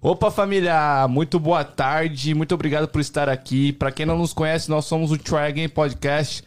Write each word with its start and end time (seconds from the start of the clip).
Opa, 0.00 0.30
família! 0.30 1.08
Muito 1.08 1.40
boa 1.40 1.64
tarde, 1.64 2.32
muito 2.32 2.54
obrigado 2.54 2.86
por 2.86 3.00
estar 3.00 3.28
aqui. 3.28 3.72
Para 3.72 3.90
quem 3.90 4.06
não 4.06 4.16
nos 4.16 4.32
conhece, 4.32 4.70
nós 4.70 4.84
somos 4.84 5.10
o 5.10 5.18
Try 5.18 5.48
Again 5.48 5.68
Podcast. 5.68 6.44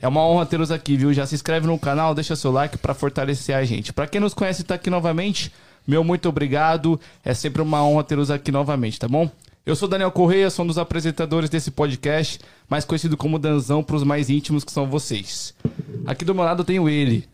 É 0.00 0.06
uma 0.06 0.24
honra 0.24 0.46
tê-los 0.46 0.70
aqui, 0.70 0.96
viu? 0.96 1.12
Já 1.12 1.26
se 1.26 1.34
inscreve 1.34 1.66
no 1.66 1.76
canal, 1.76 2.14
deixa 2.14 2.36
seu 2.36 2.52
like 2.52 2.78
para 2.78 2.94
fortalecer 2.94 3.56
a 3.56 3.64
gente. 3.64 3.92
Para 3.92 4.06
quem 4.06 4.20
nos 4.20 4.32
conhece 4.32 4.62
e 4.62 4.64
tá 4.64 4.76
aqui 4.76 4.90
novamente, 4.90 5.52
meu 5.84 6.04
muito 6.04 6.28
obrigado. 6.28 7.00
É 7.24 7.34
sempre 7.34 7.60
uma 7.62 7.84
honra 7.84 8.04
tê-los 8.04 8.30
aqui 8.30 8.52
novamente, 8.52 9.00
tá 9.00 9.08
bom? 9.08 9.28
Eu 9.66 9.74
sou 9.74 9.88
Daniel 9.88 10.12
Correia, 10.12 10.48
sou 10.48 10.64
um 10.64 10.68
dos 10.68 10.78
apresentadores 10.78 11.50
desse 11.50 11.72
podcast, 11.72 12.38
mais 12.68 12.84
conhecido 12.84 13.16
como 13.16 13.40
Danzão 13.40 13.82
para 13.82 13.96
os 13.96 14.04
mais 14.04 14.30
íntimos 14.30 14.62
que 14.62 14.70
são 14.70 14.86
vocês. 14.86 15.52
Aqui 16.06 16.24
do 16.24 16.32
meu 16.32 16.44
lado 16.44 16.60
eu 16.60 16.64
tenho 16.64 16.88
ele, 16.88 17.26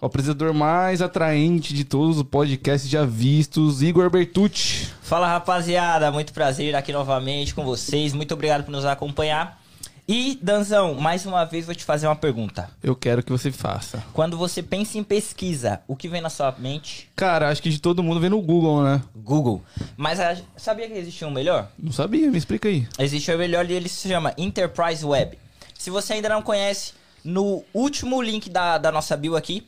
o 0.00 0.06
apresentador 0.06 0.52
mais 0.52 1.00
atraente 1.00 1.72
de 1.72 1.84
todos 1.84 2.18
os 2.18 2.22
podcasts 2.22 2.88
já 2.90 3.04
vistos, 3.04 3.82
Igor 3.82 4.10
Bertucci. 4.10 4.88
Fala 5.00 5.26
rapaziada, 5.26 6.10
muito 6.12 6.32
prazer 6.32 6.74
aqui 6.76 6.92
novamente 6.92 7.54
com 7.54 7.64
vocês. 7.64 8.12
Muito 8.12 8.34
obrigado 8.34 8.64
por 8.64 8.70
nos 8.70 8.84
acompanhar. 8.84 9.60
E, 10.08 10.38
Danzão, 10.40 10.94
mais 10.94 11.26
uma 11.26 11.44
vez 11.44 11.66
vou 11.66 11.74
te 11.74 11.82
fazer 11.82 12.06
uma 12.06 12.14
pergunta. 12.14 12.70
Eu 12.80 12.94
quero 12.94 13.24
que 13.24 13.32
você 13.32 13.50
faça. 13.50 14.04
Quando 14.12 14.36
você 14.36 14.62
pensa 14.62 14.98
em 14.98 15.02
pesquisa, 15.02 15.80
o 15.88 15.96
que 15.96 16.08
vem 16.08 16.20
na 16.20 16.30
sua 16.30 16.54
mente? 16.56 17.10
Cara, 17.16 17.48
acho 17.48 17.60
que 17.60 17.70
de 17.70 17.80
todo 17.80 18.04
mundo 18.04 18.20
vem 18.20 18.30
no 18.30 18.40
Google, 18.40 18.84
né? 18.84 19.02
Google. 19.16 19.64
Mas 19.96 20.20
a, 20.20 20.36
sabia 20.56 20.86
que 20.88 20.96
existe 20.96 21.24
um 21.24 21.30
melhor? 21.30 21.68
Não 21.76 21.90
sabia, 21.90 22.30
me 22.30 22.38
explica 22.38 22.68
aí. 22.68 22.86
Existe 22.98 23.34
um 23.34 23.38
melhor 23.38 23.68
e 23.68 23.72
ele 23.72 23.88
se 23.88 24.08
chama 24.08 24.32
Enterprise 24.38 25.04
Web. 25.04 25.38
Se 25.74 25.90
você 25.90 26.12
ainda 26.12 26.28
não 26.28 26.40
conhece, 26.40 26.92
no 27.24 27.64
último 27.74 28.22
link 28.22 28.48
da, 28.48 28.78
da 28.78 28.92
nossa 28.92 29.16
bio 29.16 29.34
aqui, 29.34 29.66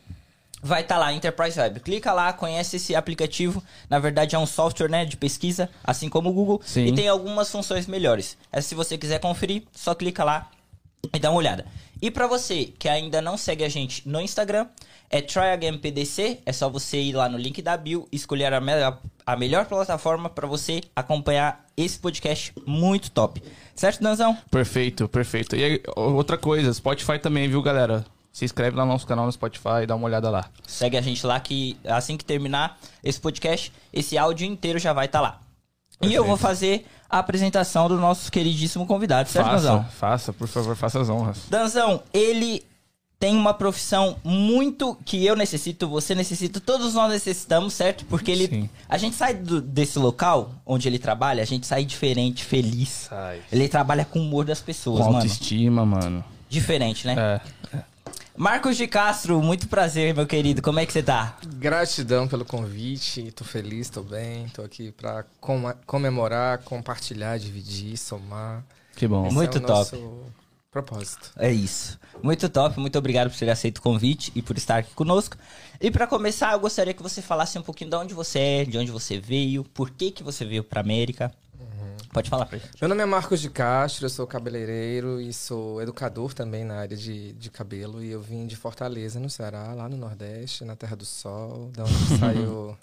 vai 0.61 0.81
estar 0.81 0.95
tá 0.95 1.01
lá, 1.01 1.13
Enterprise 1.13 1.59
Web. 1.59 1.79
Clica 1.79 2.13
lá, 2.13 2.33
conhece 2.33 2.75
esse 2.75 2.95
aplicativo. 2.95 3.63
Na 3.89 3.99
verdade, 3.99 4.35
é 4.35 4.39
um 4.39 4.45
software 4.45 4.89
né, 4.89 5.05
de 5.05 5.17
pesquisa, 5.17 5.69
assim 5.83 6.09
como 6.09 6.29
o 6.29 6.33
Google. 6.33 6.61
Sim. 6.65 6.85
E 6.85 6.93
tem 6.93 7.07
algumas 7.07 7.49
funções 7.49 7.87
melhores. 7.87 8.37
É, 8.51 8.61
se 8.61 8.75
você 8.75 8.97
quiser 8.97 9.19
conferir, 9.19 9.63
só 9.73 9.95
clica 9.95 10.23
lá 10.23 10.49
e 11.13 11.19
dá 11.19 11.29
uma 11.29 11.37
olhada. 11.37 11.65
E 12.01 12.09
para 12.09 12.27
você 12.27 12.73
que 12.77 12.87
ainda 12.87 13.21
não 13.21 13.37
segue 13.37 13.63
a 13.63 13.69
gente 13.69 14.07
no 14.07 14.21
Instagram, 14.21 14.67
é 15.09 15.21
TryAgainPDC. 15.21 16.39
É 16.45 16.53
só 16.53 16.69
você 16.69 16.97
ir 16.97 17.13
lá 17.13 17.27
no 17.27 17.37
link 17.37 17.61
da 17.61 17.75
bio, 17.75 18.07
escolher 18.11 18.53
a, 18.53 18.61
me 18.61 18.71
a 19.25 19.35
melhor 19.35 19.65
plataforma 19.65 20.29
para 20.29 20.47
você 20.47 20.81
acompanhar 20.95 21.65
esse 21.75 21.99
podcast 21.99 22.53
muito 22.65 23.11
top. 23.11 23.41
Certo, 23.75 24.01
Danzão? 24.01 24.37
Perfeito, 24.51 25.07
perfeito. 25.07 25.55
E 25.55 25.63
aí, 25.63 25.83
outra 25.95 26.37
coisa, 26.37 26.73
Spotify 26.73 27.17
também, 27.17 27.47
viu, 27.47 27.61
galera? 27.61 28.05
Se 28.39 28.45
inscreve 28.45 28.77
lá 28.77 28.85
no 28.85 28.93
nosso 28.93 29.05
canal 29.05 29.25
no 29.25 29.31
Spotify, 29.33 29.85
dá 29.85 29.97
uma 29.97 30.05
olhada 30.05 30.29
lá. 30.29 30.45
Segue 30.65 30.95
a 30.95 31.01
gente 31.01 31.25
lá 31.27 31.41
que 31.41 31.75
assim 31.85 32.15
que 32.15 32.23
terminar 32.23 32.79
esse 33.03 33.19
podcast, 33.19 33.69
esse 33.91 34.17
áudio 34.17 34.47
inteiro 34.47 34.79
já 34.79 34.93
vai 34.93 35.07
estar 35.07 35.19
tá 35.19 35.23
lá. 35.23 35.41
Perfeito. 35.99 36.09
E 36.09 36.15
eu 36.15 36.23
vou 36.23 36.37
fazer 36.37 36.87
a 37.09 37.19
apresentação 37.19 37.89
do 37.89 37.97
nosso 37.97 38.31
queridíssimo 38.31 38.85
convidado, 38.85 39.27
certo, 39.27 39.45
faça, 39.45 39.55
Danzão? 39.57 39.85
Faça, 39.91 40.31
por 40.31 40.47
favor, 40.47 40.73
faça 40.77 41.01
as 41.01 41.09
honras. 41.09 41.39
Danzão, 41.49 42.01
ele 42.13 42.63
tem 43.19 43.35
uma 43.35 43.53
profissão 43.53 44.15
muito 44.23 44.97
que 45.03 45.25
eu 45.25 45.35
necessito, 45.35 45.89
você 45.89 46.15
necessita, 46.15 46.61
todos 46.61 46.93
nós 46.93 47.11
necessitamos, 47.11 47.73
certo? 47.73 48.05
Porque 48.05 48.31
ele. 48.31 48.47
Sim. 48.47 48.69
A 48.87 48.97
gente 48.97 49.17
sai 49.17 49.33
do, 49.33 49.59
desse 49.59 49.99
local 49.99 50.51
onde 50.65 50.87
ele 50.87 50.97
trabalha, 50.97 51.43
a 51.43 51.45
gente 51.45 51.67
sai 51.67 51.83
diferente, 51.83 52.45
feliz. 52.45 53.09
Sai. 53.09 53.41
Ele 53.51 53.67
trabalha 53.67 54.05
com 54.05 54.17
o 54.17 54.21
humor 54.21 54.45
das 54.45 54.61
pessoas, 54.61 54.99
Com 54.99 55.07
mano. 55.07 55.17
autoestima, 55.17 55.85
mano. 55.85 56.23
Diferente, 56.47 57.05
né? 57.05 57.41
É. 57.73 57.88
Marcos 58.41 58.77
de 58.77 58.87
Castro, 58.87 59.41
muito 59.41 59.67
prazer, 59.67 60.15
meu 60.15 60.25
querido. 60.25 60.61
Como 60.61 60.79
é 60.79 60.85
que 60.85 60.93
você 60.93 61.03
tá? 61.03 61.37
Gratidão 61.55 62.25
pelo 62.25 62.45
convite. 62.45 63.33
Tô 63.33 63.43
feliz, 63.43 63.89
tô 63.89 64.01
bem. 64.01 64.47
Tô 64.47 64.61
aqui 64.61 64.93
pra 64.93 65.25
com- 65.41 65.73
comemorar, 65.85 66.59
compartilhar, 66.59 67.37
dividir, 67.37 67.97
somar. 67.97 68.63
Que 68.95 69.05
bom. 69.05 69.25
Esse 69.25 69.35
Muito 69.35 69.57
é 69.57 69.61
o 69.61 69.65
top. 69.65 69.77
nosso 69.97 70.23
propósito. 70.71 71.31
É 71.37 71.51
isso. 71.51 71.99
Muito 72.23 72.47
top, 72.47 72.79
muito 72.79 72.97
obrigado 72.97 73.29
por 73.29 73.37
ter 73.37 73.49
aceito 73.49 73.79
o 73.79 73.81
convite 73.81 74.31
e 74.33 74.41
por 74.41 74.55
estar 74.57 74.77
aqui 74.77 74.93
conosco. 74.93 75.35
E 75.81 75.91
pra 75.91 76.07
começar, 76.07 76.53
eu 76.53 76.61
gostaria 76.61 76.93
que 76.93 77.03
você 77.03 77.21
falasse 77.21 77.59
um 77.59 77.61
pouquinho 77.61 77.89
de 77.89 77.95
onde 77.97 78.13
você 78.13 78.39
é, 78.39 78.63
de 78.63 78.77
onde 78.77 78.89
você 78.89 79.19
veio, 79.19 79.65
por 79.65 79.89
que 79.89 80.11
que 80.11 80.23
você 80.23 80.45
veio 80.45 80.63
pra 80.63 80.79
América. 80.79 81.29
Pode 82.11 82.29
falar 82.29 82.45
pra 82.45 82.57
gente. 82.57 82.71
Meu 82.81 82.89
nome 82.89 83.01
é 83.01 83.05
Marcos 83.05 83.39
de 83.39 83.49
Castro, 83.49 84.05
eu 84.05 84.09
sou 84.09 84.25
cabeleireiro 84.25 85.21
e 85.21 85.31
sou 85.31 85.81
educador 85.81 86.33
também 86.33 86.63
na 86.63 86.79
área 86.79 86.97
de, 86.97 87.33
de 87.33 87.51
cabelo. 87.51 88.03
E 88.03 88.09
eu 88.09 88.21
vim 88.21 88.47
de 88.47 88.55
Fortaleza, 88.55 89.19
no 89.19 89.29
Ceará, 89.29 89.73
lá 89.73 89.87
no 89.87 89.95
Nordeste, 89.95 90.65
na 90.65 90.75
Terra 90.75 90.95
do 90.95 91.05
Sol, 91.05 91.69
da 91.71 91.83
onde 91.83 91.93
saiu 92.19 92.77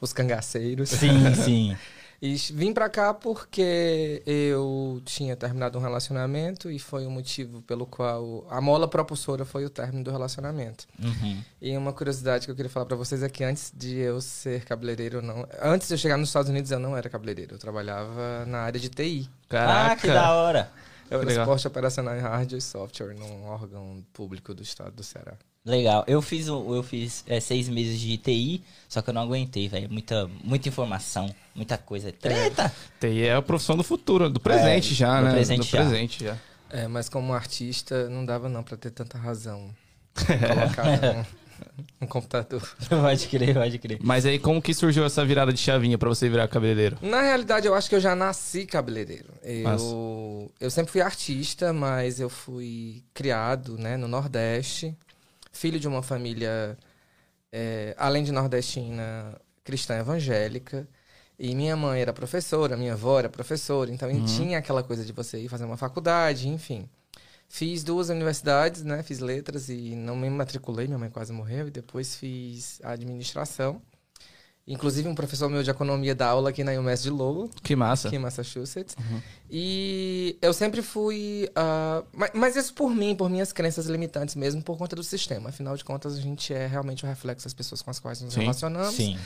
os 0.00 0.12
cangaceiros. 0.12 0.90
Sim, 0.90 1.34
sim. 1.34 1.76
E 2.20 2.34
vim 2.34 2.72
pra 2.72 2.88
cá 2.88 3.14
porque 3.14 4.22
eu 4.26 5.00
tinha 5.04 5.36
terminado 5.36 5.78
um 5.78 5.80
relacionamento 5.80 6.68
e 6.68 6.78
foi 6.78 7.06
o 7.06 7.10
motivo 7.10 7.62
pelo 7.62 7.86
qual 7.86 8.44
a 8.50 8.60
mola 8.60 8.88
propulsora 8.88 9.44
foi 9.44 9.64
o 9.64 9.70
término 9.70 10.02
do 10.02 10.10
relacionamento. 10.10 10.84
Uhum. 11.00 11.40
E 11.62 11.76
uma 11.76 11.92
curiosidade 11.92 12.44
que 12.44 12.50
eu 12.50 12.56
queria 12.56 12.70
falar 12.70 12.86
pra 12.86 12.96
vocês 12.96 13.22
é 13.22 13.28
que 13.28 13.44
antes 13.44 13.72
de 13.74 13.94
eu 13.96 14.20
ser 14.20 14.64
cabeleireiro, 14.64 15.22
não, 15.22 15.46
antes 15.62 15.86
de 15.86 15.94
eu 15.94 15.98
chegar 15.98 16.16
nos 16.16 16.28
Estados 16.28 16.50
Unidos 16.50 16.72
eu 16.72 16.80
não 16.80 16.96
era 16.96 17.08
cabeleireiro, 17.08 17.54
eu 17.54 17.58
trabalhava 17.58 18.44
na 18.46 18.62
área 18.62 18.80
de 18.80 18.88
TI. 18.88 19.30
Ah, 19.50 19.94
que 19.94 20.08
da 20.08 20.34
hora. 20.34 20.72
Eu 21.08 21.20
era 21.22 21.34
suporte 21.34 21.66
operacional 21.66 22.16
em 22.16 22.20
hardware 22.20 22.58
e 22.58 22.60
software 22.60 23.14
num 23.14 23.44
órgão 23.44 24.04
público 24.12 24.52
do 24.52 24.62
estado 24.62 24.92
do 24.92 25.04
Ceará. 25.04 25.34
Legal. 25.68 26.02
Eu 26.06 26.22
fiz, 26.22 26.48
um- 26.48 26.74
eu 26.74 26.82
fiz 26.82 27.22
é, 27.26 27.38
seis 27.40 27.68
meses 27.68 28.00
de 28.00 28.16
TI, 28.16 28.62
só 28.88 29.02
que 29.02 29.10
eu 29.10 29.14
não 29.14 29.22
aguentei, 29.22 29.68
velho. 29.68 29.88
Muita, 29.90 30.28
muita 30.42 30.68
informação, 30.68 31.32
muita 31.54 31.76
coisa. 31.76 32.10
Treta! 32.10 32.72
TI 32.98 33.24
é 33.26 33.34
a 33.34 33.42
profissão 33.42 33.76
do 33.76 33.84
futuro, 33.84 34.30
do 34.30 34.40
presente 34.40 34.92
É, 34.92 34.96
já, 34.96 35.20
do 35.20 35.26
né? 35.26 35.32
presente 35.32 35.58
do 35.58 35.64
já. 35.66 35.78
presente 35.78 36.24
já. 36.24 36.36
É, 36.70 36.88
mas 36.88 37.08
como 37.08 37.32
artista 37.34 38.08
não 38.08 38.24
dava 38.24 38.48
não 38.48 38.62
pra 38.62 38.76
ter 38.78 38.90
tanta 38.90 39.18
razão. 39.18 39.68
Colocar 40.16 40.84
no, 41.14 41.26
no 42.00 42.06
computador. 42.08 42.62
pode 42.88 43.26
crer, 43.28 43.54
pode 43.54 43.78
crer. 43.78 43.98
Mas 44.02 44.24
aí, 44.26 44.38
como 44.38 44.60
que 44.62 44.72
surgiu 44.74 45.04
essa 45.04 45.24
virada 45.24 45.52
de 45.52 45.58
chavinha 45.60 45.96
pra 45.98 46.08
você 46.08 46.28
virar 46.28 46.48
cabeleireiro? 46.48 46.96
Na 47.02 47.20
realidade, 47.22 47.66
eu 47.66 47.74
acho 47.74 47.88
que 47.88 47.94
eu 47.94 48.00
já 48.00 48.16
nasci 48.16 48.64
cabeleireiro. 48.66 49.28
Eu, 49.42 50.50
eu 50.60 50.70
sempre 50.70 50.90
fui 50.92 51.00
artista, 51.00 51.72
mas 51.72 52.20
eu 52.20 52.28
fui 52.30 53.02
criado 53.14 53.76
né, 53.78 53.96
no 53.96 54.08
Nordeste, 54.08 54.94
filho 55.52 55.78
de 55.80 55.88
uma 55.88 56.02
família, 56.02 56.76
é, 57.52 57.94
além 57.98 58.22
de 58.24 58.32
nordestina, 58.32 59.40
cristã 59.64 59.98
evangélica. 59.98 60.88
E 61.38 61.54
minha 61.54 61.76
mãe 61.76 62.00
era 62.00 62.12
professora, 62.12 62.76
minha 62.76 62.94
avó 62.94 63.18
era 63.20 63.28
professora, 63.28 63.92
então 63.92 64.10
Uhum. 64.10 64.24
tinha 64.24 64.58
aquela 64.58 64.82
coisa 64.82 65.04
de 65.04 65.12
você 65.12 65.38
ir 65.38 65.48
fazer 65.48 65.64
uma 65.64 65.76
faculdade, 65.76 66.48
enfim. 66.48 66.88
Fiz 67.48 67.82
duas 67.84 68.08
universidades, 68.08 68.82
né? 68.82 69.02
Fiz 69.02 69.20
letras 69.20 69.68
e 69.68 69.94
não 69.94 70.16
me 70.16 70.28
matriculei, 70.28 70.86
minha 70.86 70.98
mãe 70.98 71.08
quase 71.10 71.32
morreu. 71.32 71.68
E 71.68 71.70
depois 71.70 72.16
fiz 72.16 72.80
administração. 72.84 73.80
Inclusive, 74.70 75.08
um 75.08 75.14
professor 75.14 75.48
meu 75.48 75.62
de 75.62 75.70
economia 75.70 76.14
dá 76.14 76.28
aula 76.28 76.50
aqui 76.50 76.62
na 76.62 76.72
UMass 76.72 77.02
de 77.02 77.08
Lowell, 77.10 77.48
Que 77.62 77.74
massa. 77.74 78.08
aqui 78.08 78.16
em 78.16 78.18
Massachusetts. 78.18 78.94
E 79.50 80.36
eu 80.42 80.52
sempre 80.52 80.82
fui. 80.82 81.48
ah, 81.56 82.02
mas, 82.12 82.30
mas 82.34 82.56
isso 82.56 82.74
por 82.74 82.90
mim, 82.94 83.14
por 83.16 83.30
minhas 83.30 83.52
crenças 83.52 83.86
limitantes 83.86 84.34
mesmo, 84.34 84.62
por 84.62 84.76
conta 84.76 84.94
do 84.94 85.02
sistema. 85.02 85.48
Afinal 85.48 85.76
de 85.76 85.84
contas, 85.84 86.16
a 86.16 86.20
gente 86.20 86.52
é 86.52 86.66
realmente 86.66 87.04
o 87.04 87.08
reflexo 87.08 87.46
das 87.46 87.54
pessoas 87.54 87.80
com 87.80 87.90
as 87.90 87.98
quais 87.98 88.20
nos 88.20 88.34
Sim, 88.34 88.40
relacionamos. 88.40 88.94
Sim. 88.94 89.18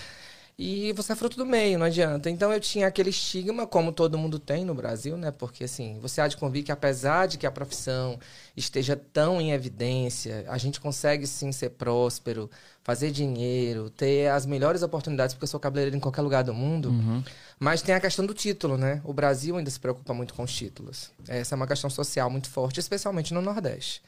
E 0.59 0.93
você 0.93 1.13
é 1.13 1.17
fruto 1.17 1.37
do 1.37 1.47
meio, 1.47 1.79
não 1.79 1.87
adianta. 1.87 2.29
Então 2.29 2.53
eu 2.53 2.61
tinha 2.61 2.87
aquele 2.87 3.11
estigma, 3.11 3.67
como 3.67 3.91
todo 3.91 4.19
mundo 4.19 4.39
tem 4.39 4.65
no 4.65 4.75
Brasil, 4.75 5.17
né? 5.17 5.31
Porque 5.31 5.65
assim, 5.65 5.99
você 6.01 6.21
há 6.21 6.29
de 6.29 6.37
convir 6.37 6.63
que 6.63 6.71
apesar 6.71 7.27
de 7.27 7.39
que 7.39 7.47
a 7.47 7.51
profissão 7.51 8.19
esteja 8.57 8.95
tão 8.95 9.41
em 9.41 9.53
evidência, 9.53 10.45
a 10.49 10.59
gente 10.59 10.79
consegue 10.79 11.27
sim 11.27 11.51
ser 11.53 11.71
próspero, 11.71 12.51
fazer 12.85 13.11
dinheiro, 13.11 13.89
ter 13.91 14.29
as 14.29 14.45
melhores 14.45 14.83
oportunidades, 14.83 15.35
porque 15.35 15.45
eu 15.45 15.49
sou 15.49 15.59
cabeleireiro 15.59 15.97
em 15.97 16.01
qualquer 16.01 16.23
lugar 16.23 16.45
do 16.45 16.53
mundo. 16.53 16.91
Uhum. 16.91 17.25
Mas 17.59 17.81
tem 17.81 17.95
a 17.95 18.01
questão 18.01 18.27
do 18.27 18.35
título, 18.35 18.77
né? 18.77 19.01
O 19.05 19.13
Brasil 19.13 19.57
ainda 19.57 19.71
se 19.71 19.81
preocupa 19.81 20.13
muito 20.13 20.35
com 20.35 20.43
os 20.43 20.55
títulos. 20.55 21.11
Essa 21.27 21.55
é 21.55 21.57
uma 21.57 21.67
questão 21.67 21.89
social 21.89 22.29
muito 22.29 22.51
forte, 22.51 22.79
especialmente 22.79 23.33
no 23.33 23.41
Nordeste. 23.41 24.03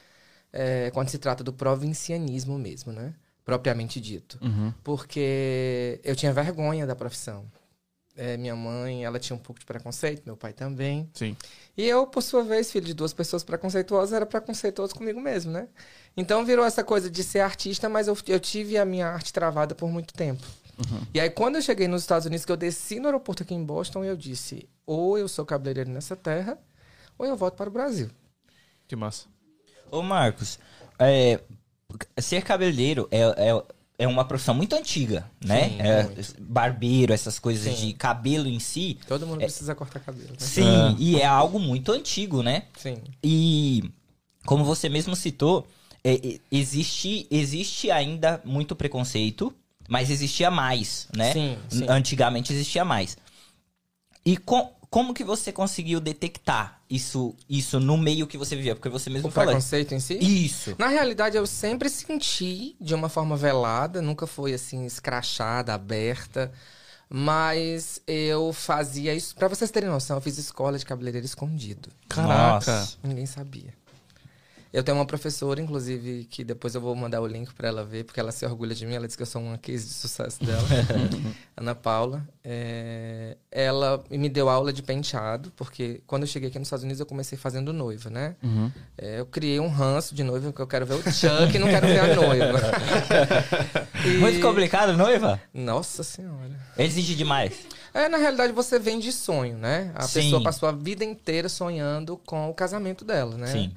É, 0.52 0.90
quando 0.92 1.08
se 1.08 1.18
trata 1.18 1.42
do 1.42 1.52
provincianismo 1.52 2.58
mesmo, 2.58 2.92
né? 2.92 3.14
Propriamente 3.44 4.00
dito. 4.00 4.38
Uhum. 4.42 4.72
Porque 4.82 6.00
eu 6.02 6.16
tinha 6.16 6.32
vergonha 6.32 6.86
da 6.86 6.96
profissão. 6.96 7.44
É, 8.16 8.36
minha 8.36 8.54
mãe, 8.54 9.04
ela 9.04 9.18
tinha 9.18 9.36
um 9.36 9.40
pouco 9.40 9.58
de 9.58 9.66
preconceito, 9.66 10.22
meu 10.24 10.36
pai 10.36 10.52
também. 10.52 11.10
Sim. 11.14 11.36
E 11.76 11.84
eu, 11.84 12.06
por 12.06 12.22
sua 12.22 12.44
vez, 12.44 12.70
filho 12.70 12.86
de 12.86 12.94
duas 12.94 13.12
pessoas 13.12 13.42
preconceituosas, 13.42 14.12
era 14.12 14.24
preconceituoso 14.24 14.94
comigo 14.94 15.20
mesmo, 15.20 15.50
né? 15.50 15.68
Então 16.16 16.44
virou 16.44 16.64
essa 16.64 16.84
coisa 16.84 17.10
de 17.10 17.24
ser 17.24 17.40
artista, 17.40 17.88
mas 17.88 18.06
eu, 18.06 18.16
eu 18.28 18.38
tive 18.38 18.78
a 18.78 18.84
minha 18.84 19.08
arte 19.08 19.32
travada 19.32 19.74
por 19.74 19.90
muito 19.90 20.14
tempo. 20.14 20.44
E 21.12 21.20
aí, 21.20 21.30
quando 21.30 21.56
eu 21.56 21.62
cheguei 21.62 21.86
nos 21.86 22.02
Estados 22.02 22.26
Unidos, 22.26 22.44
que 22.44 22.52
eu 22.52 22.56
desci 22.56 22.98
no 22.98 23.06
aeroporto 23.06 23.42
aqui 23.42 23.54
em 23.54 23.64
Boston, 23.64 24.04
eu 24.04 24.16
disse: 24.16 24.68
ou 24.86 25.16
eu 25.16 25.28
sou 25.28 25.44
cabeleireiro 25.44 25.90
nessa 25.90 26.16
terra, 26.16 26.58
ou 27.16 27.26
eu 27.26 27.36
volto 27.36 27.54
para 27.54 27.68
o 27.68 27.72
Brasil. 27.72 28.10
Que 28.88 28.96
massa. 28.96 29.26
Ô, 29.90 30.02
Marcos, 30.02 30.58
é, 30.98 31.40
ser 32.18 32.42
cabeleireiro 32.42 33.08
é, 33.10 33.20
é- 33.20 33.62
é 33.96 34.08
uma 34.08 34.24
profissão 34.24 34.54
muito 34.54 34.74
antiga, 34.74 35.30
né? 35.44 35.68
Sim, 35.70 35.80
É, 35.80 36.02
muito. 36.04 36.42
barbeiro, 36.42 37.12
essas 37.12 37.38
coisas 37.38 37.76
Sim. 37.78 37.86
de 37.88 37.92
cabelo 37.94 38.48
em 38.48 38.58
si. 38.58 38.98
Todo 39.06 39.26
mundo 39.26 39.38
precisa 39.38 39.74
cortar 39.74 40.00
cabelo. 40.00 40.30
Né? 40.30 40.36
Sim, 40.38 40.96
e 40.98 41.20
é 41.20 41.26
algo 41.26 41.60
muito 41.60 41.92
antigo, 41.92 42.42
né? 42.42 42.64
Sim. 42.76 42.96
E 43.22 43.84
como 44.44 44.64
você 44.64 44.88
mesmo 44.88 45.14
citou, 45.14 45.66
é, 46.02 46.14
é, 46.14 46.40
existe, 46.50 47.26
existe 47.30 47.90
ainda 47.90 48.40
muito 48.44 48.74
preconceito, 48.74 49.54
mas 49.88 50.10
existia 50.10 50.50
mais, 50.50 51.06
né? 51.16 51.32
Sim, 51.32 51.58
sim. 51.68 51.86
Antigamente 51.88 52.52
existia 52.52 52.84
mais. 52.84 53.16
E 54.26 54.36
co- 54.36 54.70
como 54.94 55.12
que 55.12 55.24
você 55.24 55.50
conseguiu 55.50 55.98
detectar 55.98 56.80
isso, 56.88 57.34
isso 57.50 57.80
no 57.80 57.98
meio 57.98 58.28
que 58.28 58.38
você 58.38 58.54
vivia? 58.54 58.76
Porque 58.76 58.88
você 58.88 59.10
mesmo 59.10 59.26
O 59.26 59.30
falou. 59.32 59.48
preconceito 59.48 59.92
em 59.92 59.98
si? 59.98 60.16
Isso. 60.20 60.76
Na 60.78 60.86
realidade, 60.86 61.36
eu 61.36 61.44
sempre 61.48 61.88
senti 61.88 62.76
de 62.80 62.94
uma 62.94 63.08
forma 63.08 63.36
velada, 63.36 64.00
nunca 64.00 64.24
foi 64.24 64.54
assim, 64.54 64.86
escrachada, 64.86 65.74
aberta. 65.74 66.52
Mas 67.10 68.00
eu 68.06 68.52
fazia 68.52 69.12
isso. 69.12 69.34
Pra 69.34 69.48
vocês 69.48 69.68
terem 69.68 69.88
noção, 69.88 70.16
eu 70.16 70.20
fiz 70.20 70.38
escola 70.38 70.78
de 70.78 70.86
cabeleireiro 70.86 71.26
escondido. 71.26 71.88
Caraca. 72.08 72.54
Nossa. 72.54 72.96
Ninguém 73.02 73.26
sabia. 73.26 73.74
Eu 74.74 74.82
tenho 74.82 74.98
uma 74.98 75.06
professora, 75.06 75.60
inclusive, 75.60 76.24
que 76.28 76.42
depois 76.42 76.74
eu 76.74 76.80
vou 76.80 76.96
mandar 76.96 77.20
o 77.20 77.26
link 77.28 77.54
pra 77.54 77.68
ela 77.68 77.84
ver, 77.84 78.02
porque 78.02 78.18
ela 78.18 78.32
se 78.32 78.44
orgulha 78.44 78.74
de 78.74 78.84
mim. 78.84 78.94
Ela 78.94 79.06
diz 79.06 79.14
que 79.14 79.22
eu 79.22 79.26
sou 79.26 79.40
uma 79.40 79.56
case 79.56 79.86
de 79.86 79.92
sucesso 79.94 80.42
dela. 80.44 80.64
Ana 81.56 81.76
Paula. 81.76 82.26
É, 82.42 83.36
Ela 83.52 84.02
me 84.10 84.28
deu 84.28 84.48
aula 84.48 84.72
de 84.72 84.82
penteado, 84.82 85.52
porque 85.54 86.02
quando 86.08 86.24
eu 86.24 86.26
cheguei 86.26 86.48
aqui 86.48 86.58
nos 86.58 86.66
Estados 86.66 86.82
Unidos 86.82 86.98
eu 86.98 87.06
comecei 87.06 87.38
fazendo 87.38 87.72
noiva, 87.72 88.10
né? 88.10 88.34
Uhum. 88.42 88.72
É, 88.98 89.20
eu 89.20 89.26
criei 89.26 89.60
um 89.60 89.68
ranço 89.68 90.12
de 90.12 90.24
noiva, 90.24 90.48
porque 90.48 90.62
eu 90.62 90.66
quero 90.66 90.86
ver 90.86 90.94
o 90.94 91.02
Chuck 91.04 91.54
e 91.54 91.58
não 91.60 91.68
quero 91.68 91.86
ver 91.86 92.00
a 92.00 92.14
noiva. 92.16 92.60
E- 94.04 94.18
Muito 94.18 94.40
complicado, 94.40 94.94
noiva? 94.96 95.40
Nossa 95.54 96.02
Senhora. 96.02 96.50
Exige 96.76 97.14
demais. 97.14 97.54
É, 97.94 98.08
na 98.08 98.18
realidade, 98.18 98.52
você 98.52 98.78
vem 98.78 98.98
de 98.98 99.12
sonho, 99.12 99.56
né? 99.56 99.92
A 99.94 100.02
Sim. 100.02 100.20
pessoa 100.22 100.42
passou 100.42 100.68
a 100.68 100.72
vida 100.72 101.04
inteira 101.04 101.48
sonhando 101.48 102.16
com 102.26 102.50
o 102.50 102.54
casamento 102.54 103.04
dela, 103.04 103.36
né? 103.38 103.46
Sim. 103.46 103.72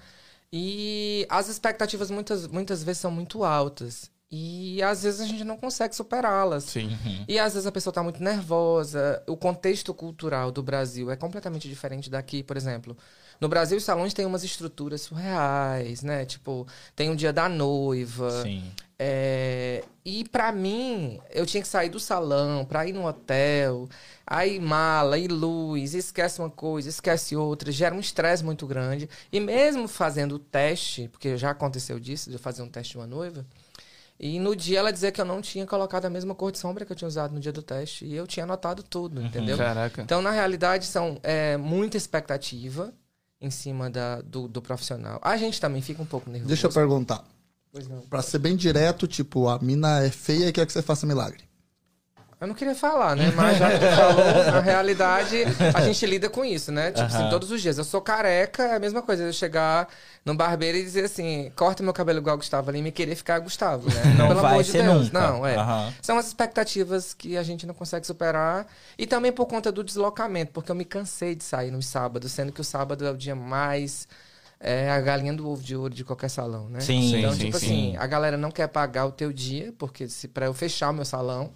E 0.51 1.25
as 1.29 1.49
expectativas 1.49 2.09
muitas, 2.09 2.47
muitas 2.47 2.83
vezes 2.83 3.01
são 3.01 3.11
muito 3.11 3.43
altas. 3.43 4.09
E 4.29 4.81
às 4.83 5.03
vezes 5.03 5.21
a 5.21 5.25
gente 5.25 5.43
não 5.43 5.55
consegue 5.55 5.95
superá-las. 5.95 6.65
Sim. 6.65 6.97
E 7.27 7.39
às 7.39 7.53
vezes 7.53 7.65
a 7.65 7.71
pessoa 7.71 7.93
tá 7.93 8.03
muito 8.03 8.21
nervosa. 8.21 9.23
O 9.25 9.37
contexto 9.37 9.93
cultural 9.93 10.51
do 10.51 10.61
Brasil 10.61 11.09
é 11.09 11.15
completamente 11.15 11.67
diferente 11.69 12.09
daqui, 12.09 12.43
por 12.43 12.57
exemplo. 12.57 12.97
No 13.39 13.47
Brasil, 13.47 13.77
os 13.77 13.83
salões 13.83 14.13
têm 14.13 14.25
umas 14.25 14.43
estruturas 14.43 15.01
surreais, 15.01 16.01
né? 16.01 16.25
Tipo, 16.25 16.67
tem 16.95 17.09
o 17.09 17.15
dia 17.15 17.31
da 17.31 17.47
noiva. 17.47 18.43
Sim. 18.43 18.63
É, 18.99 19.83
e 20.03 20.27
pra 20.27 20.51
mim, 20.51 21.19
eu 21.31 21.45
tinha 21.45 21.61
que 21.61 21.67
sair 21.67 21.89
do 21.89 21.99
salão 21.99 22.65
pra 22.65 22.87
ir 22.87 22.93
no 22.93 23.05
hotel, 23.05 23.87
aí 24.25 24.59
mala, 24.59 25.15
aí 25.15 25.27
luz, 25.27 25.93
esquece 25.93 26.39
uma 26.39 26.49
coisa, 26.49 26.89
esquece 26.89 27.35
outra, 27.35 27.71
gera 27.71 27.93
um 27.93 27.99
estresse 27.99 28.43
muito 28.43 28.65
grande. 28.65 29.07
E 29.31 29.39
mesmo 29.39 29.87
fazendo 29.87 30.35
o 30.35 30.39
teste, 30.39 31.09
porque 31.09 31.37
já 31.37 31.51
aconteceu 31.51 31.99
disso, 31.99 32.29
de 32.29 32.37
eu 32.37 32.39
fazer 32.39 32.63
um 32.63 32.69
teste 32.69 32.93
de 32.93 32.97
uma 32.97 33.05
noiva, 33.05 33.45
e 34.19 34.39
no 34.39 34.55
dia 34.55 34.79
ela 34.79 34.91
dizia 34.91 35.11
que 35.11 35.21
eu 35.21 35.25
não 35.25 35.41
tinha 35.41 35.67
colocado 35.67 36.05
a 36.05 36.09
mesma 36.09 36.33
cor 36.33 36.51
de 36.51 36.57
sombra 36.57 36.83
que 36.83 36.91
eu 36.91 36.95
tinha 36.95 37.07
usado 37.07 37.35
no 37.35 37.39
dia 37.39 37.51
do 37.51 37.61
teste, 37.61 38.03
e 38.03 38.15
eu 38.15 38.25
tinha 38.25 38.45
anotado 38.45 38.81
tudo, 38.81 39.21
entendeu? 39.21 39.57
Caraca. 39.57 40.01
Então, 40.01 40.23
na 40.23 40.31
realidade, 40.31 40.87
são 40.87 41.19
é, 41.21 41.55
muita 41.55 41.97
expectativa 41.97 42.91
em 43.39 43.51
cima 43.51 43.91
da, 43.91 44.21
do, 44.21 44.47
do 44.47 44.59
profissional. 44.59 45.19
A 45.21 45.37
gente 45.37 45.61
também 45.61 45.83
fica 45.83 46.01
um 46.01 46.05
pouco 46.05 46.31
nervoso. 46.31 46.47
Deixa 46.47 46.65
eu 46.65 46.73
perguntar. 46.73 47.23
Pois 47.77 47.87
não. 47.87 48.01
Pra 48.01 48.23
ser 48.23 48.39
bem 48.39 48.55
direto, 48.55 49.05
tipo, 49.05 49.47
a 49.47 49.59
mina 49.59 50.03
é 50.03 50.09
feia 50.09 50.47
e 50.47 50.51
quer 50.51 50.65
que 50.65 50.73
você 50.73 50.81
faça 50.81 51.05
milagre. 51.05 51.47
Eu 52.39 52.47
não 52.47 52.55
queria 52.55 52.73
falar, 52.73 53.15
né? 53.15 53.31
Mas 53.35 53.57
já 53.57 53.71
que 53.71 53.79
tu 53.79 53.95
falou, 53.95 54.51
na 54.51 54.59
realidade, 54.61 55.37
a 55.73 55.81
gente 55.81 56.05
lida 56.05 56.29
com 56.29 56.43
isso, 56.45 56.71
né? 56.71 56.91
Tipo 56.91 57.05
assim, 57.05 57.29
todos 57.29 57.51
os 57.51 57.61
dias. 57.61 57.77
Eu 57.77 57.83
sou 57.83 57.99
careca, 57.99 58.63
é 58.63 58.75
a 58.75 58.79
mesma 58.79 59.01
coisa. 59.01 59.23
Eu 59.23 59.33
chegar 59.33 59.87
no 60.25 60.35
barbeiro 60.35 60.77
e 60.77 60.83
dizer 60.83 61.05
assim, 61.05 61.51
corta 61.55 61.81
meu 61.83 61.93
cabelo 61.93 62.19
igual 62.19 62.35
o 62.35 62.37
Gustavo 62.37 62.69
ali 62.69 62.79
e 62.79 62.81
me 62.81 62.91
querer 62.91 63.15
ficar 63.15 63.39
Gustavo, 63.39 63.87
né? 63.89 64.15
Não 64.17 64.27
Pelo 64.27 64.41
vai 64.41 64.51
amor 64.53 64.63
de 64.63 64.71
ser 64.71 64.83
Deus. 64.83 65.05
nunca. 65.05 65.19
Não, 65.19 65.45
é. 65.45 65.55
São 66.01 66.17
as 66.17 66.27
expectativas 66.27 67.13
que 67.13 67.37
a 67.37 67.43
gente 67.43 67.65
não 67.65 67.73
consegue 67.73 68.05
superar. 68.05 68.67
E 68.97 69.05
também 69.05 69.31
por 69.31 69.45
conta 69.45 69.71
do 69.71 69.83
deslocamento, 69.83 70.51
porque 70.51 70.71
eu 70.71 70.75
me 70.75 70.85
cansei 70.85 71.35
de 71.35 71.43
sair 71.43 71.69
nos 71.71 71.87
sábados, 71.87 72.31
sendo 72.31 72.51
que 72.51 72.61
o 72.61 72.63
sábado 72.63 73.05
é 73.05 73.11
o 73.11 73.17
dia 73.17 73.35
mais. 73.35 74.07
É 74.59 74.89
a 74.89 74.99
galinha 74.99 75.33
do 75.33 75.47
ovo 75.47 75.61
de 75.61 75.75
ouro 75.75 75.93
de 75.93 76.03
qualquer 76.03 76.29
salão, 76.29 76.67
né? 76.69 76.79
Sim, 76.79 77.15
então, 77.15 77.31
sim, 77.33 77.45
tipo 77.45 77.59
sim. 77.59 77.65
assim, 77.65 77.97
a 77.97 78.07
galera 78.07 78.37
não 78.37 78.49
quer 78.49 78.67
pagar 78.67 79.05
o 79.05 79.11
teu 79.11 79.31
dia, 79.31 79.73
porque 79.77 80.09
se 80.09 80.27
para 80.27 80.47
eu 80.47 80.53
fechar 80.53 80.89
o 80.89 80.93
meu 80.93 81.05
salão, 81.05 81.51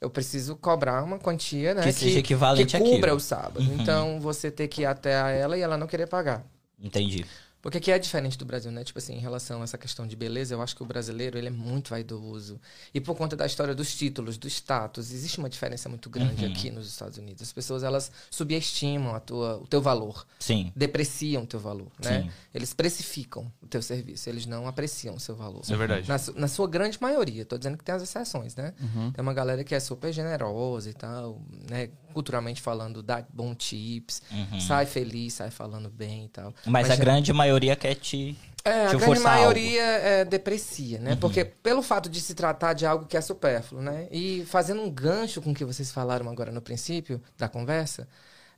eu 0.00 0.08
preciso 0.08 0.54
cobrar 0.54 1.02
uma 1.02 1.18
quantia, 1.18 1.74
né? 1.74 1.82
Que 1.82 1.92
seja 1.92 2.20
equivalente 2.20 2.76
que 2.76 2.78
cubra 2.78 2.96
àquilo. 2.96 3.16
o 3.16 3.20
sábado. 3.20 3.60
Uhum. 3.60 3.76
Então, 3.80 4.20
você 4.20 4.50
ter 4.50 4.68
que 4.68 4.82
ir 4.82 4.86
até 4.86 5.40
ela 5.40 5.58
e 5.58 5.60
ela 5.60 5.76
não 5.76 5.88
querer 5.88 6.06
pagar. 6.06 6.44
Entendi. 6.80 7.26
Porque 7.60 7.78
aqui 7.78 7.90
é 7.90 7.98
diferente 7.98 8.38
do 8.38 8.44
Brasil, 8.44 8.70
né? 8.70 8.84
Tipo 8.84 8.98
assim, 9.00 9.14
em 9.14 9.18
relação 9.20 9.60
a 9.60 9.64
essa 9.64 9.76
questão 9.76 10.06
de 10.06 10.14
beleza, 10.14 10.54
eu 10.54 10.62
acho 10.62 10.76
que 10.76 10.82
o 10.82 10.86
brasileiro, 10.86 11.36
ele 11.36 11.48
é 11.48 11.50
muito 11.50 11.90
vaidoso. 11.90 12.60
E 12.94 13.00
por 13.00 13.16
conta 13.16 13.34
da 13.36 13.44
história 13.46 13.74
dos 13.74 13.94
títulos, 13.96 14.38
do 14.38 14.46
status, 14.48 15.10
existe 15.10 15.38
uma 15.38 15.48
diferença 15.48 15.88
muito 15.88 16.08
grande 16.08 16.44
Uhum. 16.44 16.52
aqui 16.52 16.70
nos 16.70 16.86
Estados 16.88 17.18
Unidos. 17.18 17.42
As 17.42 17.52
pessoas, 17.52 17.82
elas 17.82 18.12
subestimam 18.30 19.14
a 19.14 19.20
tua, 19.20 19.56
o 19.58 19.66
teu 19.66 19.80
valor, 19.82 20.24
Sim. 20.38 20.72
depreciam 20.74 21.42
o 21.42 21.46
teu 21.46 21.58
valor, 21.60 21.90
né? 22.02 22.22
Sim. 22.22 22.30
Eles 22.54 22.72
precificam 22.72 23.50
o 23.60 23.66
teu 23.66 23.82
serviço, 23.82 24.28
eles 24.28 24.46
não 24.46 24.66
apreciam 24.68 25.14
o 25.16 25.20
seu 25.20 25.34
valor. 25.34 25.62
Isso 25.62 25.74
é 25.74 25.76
verdade. 25.76 26.08
Na, 26.08 26.16
na 26.36 26.48
sua 26.48 26.68
grande 26.68 26.96
maioria, 27.00 27.44
tô 27.44 27.58
dizendo 27.58 27.76
que 27.76 27.84
tem 27.84 27.94
as 27.94 28.02
exceções, 28.02 28.54
né? 28.54 28.72
Uhum. 28.80 29.10
Tem 29.12 29.20
uma 29.22 29.34
galera 29.34 29.64
que 29.64 29.74
é 29.74 29.80
super 29.80 30.12
generosa 30.12 30.88
e 30.90 30.94
tal, 30.94 31.40
né? 31.68 31.90
Culturalmente 32.12 32.60
falando, 32.62 33.02
dá 33.02 33.24
bom 33.32 33.54
tips, 33.54 34.22
Uhum. 34.30 34.60
sai 34.60 34.86
feliz, 34.86 35.34
sai 35.34 35.50
falando 35.50 35.88
bem 35.90 36.24
e 36.24 36.28
tal. 36.28 36.52
Mas, 36.66 36.90
a 36.90 36.94
já- 36.94 37.02
grande 37.02 37.32
maioria 37.32 37.76
quer 37.76 37.94
te. 37.94 38.36
é, 38.64 38.70
a 38.70 38.74
Deixa 38.90 38.96
eu 38.96 39.00
grande 39.00 39.18
Uhum. 39.18 39.24
maioria 39.24 39.82
é, 39.82 40.24
deprecia, 40.24 40.98
né? 40.98 41.16
Porque 41.16 41.44
pelo 41.44 41.82
fato 41.82 42.08
de 42.08 42.20
se 42.20 42.34
tratar 42.34 42.72
de 42.74 42.84
algo 42.84 43.06
que 43.06 43.16
é 43.16 43.20
supérfluo, 43.20 43.80
né? 43.80 44.08
E 44.10 44.44
fazendo 44.46 44.82
um 44.82 44.90
gancho 44.90 45.40
com 45.40 45.52
o 45.52 45.54
que 45.54 45.64
vocês 45.64 45.90
falaram 45.90 46.28
agora 46.28 46.50
no 46.52 46.60
princípio 46.60 47.22
da 47.36 47.48
conversa, 47.48 48.06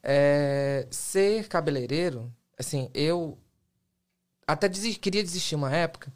é, 0.02 0.86
ser 0.90 1.46
cabeleireiro, 1.48 2.32
assim, 2.58 2.90
eu 2.94 3.38
até 4.46 4.68
queria 4.68 5.22
desistir 5.22 5.54
uma 5.54 5.74
época 5.74 6.12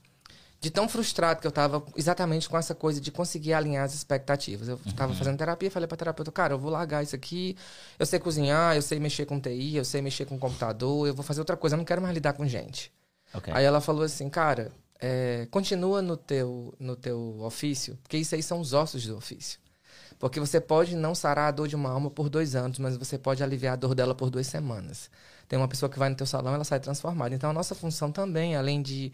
de 0.64 0.70
tão 0.70 0.88
frustrado 0.88 1.42
que 1.42 1.46
eu 1.46 1.52
tava 1.52 1.84
exatamente 1.94 2.48
com 2.48 2.56
essa 2.56 2.74
coisa 2.74 2.98
de 2.98 3.12
conseguir 3.12 3.52
alinhar 3.52 3.84
as 3.84 3.92
expectativas. 3.94 4.66
Eu 4.66 4.78
tava 4.96 5.12
Uhum. 5.12 5.18
fazendo 5.18 5.36
terapia, 5.36 5.70
falei 5.70 5.86
pra 5.86 5.94
terapeuta, 5.96 6.32
cara, 6.32 6.54
eu 6.54 6.58
vou 6.58 6.70
largar 6.70 7.02
isso 7.02 7.14
aqui, 7.14 7.54
eu 7.98 8.06
sei 8.06 8.18
cozinhar, 8.18 8.74
eu 8.74 8.80
sei 8.80 8.98
mexer 8.98 9.26
com 9.26 9.38
TI, 9.38 9.76
eu 9.76 9.84
sei 9.84 10.00
mexer 10.00 10.24
com 10.24 10.38
computador, 10.38 11.06
eu 11.06 11.14
vou 11.14 11.22
fazer 11.22 11.40
outra 11.42 11.54
coisa, 11.54 11.76
eu 11.76 11.78
não 11.78 11.84
quero 11.84 12.00
mais 12.00 12.14
lidar 12.14 12.32
com 12.32 12.46
gente. 12.46 12.90
Ok. 13.34 13.52
Aí 13.54 13.62
ela 13.62 13.78
falou 13.80 14.04
assim, 14.04 14.30
cara, 14.30 14.72
é, 14.98 15.46
continua 15.50 16.00
no 16.00 16.16
teu, 16.16 16.72
no 16.78 16.96
teu 16.96 17.40
ofício, 17.42 17.98
porque 18.02 18.16
isso 18.16 18.34
aí 18.34 18.42
são 18.42 18.58
os 18.58 18.72
ossos 18.72 19.06
do 19.06 19.16
ofício. 19.18 19.60
Porque 20.18 20.40
você 20.40 20.60
pode 20.62 20.96
não 20.96 21.14
sarar 21.14 21.48
a 21.48 21.50
dor 21.50 21.68
de 21.68 21.76
uma 21.76 21.90
alma 21.90 22.08
por 22.08 22.30
dois 22.30 22.54
anos, 22.54 22.78
mas 22.78 22.96
você 22.96 23.18
pode 23.18 23.42
aliviar 23.42 23.74
a 23.74 23.76
dor 23.76 23.94
dela 23.94 24.14
por 24.14 24.30
duas 24.30 24.46
semanas. 24.46 25.10
Tem 25.46 25.58
uma 25.58 25.68
pessoa 25.68 25.90
que 25.90 25.98
vai 25.98 26.08
no 26.08 26.16
teu 26.16 26.26
salão, 26.26 26.54
ela 26.54 26.64
sai 26.64 26.80
transformada. 26.80 27.34
Então 27.34 27.50
a 27.50 27.52
nossa 27.52 27.74
função 27.74 28.10
também, 28.10 28.56
além 28.56 28.80
de, 28.80 29.12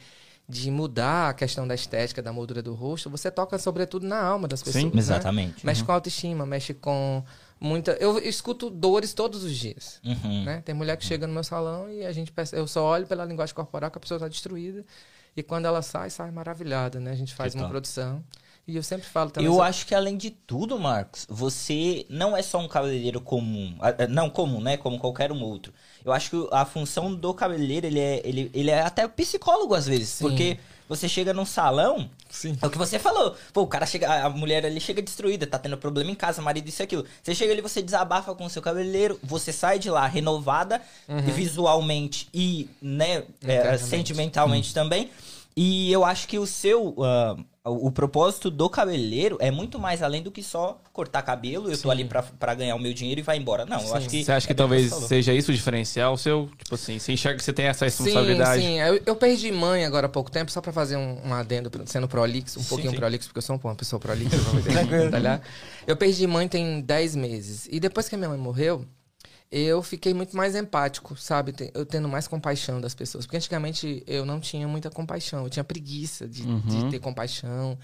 de 0.50 0.70
mudar 0.70 1.30
a 1.30 1.34
questão 1.34 1.66
da 1.66 1.74
estética, 1.74 2.20
da 2.20 2.32
moldura 2.32 2.60
do 2.60 2.74
rosto, 2.74 3.08
você 3.08 3.30
toca 3.30 3.56
sobretudo 3.58 4.06
na 4.06 4.20
alma 4.20 4.48
das 4.48 4.62
pessoas. 4.62 4.82
Sim, 4.82 4.90
né? 4.90 4.98
Exatamente. 4.98 5.64
Mexe 5.64 5.84
com 5.84 5.92
a 5.92 5.94
autoestima, 5.94 6.44
mexe 6.44 6.74
com 6.74 7.22
muita. 7.60 7.92
Eu 7.92 8.18
escuto 8.18 8.68
dores 8.68 9.14
todos 9.14 9.44
os 9.44 9.54
dias. 9.56 10.00
Uhum. 10.04 10.44
Né? 10.44 10.60
Tem 10.64 10.74
mulher 10.74 10.96
que 10.96 11.04
chega 11.04 11.26
no 11.26 11.32
meu 11.32 11.44
salão 11.44 11.88
e 11.88 12.04
a 12.04 12.12
gente 12.12 12.32
eu 12.52 12.66
só 12.66 12.84
olho 12.84 13.06
pela 13.06 13.24
linguagem 13.24 13.54
corporal 13.54 13.90
que 13.90 13.98
a 13.98 14.00
pessoa 14.00 14.16
está 14.16 14.28
destruída. 14.28 14.84
E 15.36 15.42
quando 15.42 15.66
ela 15.66 15.80
sai, 15.80 16.10
sai 16.10 16.30
maravilhada, 16.32 16.98
né? 16.98 17.12
A 17.12 17.14
gente 17.14 17.32
faz 17.32 17.52
Que 17.52 17.58
uma 17.58 17.62
top. 17.66 17.72
produção. 17.74 18.24
E 18.70 18.76
eu 18.76 18.82
sempre 18.82 19.06
falo 19.06 19.30
também. 19.30 19.46
Eu 19.46 19.54
essa- 19.54 19.64
acho 19.64 19.86
que 19.86 19.94
além 19.94 20.16
de 20.16 20.30
tudo, 20.30 20.78
Marcos, 20.78 21.26
você 21.28 22.06
não 22.08 22.36
é 22.36 22.42
só 22.42 22.58
um 22.58 22.68
cabeleireiro 22.68 23.20
comum. 23.20 23.76
Não 24.08 24.30
comum, 24.30 24.60
né? 24.60 24.76
Como 24.76 24.98
qualquer 24.98 25.32
um 25.32 25.42
outro. 25.42 25.72
Eu 26.04 26.12
acho 26.12 26.30
que 26.30 26.48
a 26.52 26.64
função 26.64 27.14
do 27.14 27.34
cabeleireiro, 27.34 27.86
ele 27.86 28.00
é, 28.00 28.22
ele, 28.24 28.50
ele 28.54 28.70
é 28.70 28.80
até 28.80 29.06
psicólogo 29.08 29.74
às 29.74 29.86
vezes. 29.86 30.08
Sim. 30.10 30.24
Porque 30.28 30.58
você 30.88 31.08
chega 31.08 31.32
num 31.32 31.44
salão, 31.44 32.10
Sim. 32.28 32.56
é 32.60 32.66
o 32.66 32.70
que 32.70 32.78
você 32.78 32.98
falou. 32.98 33.36
Pô, 33.52 33.62
o 33.62 33.66
cara 33.66 33.86
chega, 33.86 34.24
a 34.24 34.28
mulher 34.30 34.64
ali 34.66 34.80
chega 34.80 35.00
destruída, 35.02 35.46
tá 35.46 35.58
tendo 35.58 35.76
problema 35.76 36.10
em 36.10 36.14
casa, 36.16 36.40
marido, 36.42 36.68
isso 36.68 36.82
e 36.82 36.84
aquilo. 36.84 37.04
Você 37.22 37.34
chega 37.34 37.52
ali, 37.52 37.60
você 37.60 37.80
desabafa 37.82 38.34
com 38.34 38.44
o 38.44 38.50
seu 38.50 38.60
cabeleireiro, 38.62 39.18
você 39.22 39.52
sai 39.52 39.78
de 39.78 39.88
lá 39.90 40.06
renovada, 40.06 40.80
visualmente 41.34 42.28
e, 42.34 42.68
né, 42.82 43.24
é, 43.44 43.76
sentimentalmente 43.78 44.72
também. 44.74 45.10
E 45.56 45.90
eu 45.92 46.04
acho 46.04 46.26
que 46.28 46.38
o 46.38 46.46
seu. 46.46 46.94
ah, 47.02 47.36
o, 47.64 47.88
o 47.88 47.92
propósito 47.92 48.50
do 48.50 48.70
cabeleireiro 48.70 49.36
é 49.38 49.50
muito 49.50 49.78
mais 49.78 50.02
além 50.02 50.22
do 50.22 50.30
que 50.30 50.42
só 50.42 50.80
cortar 50.92 51.20
cabelo, 51.22 51.70
eu 51.70 51.76
tô 51.76 51.90
ali 51.90 52.04
pra, 52.06 52.22
pra 52.22 52.54
ganhar 52.54 52.74
o 52.74 52.78
meu 52.78 52.94
dinheiro 52.94 53.20
e 53.20 53.22
vai 53.22 53.36
embora. 53.36 53.66
Não, 53.66 53.80
eu 53.80 53.94
acho 53.94 54.08
que. 54.08 54.24
Você 54.24 54.32
acha 54.32 54.46
que 54.46 54.52
é 54.52 54.56
talvez 54.56 54.90
seja 54.92 55.34
isso 55.34 55.50
o 55.50 55.54
diferencial 55.54 56.16
seu? 56.16 56.48
Tipo 56.56 56.74
assim, 56.74 56.98
você 56.98 57.12
enxerga 57.12 57.38
que 57.38 57.44
você 57.44 57.52
tem 57.52 57.66
essa 57.66 57.88
Sim, 57.90 58.04
responsabilidade? 58.04 58.62
sim. 58.62 58.78
Eu, 58.80 59.02
eu 59.04 59.16
perdi 59.16 59.52
mãe 59.52 59.84
agora 59.84 60.06
há 60.06 60.10
pouco 60.10 60.30
tempo, 60.30 60.50
só 60.50 60.60
pra 60.62 60.72
fazer 60.72 60.96
um, 60.96 61.20
um 61.22 61.34
adendo, 61.34 61.70
sendo 61.84 62.08
prolixo, 62.08 62.58
um 62.58 62.62
Sim, 62.62 62.68
pouquinho 62.68 62.90
sim. 62.92 62.96
prolixo, 62.96 63.28
porque 63.28 63.38
eu 63.38 63.42
sou 63.42 63.60
uma 63.62 63.74
pessoa 63.74 64.00
prolixa, 64.00 64.36
vamos 64.40 64.64
detalhar. 64.64 65.42
Eu 65.86 65.96
perdi 65.96 66.26
mãe 66.26 66.48
tem 66.48 66.80
10 66.80 67.16
meses. 67.16 67.68
E 67.70 67.78
depois 67.78 68.08
que 68.08 68.14
a 68.14 68.18
minha 68.18 68.30
mãe 68.30 68.38
morreu, 68.38 68.86
eu 69.52 69.82
fiquei 69.82 70.14
muito 70.14 70.36
mais 70.36 70.54
empático, 70.54 71.16
sabe? 71.16 71.52
Eu 71.74 71.84
tendo 71.84 72.08
mais 72.08 72.28
compaixão 72.28 72.80
das 72.80 72.94
pessoas. 72.94 73.26
Porque 73.26 73.36
antigamente 73.36 74.02
eu 74.06 74.24
não 74.24 74.38
tinha 74.38 74.68
muita 74.68 74.90
compaixão, 74.90 75.42
eu 75.44 75.50
tinha 75.50 75.64
preguiça 75.64 76.28
de, 76.28 76.44
de 76.62 76.88
ter 76.90 76.98
compaixão. 77.00 77.76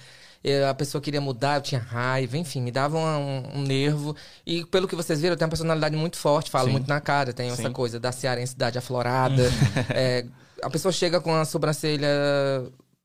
Eu- 0.45 0.69
a 0.69 0.75
pessoa 0.75 1.03
queria 1.03 1.21
mudar, 1.21 1.57
eu 1.57 1.63
tinha 1.63 1.81
raiva, 1.81 2.39
enfim, 2.39 2.61
me 2.61 2.71
dava 2.71 2.97
um, 2.97 3.59
um 3.59 3.63
nervo. 3.63 4.15
E 4.47 4.65
pelo 4.67 4.87
que 4.87 4.95
vocês 4.95 5.21
viram, 5.21 5.33
eu 5.33 5.37
tenho 5.37 5.47
uma 5.47 5.51
personalidade 5.51 5.97
muito 5.97 6.17
forte, 6.17 6.51
falo 6.51 6.67
Sim. 6.67 6.73
muito 6.73 6.87
na 6.89 7.01
cara, 7.01 7.33
tenho 7.33 7.53
essa 7.53 7.63
Sim. 7.63 7.73
coisa 7.73 7.99
da 7.99 8.13
cearensidade 8.13 8.79
aflorada. 8.79 9.43
É, 9.91 10.25
a 10.63 10.71
pessoa 10.71 10.93
chega 10.93 11.21
com 11.21 11.35
a 11.35 11.45
sobrancelha 11.45 12.09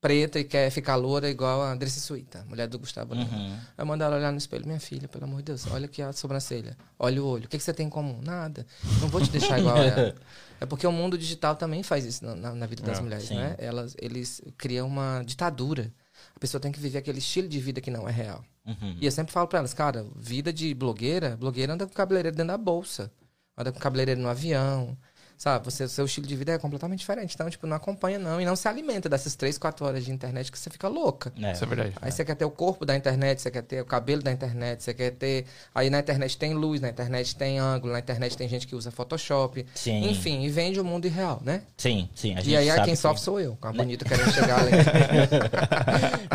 preta 0.02 0.40
e 0.40 0.44
quer 0.44 0.68
ficar 0.70 0.96
loura 0.96 1.30
igual 1.30 1.62
a 1.62 1.70
Andressa 1.72 2.00
Suíta, 2.00 2.44
mulher 2.48 2.66
do 2.66 2.76
Gustavo 2.78 3.14
Lima. 3.14 3.30
Uhum. 3.34 3.56
Eu 3.78 3.86
mando 3.86 4.02
ela 4.02 4.16
olhar 4.16 4.32
no 4.32 4.36
espelho, 4.36 4.66
minha 4.66 4.80
filha, 4.80 5.06
pelo 5.06 5.24
amor 5.24 5.36
de 5.38 5.44
Deus, 5.44 5.64
olha 5.68 5.86
aqui 5.86 6.02
a 6.02 6.12
sobrancelha, 6.12 6.76
olha 6.98 7.22
o 7.22 7.26
olho. 7.26 7.44
O 7.46 7.48
que, 7.48 7.56
que 7.56 7.62
você 7.62 7.72
tem 7.72 7.86
em 7.86 7.90
comum? 7.90 8.20
Nada. 8.20 8.66
Não 9.00 9.06
vou 9.08 9.20
te 9.20 9.30
deixar 9.30 9.58
igual 9.60 9.76
a 9.76 9.84
ela. 9.84 10.14
É 10.60 10.66
porque 10.66 10.86
o 10.86 10.92
mundo 10.92 11.18
digital 11.18 11.56
também 11.56 11.82
faz 11.82 12.04
isso 12.04 12.24
na, 12.24 12.36
na- 12.36 12.54
na 12.54 12.66
vida 12.66 12.84
das 12.84 12.98
É, 12.98 13.02
mulheres, 13.02 13.26
sim. 13.26 13.34
né? 13.34 13.56
Elas, 13.58 13.96
eles 14.00 14.40
criam 14.56 14.86
uma 14.86 15.20
ditadura. 15.26 15.92
A 16.36 16.38
pessoa 16.38 16.60
tem 16.60 16.70
que 16.70 16.78
viver 16.78 16.98
aquele 16.98 17.18
estilo 17.18 17.48
de 17.48 17.58
vida 17.58 17.80
que 17.80 17.90
não 17.90 18.08
é 18.08 18.12
real. 18.12 18.44
Uhum. 18.64 18.96
E 19.00 19.04
eu 19.04 19.10
sempre 19.10 19.32
falo 19.32 19.48
pra 19.48 19.58
elas, 19.58 19.74
cara, 19.74 20.06
vida 20.14 20.52
de 20.52 20.72
blogueira, 20.72 21.36
blogueira 21.36 21.72
anda 21.72 21.84
com 21.84 21.92
cabeleireiro 21.92 22.36
dentro 22.36 22.52
da 22.52 22.56
bolsa. 22.58 23.10
Anda 23.58 23.72
com 23.72 23.80
cabeleireiro 23.80 24.20
no 24.20 24.28
avião. 24.28 24.96
Sabe, 25.42 25.64
você, 25.64 25.88
seu 25.88 26.04
estilo 26.04 26.24
de 26.24 26.36
vida 26.36 26.52
é 26.52 26.58
completamente 26.58 27.00
diferente. 27.00 27.34
Então, 27.34 27.50
tipo, 27.50 27.66
não 27.66 27.76
acompanha 27.76 28.16
não. 28.16 28.40
E 28.40 28.44
não 28.44 28.54
se 28.54 28.68
alimenta 28.68 29.08
dessas 29.08 29.34
três, 29.34 29.58
quatro 29.58 29.84
horas 29.84 30.04
de 30.04 30.12
internet 30.12 30.52
que 30.52 30.56
você 30.56 30.70
fica 30.70 30.86
louca. 30.86 31.32
É. 31.42 31.50
Isso 31.50 31.64
é 31.64 31.66
verdade. 31.66 31.92
Aí 32.00 32.12
você 32.12 32.24
quer 32.24 32.36
ter 32.36 32.44
o 32.44 32.50
corpo 32.52 32.86
da 32.86 32.94
internet, 32.94 33.42
você 33.42 33.50
quer 33.50 33.62
ter 33.62 33.80
o 33.80 33.84
cabelo 33.84 34.22
da 34.22 34.30
internet, 34.30 34.84
você 34.84 34.94
quer 34.94 35.10
ter. 35.10 35.44
Aí 35.74 35.90
na 35.90 35.98
internet 35.98 36.38
tem 36.38 36.54
luz, 36.54 36.80
na 36.80 36.90
internet 36.90 37.34
tem 37.34 37.58
ângulo, 37.58 37.92
na 37.92 37.98
internet 37.98 38.36
tem 38.36 38.48
gente 38.48 38.68
que 38.68 38.76
usa 38.76 38.92
Photoshop. 38.92 39.66
Sim. 39.74 40.08
Enfim, 40.10 40.44
e 40.44 40.48
vende 40.48 40.78
o 40.78 40.84
mundo 40.84 41.06
irreal, 41.06 41.42
né? 41.44 41.62
Sim, 41.76 42.08
sim. 42.14 42.34
A 42.36 42.40
gente 42.40 42.50
E 42.50 42.56
aí 42.56 42.68
sabe 42.68 42.84
quem 42.84 42.94
que- 42.94 43.00
sofre 43.00 43.20
sou 43.20 43.40
eu, 43.40 43.56
com 43.60 43.66
a 43.66 43.72
bonita 43.72 44.04
querendo 44.04 44.30
chegar 44.32 44.60
ali. 44.60 44.70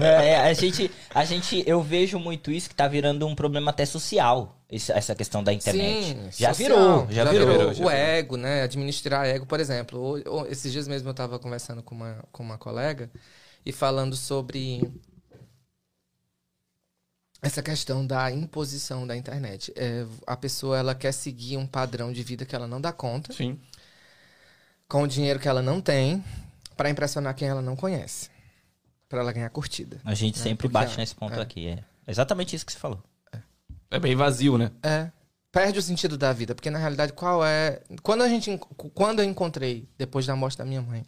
É, 0.04 0.30
é, 0.32 0.38
a 0.42 0.54
gente, 0.54 0.92
a 1.16 1.24
gente, 1.24 1.64
eu 1.66 1.82
vejo 1.82 2.20
muito 2.20 2.52
isso 2.52 2.68
que 2.68 2.76
tá 2.76 2.90
virando 2.90 3.26
um 3.26 3.34
problema 3.36 3.72
até 3.72 3.86
social, 3.86 4.57
essa 4.70 5.16
questão 5.16 5.44
da 5.44 5.54
internet. 5.54 6.06
Sim, 6.08 6.30
já 6.38 6.54
social, 6.54 6.56
virou, 7.06 7.08
já, 7.12 7.24
virou. 7.26 7.48
virou, 7.48 7.74
já 7.74 7.84
o 7.86 7.88
virou. 7.88 7.92
ego, 7.92 8.38
né? 8.38 8.64
Administrar 8.64 9.26
ego, 9.26 9.46
por 9.46 9.60
exemplo. 9.60 10.18
esses 10.50 10.72
dias 10.72 10.88
mesmo 10.88 11.08
eu 11.10 11.14
tava 11.14 11.40
conversando 11.40 11.82
com 11.82 11.96
uma, 11.96 12.24
com 12.32 12.44
uma 12.44 12.58
colega 12.58 13.10
e 13.66 13.72
falando 13.72 14.16
sobre 14.16 14.82
essa 17.42 17.62
questão 17.62 18.06
da 18.06 18.30
imposição 18.32 19.06
da 19.08 19.16
internet. 19.16 19.72
É, 19.76 20.06
a 20.26 20.36
pessoa 20.36 20.78
ela 20.78 20.96
quer 20.96 21.12
seguir 21.14 21.56
um 21.58 21.68
padrão 21.68 22.12
de 22.12 22.24
vida 22.24 22.46
que 22.46 22.56
ela 22.56 22.68
não 22.68 22.82
dá 22.82 22.92
conta, 22.92 23.32
Sim. 23.32 23.60
com 24.88 25.04
o 25.04 25.08
dinheiro 25.08 25.40
que 25.40 25.48
ela 25.48 25.62
não 25.62 25.80
tem, 25.80 26.24
para 26.76 26.90
impressionar 26.90 27.36
quem 27.36 27.48
ela 27.48 27.62
não 27.62 27.76
conhece, 27.76 28.30
para 29.08 29.20
ela 29.22 29.32
ganhar 29.32 29.50
curtida. 29.50 30.02
A 30.04 30.14
gente 30.14 30.40
É, 30.40 30.44
sempre 30.44 30.68
porque 30.68 30.74
bate 30.74 30.96
é- 30.96 30.98
nesse 30.98 31.16
ponto 31.16 31.36
é. 31.36 31.42
aqui, 31.42 31.68
é 31.68 31.84
exatamente 32.08 32.56
isso 32.56 32.66
que 32.66 32.72
você 32.74 32.80
falou. 32.80 33.02
É 33.90 34.00
bem 34.00 34.16
vazio, 34.16 34.58
né? 34.58 34.72
É. 34.84 35.12
Perde 35.52 35.80
o 35.80 35.82
sentido 35.82 36.18
da 36.18 36.34
vida, 36.34 36.54
porque 36.54 36.70
na 36.70 36.78
realidade 36.78 37.14
qual 37.14 37.46
é. 37.46 37.82
Quando 38.04 38.22
a 38.24 38.30
gente. 38.30 38.58
Quando 38.94 39.20
eu 39.20 39.26
encontrei, 39.26 39.88
depois 39.98 40.26
da 40.26 40.36
morte 40.36 40.58
da 40.58 40.66
minha 40.66 40.82
mãe, 40.82 41.06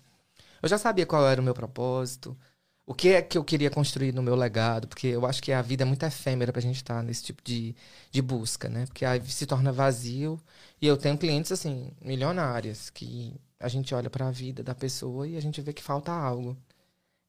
eu 0.61 0.69
já 0.69 0.77
sabia 0.77 1.05
qual 1.05 1.27
era 1.27 1.41
o 1.41 1.43
meu 1.43 1.53
propósito, 1.53 2.37
o 2.85 2.93
que 2.93 3.09
é 3.09 3.21
que 3.21 3.37
eu 3.37 3.43
queria 3.43 3.69
construir 3.69 4.13
no 4.13 4.23
meu 4.23 4.35
legado, 4.35 4.87
porque 4.87 5.07
eu 5.07 5.25
acho 5.25 5.43
que 5.43 5.51
a 5.51 5.61
vida 5.61 5.83
é 5.83 5.85
muito 5.85 6.03
efêmera 6.03 6.51
pra 6.51 6.61
gente 6.61 6.77
estar 6.77 7.03
nesse 7.03 7.23
tipo 7.23 7.43
de, 7.43 7.75
de 8.11 8.21
busca, 8.21 8.67
né? 8.69 8.85
Porque 8.87 9.05
aí 9.05 9.21
se 9.27 9.45
torna 9.45 9.71
vazio. 9.71 10.41
E 10.81 10.87
eu 10.87 10.97
tenho 10.97 11.17
clientes, 11.17 11.51
assim, 11.51 11.91
milionárias, 12.01 12.89
que 12.89 13.39
a 13.59 13.67
gente 13.67 13.93
olha 13.93 14.09
pra 14.09 14.31
vida 14.31 14.63
da 14.63 14.73
pessoa 14.73 15.27
e 15.27 15.37
a 15.37 15.41
gente 15.41 15.61
vê 15.61 15.73
que 15.73 15.83
falta 15.83 16.11
algo. 16.11 16.57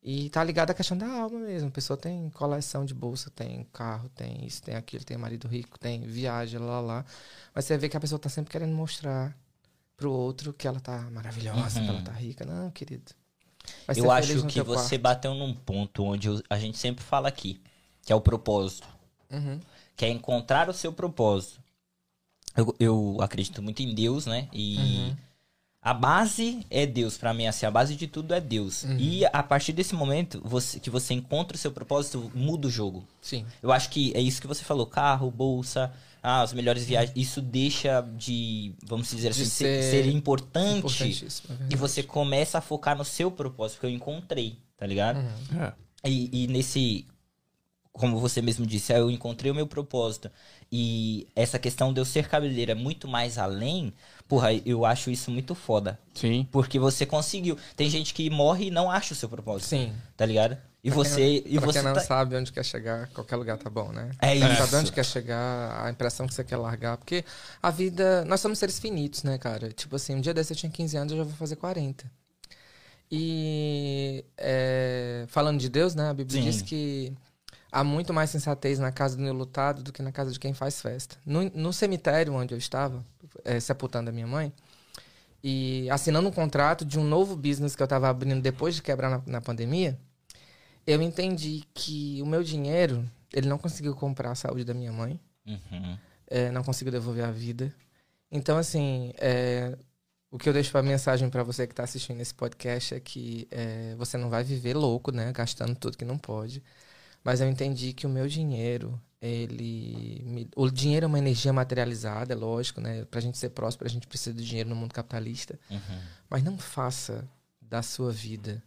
E 0.02 0.30
tá 0.30 0.42
ligado 0.42 0.70
à 0.70 0.74
questão 0.74 0.96
da 0.96 1.06
alma 1.06 1.38
mesmo. 1.38 1.68
A 1.68 1.72
pessoa 1.72 1.96
tem 1.96 2.30
coleção 2.30 2.84
de 2.86 2.94
bolsa, 2.94 3.30
tem 3.30 3.64
carro, 3.72 4.08
tem 4.10 4.46
isso, 4.46 4.62
tem 4.62 4.74
aquilo, 4.74 5.04
tem 5.04 5.16
marido 5.18 5.46
rico, 5.46 5.78
tem 5.78 6.00
viagem, 6.06 6.58
lá, 6.58 6.80
lá. 6.80 7.04
Mas 7.54 7.66
você 7.66 7.76
vê 7.76 7.88
que 7.88 7.96
a 7.96 8.00
pessoa 8.00 8.18
tá 8.18 8.28
sempre 8.30 8.50
querendo 8.50 8.74
mostrar 8.74 9.36
pro 9.98 10.10
outro 10.10 10.54
que 10.54 10.66
ela 10.66 10.80
tá 10.80 10.98
maravilhosa, 11.10 11.78
Uhum. 11.80 11.84
que 11.84 11.90
ela 11.92 12.02
tá 12.02 12.12
rica. 12.12 12.46
Não, 12.46 12.70
querido. 12.70 13.12
Eu 13.94 14.10
acho 14.10 14.46
que 14.46 14.62
você 14.62 14.98
quarto. 14.98 15.02
bateu 15.02 15.34
num 15.34 15.52
ponto 15.54 16.02
onde 16.02 16.30
o- 16.30 16.42
a 16.48 16.58
gente 16.58 16.78
sempre 16.78 17.04
fala 17.04 17.28
aqui, 17.28 17.60
que 18.02 18.10
é 18.10 18.16
o 18.16 18.20
propósito, 18.22 18.88
Uhum. 19.30 19.60
que 19.94 20.06
é 20.06 20.08
encontrar 20.08 20.70
o 20.70 20.72
seu 20.72 20.94
propósito. 20.94 21.60
Eu, 22.56 22.74
eu 22.80 23.16
acredito 23.20 23.62
muito 23.62 23.82
em 23.82 23.94
Deus, 23.94 24.24
né? 24.24 24.48
E 24.52 24.78
Uhum. 24.78 25.16
A 25.82 25.94
base 25.94 26.64
é 26.68 26.84
Deus, 26.84 27.16
pra 27.16 27.32
mim, 27.32 27.46
assim, 27.46 27.64
a 27.64 27.70
base 27.70 27.96
de 27.96 28.06
tudo 28.06 28.34
é 28.34 28.40
Deus. 28.40 28.84
Uhum. 28.84 28.98
E 28.98 29.24
a 29.24 29.42
partir 29.42 29.72
desse 29.72 29.94
momento, 29.94 30.40
você, 30.44 30.78
que 30.78 30.90
você 30.90 31.14
encontra 31.14 31.56
o 31.56 31.58
seu 31.58 31.72
propósito, 31.72 32.30
muda 32.34 32.68
o 32.68 32.70
jogo. 32.70 33.06
Sim. 33.22 33.46
Eu 33.62 33.72
acho 33.72 33.88
que 33.88 34.12
é 34.14 34.20
isso 34.20 34.42
que 34.42 34.46
você 34.46 34.62
falou, 34.62 34.86
carro, 34.86 35.30
bolsa, 35.30 35.90
ah, 36.22 36.42
as 36.42 36.52
melhores 36.52 36.84
viagens, 36.84 37.16
isso 37.16 37.40
deixa 37.40 38.02
de, 38.14 38.74
vamos 38.84 39.08
dizer 39.08 39.32
De 39.32 39.40
assim, 39.40 39.50
ser, 39.50 39.82
ser 39.82 40.04
ser 40.04 40.06
importante. 40.08 41.26
É 41.48 41.72
E 41.72 41.76
você 41.76 42.02
começa 42.02 42.58
a 42.58 42.60
focar 42.60 42.96
no 42.96 43.04
seu 43.04 43.30
propósito, 43.30 43.80
que 43.80 43.86
eu 43.86 43.90
encontrei, 43.90 44.58
tá 44.76 44.86
ligado? 44.86 45.16
Uhum. 45.16 45.62
É. 45.62 45.72
E, 46.04 46.44
e 46.44 46.46
nesse, 46.46 47.06
como 47.92 48.18
você 48.20 48.40
mesmo 48.40 48.64
disse, 48.66 48.92
eu 48.92 49.10
encontrei 49.10 49.50
o 49.50 49.54
meu 49.54 49.66
propósito. 49.66 50.30
E 50.72 51.26
essa 51.34 51.58
questão 51.58 51.92
de 51.92 52.00
eu 52.00 52.04
ser 52.04 52.28
cabeleireiro 52.28 52.70
é 52.72 52.74
muito 52.74 53.08
mais 53.08 53.36
além, 53.38 53.92
porra, 54.28 54.52
eu 54.64 54.84
acho 54.84 55.10
isso 55.10 55.30
muito 55.30 55.54
foda. 55.54 55.98
Sim. 56.14 56.46
Porque 56.52 56.78
você 56.78 57.04
conseguiu. 57.04 57.56
Tem 57.76 57.90
gente 57.90 58.14
que 58.14 58.30
morre 58.30 58.66
e 58.66 58.70
não 58.70 58.90
acha 58.90 59.12
o 59.12 59.16
seu 59.16 59.28
propósito, 59.28 59.68
Sim. 59.70 59.92
tá 60.16 60.24
ligado? 60.24 60.56
E 60.82 60.88
Pra 60.88 60.96
você. 60.96 61.16
quem, 61.16 61.36
e 61.44 61.58
pra 61.58 61.66
você 61.66 61.78
quem 61.80 61.88
não 61.88 61.92
tá- 61.94 62.00
sabe 62.00 62.36
onde 62.36 62.50
quer 62.52 62.64
chegar, 62.64 63.06
qualquer 63.08 63.36
lugar 63.36 63.58
tá 63.58 63.68
bom, 63.68 63.92
né? 63.92 64.10
É 64.18 64.38
Sabe 64.38 64.54
isso. 64.64 64.76
onde 64.78 64.92
quer 64.92 65.04
chegar, 65.04 65.84
a 65.84 65.90
impressão 65.90 66.26
que 66.26 66.32
você 66.32 66.42
quer 66.42 66.56
largar. 66.56 66.96
Porque 66.96 67.22
a 67.62 67.70
vida. 67.70 68.24
Nós 68.24 68.40
somos 68.40 68.58
seres 68.58 68.78
finitos, 68.78 69.22
né, 69.24 69.36
cara? 69.36 69.70
Tipo 69.72 69.96
assim, 69.96 70.14
um 70.14 70.20
dia 70.22 70.32
desse 70.32 70.52
eu 70.52 70.56
tinha 70.56 70.70
15 70.72 70.96
anos, 70.96 71.12
eu 71.12 71.18
já 71.18 71.24
vou 71.24 71.34
fazer 71.34 71.56
40. 71.56 72.10
E. 73.12 74.24
é, 74.38 75.24
falando 75.28 75.58
de 75.58 75.68
Deus, 75.68 75.94
né? 75.94 76.08
A 76.08 76.14
Bíblia 76.14 76.40
Sim. 76.40 76.48
diz 76.48 76.62
que 76.62 77.12
há 77.72 77.82
muito 77.84 78.12
mais 78.12 78.30
sensatez 78.30 78.78
na 78.78 78.90
casa 78.92 79.16
do 79.16 79.22
enlutado 79.24 79.82
do 79.82 79.92
que 79.92 80.02
na 80.02 80.12
casa 80.12 80.32
de 80.32 80.38
quem 80.40 80.52
faz 80.54 80.80
festa. 80.80 81.16
No, 81.24 81.44
no 81.50 81.72
cemitério 81.72 82.34
onde 82.34 82.54
eu 82.54 82.58
estava, 82.58 83.04
é, 83.44 83.58
sepultando 83.60 84.10
a 84.10 84.12
minha 84.12 84.26
mãe, 84.26 84.52
e 85.42 85.88
assinando 85.90 86.28
um 86.28 86.32
contrato 86.32 86.84
de 86.84 86.98
um 86.98 87.04
novo 87.04 87.34
business 87.34 87.74
que 87.74 87.82
eu 87.82 87.84
estava 87.84 88.08
abrindo 88.08 88.42
depois 88.42 88.74
de 88.74 88.82
quebrar 88.82 89.08
na, 89.08 89.22
na 89.26 89.40
pandemia, 89.40 89.98
eu 90.86 91.00
entendi 91.00 91.64
que 91.72 92.20
o 92.22 92.26
meu 92.26 92.42
dinheiro, 92.42 93.08
ele 93.32 93.48
não 93.48 93.56
conseguiu 93.58 93.94
comprar 93.94 94.32
a 94.32 94.34
saúde 94.34 94.64
da 94.64 94.74
minha 94.74 94.92
mãe, 94.92 95.18
Uhum. 95.46 95.98
é, 96.28 96.50
não 96.50 96.62
conseguiu 96.62 96.92
devolver 96.92 97.24
a 97.24 97.30
vida. 97.30 97.74
Então, 98.30 98.56
assim, 98.58 99.12
é, 99.16 99.76
o 100.30 100.38
que 100.38 100.48
eu 100.48 100.52
deixo 100.52 100.70
para 100.70 100.82
mensagem 100.82 101.28
para 101.28 101.42
você 101.42 101.66
que 101.66 101.72
está 101.72 101.82
assistindo 101.84 102.20
esse 102.20 102.34
podcast 102.34 102.94
é 102.94 103.00
que 103.00 103.48
é, 103.50 103.94
você 103.96 104.16
não 104.16 104.28
vai 104.30 104.44
viver 104.44 104.74
louco, 104.76 105.10
né? 105.10 105.32
Gastando 105.32 105.74
tudo 105.74 105.96
que 105.96 106.04
não 106.04 106.18
pode. 106.18 106.62
Mas 107.22 107.40
eu 107.40 107.48
entendi 107.48 107.92
que 107.92 108.06
o 108.06 108.10
meu 108.10 108.26
dinheiro, 108.26 109.00
ele. 109.20 110.22
me- 110.24 110.48
o 110.56 110.70
dinheiro 110.70 111.04
é 111.04 111.06
uma 111.06 111.18
energia 111.18 111.52
materializada, 111.52 112.32
é 112.32 112.36
lógico, 112.36 112.80
né? 112.80 113.04
Pra 113.04 113.20
gente 113.20 113.36
ser 113.38 113.50
próspero, 113.50 113.88
a 113.88 113.92
gente 113.92 114.06
precisa 114.06 114.34
do 114.34 114.42
dinheiro 114.42 114.68
no 114.70 114.76
mundo 114.76 114.92
capitalista. 114.94 115.58
Uhum. 115.70 116.00
Mas 116.28 116.42
não 116.42 116.56
faça 116.58 117.28
da 117.60 117.82
sua 117.82 118.10
vida 118.10 118.62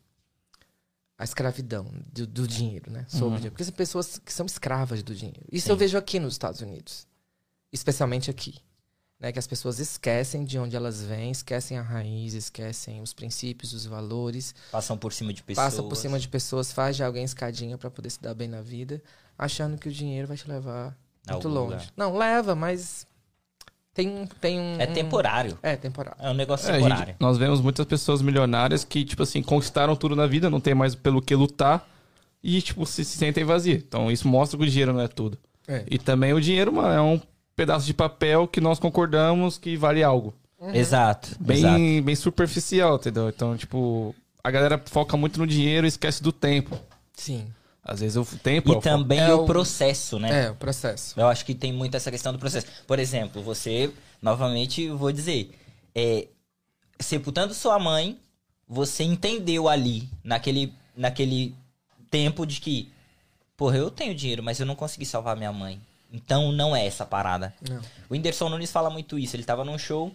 a 1.17 1.23
escravidão 1.23 1.91
do, 2.11 2.25
do 2.27 2.47
dinheiro, 2.47 2.91
né? 2.91 3.05
Sobre 3.07 3.23
o 3.25 3.27
Uhum. 3.29 3.35
dinheiro. 3.35 3.51
Porque 3.51 3.63
são 3.63 3.73
pessoas 3.73 4.17
que 4.19 4.31
são 4.33 4.45
escravas 4.45 5.01
do 5.03 5.15
dinheiro. 5.15 5.41
Isso 5.51 5.65
Sim. 5.65 5.71
eu 5.71 5.77
vejo 5.77 5.97
aqui 5.97 6.19
nos 6.19 6.33
Estados 6.33 6.61
Unidos. 6.61 7.07
Especialmente 7.71 8.29
aqui. 8.29 8.55
Né? 9.19 9.31
Que 9.31 9.39
as 9.39 9.47
pessoas 9.47 9.79
esquecem 9.79 10.43
de 10.43 10.59
onde 10.59 10.75
elas 10.75 11.01
vêm, 11.01 11.31
esquecem 11.31 11.77
a 11.77 11.81
raiz, 11.81 12.33
esquecem 12.33 13.01
os 13.01 13.13
princípios, 13.13 13.71
os 13.73 13.85
valores. 13.85 14.53
Passam 14.71 14.97
por 14.97 15.13
cima 15.13 15.31
de 15.33 15.41
pessoas. 15.43 15.65
Passa 15.65 15.83
por 15.83 15.95
cima 15.95 16.19
de 16.19 16.27
pessoas, 16.27 16.71
faz 16.73 16.95
de 16.95 17.03
alguém 17.03 17.23
escadinha 17.23 17.77
pra 17.77 17.89
poder 17.89 18.09
se 18.09 18.21
dar 18.21 18.33
bem 18.33 18.47
na 18.49 18.61
vida, 18.61 19.01
achando 19.37 19.77
que 19.77 19.87
o 19.87 19.91
dinheiro 19.91 20.27
vai 20.27 20.35
te 20.37 20.47
levar 20.47 20.97
muito 21.29 21.47
algum 21.47 21.49
longe. 21.49 21.73
lugar. 21.75 21.87
Não, 21.95 22.17
leva, 22.17 22.53
mas 22.53 23.07
tem 23.93 24.09
um. 24.09 24.25
Tem 24.27 24.59
um 24.59 24.75
É 24.81 24.87
temporário. 24.87 25.57
É, 25.63 25.75
temporário. 25.77 26.21
É 26.21 26.29
um 26.29 26.33
negócio 26.33 26.69
É, 26.69 26.73
temporário. 26.73 27.05
gente, 27.13 27.17
nós 27.21 27.37
vemos 27.37 27.61
muitas 27.61 27.85
pessoas 27.85 28.21
milionárias 28.21 28.83
que, 28.83 29.05
tipo 29.05 29.23
assim, 29.23 29.41
conquistaram 29.41 29.95
tudo 29.95 30.15
na 30.17 30.27
vida, 30.27 30.49
não 30.49 30.59
tem 30.59 30.73
mais 30.75 30.95
pelo 30.95 31.21
que 31.21 31.33
lutar. 31.35 31.87
e, 32.45 32.61
tipo, 32.61 32.85
se, 32.85 33.05
se 33.05 33.15
sentem 33.17 33.45
vazias. 33.45 33.81
Então, 33.81 34.11
isso 34.11 34.27
mostra 34.27 34.57
que 34.57 34.65
o 34.65 34.69
dinheiro 34.69 34.91
não 34.91 34.99
é 34.99 35.07
tudo. 35.07 35.37
É. 35.65 35.85
E 35.89 35.97
também 35.97 36.33
o 36.33 36.41
dinheiro, 36.41 36.73
mano, 36.73 36.89
é 36.93 37.01
um 37.01 37.21
pedaço 37.55 37.85
de 37.85 37.93
papel 37.93 38.47
que 38.47 38.59
nós 38.61 38.79
concordamos 38.79 39.57
que 39.57 39.75
vale 39.77 40.03
algo. 40.03 40.33
Exato. 40.73 41.35
Bem, 41.39 41.57
exato. 41.57 42.03
bem 42.05 42.15
superficial, 42.15 42.95
entendeu? 42.95 43.27
Então, 43.29 43.57
tipo, 43.57 44.15
a 44.43 44.49
galera 44.49 44.81
foca 44.85 45.17
muito 45.17 45.37
no 45.39 45.45
dinheiro 45.45 45.85
e 45.85 45.89
esquece 45.89 46.23
do 46.23 46.31
tempo. 46.31 46.79
Sim. 47.13 47.45
Às 47.83 47.99
vezes 47.99 48.15
o 48.15 48.23
tempo 48.37 48.73
é 48.73 48.77
E 48.77 48.81
também 48.81 49.19
É 49.19 49.33
o 49.33 49.43
o- 49.43 49.45
processo, 49.45 50.17
né? 50.17 50.45
É, 50.45 50.51
o 50.51 50.55
processo. 50.55 51.19
Eu 51.19 51.27
acho 51.27 51.43
que 51.45 51.53
tem 51.53 51.73
muito 51.73 51.97
essa 51.97 52.09
questão 52.09 52.31
do 52.31 52.39
processo. 52.39 52.65
Por 52.87 52.97
exemplo, 52.97 53.41
você, 53.43 53.91
novamente, 54.21 54.87
vou 54.89 55.11
dizer, 55.11 55.51
é, 55.93 56.27
sepultando 56.97 57.53
sua 57.53 57.77
mãe, 57.77 58.17
você 58.65 59.03
entendeu 59.03 59.67
ali, 59.67 60.07
naquele, 60.23 60.73
naquele 60.95 61.53
tempo 62.09 62.45
de 62.45 62.61
que, 62.61 62.89
porra, 63.57 63.75
eu 63.77 63.91
tenho 63.91 64.15
dinheiro, 64.15 64.41
mas 64.41 64.61
eu 64.61 64.65
não 64.65 64.75
consegui 64.75 65.05
salvar 65.05 65.35
minha 65.35 65.51
mãe. 65.51 65.81
Então 66.13 66.51
não 66.51 66.75
é 66.75 66.85
essa 66.85 67.05
parada. 67.05 67.53
Não. 67.67 67.77
O 68.09 68.13
Whindersson 68.13 68.47
Nunes 68.47 68.71
fala 68.71 68.89
muito 68.89 69.17
isso. 69.17 69.35
Ele 69.35 69.43
tava 69.43 69.65
num 69.65 69.77
show 69.79 70.13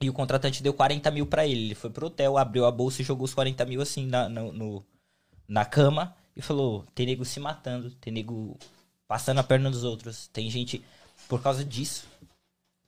e 0.00 0.08
o 0.08 0.12
contratante 0.12 0.62
deu 0.62 0.72
40 0.72 1.10
mil 1.10 1.26
pra 1.26 1.46
ele. 1.46 1.66
Ele 1.66 1.74
foi 1.74 1.90
pro 1.90 2.06
hotel, 2.06 2.38
abriu 2.38 2.64
a 2.64 2.70
bolsa 2.72 3.02
e 3.02 3.04
jogou 3.04 3.26
os 3.26 3.34
40 3.34 3.64
mil 3.66 3.82
assim 3.82 4.06
na, 4.06 4.28
no- 4.28 4.50
no- 4.52 4.84
na 5.46 5.64
cama 5.64 6.16
e 6.34 6.40
falou: 6.40 6.84
tem 6.94 7.04
nego 7.06 7.24
se 7.24 7.38
matando, 7.38 7.90
tem 8.00 8.12
nego 8.12 8.56
passando 9.06 9.38
a 9.38 9.42
perna 9.44 9.70
dos 9.70 9.84
outros, 9.84 10.26
tem 10.32 10.48
gente 10.50 10.82
por 11.28 11.42
causa 11.42 11.62
disso. 11.64 12.06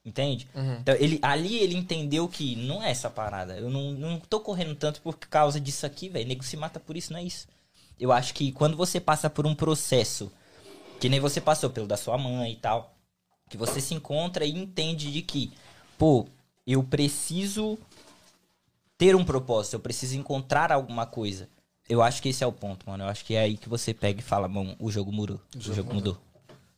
Entende? 0.05 0.49
Então, 0.81 0.95
ele, 0.95 1.19
ali 1.21 1.59
ele 1.59 1.77
entendeu 1.77 2.27
que 2.29 2.57
não 2.57 2.83
é 2.83 2.91
essa 2.91 3.11
parada. 3.11 3.59
Eu 3.59 3.69
não, 3.69 3.93
não 3.93 4.19
tô 4.19 4.41
correndo 4.41 4.75
tanto 4.75 5.03
por 5.03 5.15
causa 5.19 5.61
disso 5.61 5.85
aqui, 5.85 6.09
velho. 6.09 6.27
Nego 6.27 6.43
se 6.43 6.57
mata 6.57 6.81
por 6.81 6.97
isso, 6.97 7.13
não 7.13 7.21
é 7.21 7.25
isso. 7.25 7.47
Eu 8.01 8.11
acho 8.11 8.33
que 8.33 8.51
quando 8.53 8.75
você 8.77 8.99
passa 9.01 9.29
por 9.29 9.47
um 9.47 9.55
processo, 9.55 10.33
que 10.99 11.09
nem 11.09 11.21
você 11.21 11.41
passou 11.41 11.71
pelo 11.71 11.87
da 11.87 11.97
sua 11.97 12.19
mãe 12.19 12.53
e 12.53 12.57
tal, 12.57 12.95
que 13.49 13.57
você 13.57 13.81
se 13.81 13.95
encontra 13.95 14.45
e 14.45 14.51
entende 14.51 15.11
de 15.13 15.23
que, 15.23 15.53
pô, 15.97 16.27
eu 16.67 16.83
preciso 16.83 17.79
ter 18.97 19.15
um 19.15 19.25
propósito, 19.25 19.75
eu 19.75 19.81
preciso 19.81 20.17
encontrar 20.17 20.73
alguma 20.73 21.07
coisa. 21.07 21.49
Eu 21.89 22.03
acho 22.03 22.21
que 22.21 22.29
esse 22.29 22.45
é 22.45 22.47
o 22.47 22.53
ponto, 22.53 22.89
mano. 22.89 23.05
Eu 23.05 23.09
acho 23.09 23.25
que 23.25 23.35
é 23.35 23.41
aí 23.41 23.57
que 23.57 23.69
você 23.69 23.95
pega 23.95 24.21
e 24.21 24.23
fala, 24.23 24.47
bom, 24.47 24.77
o 24.79 24.91
jogo 24.91 25.11
mudou. 25.11 25.41
O 25.57 25.61
jogo, 25.61 25.95
mudou. 25.95 26.19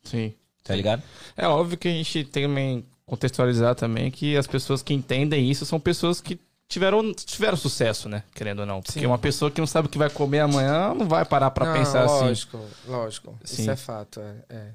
Sim. 0.05 0.33
Tá 0.63 0.77
ligado? 0.77 1.03
É 1.37 1.49
óbvio 1.49 1.77
que 1.77 1.89
a 1.89 1.93
gente 1.93 2.25
tem 2.25 2.45
também 2.45 2.87
contextualizar 3.07 3.75
também 3.75 4.09
que 4.09 4.37
as 4.37 4.47
pessoas 4.47 4.83
que 4.83 4.95
entendem 4.95 5.51
isso 5.51 5.67
são 5.67 5.81
pessoas 5.81 6.21
que 6.21 6.39
tiveram, 6.71 7.13
tiveram 7.13 7.57
sucesso, 7.57 8.09
né? 8.09 8.23
Querendo 8.35 8.61
ou 8.61 8.67
não. 8.67 8.81
Porque 8.81 9.01
Sim. 9.01 9.07
uma 9.07 9.19
pessoa 9.19 9.51
que 9.51 9.61
não 9.61 9.67
sabe 9.67 9.89
o 9.89 9.91
que 9.91 9.99
vai 9.99 10.09
comer 10.09 10.39
amanhã 10.41 10.95
não 10.95 11.07
vai 11.07 11.25
parar 11.25 11.51
pra 11.51 11.67
Não, 11.67 11.75
pensar 11.75 12.05
assim. 12.05 12.25
lógico, 12.25 12.61
lógico. 12.87 13.39
Isso 13.45 13.71
é 13.71 13.77
fato, 13.77 14.21
é. 14.21 14.35
é. 14.49 14.69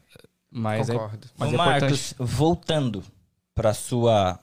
Mas 0.51 0.89
é, 0.89 0.93
Concordo. 0.93 1.27
mas 1.37 1.49
Ô, 1.49 1.51
é 1.51 1.55
importante. 1.55 1.81
Marcos, 1.81 2.13
voltando 2.19 3.03
pra 3.55 3.73
sua 3.73 4.37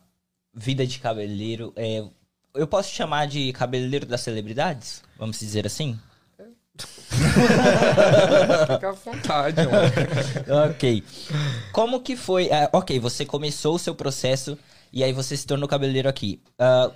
vida 0.53 0.87
de 0.87 0.99
cabeleireiro, 0.99 1.73
é, 1.77 2.03
eu 2.55 2.67
posso 2.67 2.89
te 2.91 2.97
chamar 2.97 3.27
de 3.27 3.53
cabeleireiro 3.53 4.07
das 4.07 4.23
celebridades? 4.23 5.03
Vamos 5.19 5.39
dizer 5.39 5.67
assim? 5.67 5.99
Fica 8.73 8.89
à 8.89 8.93
vontade, 8.93 9.57
mano. 9.67 10.71
ok. 10.71 11.05
Como 11.73 12.01
que 12.01 12.17
foi? 12.17 12.51
ah, 12.51 12.69
ok, 12.73 12.99
você 12.99 13.25
começou 13.27 13.75
o 13.75 13.79
seu 13.79 13.95
processo 13.95 14.59
e 14.93 15.05
aí 15.05 15.13
você 15.13 15.37
se 15.37 15.47
tornou 15.47 15.69
cabeleireiro 15.69 16.09
aqui. 16.09 16.41
Ah, 16.59 16.91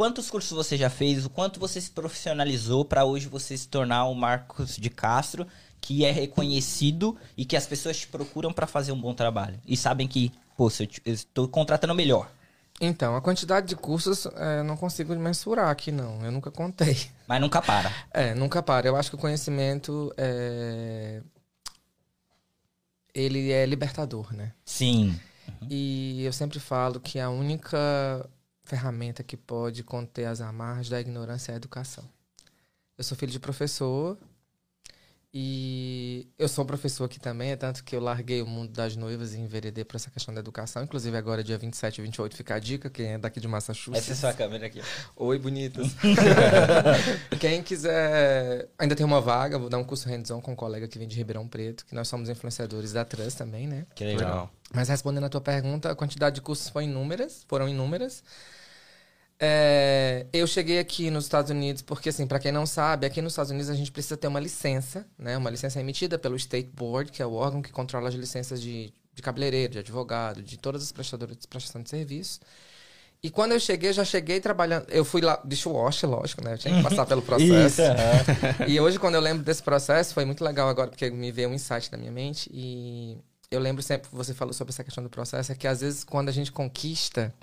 quantos 0.00 0.30
cursos 0.30 0.52
você 0.52 0.78
já 0.78 0.88
fez? 0.88 1.26
O 1.26 1.28
quanto 1.28 1.60
você 1.60 1.78
se 1.78 1.90
profissionalizou 1.90 2.86
pra 2.86 3.04
hoje 3.04 3.28
você 3.28 3.54
se 3.54 3.68
tornar 3.68 4.06
o 4.06 4.14
Marcos 4.14 4.78
de 4.78 4.88
Castro, 4.88 5.46
que 5.78 6.06
é 6.06 6.10
reconhecido 6.10 7.18
e 7.36 7.44
que 7.44 7.54
as 7.54 7.66
pessoas 7.66 7.98
te 7.98 8.08
procuram 8.08 8.50
pra 8.50 8.66
fazer 8.66 8.92
um 8.92 8.98
bom 8.98 9.12
trabalho 9.12 9.60
e 9.66 9.76
sabem 9.76 10.08
que, 10.08 10.32
pô, 10.56 10.72
eu, 11.04 11.12
estou 11.12 11.46
contratando 11.48 11.94
melhor. 11.94 12.32
Então, 12.80 13.14
a 13.14 13.20
quantidade 13.20 13.66
de 13.66 13.76
cursos 13.76 14.24
é, 14.24 14.62
não 14.62 14.74
consigo 14.74 15.14
mensurar 15.16 15.68
aqui, 15.68 15.92
não. 15.92 16.24
Eu 16.24 16.32
nunca 16.32 16.50
contei. 16.50 16.96
Mas 17.28 17.38
nunca 17.38 17.60
para. 17.60 17.92
É, 18.10 18.34
nunca 18.34 18.62
para. 18.62 18.88
Eu 18.88 18.96
acho 18.96 19.10
que 19.10 19.16
o 19.16 19.18
conhecimento 19.18 20.10
é... 20.16 21.20
Ele 23.14 23.52
é 23.52 23.66
libertador, 23.66 24.32
né? 24.32 24.54
Sim. 24.64 25.20
E 25.68 26.24
eu 26.24 26.32
sempre 26.32 26.58
falo 26.58 26.98
que 27.00 27.20
a 27.20 27.28
única 27.28 28.26
ferramenta 28.62 29.22
que 29.22 29.36
pode 29.36 29.82
conter 29.82 30.26
as 30.26 30.40
amarras 30.40 30.88
da 30.88 31.00
ignorância 31.00 31.52
é 31.52 31.54
a 31.54 31.56
educação. 31.56 32.04
Eu 32.96 33.04
sou 33.04 33.16
filho 33.16 33.32
de 33.32 33.40
professor 33.40 34.18
e 35.32 36.28
eu 36.36 36.48
sou 36.48 36.64
professor 36.64 37.04
aqui 37.04 37.20
também, 37.20 37.52
é 37.52 37.56
tanto 37.56 37.84
que 37.84 37.94
eu 37.94 38.00
larguei 38.00 38.42
o 38.42 38.46
mundo 38.46 38.72
das 38.72 38.96
noivas 38.96 39.32
e 39.32 39.38
enveredei 39.38 39.84
para 39.84 39.96
essa 39.96 40.10
questão 40.10 40.34
da 40.34 40.40
educação. 40.40 40.82
Inclusive 40.82 41.16
agora, 41.16 41.44
dia 41.44 41.56
27 41.56 41.98
e 41.98 42.02
28, 42.02 42.36
fica 42.36 42.56
a 42.56 42.58
dica, 42.58 42.90
quem 42.90 43.12
é 43.12 43.18
daqui 43.18 43.38
de 43.38 43.46
Massachusetts. 43.46 44.10
Essa 44.10 44.12
é 44.12 44.30
sua 44.30 44.32
câmera 44.32 44.66
aqui. 44.66 44.82
Oi, 45.14 45.38
bonitas. 45.38 45.94
Quem 47.38 47.62
quiser, 47.62 48.68
ainda 48.76 48.96
tem 48.96 49.06
uma 49.06 49.20
vaga, 49.20 49.56
vou 49.56 49.68
dar 49.68 49.78
um 49.78 49.84
curso 49.84 50.08
hands-on 50.08 50.40
com 50.40 50.52
um 50.52 50.56
colega 50.56 50.88
que 50.88 50.98
vem 50.98 51.06
de 51.06 51.16
Ribeirão 51.16 51.46
Preto, 51.46 51.86
que 51.86 51.94
nós 51.94 52.08
somos 52.08 52.28
influenciadores 52.28 52.92
da 52.92 53.04
Trans 53.04 53.34
também, 53.34 53.68
né? 53.68 53.86
Que 53.94 54.04
legal. 54.04 54.50
Mas 54.74 54.88
respondendo 54.88 55.24
a 55.24 55.28
tua 55.28 55.40
pergunta, 55.40 55.90
a 55.90 55.94
quantidade 55.94 56.36
de 56.36 56.40
cursos 56.40 56.68
foi 56.68 56.84
inúmeras, 56.84 57.44
foram 57.48 57.68
inúmeras. 57.68 58.22
É, 59.42 60.26
eu 60.34 60.46
cheguei 60.46 60.78
aqui 60.78 61.10
nos 61.10 61.24
Estados 61.24 61.50
Unidos 61.50 61.80
porque, 61.80 62.10
assim, 62.10 62.26
para 62.26 62.38
quem 62.38 62.52
não 62.52 62.66
sabe, 62.66 63.06
aqui 63.06 63.22
nos 63.22 63.32
Estados 63.32 63.50
Unidos 63.50 63.70
a 63.70 63.74
gente 63.74 63.90
precisa 63.90 64.14
ter 64.16 64.28
uma 64.28 64.38
licença, 64.38 65.06
né? 65.18 65.34
Uma 65.36 65.48
licença 65.48 65.80
emitida 65.80 66.18
pelo 66.18 66.36
State 66.36 66.68
Board, 66.74 67.10
que 67.10 67.22
é 67.22 67.26
o 67.26 67.32
órgão 67.32 67.62
que 67.62 67.72
controla 67.72 68.10
as 68.10 68.14
licenças 68.14 68.60
de, 68.60 68.92
de 69.14 69.22
cabeleireiro, 69.22 69.72
de 69.72 69.78
advogado, 69.78 70.42
de 70.42 70.58
todas 70.58 70.82
as 70.82 70.92
prestadoras 70.92 71.38
de 71.38 71.48
prestação 71.48 71.82
de 71.82 71.88
serviço. 71.88 72.40
E 73.22 73.30
quando 73.30 73.52
eu 73.52 73.60
cheguei, 73.60 73.90
eu 73.90 73.94
já 73.94 74.04
cheguei 74.04 74.40
trabalhando. 74.40 74.86
Eu 74.90 75.04
fui 75.06 75.22
lá, 75.22 75.40
dishwasher, 75.44 76.08
lógico, 76.08 76.44
né? 76.44 76.54
Eu 76.54 76.58
tinha 76.58 76.76
que 76.76 76.82
passar 76.82 77.06
pelo 77.06 77.20
processo. 77.22 77.66
Isso, 77.66 77.82
aham. 77.82 78.68
E 78.68 78.78
hoje, 78.78 78.98
quando 78.98 79.14
eu 79.14 79.20
lembro 79.22 79.42
desse 79.42 79.62
processo, 79.62 80.12
foi 80.12 80.26
muito 80.26 80.44
legal 80.44 80.68
agora, 80.68 80.88
porque 80.88 81.10
me 81.10 81.32
veio 81.32 81.48
um 81.48 81.54
insight 81.54 81.90
na 81.92 81.98
minha 81.98 82.12
mente. 82.12 82.50
E 82.52 83.18
eu 83.50 83.58
lembro 83.60 83.82
sempre 83.82 84.08
você 84.12 84.32
falou 84.32 84.54
sobre 84.54 84.72
essa 84.72 84.84
questão 84.84 85.02
do 85.02 85.10
processo, 85.10 85.50
é 85.50 85.54
que 85.54 85.66
às 85.66 85.80
vezes 85.80 86.04
quando 86.04 86.28
a 86.28 86.32
gente 86.32 86.52
conquista, 86.52 87.34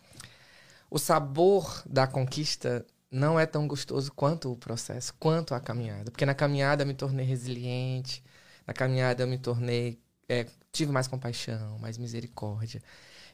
o 0.89 0.97
sabor 0.99 1.83
da 1.85 2.07
conquista 2.07 2.85
não 3.11 3.39
é 3.39 3.45
tão 3.45 3.67
gostoso 3.67 4.11
quanto 4.13 4.51
o 4.51 4.57
processo, 4.57 5.13
quanto 5.19 5.53
a 5.53 5.59
caminhada. 5.59 6.11
Porque 6.11 6.25
na 6.25 6.33
caminhada 6.33 6.83
eu 6.83 6.87
me 6.87 6.93
tornei 6.93 7.25
resiliente, 7.25 8.23
na 8.65 8.73
caminhada 8.73 9.23
eu 9.23 9.27
me 9.27 9.37
tornei. 9.37 9.99
é, 10.29 10.45
tive 10.71 10.91
mais 10.91 11.07
compaixão, 11.07 11.77
mais 11.79 11.97
misericórdia. 11.97 12.81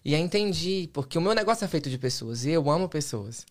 E 0.06 0.16
aí 0.16 0.22
entendi, 0.22 0.90
porque 0.94 1.18
o 1.18 1.22
meu 1.22 1.34
negócio 1.34 1.66
é 1.66 1.68
feito 1.68 1.90
de 1.90 1.98
pessoas 1.98 2.46
e 2.46 2.52
eu 2.52 2.70
amo 2.70 2.90
pessoas. 2.90 3.46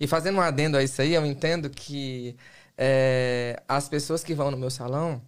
E 0.00 0.06
fazendo 0.06 0.38
um 0.38 0.40
adendo 0.40 0.76
a 0.76 0.82
isso 0.82 1.00
aí, 1.02 1.14
eu 1.14 1.24
entendo 1.26 1.70
que 1.70 2.36
é, 2.76 3.62
as 3.68 3.88
pessoas 3.88 4.24
que 4.24 4.34
vão 4.34 4.50
no 4.50 4.56
meu 4.56 4.70
salão, 4.70 5.20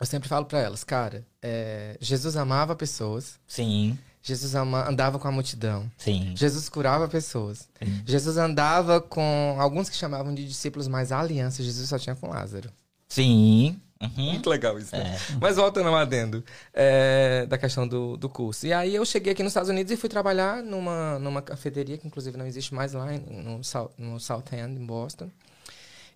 eu 0.00 0.06
sempre 0.06 0.28
falo 0.28 0.46
pra 0.46 0.60
elas, 0.60 0.84
cara, 0.84 1.26
é, 1.42 1.96
Jesus 2.00 2.36
amava 2.36 2.74
pessoas, 2.74 3.38
Sim, 3.46 3.98
Jesus 4.22 4.54
ama- 4.54 4.88
andava 4.88 5.18
com 5.18 5.26
a 5.26 5.32
multidão, 5.32 5.90
sim. 5.96 6.32
Jesus 6.36 6.68
curava 6.68 7.08
pessoas, 7.08 7.68
Jesus 8.06 8.36
andava 8.36 9.00
com 9.00 9.56
alguns 9.58 9.88
que 9.88 9.96
chamavam 9.96 10.34
de 10.34 10.46
discípulos, 10.46 10.86
mas 10.88 11.10
a 11.10 11.20
aliança 11.20 11.62
Jesus 11.62 11.88
só 11.88 11.98
tinha 11.98 12.14
com 12.14 12.28
Lázaro. 12.28 12.70
Sim. 13.08 13.80
Uhum. 14.02 14.30
Muito 14.30 14.48
legal 14.48 14.78
isso, 14.78 14.96
né? 14.96 15.14
É. 15.14 15.36
Mas 15.40 15.56
voltando 15.56 15.88
ao 15.88 15.94
adendo 15.94 16.42
é, 16.72 17.44
da 17.46 17.58
questão 17.58 17.86
do, 17.86 18.16
do 18.16 18.30
curso. 18.30 18.66
E 18.66 18.72
aí 18.72 18.94
eu 18.94 19.04
cheguei 19.04 19.32
aqui 19.34 19.42
nos 19.42 19.50
Estados 19.50 19.68
Unidos 19.68 19.92
e 19.92 19.96
fui 19.96 20.08
trabalhar 20.08 20.62
numa, 20.62 21.18
numa 21.18 21.42
cafeteria, 21.42 21.98
que 21.98 22.06
inclusive 22.06 22.34
não 22.38 22.46
existe 22.46 22.74
mais 22.74 22.94
lá, 22.94 23.06
no, 23.12 23.62
South, 23.62 23.90
no 23.98 24.18
South 24.18 24.44
End, 24.52 24.80
em 24.80 24.86
Boston. 24.86 25.30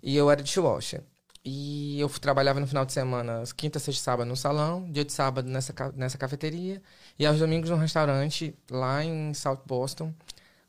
E 0.02 0.16
eu 0.16 0.30
era 0.30 0.42
dishwasher. 0.42 1.02
E 1.44 2.00
eu 2.00 2.08
trabalhava 2.08 2.58
no 2.58 2.66
final 2.66 2.86
de 2.86 2.92
semana, 2.92 3.42
quinta, 3.54 3.78
sexta 3.78 4.00
e 4.00 4.04
sábado 4.04 4.26
no 4.26 4.36
salão, 4.36 4.90
dia 4.90 5.04
de 5.04 5.12
sábado 5.12 5.46
nessa, 5.48 5.74
nessa 5.94 6.16
cafeteria, 6.16 6.80
e 7.18 7.26
aos 7.26 7.38
domingos 7.38 7.68
num 7.68 7.76
restaurante 7.76 8.54
lá 8.70 9.04
em 9.04 9.34
South 9.34 9.60
Boston, 9.66 10.14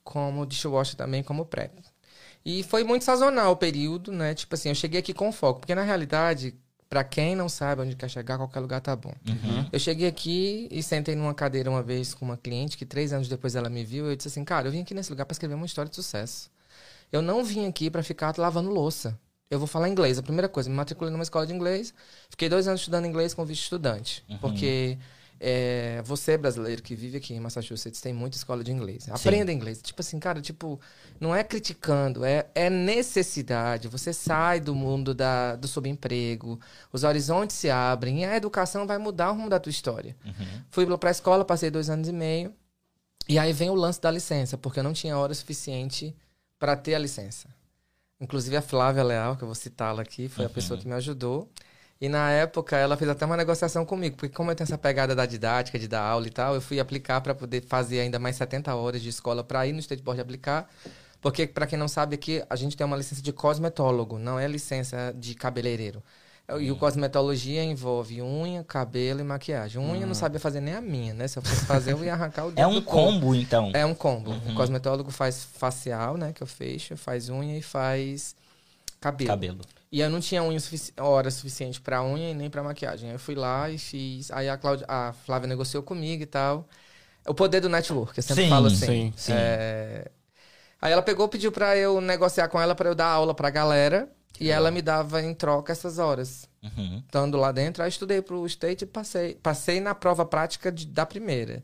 como 0.04 0.46
dishwasher 0.46 0.98
também, 0.98 1.24
como 1.24 1.46
prep. 1.46 1.72
E 2.44 2.62
foi 2.64 2.84
muito 2.84 3.06
sazonal 3.06 3.54
o 3.54 3.56
período, 3.56 4.12
né? 4.12 4.34
Tipo 4.36 4.54
assim, 4.56 4.70
eu 4.70 4.76
cheguei 4.76 5.00
aqui 5.00 5.14
com 5.14 5.32
foco, 5.32 5.62
porque 5.62 5.74
na 5.74 5.82
realidade, 5.82 6.54
pra 6.90 7.04
quem 7.06 7.36
não 7.36 7.48
sabe 7.48 7.82
onde 7.82 7.96
quer 7.96 8.10
chegar, 8.10 8.38
qualquer 8.38 8.60
lugar 8.60 8.82
tá 8.82 8.96
bom. 8.96 9.14
Eu 9.72 9.80
cheguei 9.80 10.08
aqui 10.08 10.68
e 10.70 10.84
sentei 10.84 11.16
numa 11.16 11.34
cadeira 11.34 11.70
uma 11.72 11.82
vez 11.82 12.14
com 12.14 12.26
uma 12.26 12.38
cliente 12.38 12.78
que 12.78 12.86
três 12.86 13.14
anos 13.14 13.30
depois 13.30 13.56
ela 13.56 13.70
me 13.70 13.84
viu 13.86 14.08
e 14.08 14.12
eu 14.12 14.16
disse 14.16 14.28
assim, 14.28 14.44
cara, 14.44 14.68
eu 14.68 14.72
vim 14.74 14.82
aqui 14.82 14.94
nesse 14.94 15.10
lugar 15.10 15.26
pra 15.26 15.34
escrever 15.34 15.56
uma 15.56 15.66
história 15.66 15.90
de 15.90 15.96
sucesso. 15.96 16.52
Eu 17.12 17.22
não 17.22 17.44
vim 17.44 17.66
aqui 17.66 17.90
pra 17.90 18.04
ficar 18.04 18.38
lavando 18.38 18.70
louça. 18.70 19.18
Eu 19.50 19.60
vou 19.60 19.68
falar 19.68 19.88
inglês, 19.90 20.18
a 20.18 20.24
primeira 20.24 20.50
coisa. 20.50 20.70
Me 20.70 20.76
matriculei 20.76 21.12
numa 21.12 21.24
escola 21.24 21.46
de 21.46 21.54
inglês. 21.54 21.94
Fiquei 22.30 22.50
dois 22.50 22.68
anos 22.68 22.82
estudando 22.82 23.06
inglês 23.06 23.34
com 23.34 23.46
visto 23.46 23.64
estudante. 23.64 24.24
Porque 24.40 24.98
é, 25.40 26.02
você, 26.04 26.38
brasileiro 26.38 26.82
que 26.82 26.96
vive 26.96 27.18
aqui 27.18 27.34
em 27.34 27.40
Massachusetts, 27.40 28.02
tem 28.02 28.14
muita 28.14 28.38
escola 28.38 28.64
de 28.64 28.72
inglês. 28.72 29.08
Aprenda 29.10 29.52
inglês. 29.52 29.82
Tipo 29.82 30.02
assim, 30.02 30.20
cara, 30.20 30.42
tipo, 30.42 30.80
não 31.20 31.36
é 31.36 31.44
criticando, 31.44 32.26
é, 32.26 32.48
é 32.56 32.70
necessidade. 32.70 33.88
Você 33.88 34.14
sai 34.14 34.60
do 34.60 34.74
mundo 34.74 35.14
da, 35.14 35.56
do 35.56 35.68
subemprego, 35.68 36.60
os 36.92 37.04
horizontes 37.04 37.56
se 37.56 37.70
abrem 37.70 38.22
e 38.22 38.26
a 38.26 38.36
educação 38.36 38.88
vai 38.88 38.98
mudar 38.98 39.32
o 39.32 39.36
rumo 39.36 39.50
da 39.50 39.60
tua 39.60 39.70
história. 39.70 40.16
Fui 40.72 40.86
pra 40.98 41.12
escola, 41.12 41.46
passei 41.46 41.70
dois 41.70 41.90
anos 41.90 42.08
e 42.08 42.14
meio. 42.14 42.54
E 43.28 43.38
aí 43.40 43.52
vem 43.54 43.70
o 43.70 43.76
lance 43.76 44.00
da 44.00 44.12
licença, 44.12 44.58
porque 44.58 44.80
eu 44.80 44.84
não 44.84 44.94
tinha 44.94 45.18
hora 45.18 45.34
suficiente 45.34 46.16
para 46.60 46.76
ter 46.76 46.96
a 46.96 47.00
licença. 47.00 47.50
Inclusive 48.20 48.56
a 48.56 48.62
Flávia 48.62 49.04
Leal, 49.04 49.36
que 49.36 49.44
eu 49.44 49.48
vou 49.48 49.56
citá-la 49.56 50.02
aqui, 50.02 50.30
foi 50.30 50.46
a 50.46 50.50
pessoa 50.50 50.80
que 50.80 50.88
me 50.88 50.94
ajudou. 50.94 51.50
E 52.00 52.10
na 52.10 52.30
época 52.32 52.76
ela 52.78 52.98
fez 52.98 53.10
até 53.10 53.26
uma 53.26 53.38
negociação 53.38 53.86
comigo, 53.86 54.18
porque 54.18 54.36
como 54.36 54.52
eu 54.52 54.56
tenho 54.56 54.66
essa 54.66 54.78
pegada 54.78 55.16
da 55.16 55.26
didática, 55.26 55.80
de 55.80 55.88
dar 55.88 56.02
aula 56.02 56.28
e 56.28 56.30
tal, 56.30 56.54
eu 56.56 56.62
fui 56.62 56.80
aplicar 56.80 57.22
para 57.22 57.34
poder 57.34 57.64
fazer 57.66 58.02
ainda 58.02 58.20
mais 58.20 58.36
70 58.36 58.74
horas 58.76 59.02
de 59.02 59.10
escola 59.10 59.44
para 59.44 59.66
ir 59.66 59.74
no 59.74 59.80
State 59.80 60.04
Board 60.04 60.22
aplicar. 60.22 60.70
Porque, 61.22 61.48
para 61.48 61.66
quem 61.66 61.80
não 61.80 61.88
sabe, 61.88 62.16
aqui 62.16 62.44
a 62.50 62.56
gente 62.56 62.78
tem 62.78 62.86
uma 62.86 62.98
licença 62.98 63.22
de 63.22 63.34
cosmetólogo, 63.34 64.20
não 64.20 64.38
é 64.38 64.48
licença 64.48 65.14
de 65.18 65.34
cabeleireiro. 65.36 66.04
E 66.60 66.72
o 66.72 66.76
cosmetologia 66.76 67.64
envolve 67.64 68.22
unha, 68.22 68.64
cabelo 68.64 69.20
e 69.20 69.24
maquiagem. 69.24 69.82
Unha 69.82 70.02
eu 70.02 70.08
não 70.08 70.14
sabia 70.14 70.40
fazer 70.40 70.62
nem 70.62 70.76
a 70.76 70.82
minha, 70.82 71.12
né? 71.14 71.28
Se 71.28 71.40
eu 71.40 71.44
fosse 71.44 71.66
fazer, 71.66 71.94
eu 71.94 72.04
ia 72.04 72.14
arrancar 72.14 72.46
o 72.46 72.50
dedo 72.50 72.62
É 72.62 72.68
um 72.68 72.82
combo, 72.82 73.34
então. 73.34 73.72
É 73.74 73.84
um 73.84 73.96
combo. 73.96 74.32
O 74.32 74.54
cosmetólogo 74.54 75.10
faz 75.10 75.44
facial, 75.44 76.18
né? 76.18 76.34
Que 76.34 76.44
eu 76.44 76.48
fecho, 76.48 76.96
faz 76.96 77.30
unha 77.30 77.58
e 77.58 77.64
faz 77.64 78.36
cabelo. 79.02 79.30
Cabelo. 79.30 79.62
E 79.92 80.02
eu 80.02 80.10
não 80.10 80.20
tinha 80.20 80.44
unha 80.44 80.60
sufici 80.60 80.94
hora 81.00 81.32
suficiente 81.32 81.82
pra 81.82 82.04
unha 82.04 82.30
e 82.30 82.34
nem 82.36 82.50
pra 82.50 82.62
maquiagem. 82.62 83.10
Aí 83.10 83.16
eu 83.16 83.20
fui 83.20 83.34
lá 83.34 83.70
e 83.70 83.80
fiz. 83.80 84.30
Aí 84.30 84.48
a, 84.48 84.58
Cláudia, 84.58 84.86
a 84.88 85.14
Flávia 85.26 85.48
negociou 85.48 85.82
comigo 85.82 86.22
e 86.22 86.28
tal. 86.28 86.68
O 87.28 87.34
poder 87.34 87.60
do 87.60 87.70
network, 87.70 88.16
eu 88.18 88.24
sempre 88.24 88.44
Sim, 88.44 88.50
falo 88.50 88.68
assim. 88.68 88.86
sim, 88.86 89.14
sim. 89.16 89.34
É, 89.34 90.12
Aí 90.82 90.92
ela 90.92 91.02
pegou, 91.02 91.28
pediu 91.28 91.52
pra 91.52 91.76
eu 91.76 92.00
negociar 92.00 92.48
com 92.48 92.62
ela 92.62 92.76
pra 92.76 92.90
eu 92.90 92.94
dar 92.94 93.08
aula 93.08 93.34
pra 93.34 93.50
galera. 93.50 94.08
E 94.40 94.50
ela 94.50 94.70
me 94.72 94.82
dava 94.82 95.22
em 95.22 95.34
troca 95.34 95.72
essas 95.72 95.98
horas. 96.00 96.48
Uhum. 96.64 97.02
Estando 97.06 97.38
lá 97.38 97.52
dentro, 97.52 97.84
aí 97.84 97.90
estudei 97.90 98.22
pro 98.22 98.46
State 98.48 98.84
e 98.84 98.88
passei. 98.88 99.36
Passei 99.36 99.80
na 99.80 99.94
prova 99.96 100.26
prática 100.26 100.72
de- 100.72 100.88
da 100.88 101.06
primeira. 101.06 101.64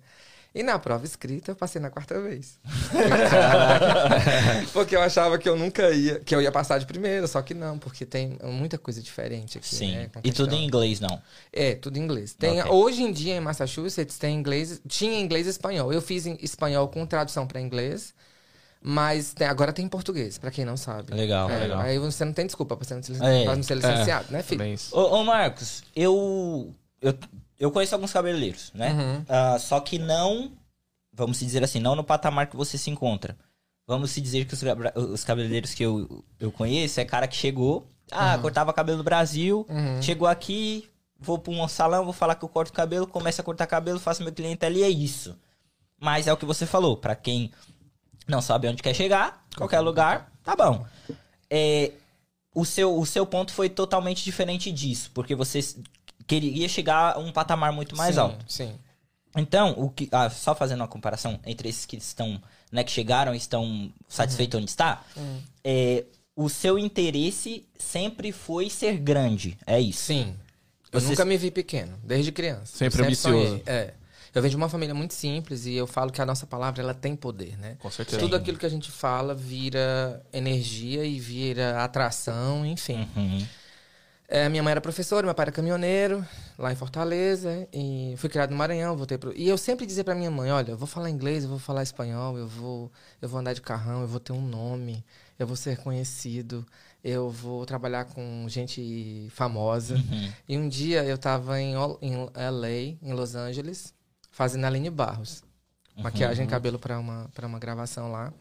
E 0.54 0.64
na 0.64 0.78
prova 0.78 1.06
escrita, 1.06 1.52
eu 1.52 1.56
passei 1.56 1.82
na 1.82 1.90
quarta 1.90 2.20
vez. 2.22 2.60
porque 4.74 4.96
eu 4.96 5.02
achava 5.02 5.38
que 5.38 5.48
eu 5.48 5.56
nunca 5.56 5.90
ia, 5.92 6.20
que 6.20 6.36
eu 6.36 6.42
ia 6.42 6.52
passar 6.52 6.78
de 6.78 6.86
primeira, 6.86 7.26
só 7.28 7.42
que 7.42 7.54
não, 7.54 7.78
porque 7.80 8.06
tem 8.06 8.38
muita 8.44 8.78
coisa 8.78 9.02
diferente 9.02 9.58
aqui, 9.58 9.74
Sim. 9.76 9.92
né? 9.94 10.10
E 10.24 10.32
tudo 10.32 10.54
em 10.54 10.66
inglês, 10.66 11.00
não. 11.00 11.22
É, 11.52 11.76
tudo 11.76 11.98
em 11.98 12.02
inglês. 12.02 12.34
Tem, 12.34 12.60
Ok. 12.62 12.72
Hoje 12.72 13.02
em 13.04 13.12
dia, 13.12 13.36
em 13.36 13.40
Massachusetts, 13.40 14.18
tem 14.18 14.36
inglês, 14.36 14.82
tinha 14.88 15.20
inglês 15.20 15.48
e 15.48 15.50
espanhol. 15.50 15.92
Eu 15.94 16.02
fiz 16.02 16.26
em 16.26 16.38
espanhol 16.42 16.88
com 16.90 17.06
tradução 17.06 17.48
para 17.48 17.60
inglês, 17.62 18.14
mas 18.84 19.34
tem- 19.34 19.48
agora 19.48 19.72
tem 19.72 19.88
português, 19.88 20.38
pra 20.38 20.50
quem 20.52 20.66
não 20.66 20.76
sabe. 20.78 21.14
Legal, 21.14 21.50
É, 21.50 21.60
legal. 21.60 21.80
Aí 21.80 22.00
você 22.00 22.26
não 22.26 22.34
tem 22.34 22.46
desculpa 22.46 22.76
pra, 22.76 22.86
você 22.86 22.96
não, 22.96 23.04
ser- 23.04 23.22
É. 23.24 23.44
pra 23.46 23.56
não 23.56 23.64
ser 23.64 23.76
licenciado, 23.76 24.32
né, 24.32 24.42
filho? 24.42 24.60
Bem 24.60 24.74
isso. 24.74 24.96
Ô, 24.98 25.20
ô, 25.20 25.24
Marcos, 25.24 25.84
eu, 25.96 26.74
eu. 27.02 27.14
Eu 27.60 27.70
conheço 27.70 27.94
alguns 27.94 28.12
cabeleireiros, 28.12 28.72
né? 28.74 28.92
Uhum. 28.92 29.26
Ah, 29.30 29.60
só 29.60 29.80
que 29.80 30.00
não. 30.00 30.52
Vamos 31.14 31.38
se 31.38 31.46
dizer 31.46 31.64
assim, 31.64 31.80
não 31.80 31.96
no 31.96 32.04
patamar 32.04 32.48
que 32.48 32.56
você 32.56 32.76
se 32.78 32.90
encontra. 32.90 33.38
Vamos 33.86 34.10
se 34.12 34.20
dizer 34.22 34.46
que 34.46 34.54
os, 34.56 34.64
os 35.12 35.24
cabeleireiros 35.24 35.74
que 35.76 35.84
eu, 35.84 36.24
eu 36.40 36.52
conheço 36.52 37.00
é 37.00 37.06
cara 37.06 37.28
que 37.28 37.36
chegou. 37.36 37.86
Ah, 38.12 38.36
cortava 38.40 38.74
cabelo 38.74 38.98
no 38.98 39.04
Brasil. 39.04 39.66
Uhum. 39.70 40.02
Chegou 40.02 40.28
aqui, 40.28 40.90
vou 41.20 41.38
pra 41.38 41.54
um 41.54 41.68
salão, 41.68 42.04
vou 42.04 42.14
falar 42.14 42.34
que 42.34 42.44
eu 42.44 42.50
corto 42.50 42.74
cabelo, 42.74 43.06
começo 43.06 43.40
a 43.40 43.44
cortar 43.44 43.68
cabelo, 43.68 44.00
faço 44.00 44.24
meu 44.24 44.32
cliente 44.34 44.66
ali, 44.66 44.82
é 44.82 44.90
isso. 44.90 45.38
Mas 46.00 46.26
é 46.28 46.34
o 46.34 46.38
que 46.38 46.46
você 46.46 46.66
falou, 46.66 46.98
pra 46.98 47.16
quem 47.16 47.52
não 48.28 48.42
sabe 48.42 48.68
onde 48.68 48.82
quer 48.84 48.94
chegar, 48.94 49.46
qualquer 49.56 49.80
lugar, 49.80 50.32
tá 50.44 50.56
bom. 50.56 50.86
É, 51.50 51.92
o, 52.54 52.66
seu, 52.66 52.98
o 52.98 53.06
seu 53.06 53.26
ponto 53.26 53.52
foi 53.54 53.70
totalmente 53.70 54.24
diferente 54.24 54.72
disso, 54.72 55.12
porque 55.14 55.36
você 55.36 55.60
queria 56.28 56.68
chegar 56.70 57.16
a 57.16 57.20
um 57.20 57.32
patamar 57.32 57.72
muito 57.72 57.96
mais 57.96 58.16
Sim, 58.16 58.22
alto. 58.22 58.46
Sim. 58.48 58.76
Então, 59.36 59.74
o 59.78 59.90
que, 59.90 60.10
ah, 60.12 60.30
só 60.30 60.54
fazendo 60.54 60.82
uma 60.82 60.88
comparação 60.88 61.40
entre 61.46 61.70
esses 61.70 61.86
que 61.86 61.96
estão, 61.98 62.42
né, 62.72 62.84
que 62.84 62.92
chegaram 62.92 63.34
e 63.34 63.38
estão 63.38 63.92
satisfeitos 64.08 64.60
onde 64.60 64.70
está, 64.70 65.04
é, 65.64 66.04
o 66.36 66.50
seu 66.50 66.78
interesse 66.78 67.66
sempre 67.80 68.32
foi 68.32 68.70
ser 68.70 68.98
grande, 68.98 69.58
é 69.66 69.80
isso. 69.80 70.04
Sim. 70.04 70.36
Eu 70.92 71.00
Você- 71.00 71.08
nunca 71.10 71.24
me 71.24 71.38
vi 71.38 71.50
pequeno, 71.50 71.98
desde 72.04 72.32
criança. 72.34 72.78
Sempre 72.78 73.02
Eu 73.02 73.06
ambicioso. 73.06 73.48
sonhei, 73.48 73.64
É. 73.66 73.94
Eu 74.34 74.42
venho 74.42 74.52
de 74.52 74.56
uma 74.56 74.70
família 74.70 74.96
muito 74.96 75.14
simples 75.14 75.66
e 75.66 75.74
eu 75.74 75.86
falo 75.86 76.12
que 76.12 76.22
a 76.22 76.26
nossa 76.26 76.48
palavra 76.48 76.82
ela 76.82 76.94
tem 76.94 77.16
poder, 77.16 77.58
né? 77.58 77.76
Com 77.80 77.92
certeza. 77.92 78.18
Tudo 78.18 78.36
aquilo 78.36 78.58
que 78.58 78.66
a 78.66 78.70
gente 78.70 78.90
fala 78.90 79.36
vira 79.36 80.26
energia 80.32 81.04
e 81.04 81.20
vira 81.20 81.84
atração, 81.84 82.66
enfim. 82.66 83.08
Uhum. 83.16 83.46
É, 84.34 84.48
minha 84.48 84.64
mãe 84.64 84.72
era 84.72 84.80
professora, 84.80 85.26
meu 85.26 85.36
pai 85.36 85.44
era 85.44 85.52
caminhoneiro, 85.52 86.26
lá 86.58 86.72
em 86.72 86.76
Fortaleza, 86.78 87.68
e 87.74 88.14
fui 88.16 88.30
criado 88.30 88.52
no 88.52 88.56
Maranhão, 88.56 88.96
voltei 88.96 89.18
pro... 89.18 89.36
E 89.36 89.46
eu 89.46 89.58
sempre 89.58 89.86
dizia 89.86 90.06
pra 90.06 90.16
minha 90.16 90.32
mãe, 90.32 90.50
olha, 90.50 90.72
eu 90.72 90.78
vou 90.78 90.88
falar 90.88 91.10
inglês, 91.10 91.44
eu 91.44 91.50
vou 91.50 91.60
falar 91.60 91.84
espanhol, 91.84 92.38
eu 92.38 92.48
vou, 92.48 92.90
eu 93.22 93.28
vou 93.28 93.42
andar 93.42 93.52
de 93.52 93.60
carrão, 93.60 94.00
eu 94.00 94.08
vou 94.08 94.22
ter 94.22 94.32
um 94.32 94.40
nome, 94.40 95.04
eu 95.38 95.46
vou 95.46 95.58
ser 95.58 95.76
conhecido, 95.80 96.66
eu 97.04 97.30
vou 97.30 97.66
trabalhar 97.66 98.06
com 98.06 98.46
gente 98.48 99.28
famosa. 99.32 99.96
Uhum. 99.96 100.32
E 100.48 100.58
um 100.58 100.70
dia 100.70 101.04
eu 101.04 101.18
tava 101.18 101.60
em, 101.60 101.74
em 102.02 102.16
LA, 102.16 102.98
em 103.02 103.12
Los 103.12 103.36
Angeles, 103.36 103.94
fazendo 104.32 104.66
Aline 104.66 104.90
Barros. 104.90 105.44
Maquiagem 105.96 106.46
e 106.46 106.50
cabelo 106.50 106.80
pra 106.80 106.98
uma, 106.98 107.30
pra 107.34 107.46
uma 107.46 107.60
gravação 107.60 108.12
lá. 108.12 108.34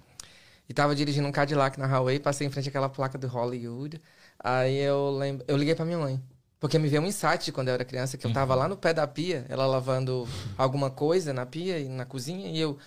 E 0.68 0.72
tava 0.72 0.94
dirigindo 0.94 1.26
um 1.26 1.32
Cadillac 1.32 1.78
na 1.78 1.86
highway, 1.86 2.20
passei 2.20 2.46
em 2.46 2.50
frente 2.50 2.68
àquela 2.68 2.88
placa 2.88 3.18
do 3.18 3.26
Hollywood. 3.26 4.00
Aí 4.38 4.76
eu 4.76 5.10
lembro, 5.10 5.44
eu 5.48 5.56
liguei 5.56 5.74
pra 5.74 5.84
minha 5.84 5.98
mãe. 5.98 6.22
Porque 6.60 6.78
me 6.78 6.88
veio 6.88 7.02
um 7.02 7.06
insight 7.06 7.46
de 7.46 7.52
quando 7.52 7.68
eu 7.68 7.74
era 7.74 7.84
criança, 7.84 8.16
que 8.18 8.26
eu 8.26 8.32
tava 8.32 8.54
lá 8.54 8.68
no 8.68 8.76
pé 8.76 8.92
da 8.92 9.06
pia, 9.06 9.46
ela 9.48 9.66
lavando 9.66 10.28
alguma 10.58 10.90
coisa 10.90 11.32
na 11.32 11.46
pia 11.46 11.78
e 11.78 11.88
na 11.88 12.04
cozinha, 12.04 12.50
e 12.50 12.60
eu, 12.60 12.78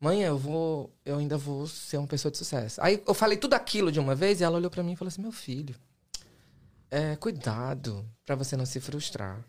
mãe, 0.00 0.22
eu 0.22 0.38
vou, 0.38 0.90
eu 1.04 1.18
ainda 1.18 1.36
vou 1.36 1.66
ser 1.66 1.96
uma 1.96 2.06
pessoa 2.06 2.30
de 2.30 2.38
sucesso. 2.38 2.80
Aí 2.80 3.02
eu 3.06 3.12
falei 3.12 3.36
tudo 3.36 3.54
aquilo 3.54 3.90
de 3.90 3.98
uma 3.98 4.14
vez 4.14 4.40
e 4.40 4.44
ela 4.44 4.56
olhou 4.56 4.70
pra 4.70 4.84
mim 4.84 4.92
e 4.92 4.96
falou 4.96 5.08
assim: 5.08 5.20
"Meu 5.20 5.32
filho, 5.32 5.74
é, 6.90 7.16
cuidado 7.16 8.08
pra 8.24 8.36
você 8.36 8.56
não 8.56 8.64
se 8.64 8.80
frustrar". 8.80 9.44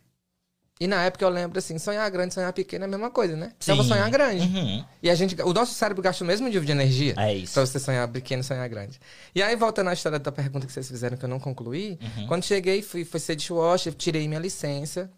E 0.80 0.88
na 0.88 1.04
época 1.04 1.24
eu 1.24 1.30
lembro 1.30 1.60
assim, 1.60 1.78
sonhar 1.78 2.10
grande, 2.10 2.34
sonhar 2.34 2.52
pequeno 2.52 2.84
é 2.84 2.88
a 2.88 2.90
mesma 2.90 3.10
coisa, 3.12 3.36
né? 3.38 3.54
Eu 3.68 3.76
vou 3.76 3.84
Sim. 3.84 3.92
sonhar 3.92 4.10
grande. 4.10 4.44
Uhum. 4.44 4.84
E 5.04 5.10
a 5.10 5.16
gente, 5.16 5.40
o 5.42 5.54
nosso 5.54 5.74
cérebro 5.74 6.02
gasta 6.02 6.24
o 6.24 6.28
mesmo 6.28 6.48
nível 6.48 6.66
de 6.66 6.72
energia 6.72 7.14
É 7.18 7.34
isso. 7.34 7.54
pra 7.54 7.66
você 7.66 7.80
sonhar 7.80 8.08
pequeno 8.08 8.42
e 8.42 8.44
sonhar 8.44 8.68
grande. 8.68 9.00
E 9.36 9.42
aí, 9.44 9.56
voltando 9.56 9.90
à 9.90 9.94
história 9.94 10.18
da 10.20 10.32
pergunta 10.32 10.66
que 10.66 10.74
vocês 10.74 10.88
fizeram 10.88 11.16
que 11.16 11.24
eu 11.24 11.30
não 11.30 11.40
concluí, 11.40 11.98
Uhum. 12.02 12.28
quando 12.28 12.44
cheguei, 12.44 12.82
fui, 12.82 13.06
fui 13.06 13.20
ser 13.20 13.36
dishwasher, 13.36 13.94
tirei 13.94 14.28
minha 14.28 14.40
licença, 14.40 15.10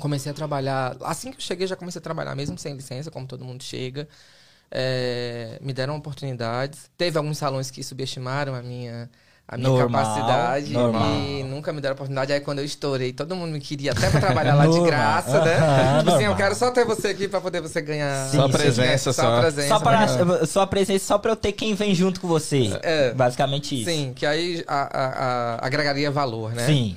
comecei 0.00 0.32
a 0.32 0.34
trabalhar. 0.34 0.96
Assim 1.02 1.30
que 1.30 1.36
eu 1.36 1.42
cheguei, 1.42 1.66
já 1.66 1.76
comecei 1.76 1.98
a 2.00 2.02
trabalhar, 2.02 2.34
mesmo 2.34 2.56
sem 2.58 2.74
licença, 2.74 3.10
como 3.10 3.26
todo 3.26 3.44
mundo 3.44 3.62
chega. 3.62 4.08
É, 4.70 5.58
me 5.62 5.72
deram 5.72 5.96
oportunidades. 5.96 6.90
Teve 6.96 7.18
alguns 7.18 7.38
salões 7.38 7.70
que 7.70 7.82
subestimaram 7.82 8.54
a 8.54 8.62
minha, 8.62 9.10
a 9.50 9.56
minha 9.56 9.68
Normal, 9.70 10.02
capacidade 10.04 10.72
normal. 10.74 11.10
e 11.10 11.42
nunca 11.42 11.72
me 11.72 11.80
deram 11.80 11.94
oportunidade. 11.94 12.32
Aí 12.34 12.40
quando 12.40 12.58
eu 12.58 12.66
estourei, 12.66 13.14
todo 13.14 13.34
mundo 13.34 13.50
me 13.50 13.60
queria 13.60 13.92
até 13.92 14.10
pra 14.10 14.20
trabalhar 14.20 14.54
lá 14.54 14.66
de 14.66 14.78
graça, 14.80 15.42
né? 15.42 15.56
Tipo 16.04 16.10
assim, 16.10 16.24
eu 16.24 16.36
quero 16.36 16.54
só 16.54 16.70
ter 16.70 16.84
você 16.84 17.08
aqui 17.08 17.26
pra 17.26 17.40
poder 17.40 17.62
você 17.62 17.80
ganhar. 17.80 18.28
Só 18.28 18.44
a 18.44 18.48
presença, 18.50 19.12
só. 19.12 19.22
só. 19.22 19.36
a 19.36 19.40
presença. 19.40 19.68
Só, 19.68 19.80
pra- 19.80 20.46
só 20.46 20.60
a 20.60 20.66
presença, 20.66 21.04
só 21.06 21.18
pra 21.18 21.32
eu 21.32 21.36
ter 21.36 21.52
quem 21.52 21.74
vem 21.74 21.94
junto 21.94 22.20
com 22.20 22.28
você. 22.28 22.78
É. 22.82 23.14
Basicamente 23.14 23.80
isso. 23.80 23.90
Sim, 23.90 24.12
que 24.14 24.26
aí 24.26 24.62
a- 24.68 24.82
a- 24.82 25.06
a- 25.56 25.66
agregaria 25.66 26.10
valor, 26.10 26.52
né? 26.52 26.66
Sim. 26.66 26.94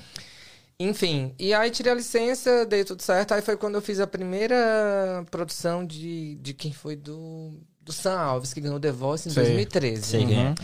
Enfim, 0.78 1.34
e 1.38 1.54
aí 1.54 1.70
tirei 1.70 1.92
a 1.92 1.96
licença, 1.96 2.66
dei 2.66 2.84
tudo 2.84 3.02
certo. 3.04 3.34
Aí 3.34 3.42
foi 3.42 3.56
quando 3.56 3.76
eu 3.76 3.82
fiz 3.82 4.00
a 4.00 4.08
primeira 4.08 5.24
produção 5.30 5.86
de, 5.86 6.36
de 6.42 6.54
quem 6.56 6.74
foi 6.74 6.96
do, 6.96 7.52
do 7.80 7.94
Sam 7.94 8.18
Alves, 8.20 8.52
que 8.54 8.60
ganhou 8.60 8.80
The 8.80 8.92
Voice 8.92 9.30
em 9.30 9.32
Sei. 9.32 9.44
2013. 9.44 10.04
Sei 10.04 10.24
é. 10.34 10.56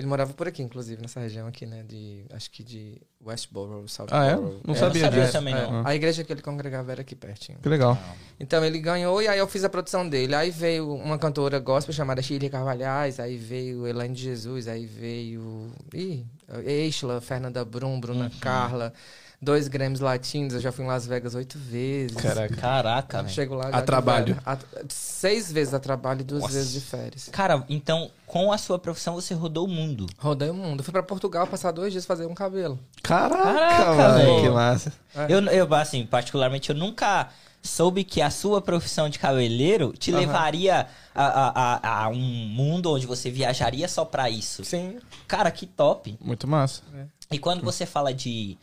Ele 0.00 0.06
morava 0.06 0.32
por 0.32 0.48
aqui, 0.48 0.62
inclusive, 0.62 1.00
nessa 1.00 1.20
região 1.20 1.46
aqui, 1.46 1.66
né? 1.66 1.84
De, 1.86 2.24
acho 2.32 2.50
que 2.50 2.64
de 2.64 3.00
Westboro, 3.24 3.84
Ah, 4.10 4.26
é? 4.26 4.30
Southboro. 4.30 4.60
Não 4.66 4.74
É, 4.74 4.78
sabia 4.78 5.02
sabia 5.02 5.20
disso. 5.20 5.32
também, 5.32 5.54
não. 5.54 5.86
A 5.86 5.94
igreja 5.94 6.24
que 6.24 6.32
ele 6.32 6.40
congregava 6.42 6.90
era 6.92 7.02
aqui 7.02 7.14
pertinho. 7.14 7.58
Que 7.62 7.68
legal. 7.68 7.98
Então 8.38 8.64
ele 8.64 8.78
ganhou 8.80 9.20
e 9.22 9.28
aí 9.28 9.38
eu 9.38 9.46
fiz 9.46 9.62
a 9.62 9.68
produção 9.68 10.08
dele. 10.08 10.34
Aí 10.34 10.50
veio 10.50 10.92
uma 10.94 11.18
cantora 11.18 11.58
gospel 11.58 11.92
chamada 11.94 12.22
Shirley 12.22 12.48
Carvalhais, 12.48 13.20
aí 13.20 13.36
veio 13.36 13.86
Elaine 13.86 14.14
de 14.14 14.22
Jesus, 14.22 14.66
aí 14.68 14.86
veio. 14.86 15.70
Ih,Eixla, 15.94 17.20
Fernanda 17.20 17.64
Brum, 17.64 18.00
Bruna 18.00 18.24
Uhum. 18.24 18.30
Carla, 18.40 18.92
dois 19.40 19.68
Grêmios 19.68 20.00
latinos. 20.00 20.54
Eu 20.54 20.60
já 20.60 20.70
fui 20.72 20.84
em 20.84 20.88
Las 20.88 21.06
Vegas 21.06 21.34
oito 21.34 21.58
vezes. 21.58 22.16
Caraca. 22.16 22.56
Caraca, 22.56 23.22
velho. 23.22 23.34
Chego 23.34 23.54
lá 23.54 23.68
A 23.68 23.82
trabalho. 23.82 24.36
A- 24.44 24.58
seis 24.88 25.50
vezes 25.50 25.72
a 25.74 25.78
trabalho 25.80 26.20
e 26.20 26.24
duas 26.24 26.42
Nossa. 26.42 26.54
vezes 26.54 26.72
de 26.72 26.80
férias. 26.80 27.28
Cara, 27.32 27.64
então, 27.68 28.10
com 28.26 28.52
a 28.52 28.58
sua 28.58 28.78
profissão, 28.78 29.14
você 29.14 29.32
rodou 29.34 29.64
o 29.66 29.68
mundo. 29.68 30.06
Rodei 30.18 30.50
o 30.50 30.54
mundo. 30.54 30.82
Fui 30.82 30.92
pra 30.92 31.02
Portugal 31.02 31.46
passar 31.46 31.70
dois 31.72 31.92
dias 31.92 32.04
fazer 32.04 32.26
um 32.26 32.34
cabelo. 32.34 32.78
Caraca, 33.02 33.42
Caraca, 33.42 33.94
mano, 33.94 34.18
velho. 34.18 34.42
que 34.42 34.48
massa. 34.50 34.92
É. 35.14 35.26
Eu, 35.28 35.40
eu, 35.46 35.74
assim, 35.74 36.04
particularmente, 36.06 36.70
eu 36.70 36.76
nunca 36.76 37.28
soube 37.62 38.04
que 38.04 38.22
a 38.22 38.30
sua 38.30 38.60
profissão 38.62 39.08
de 39.10 39.18
cabeleireiro 39.18 39.92
te 39.92 40.10
Aham. 40.10 40.20
levaria 40.20 40.86
a, 41.14 41.24
a, 41.24 41.74
a, 42.02 42.04
a 42.04 42.08
um 42.08 42.14
mundo 42.16 42.90
onde 42.90 43.06
você 43.06 43.30
viajaria 43.30 43.86
só 43.86 44.02
pra 44.04 44.30
isso. 44.30 44.64
Sim. 44.64 44.98
Cara, 45.28 45.50
que 45.50 45.66
top. 45.66 46.16
Muito 46.20 46.48
massa. 46.48 46.82
E 47.30 47.38
quando 47.38 47.62
você 47.62 47.84
fala 47.84 48.14
de 48.14 48.56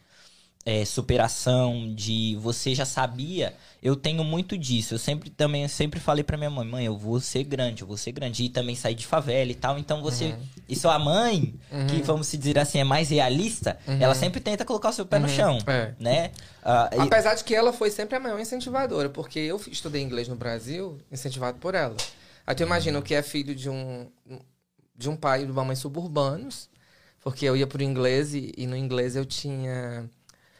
é, 0.70 0.84
superação, 0.84 1.94
de 1.96 2.36
você 2.42 2.76
já 2.76 2.84
sabia, 2.84 3.56
eu 3.82 3.96
tenho 3.96 4.22
muito 4.22 4.58
disso. 4.58 4.96
Eu 4.96 5.00
sempre 5.00 5.30
também 5.30 5.64
eu 5.64 5.70
sempre 5.70 5.98
falei 5.98 6.26
pra 6.26 6.36
minha 6.36 6.50
mãe, 6.50 6.68
mãe, 6.68 6.86
eu 6.86 6.98
vou 6.98 7.22
ser 7.22 7.46
grande, 7.46 7.84
eu 7.84 7.88
vou 7.88 7.96
ser 7.96 8.12
grande. 8.12 8.44
E 8.44 8.50
também 8.50 8.76
sair 8.76 8.94
de 8.94 9.06
favela 9.06 9.50
e 9.50 9.56
tal. 9.56 9.80
Então 9.80 10.02
você. 10.02 10.36
E 10.68 10.76
sua 10.76 11.00
mãe, 11.00 11.54
que 11.88 12.02
vamos 12.02 12.28
se 12.28 12.38
dizer 12.38 12.60
assim, 12.60 12.80
é 12.80 12.84
mais 12.84 13.10
realista, 13.12 13.80
ela 13.88 14.14
sempre 14.14 14.42
tenta 14.42 14.66
colocar 14.66 14.90
o 14.90 14.94
seu 14.94 15.06
pé 15.06 15.20
no 15.20 15.30
chão. 15.30 15.58
É. 15.66 15.94
Né? 15.98 16.32
E- 16.94 17.00
Apesar 17.00 17.36
de 17.36 17.46
que 17.46 17.56
ela 17.56 17.72
foi 17.72 17.90
sempre 17.90 18.18
a 18.18 18.20
maior 18.20 18.38
incentivadora, 18.38 19.08
porque 19.10 19.40
eu 19.40 19.62
estudei 19.72 20.02
inglês 20.02 20.28
no 20.28 20.36
Brasil, 20.36 20.98
incentivado 21.10 21.58
por 21.60 21.76
ela. 21.76 21.96
Aí 22.46 22.54
tu 22.54 22.64
imagina 22.64 23.00
o 23.00 23.02
que 23.02 23.16
é 23.16 23.22
filho 23.22 23.56
de 23.56 23.70
um, 23.70 24.06
de 24.98 25.10
um 25.10 25.16
pai 25.16 25.44
e 25.44 25.46
de 25.46 25.52
uma 25.54 25.64
mãe 25.64 25.78
suburbanos, 25.78 26.70
porque 27.22 27.46
eu 27.46 27.56
ia 27.56 27.66
pro 27.68 27.82
inglês 27.82 28.34
e, 28.34 28.52
e 28.58 28.68
no 28.68 28.76
inglês 28.76 29.16
eu 29.16 29.26
tinha 29.26 30.10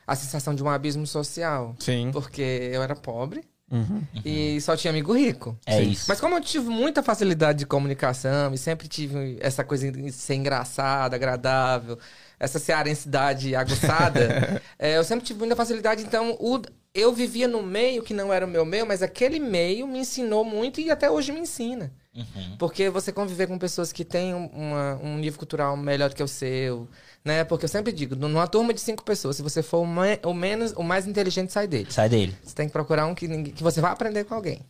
a 0.08 0.16
sensação 0.16 0.56
de 0.56 0.64
um 0.64 0.70
abismo 0.70 1.06
social. 1.06 1.76
Sim. 1.80 2.10
Porque 2.14 2.42
eu 2.72 2.82
era 2.82 2.96
pobre 2.96 3.44
Uhum. 3.70 4.02
e 4.24 4.62
só 4.62 4.78
tinha 4.78 4.92
amigo 4.92 5.14
rico. 5.14 5.60
É 5.66 5.82
isso. 5.84 6.06
Mas 6.08 6.22
como 6.22 6.36
eu 6.36 6.40
tive 6.42 6.70
muita 6.70 7.04
facilidade 7.04 7.60
de 7.60 7.66
comunicação 7.66 8.54
e 8.54 8.58
sempre 8.58 8.88
tive 8.88 9.38
essa 9.42 9.62
coisa 9.62 9.92
de 9.92 10.10
ser 10.14 10.36
engraçada, 10.36 11.18
agradável, 11.18 12.00
essa 12.40 12.60
cearensidade 12.60 13.54
aguçada, 13.56 14.62
é, 14.80 14.96
eu 14.98 15.04
sempre 15.04 15.26
tive 15.26 15.40
muita 15.40 15.56
facilidade. 15.56 16.02
Então, 16.04 16.38
o- 16.40 16.62
eu 16.94 17.12
vivia 17.14 17.48
no 17.48 17.62
meio 17.62 18.02
que 18.02 18.14
não 18.14 18.32
era 18.34 18.46
o 18.46 18.50
meu 18.50 18.66
meio, 18.66 18.86
mas 18.88 19.04
aquele 19.04 19.38
meio 19.40 19.86
me 19.86 20.00
ensinou 20.00 20.46
muito 20.46 20.80
e 20.80 20.90
até 20.90 21.12
hoje 21.12 21.32
me 21.34 21.42
ensina. 21.42 21.92
Uhum. 22.16 22.56
Porque 22.58 22.90
você 22.90 23.12
conviver 23.12 23.46
com 23.48 23.60
pessoas 23.60 23.92
que 23.92 24.04
têm 24.06 24.34
uma- 24.34 25.00
um 25.04 25.18
nível 25.18 25.38
cultural 25.38 25.76
melhor 25.78 26.10
do 26.10 26.16
que 26.16 26.24
o 26.24 26.28
seu, 26.28 26.88
né? 27.28 27.44
Porque 27.44 27.66
eu 27.66 27.70
sempre 27.70 27.92
digo, 27.92 28.16
numa 28.16 28.48
turma 28.48 28.74
de 28.74 28.80
cinco 28.82 29.04
pessoas, 29.04 29.36
se 29.36 29.44
você 29.44 29.62
for 29.62 29.80
o, 29.80 29.86
me- 29.86 30.20
o 30.24 30.34
menos, 30.34 30.72
o 30.76 30.82
mais 30.82 31.06
inteligente, 31.06 31.52
sai 31.54 31.68
dele. 31.68 31.88
Sai 31.92 32.10
dele. 32.10 32.36
Você 32.44 32.56
tem 32.56 32.66
que 32.68 32.74
procurar 32.74 33.06
um 33.06 33.14
que, 33.14 33.28
ninguém- 33.28 33.54
que 33.54 33.62
você 33.62 33.80
vai 33.82 33.92
aprender 33.92 34.24
com 34.24 34.34
alguém. 34.34 34.62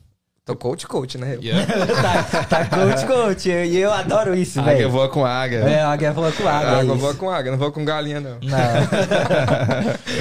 Tô 0.44 0.56
coach, 0.56 0.88
coach, 0.88 1.18
né? 1.18 1.38
Eu. 1.42 1.56
tá, 2.02 2.44
tá 2.46 2.66
coach, 2.66 3.06
coach. 3.06 3.50
E 3.50 3.78
eu 3.78 3.92
adoro 3.92 4.34
isso, 4.34 4.60
Águia 4.62 4.76
velho. 4.76 4.90
voa 4.90 5.10
com 5.10 5.26
águia. 5.26 5.58
É, 5.60 5.82
a 5.82 5.90
águia 5.92 6.14
falou 6.14 6.32
com 6.32 6.48
águia. 6.48 6.68
é 6.70 6.80
Água, 6.80 6.96
isso. 6.96 7.06
vou 7.06 7.16
com 7.16 7.30
água, 7.30 7.52
não 7.52 7.58
vou 7.60 7.70
com 7.72 7.84
galinha, 7.86 8.20
não. 8.22 8.40
Não. 8.42 8.42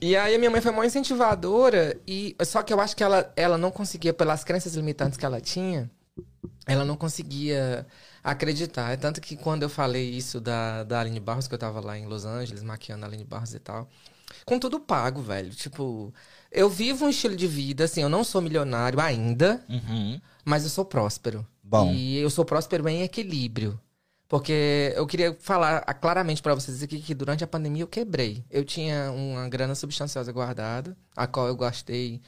E 0.00 0.14
aí 0.16 0.34
a 0.34 0.38
minha 0.38 0.50
mãe 0.50 0.60
foi 0.60 0.70
mó 0.70 0.84
incentivadora, 0.84 1.96
e 2.06 2.36
só 2.44 2.62
que 2.62 2.74
eu 2.74 2.78
acho 2.80 2.94
que 2.94 3.02
ela, 3.02 3.32
ela 3.36 3.56
não 3.56 3.70
conseguia, 3.70 4.12
pelas 4.12 4.44
crenças 4.44 4.74
limitantes 4.74 5.16
que 5.16 5.24
ela 5.24 5.40
tinha, 5.40 5.90
ela 6.66 6.84
não 6.84 6.94
conseguia 6.94 7.86
acreditar. 8.24 8.90
É 8.92 8.96
tanto 8.96 9.20
que 9.20 9.36
quando 9.36 9.62
eu 9.62 9.68
falei 9.68 10.08
isso 10.10 10.40
da, 10.40 10.82
da 10.82 11.00
Aline 11.00 11.20
Barros, 11.20 11.46
que 11.46 11.54
eu 11.54 11.58
tava 11.58 11.78
lá 11.80 11.96
em 11.98 12.06
Los 12.06 12.24
Angeles, 12.24 12.62
maquiando 12.62 13.04
a 13.04 13.08
Aline 13.08 13.24
Barros 13.24 13.52
e 13.54 13.60
tal, 13.60 13.88
com 14.46 14.58
tudo 14.58 14.80
pago, 14.80 15.20
velho. 15.20 15.50
Tipo, 15.50 16.12
eu 16.50 16.68
vivo 16.70 17.04
um 17.04 17.10
estilo 17.10 17.36
de 17.36 17.46
vida, 17.46 17.84
assim, 17.84 18.00
eu 18.02 18.08
não 18.08 18.24
sou 18.24 18.40
milionário 18.40 18.98
ainda, 18.98 19.62
Uhum. 19.68 20.18
mas 20.44 20.64
eu 20.64 20.70
sou 20.70 20.84
próspero. 20.84 21.46
Bom. 21.62 21.92
E 21.92 22.16
eu 22.18 22.30
sou 22.30 22.44
próspero 22.44 22.88
em 22.88 23.02
equilíbrio. 23.02 23.78
Porque 24.26 24.92
eu 24.96 25.06
queria 25.06 25.36
falar 25.38 25.82
claramente 26.00 26.42
pra 26.42 26.54
vocês 26.54 26.82
aqui 26.82 26.98
que 27.00 27.14
durante 27.14 27.44
a 27.44 27.46
pandemia 27.46 27.82
eu 27.82 27.86
quebrei. 27.86 28.42
Eu 28.50 28.64
tinha 28.64 29.12
uma 29.12 29.48
grana 29.48 29.74
substanciosa 29.74 30.32
guardada, 30.32 30.96
a 31.14 31.26
qual 31.26 31.46
eu 31.46 31.54
gastei 31.56 32.20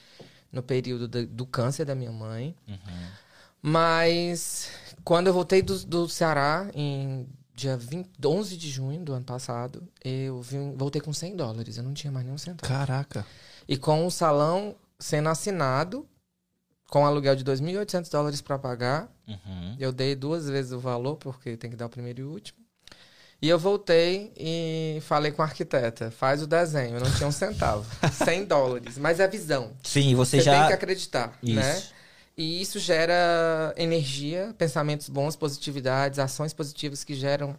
no 0.53 0.63
período 0.63 1.09
do, 1.09 1.27
do 1.27 1.47
câncer 1.47 1.85
da 1.87 1.95
minha 1.95 2.13
mãe. 2.13 2.55
Mas 3.63 4.71
quando 5.07 5.29
eu 5.29 5.33
voltei 5.33 5.63
do, 5.63 5.79
do 5.87 6.09
Ceará, 6.09 6.69
em 6.75 7.29
dia 7.55 7.77
20, 7.77 8.11
11 8.27 8.57
de 8.57 8.69
junho 8.69 9.01
do 9.05 9.13
ano 9.13 9.25
passado, 9.25 9.87
eu 10.05 10.43
vim- 10.43 10.75
voltei 10.77 11.01
com 11.01 11.13
100 11.13 11.37
dólares. 11.37 11.77
Eu 11.79 11.85
não 11.85 11.95
tinha 11.95 12.13
mais 12.13 12.27
nenhum 12.27 12.37
centavo. 12.37 12.71
Caraca. 12.71 13.25
E 13.69 13.77
com 13.77 14.05
o 14.05 14.11
salão 14.11 14.75
sendo 14.99 15.29
assinado, 15.29 16.05
com 16.91 17.07
aluguel 17.07 17.37
de 17.37 17.45
2.800 17.45 18.11
dólares 18.11 18.41
para 18.43 18.59
pagar, 18.59 19.09
Uhum. 19.29 19.77
eu 19.79 19.93
dei 19.93 20.15
duas 20.17 20.49
vezes 20.49 20.73
o 20.73 20.79
valor, 20.81 21.17
porque 21.17 21.57
tem 21.57 21.71
que 21.71 21.77
dar 21.77 21.87
o 21.87 21.91
primeiro 21.91 22.21
e 22.21 22.25
o 22.25 22.31
último. 22.33 22.59
E 23.41 23.49
eu 23.49 23.59
voltei 23.59 24.33
e 24.37 24.99
falei 25.03 25.31
com 25.31 25.43
a 25.43 25.45
arquiteta, 25.45 26.11
faz 26.11 26.43
o 26.43 26.47
desenho. 26.47 26.97
Eu 26.97 27.01
não 27.05 27.11
tinha 27.13 27.29
um 27.29 27.33
centavo. 27.33 27.85
100 28.13 28.45
dólares. 28.47 28.97
Mas 28.99 29.21
é 29.21 29.29
visão. 29.29 29.73
Sim, 29.85 30.15
você, 30.15 30.39
Você 30.39 30.45
já. 30.45 30.59
tem 30.61 30.67
que 30.69 30.73
acreditar, 30.73 31.39
Isso. 31.43 31.55
né? 31.55 31.83
E 32.37 32.61
isso 32.61 32.79
gera 32.79 33.73
energia, 33.77 34.55
pensamentos 34.59 35.09
bons, 35.09 35.35
positividades, 35.35 36.19
ações 36.19 36.53
positivas 36.53 37.03
que 37.03 37.15
geram 37.15 37.57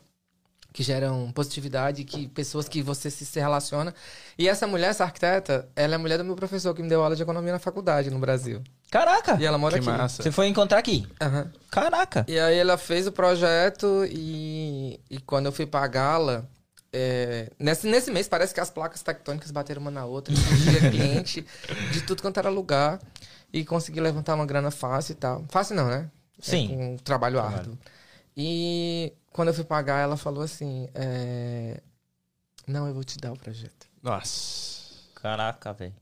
que 0.74 0.84
geram 0.84 1.32
positividade, 1.32 2.04
que 2.04 2.28
pessoas 2.28 2.70
que 2.70 2.84
você 2.84 3.10
se, 3.10 3.26
se 3.26 3.40
relaciona. 3.40 3.96
E 4.38 4.48
essa 4.48 4.68
mulher, 4.68 4.90
essa 4.92 5.04
arquiteta, 5.06 5.68
ela 5.76 5.94
é 5.94 5.96
a 5.96 6.00
mulher 6.00 6.20
do 6.20 6.24
meu 6.24 6.36
professor 6.36 6.72
que 6.76 6.84
me 6.84 6.90
deu 6.90 7.02
aula 7.02 7.16
de 7.16 7.24
economia 7.24 7.54
na 7.54 7.58
faculdade 7.58 8.12
no 8.12 8.20
Brasil. 8.20 8.62
Caraca! 8.92 9.38
E 9.42 9.46
ela 9.46 9.58
mora 9.58 9.80
Que 9.80 9.90
aqui. 9.90 9.98
massa. 9.98 10.22
Você 10.22 10.30
foi 10.32 10.46
encontrar 10.46 10.78
aqui. 10.78 11.08
Aham. 11.20 11.52
Caraca! 11.72 12.26
E 12.28 12.38
aí 12.40 12.60
ela 12.60 12.78
fez 12.78 13.08
o 13.08 13.12
projeto 13.12 14.06
e, 14.08 15.00
e 15.10 15.20
quando 15.22 15.48
eu 15.48 15.52
fui 15.52 15.66
pagá-la, 15.66 16.46
é, 16.94 17.52
nesse, 17.58 17.88
nesse 17.88 18.12
mês 18.12 18.28
parece 18.28 18.54
que 18.54 18.60
as 18.60 18.70
placas 18.70 19.02
tectônicas 19.02 19.50
bateram 19.50 19.82
uma 19.82 19.90
na 19.90 20.06
outra, 20.06 20.32
e 20.32 20.38
surgia 20.38 20.92
cliente 20.92 21.46
de 21.92 22.02
tudo 22.02 22.22
quanto 22.22 22.38
era 22.38 22.50
lugar 22.50 23.00
e 23.52 23.64
consegui 23.66 24.00
levantar 24.00 24.36
uma 24.36 24.46
grana 24.46 24.72
fácil 24.72 25.14
e 25.14 25.16
tal. 25.16 25.46
Fácil 25.50 25.76
não, 25.76 25.88
né? 25.88 26.10
É, 26.40 26.42
Sim. 26.42 26.68
com 26.68 26.94
um 26.94 26.98
trabalho 26.98 27.40
árduo. 27.40 27.78
E 28.36 29.14
quando 29.32 29.48
eu 29.50 29.54
fui 29.54 29.64
pagar, 29.64 30.00
ela 30.00 30.18
falou 30.18 30.44
assim: 30.44 30.90
é, 30.94 31.82
Não, 32.68 32.88
eu 32.88 32.94
vou 32.94 33.04
te 33.04 33.18
dar 33.18 33.32
o 33.32 33.38
projeto. 33.38 33.88
Nossa. 34.02 34.78
Caraca, 35.16 35.74
velho. 35.74 35.96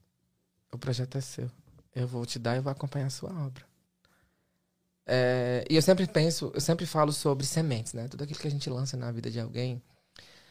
O 0.72 0.78
projeto 0.78 1.18
é 1.18 1.22
seu. 1.22 1.50
Eu 1.96 2.08
vou 2.08 2.26
te 2.26 2.38
dar 2.38 2.58
e 2.58 2.60
vou 2.60 2.72
acompanhar 2.72 3.08
a 3.08 3.10
sua 3.10 3.30
obra. 3.30 3.64
É, 5.08 5.64
e 5.70 5.76
eu 5.76 5.82
sempre 5.82 6.08
penso, 6.08 6.52
eu 6.54 6.60
sempre 6.60 6.86
falo 6.86 7.14
sobre 7.14 7.46
sementes, 7.46 7.94
né? 7.94 8.08
Tudo 8.08 8.24
aquilo 8.24 8.40
que 8.40 8.48
a 8.48 8.52
gente 8.52 8.70
lança 8.70 8.98
na 8.98 9.12
vida 9.12 9.30
de 9.30 9.40
alguém. 9.40 9.82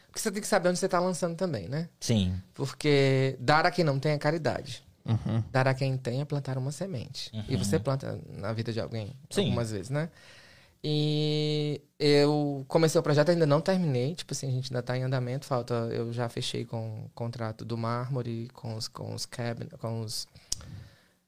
Porque 0.07 0.19
você 0.19 0.31
tem 0.31 0.41
que 0.41 0.47
saber 0.47 0.69
onde 0.69 0.79
você 0.79 0.85
está 0.85 0.99
lançando 0.99 1.35
também, 1.35 1.67
né? 1.67 1.89
Sim. 1.99 2.41
Porque 2.53 3.35
dar 3.39 3.65
a 3.65 3.71
quem 3.71 3.83
não 3.83 3.99
tem 3.99 4.13
é 4.13 4.17
caridade. 4.17 4.84
Uhum. 5.05 5.43
Dar 5.51 5.67
a 5.67 5.73
quem 5.73 5.97
tem 5.97 6.21
é 6.21 6.25
plantar 6.25 6.57
uma 6.57 6.71
semente. 6.71 7.31
E 7.47 7.55
você 7.55 7.77
planta 7.79 8.19
na 8.27 8.51
vida 8.53 8.73
de 8.73 8.79
alguém 8.79 9.13
Sim. 9.29 9.45
algumas 9.45 9.71
vezes, 9.71 9.89
né? 9.89 10.09
E 10.83 11.81
eu 11.97 12.63
comecei 12.67 12.99
o 12.99 13.03
projeto, 13.03 13.29
ainda 13.29 13.45
não 13.45 13.59
terminei. 13.59 14.13
Tipo 14.13 14.33
assim, 14.33 14.47
a 14.47 14.51
gente 14.51 14.71
ainda 14.71 14.83
tá 14.83 14.95
em 14.95 15.03
andamento. 15.03 15.45
Falta. 15.45 15.73
Eu 15.91 16.13
já 16.13 16.29
fechei 16.29 16.63
com 16.63 17.05
o 17.05 17.09
contrato 17.15 17.65
do 17.65 17.75
mármore, 17.75 18.49
com 18.53 18.75
os, 18.75 18.87
com 18.87 19.13
os 19.13 19.25
cabin, 19.25 19.67
com 19.79 20.01
os 20.01 20.27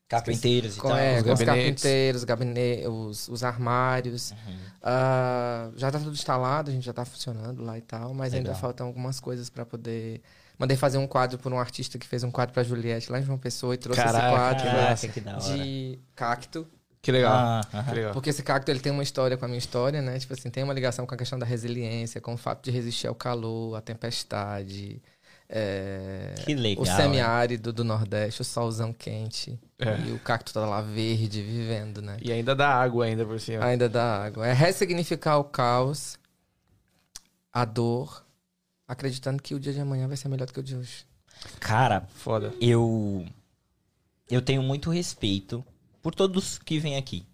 Carpinteiros 0.08 0.78
e 0.78 0.80
com, 0.80 0.88
tal. 0.88 0.98
é, 0.98 1.18
os 1.18 1.24
com 1.24 1.34
os 1.34 1.42
carpinteiros, 1.44 2.24
gabine, 2.24 2.88
os, 2.88 3.28
os 3.28 3.44
armários. 3.44 4.32
Uhum. 4.32 4.58
Ah, 4.82 5.70
já 5.76 5.92
tá 5.92 6.00
tudo 6.00 6.14
instalado, 6.14 6.70
a 6.70 6.74
gente 6.74 6.86
já 6.86 6.94
tá 6.94 7.04
funcionando 7.04 7.62
lá 7.62 7.78
e 7.78 7.82
tal, 7.82 8.14
mas 8.14 8.34
ainda 8.34 8.50
Legal. 8.50 8.62
faltam 8.62 8.88
algumas 8.88 9.20
coisas 9.20 9.50
pra 9.50 9.66
poder. 9.66 10.22
Mandei 10.60 10.76
fazer 10.76 10.98
um 10.98 11.06
quadro 11.08 11.38
por 11.38 11.54
um 11.54 11.60
artista 11.60 11.98
que 12.00 12.08
fez 12.08 12.24
um 12.24 12.32
quadro 12.32 12.54
pra 12.54 12.64
Juliette 12.64 13.12
lá 13.12 13.20
em 13.20 13.24
João 13.24 13.38
Pessoa 13.38 13.76
e 13.76 13.78
trouxe 13.78 14.02
Caraca, 14.02 14.26
esse 14.26 14.36
quadro 14.36 14.64
Caraca, 14.66 15.08
que 15.08 15.22
da 15.22 15.32
hora. 15.38 15.58
de 15.64 16.00
cacto. 16.16 16.68
Que 17.02 17.12
legal. 17.12 17.34
Ah, 17.34 17.84
que 17.88 17.94
legal. 17.96 18.12
Porque 18.12 18.32
esse 18.32 18.42
cacto 18.44 18.70
ele 18.72 18.80
tem 18.80 18.92
uma 18.92 19.04
história 19.04 19.38
com 19.38 19.46
a 19.46 19.48
minha 19.48 19.60
história, 19.60 20.02
né? 20.02 20.18
Tipo 20.20 20.34
assim, 20.34 20.50
tem 20.50 20.64
uma 20.64 20.74
ligação 20.74 21.06
com 21.06 21.14
a 21.14 21.18
questão 21.18 21.38
da 21.40 21.46
resiliência, 21.46 22.20
com 22.20 22.34
o 22.34 22.38
fato 22.38 22.64
de 22.66 22.72
resistir 22.72 23.08
ao 23.08 23.16
calor, 23.16 23.76
à 23.78 23.82
tempestade. 23.82 25.00
é, 25.48 26.34
Que 26.44 26.54
legal, 26.56 26.84
O 26.84 26.86
semiárido 26.88 27.72
do 27.72 27.84
Nordeste, 27.86 28.42
o 28.42 28.44
solzão 28.44 28.92
quente. 28.92 29.58
É. 29.80 29.96
E 30.08 30.12
o 30.12 30.20
cacto 30.20 30.52
tá 30.52 30.66
lá 30.66 30.82
verde, 30.82 31.42
vivendo, 31.44 32.02
né? 32.02 32.18
E 32.22 32.32
ainda 32.32 32.54
dá 32.56 32.68
água 32.68 33.06
ainda 33.06 33.24
por 33.26 33.40
cima. 33.40 33.64
Ainda 33.64 33.88
dá 33.88 34.24
água. 34.26 34.46
É 34.46 34.52
ressignificar 34.52 35.38
o 35.38 35.44
caos, 35.46 36.18
a 37.54 37.64
dor, 37.64 38.26
acreditando 38.88 39.42
que 39.42 39.54
o 39.54 39.60
dia 39.60 39.74
de 39.74 39.80
amanhã 39.80 40.08
vai 40.08 40.18
ser 40.18 40.30
melhor 40.30 40.46
do 40.46 40.54
que 40.54 40.60
o 40.60 40.64
de 40.64 40.76
hoje. 40.76 41.06
Cara, 41.60 42.08
Foda. 42.16 42.54
eu 42.60 43.26
eu 44.30 44.42
tenho 44.42 44.62
muito 44.64 44.90
respeito 44.90 45.64
por 46.02 46.14
todos 46.14 46.58
que 46.58 46.80
vêm 46.80 46.98
aqui, 46.98 47.26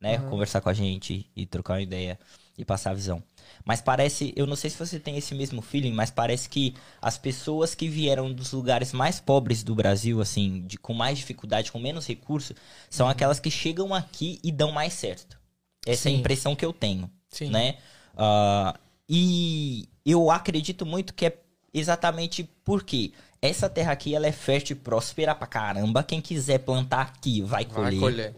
né, 0.00 0.18
conversar 0.18 0.60
com 0.60 0.68
a 0.68 0.74
gente 0.74 1.30
e 1.34 1.46
trocar 1.46 1.74
uma 1.74 1.82
ideia 1.82 2.18
e 2.56 2.64
passar 2.64 2.90
a 2.90 2.94
visão. 2.94 3.22
Mas 3.64 3.80
parece, 3.80 4.32
eu 4.36 4.46
não 4.46 4.56
sei 4.56 4.70
se 4.70 4.78
você 4.78 4.98
tem 4.98 5.16
esse 5.16 5.34
mesmo 5.34 5.62
feeling, 5.62 5.92
mas 5.92 6.10
parece 6.10 6.48
que 6.48 6.74
as 7.00 7.16
pessoas 7.16 7.74
que 7.74 7.88
vieram 7.88 8.32
dos 8.32 8.52
lugares 8.52 8.92
mais 8.92 9.20
pobres 9.20 9.62
do 9.62 9.74
Brasil, 9.74 10.20
assim, 10.20 10.66
de, 10.66 10.76
com 10.76 10.92
mais 10.92 11.18
dificuldade, 11.18 11.70
com 11.70 11.78
menos 11.78 12.06
recurso, 12.06 12.54
são 12.90 13.08
aquelas 13.08 13.38
que 13.38 13.50
chegam 13.50 13.94
aqui 13.94 14.40
e 14.42 14.50
dão 14.50 14.72
mais 14.72 14.92
certo. 14.92 15.38
Essa 15.86 16.08
é 16.08 16.12
a 16.12 16.14
Sim. 16.14 16.20
impressão 16.20 16.56
que 16.56 16.64
eu 16.64 16.72
tenho 16.72 17.10
Sim. 17.30 17.50
né? 17.50 17.76
Ah, 18.16 18.78
e 19.08 19.88
eu 20.10 20.30
acredito 20.30 20.86
muito 20.86 21.14
que 21.14 21.26
é 21.26 21.38
exatamente 21.72 22.48
porque 22.64 23.12
Essa 23.40 23.68
terra 23.68 23.92
aqui, 23.92 24.14
ela 24.14 24.26
é 24.26 24.32
fértil 24.32 24.76
e 24.76 24.80
próspera 24.80 25.34
pra 25.34 25.46
caramba. 25.46 26.02
Quem 26.02 26.20
quiser 26.20 26.58
plantar 26.58 27.02
aqui 27.02 27.40
vai 27.40 27.64
colher. 27.64 27.90
Vai 27.90 27.98
colher. 27.98 28.34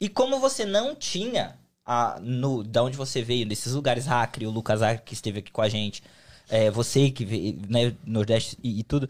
E 0.00 0.08
como 0.08 0.40
você 0.40 0.64
não 0.64 0.94
tinha, 0.94 1.58
a, 1.84 2.18
no, 2.20 2.62
da 2.64 2.82
onde 2.82 2.96
você 2.96 3.22
veio, 3.22 3.46
desses 3.46 3.74
lugares, 3.74 4.08
Acre, 4.08 4.46
o 4.46 4.50
Lucas 4.50 4.80
Acre 4.82 5.04
que 5.04 5.14
esteve 5.14 5.40
aqui 5.40 5.50
com 5.52 5.60
a 5.60 5.68
gente, 5.68 6.02
é, 6.48 6.70
você 6.70 7.10
que 7.10 7.24
veio, 7.24 7.60
né, 7.68 7.94
Nordeste 8.04 8.58
e, 8.62 8.80
e 8.80 8.82
tudo, 8.82 9.08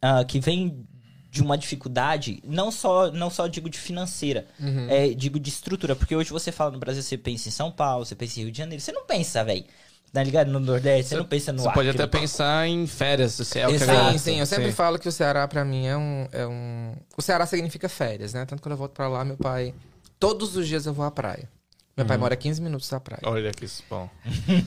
ah, 0.00 0.24
que 0.24 0.38
vem 0.38 0.86
de 1.28 1.42
uma 1.42 1.58
dificuldade, 1.58 2.42
não 2.44 2.70
só, 2.72 3.10
não 3.12 3.30
só 3.30 3.46
digo 3.46 3.68
de 3.68 3.78
financeira, 3.78 4.46
é, 4.88 5.08
digo 5.08 5.38
de 5.38 5.48
estrutura, 5.48 5.94
porque 5.94 6.16
hoje 6.16 6.30
você 6.30 6.50
fala 6.50 6.72
no 6.72 6.78
Brasil, 6.78 7.02
você 7.02 7.18
pensa 7.18 7.48
em 7.48 7.52
São 7.52 7.70
Paulo, 7.70 8.04
você 8.04 8.16
pensa 8.16 8.40
em 8.40 8.44
Rio 8.44 8.52
de 8.52 8.58
Janeiro, 8.58 8.82
você 8.82 8.90
não 8.92 9.04
pensa, 9.04 9.44
velho, 9.44 9.64
tá 10.12 10.22
ligado? 10.22 10.50
No 10.50 10.60
Nordeste, 10.60 11.10
você, 11.10 11.16
não 11.16 11.24
pensa 11.24 11.52
no 11.52 11.62
Você 11.62 11.72
pode 11.72 11.88
até 11.88 12.06
pensar 12.06 12.66
em 12.66 12.86
férias, 12.86 13.32
se 13.32 13.58
é 13.58 13.66
o 13.66 13.72
que 13.72 13.78
Sim, 13.78 14.18
sim, 14.18 14.40
eu 14.40 14.46
sempre 14.46 14.72
falo 14.72 14.98
que 14.98 15.08
o 15.08 15.12
Ceará 15.12 15.46
pra 15.46 15.64
mim 15.64 15.86
é 15.86 15.96
um, 15.96 16.28
é 16.32 16.46
um. 16.46 16.94
O 17.16 17.22
Ceará 17.22 17.46
significa 17.46 17.88
férias, 17.88 18.34
né? 18.34 18.44
Tanto 18.44 18.56
que 18.56 18.62
quando 18.62 18.72
eu 18.72 18.78
volto 18.78 18.92
pra 18.92 19.08
lá, 19.08 19.24
meu 19.24 19.36
pai. 19.36 19.74
Todos 20.18 20.56
os 20.56 20.68
dias 20.68 20.84
eu 20.84 20.92
vou 20.92 21.04
à 21.04 21.10
praia. 21.10 21.48
Meu 21.96 22.06
pai 22.06 22.16
mora 22.16 22.34
15 22.34 22.62
minutos 22.62 22.88
da 22.88 22.98
praia. 22.98 23.20
Olha 23.24 23.52
que 23.52 23.66
bom. 23.88 24.08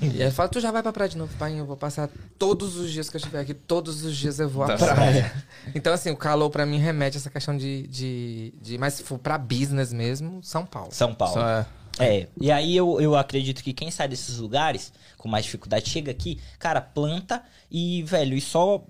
E 0.01 0.21
ele 0.21 0.31
fala: 0.31 0.49
Tu 0.49 0.59
já 0.59 0.71
vai 0.71 0.83
pra 0.83 0.93
praia 0.93 1.09
de 1.09 1.17
novo, 1.17 1.35
pai? 1.37 1.59
Eu 1.59 1.65
vou 1.65 1.75
passar 1.75 2.09
todos 2.37 2.75
os 2.75 2.91
dias 2.91 3.09
que 3.09 3.15
eu 3.15 3.19
estiver 3.19 3.39
aqui, 3.39 3.53
todos 3.53 4.03
os 4.03 4.15
dias 4.15 4.39
eu 4.39 4.47
vou 4.47 4.63
à 4.63 4.67
Tá 4.67 4.77
praia. 4.77 5.33
Então, 5.73 5.93
assim, 5.93 6.11
o 6.11 6.17
calor 6.17 6.49
pra 6.49 6.65
mim 6.65 6.77
remete 6.77 7.17
a 7.17 7.19
essa 7.19 7.29
questão 7.29 7.57
de. 7.57 7.87
de, 7.87 8.53
de 8.61 8.77
mas 8.77 8.95
se 8.95 9.03
for 9.03 9.17
pra 9.17 9.37
business 9.37 9.91
mesmo, 9.91 10.43
São 10.43 10.65
Paulo. 10.65 10.89
São 10.91 11.15
Paulo. 11.15 11.33
Só 11.33 11.47
é. 11.47 11.65
É, 11.99 12.27
e 12.39 12.51
aí 12.51 12.75
eu, 12.75 12.99
eu 12.99 13.15
acredito 13.15 13.63
que 13.63 13.71
quem 13.73 13.91
sai 13.91 14.07
desses 14.07 14.37
lugares 14.37 14.91
com 15.17 15.27
mais 15.29 15.45
dificuldade 15.45 15.89
chega 15.89 16.11
aqui, 16.11 16.39
cara, 16.57 16.81
planta 16.81 17.43
e, 17.71 18.03
velho, 18.03 18.35
e 18.35 18.41
só. 18.41 18.83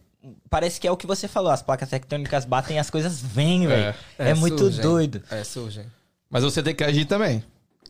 Parece 0.49 0.79
que 0.79 0.87
é 0.87 0.91
o 0.91 0.95
que 0.95 1.05
você 1.05 1.27
falou, 1.27 1.51
as 1.51 1.61
placas 1.61 1.89
tectônicas 1.89 2.45
batem 2.45 2.77
e 2.77 2.79
as 2.79 2.89
coisas 2.89 3.19
vêm, 3.21 3.67
velho. 3.67 3.93
É, 4.17 4.33
muito 4.33 4.57
surgem. 4.59 4.81
doido. 4.81 5.21
É, 5.29 5.43
surgem. 5.43 5.85
Mas 6.29 6.43
você 6.43 6.63
tem 6.63 6.73
que 6.73 6.81
agir 6.83 7.03
também, 7.03 7.43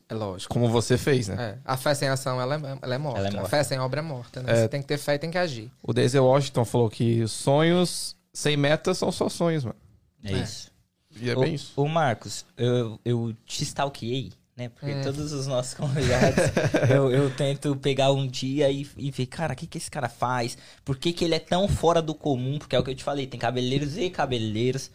É 0.10 0.16
lógico. 0.16 0.52
como 0.52 0.68
você 0.68 0.98
fez, 0.98 1.28
né? 1.28 1.36
É. 1.40 1.58
A 1.64 1.78
fé 1.78 1.94
sem 1.94 2.10
ação, 2.10 2.42
ela 2.42 2.56
é, 2.56 2.78
ela 2.82 2.96
é 2.96 2.98
morta. 2.98 3.20
Ela 3.20 3.28
é 3.28 3.32
morta. 3.32 3.46
A 3.46 3.50
fé 3.50 3.64
sem 3.64 3.78
obra 3.80 4.00
é 4.00 4.04
morta, 4.04 4.42
né? 4.42 4.52
É. 4.52 4.56
Você 4.62 4.68
tem 4.68 4.82
que 4.82 4.88
ter 4.88 4.98
fé 4.98 5.14
e 5.14 5.20
tem 5.20 5.30
que 5.30 5.38
agir. 5.38 5.72
O 5.84 5.94
Denzel 5.94 6.26
Washington 6.26 6.66
falou 6.66 6.90
que 6.90 7.22
os 7.22 7.32
sonhos 7.32 8.16
sem 8.34 8.58
metas 8.58 8.98
são 8.98 9.12
só 9.12 9.30
sonhos, 9.30 9.64
mano. 9.64 9.78
É, 10.24 10.32
isso. 10.32 10.72
E 11.16 11.30
é 11.30 11.38
Ô- 11.38 11.42
bem 11.42 11.54
isso. 11.54 11.72
Ô, 11.76 11.88
Marcos, 11.88 12.46
eu, 12.58 13.00
eu 13.06 13.36
te 13.46 13.64
stalkeei, 13.64 14.32
né? 14.56 14.70
Porque 14.70 14.92
É. 14.92 15.02
todos 15.02 15.32
os 15.32 15.48
nossos 15.48 15.74
convidados, 15.76 16.44
eu, 16.90 17.12
eu 17.12 17.36
tento 17.36 17.76
pegar 17.76 18.12
um 18.12 18.28
dia 18.28 18.70
e, 18.72 18.88
e 18.98 19.12
ver, 19.12 19.26
cara, 19.26 19.54
o 19.54 19.56
que, 19.56 19.68
que 19.68 19.78
esse 19.78 19.90
cara 19.90 20.10
faz? 20.10 20.58
Por 20.86 20.98
que, 20.98 21.12
que 21.14 21.26
ele 21.26 21.36
é 21.36 21.40
tão 21.40 21.68
fora 21.68 22.02
do 22.02 22.14
comum? 22.14 22.60
Porque 22.60 22.76
é 22.76 22.80
o 22.80 22.84
que 22.84 22.92
eu 22.92 22.96
te 22.96 23.04
falei, 23.04 23.28
tem 23.28 23.40
cabeleireiros 23.40 23.98
e 23.98 24.10
cabeleireiros. 24.10 24.92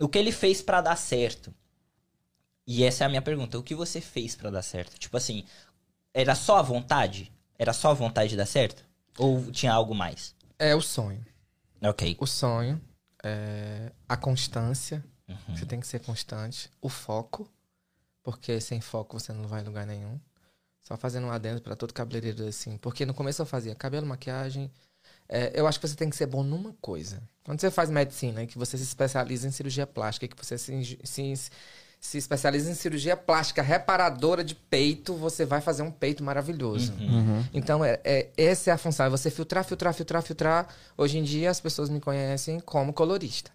O 0.00 0.08
que 0.08 0.18
ele 0.18 0.30
fez 0.32 0.62
pra 0.62 0.80
dar 0.80 0.96
certo? 0.96 1.52
E 2.66 2.84
essa 2.84 3.04
é 3.04 3.06
a 3.06 3.08
minha 3.08 3.22
pergunta. 3.22 3.58
O 3.58 3.62
que 3.62 3.74
você 3.74 4.00
fez 4.00 4.36
pra 4.36 4.50
dar 4.50 4.62
certo? 4.62 4.98
Tipo 4.98 5.16
assim, 5.16 5.44
era 6.14 6.34
só 6.34 6.58
a 6.58 6.62
vontade? 6.62 7.32
Era 7.58 7.72
só 7.72 7.90
a 7.90 7.94
vontade 7.94 8.30
de 8.30 8.36
dar 8.36 8.46
certo? 8.46 8.84
Ou 9.18 9.50
tinha 9.50 9.72
algo 9.72 9.94
mais? 9.94 10.34
É 10.58 10.74
o 10.74 10.80
sonho. 10.80 11.24
Ok. 11.82 12.16
O 12.20 12.26
sonho, 12.26 12.80
é 13.24 13.90
a 14.08 14.16
constância. 14.16 15.04
Uhum. 15.28 15.56
Você 15.56 15.66
tem 15.66 15.80
que 15.80 15.86
ser 15.86 16.00
constante. 16.00 16.70
O 16.80 16.88
foco, 16.88 17.50
porque 18.28 18.60
sem 18.60 18.78
foco 18.78 19.18
você 19.18 19.32
não 19.32 19.48
vai 19.48 19.62
em 19.62 19.64
lugar 19.64 19.86
nenhum. 19.86 20.20
Só 20.82 20.98
fazendo 20.98 21.26
um 21.28 21.30
adendo 21.30 21.62
pra 21.62 21.74
todo 21.74 21.94
cabeleireiro 21.94 22.46
assim. 22.46 22.76
Porque 22.76 23.06
no 23.06 23.14
começo 23.14 23.40
eu 23.40 23.46
fazia 23.46 23.74
cabelo, 23.74 24.06
maquiagem. 24.06 24.70
É, 25.26 25.50
eu 25.58 25.66
acho 25.66 25.80
que 25.80 25.88
você 25.88 25.96
tem 25.96 26.10
que 26.10 26.16
ser 26.16 26.26
bom 26.26 26.42
numa 26.42 26.74
coisa. 26.78 27.22
Quando 27.42 27.58
você 27.58 27.70
faz 27.70 27.88
medicina 27.88 28.42
e 28.42 28.46
que 28.46 28.58
você 28.58 28.76
se 28.76 28.84
especializa 28.84 29.48
em 29.48 29.50
cirurgia 29.50 29.86
plástica, 29.86 30.26
e 30.26 30.28
que 30.28 30.36
você 30.36 30.58
se, 30.58 30.98
se, 31.02 31.34
se 31.98 32.18
especializa 32.18 32.70
em 32.70 32.74
cirurgia 32.74 33.16
plástica 33.16 33.62
reparadora 33.62 34.44
de 34.44 34.54
peito, 34.54 35.14
você 35.14 35.46
vai 35.46 35.62
fazer 35.62 35.82
um 35.82 35.90
peito 35.90 36.22
maravilhoso. 36.22 36.92
Então, 37.54 37.82
é, 37.82 37.98
é- 38.04 38.28
essa 38.36 38.68
é 38.70 38.74
a 38.74 38.78
função. 38.78 39.06
É 39.06 39.08
você 39.08 39.30
filtrar, 39.30 39.64
filtrar, 39.64 39.94
filtrar, 39.94 40.22
filtrar. 40.22 40.68
Hoje 40.98 41.16
em 41.16 41.22
dia, 41.22 41.48
as 41.50 41.62
pessoas 41.62 41.88
me 41.88 41.98
conhecem 41.98 42.60
como 42.60 42.92
colorista. 42.92 43.50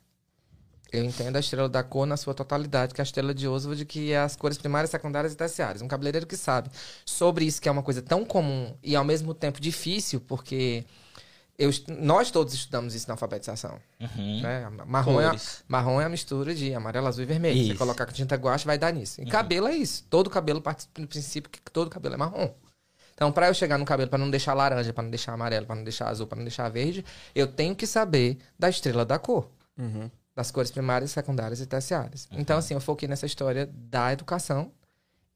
Eu 0.93 1.03
entendo 1.03 1.35
a 1.35 1.39
estrela 1.39 1.67
da 1.67 1.81
cor 1.81 2.05
na 2.05 2.15
sua 2.15 2.35
totalidade, 2.35 2.93
que 2.93 3.01
é 3.01 3.03
a 3.03 3.03
estrela 3.03 3.33
de 3.33 3.47
Oswald, 3.47 3.83
que 3.85 4.11
é 4.11 4.19
as 4.19 4.35
cores 4.35 4.59
primárias, 4.59 4.91
secundárias 4.91 5.33
e 5.33 5.35
terciárias. 5.35 5.81
Um 5.81 5.87
cabeleireiro 5.87 6.27
que 6.27 6.37
sabe 6.37 6.69
sobre 7.03 7.45
isso, 7.45 7.59
que 7.59 7.67
é 7.67 7.71
uma 7.71 7.81
coisa 7.81 7.99
tão 7.99 8.23
comum 8.23 8.75
e 8.83 8.95
ao 8.95 9.03
mesmo 9.03 9.33
tempo 9.33 9.59
difícil, 9.59 10.21
porque 10.21 10.85
eu, 11.57 11.71
nós 11.87 12.29
todos 12.29 12.53
estudamos 12.53 12.93
isso 12.93 13.07
na 13.07 13.15
alfabetização. 13.15 13.79
Uhum. 13.99 14.41
Né? 14.41 14.69
Marrom, 14.85 15.19
é, 15.19 15.31
marrom 15.67 15.99
é 15.99 16.05
a 16.05 16.09
mistura 16.09 16.53
de 16.53 16.73
amarelo, 16.75 17.07
azul 17.07 17.23
e 17.23 17.25
vermelho. 17.25 17.57
Você 17.57 17.69
Isso. 17.69 17.77
colocar 17.77 18.05
com 18.05 18.11
tinta 18.11 18.35
guache, 18.35 18.65
vai 18.65 18.77
dar 18.77 18.93
nisso. 18.93 19.19
E 19.19 19.25
cabelo 19.25 19.67
é 19.67 19.75
isso. 19.75 20.05
Todo 20.09 20.29
cabelo 20.29 20.61
parte 20.61 20.87
do 20.93 21.07
princípio 21.07 21.49
que 21.49 21.59
todo 21.71 21.89
cabelo 21.89 22.13
é 22.13 22.17
marrom. 22.17 22.51
Então, 23.13 23.31
pra 23.31 23.47
eu 23.47 23.53
chegar 23.53 23.77
no 23.77 23.85
cabelo, 23.85 24.09
pra 24.09 24.17
não 24.17 24.29
deixar 24.29 24.53
laranja, 24.53 24.91
pra 24.91 25.03
não 25.03 25.09
deixar 25.09 25.33
amarelo, 25.33 25.65
pra 25.65 25.75
não 25.75 25.83
deixar 25.83 26.09
azul, 26.09 26.25
pra 26.27 26.35
não 26.35 26.43
deixar 26.43 26.67
verde, 26.69 27.05
eu 27.33 27.47
tenho 27.47 27.75
que 27.75 27.85
saber 27.85 28.37
da 28.57 28.69
estrela 28.69 29.05
da 29.05 29.19
cor. 29.19 29.49
Das 30.35 30.49
cores 30.49 30.71
primárias, 30.71 31.11
secundárias 31.11 31.61
e 31.61 31.65
terciárias. 31.65 32.27
Então, 32.31 32.57
assim, 32.57 32.73
eu 32.73 32.81
foquei 32.81 33.07
nessa 33.07 33.25
história 33.25 33.69
da 33.71 34.11
educação 34.11 34.71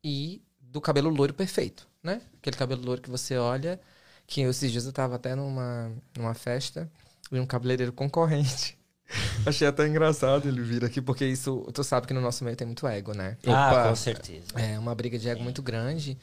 e 0.04 0.42
do 0.60 0.82
cabelo 0.82 1.10
loiro 1.10 1.34
perfeito, 1.34 1.88
né? 2.02 2.22
Aquele 2.40 2.58
cabelo 2.58 2.84
loiro 2.84 3.02
que 3.02 3.10
você 3.10 3.38
olha, 3.38 3.80
que 4.26 4.42
esses 4.42 4.72
dias 4.72 4.86
eu 4.86 4.92
tava 4.92 5.16
até 5.16 5.36
numa, 5.36 5.92
numa 6.18 6.34
festa 6.34 6.90
e 7.32 7.40
um 7.40 7.46
cabeleireiro 7.46 7.94
concorrente. 7.94 8.78
Achei 9.46 9.66
até 9.66 9.88
engraçado 9.88 10.48
ele 10.48 10.62
vir 10.62 10.84
aqui, 10.84 11.02
porque 11.02 11.26
isso, 11.26 11.66
tu 11.74 11.84
sabe 11.84 12.08
que 12.08 12.14
no 12.14 12.20
nosso 12.20 12.44
meio 12.44 12.58
tem 12.58 12.68
muito 12.68 12.86
ego, 12.86 13.14
né? 13.14 13.38
Ah, 13.48 13.72
Opa. 13.72 13.90
com 13.90 13.96
certeza. 13.96 14.48
É 14.56 14.78
uma 14.78 14.94
briga 14.94 15.18
de 15.18 15.30
ego 15.30 15.42
muito 15.42 15.62
grande. 15.62 16.18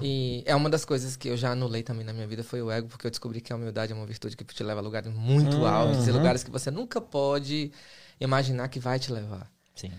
E 0.00 0.42
é 0.44 0.54
uma 0.54 0.68
das 0.68 0.84
coisas 0.84 1.16
que 1.16 1.28
eu 1.28 1.36
já 1.36 1.52
anulei 1.52 1.82
também 1.82 2.04
na 2.04 2.12
minha 2.12 2.26
vida 2.26 2.42
foi 2.42 2.60
o 2.60 2.70
ego, 2.70 2.88
porque 2.88 3.06
eu 3.06 3.10
descobri 3.10 3.40
que 3.40 3.52
a 3.52 3.56
humildade 3.56 3.92
é 3.92 3.94
uma 3.94 4.06
virtude 4.06 4.36
que 4.36 4.44
te 4.44 4.64
leva 4.64 4.80
a 4.80 4.82
lugares 4.82 5.12
muito 5.12 5.64
altos 5.64 6.08
e 6.08 6.10
lugares 6.10 6.42
que 6.42 6.50
você 6.50 6.70
nunca 6.70 7.00
pode 7.00 7.70
imaginar 8.20 8.68
que 8.68 8.78
vai 8.78 8.98
te 8.98 9.12
levar. 9.12 9.50
Sim. 9.74 9.92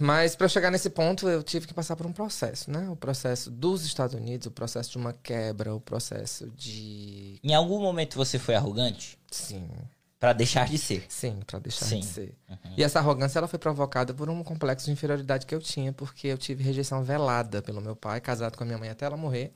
Mas 0.00 0.34
para 0.34 0.48
chegar 0.48 0.70
nesse 0.70 0.88
ponto, 0.88 1.28
eu 1.28 1.42
tive 1.42 1.66
que 1.66 1.74
passar 1.74 1.96
por 1.96 2.06
um 2.06 2.12
processo, 2.12 2.70
né? 2.70 2.88
O 2.88 2.96
processo 2.96 3.50
dos 3.50 3.84
Estados 3.84 4.14
Unidos, 4.14 4.46
o 4.46 4.50
processo 4.50 4.90
de 4.92 4.98
uma 4.98 5.12
quebra, 5.12 5.74
o 5.74 5.80
processo 5.80 6.50
de 6.56 7.38
Em 7.42 7.54
algum 7.54 7.80
momento 7.80 8.16
você 8.16 8.38
foi 8.38 8.54
arrogante? 8.54 9.18
sim, 9.30 9.68
Pra 10.18 10.32
deixar 10.32 10.68
de 10.68 10.78
ser. 10.78 11.04
Sim, 11.08 11.40
pra 11.44 11.58
deixar 11.58 11.84
Sim. 11.84 11.98
de 11.98 12.06
ser. 12.06 12.38
E 12.76 12.84
essa 12.84 13.00
arrogância 13.00 13.40
ela 13.40 13.48
foi 13.48 13.58
provocada 13.58 14.14
por 14.14 14.30
um 14.30 14.44
complexo 14.44 14.86
de 14.86 14.92
inferioridade 14.92 15.44
que 15.44 15.52
eu 15.52 15.58
tinha, 15.58 15.92
porque 15.92 16.28
eu 16.28 16.38
tive 16.38 16.62
rejeição 16.62 17.02
velada 17.02 17.60
pelo 17.60 17.80
meu 17.80 17.96
pai, 17.96 18.20
casado 18.20 18.56
com 18.56 18.62
a 18.62 18.66
minha 18.66 18.78
mãe 18.78 18.88
até 18.88 19.04
ela 19.04 19.16
morrer. 19.16 19.52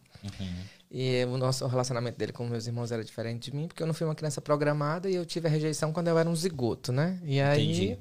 E 0.91 1.25
o 1.25 1.37
nosso 1.37 1.67
relacionamento 1.67 2.17
dele 2.17 2.33
com 2.33 2.47
meus 2.47 2.67
irmãos 2.67 2.93
era 2.93 3.05
diferente 3.05 3.51
de 3.51 3.57
mim, 3.57 3.67
porque 3.67 3.83
eu 3.83 3.87
não 3.87 3.95
fui 3.95 4.07
uma 4.07 4.15
criança 4.15 4.41
programada 4.41 5.11
e 5.11 5.15
eu 5.15 5.27
tive 5.27 5.49
a 5.49 5.51
rejeição 5.51 5.93
quando 5.93 6.09
eu 6.09 6.19
era 6.19 6.29
um 6.29 6.37
zigoto, 6.37 6.93
né? 6.93 7.19
E 7.25 7.41
aí 7.41 7.65
Entendi. 7.65 7.99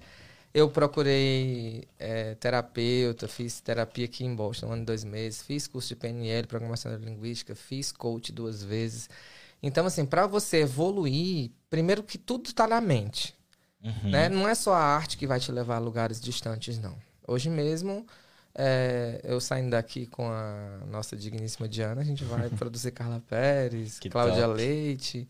eu 0.54 0.70
procurei 0.70 1.88
é, 1.98 2.36
terapeuta, 2.36 3.28
fiz 3.28 3.60
terapia 3.60 4.06
aqui 4.06 4.24
em 4.24 4.36
Boston, 4.36 4.68
um 4.68 4.72
ano 4.74 4.84
e 4.84 4.86
dois 4.86 5.04
meses, 5.04 5.42
fiz 5.42 5.68
curso 5.68 5.90
de 5.90 5.96
PNL, 5.96 6.48
Programação 6.48 6.92
Neurolinguística, 6.92 7.56
fiz 7.56 7.92
coach 7.92 8.32
duas 8.32 8.64
vezes. 8.64 9.10
Então, 9.64 9.86
assim, 9.88 10.06
para 10.06 10.28
você 10.28 10.58
evoluir, 10.58 11.50
primeiro 11.72 12.04
que 12.04 12.20
tudo 12.20 12.50
está 12.50 12.68
na 12.68 12.80
mente. 12.80 13.34
Uhum. 13.84 14.12
Né? 14.12 14.30
Não 14.30 14.48
é 14.48 14.54
só 14.54 14.74
a 14.74 14.80
arte 14.80 15.18
que 15.18 15.26
vai 15.26 15.40
te 15.40 15.52
levar 15.52 15.78
a 15.78 15.80
lugares 15.80 16.20
distantes, 16.22 16.80
não. 16.80 16.96
Hoje 17.28 17.50
mesmo, 17.50 18.06
é, 18.58 19.20
eu 19.24 19.42
saindo 19.42 19.72
daqui 19.72 20.06
com 20.06 20.30
a 20.30 20.80
nossa 20.90 21.16
digníssima 21.16 21.68
Diana, 21.68 22.02
a 22.02 22.06
gente 22.06 22.24
vai 22.24 22.50
produzir 22.58 22.92
Carla 22.92 23.22
Pérez, 23.28 24.00
Que 24.00 24.10
Cláudia 24.10 24.44
top. 24.44 24.58
Leite. 24.58 25.28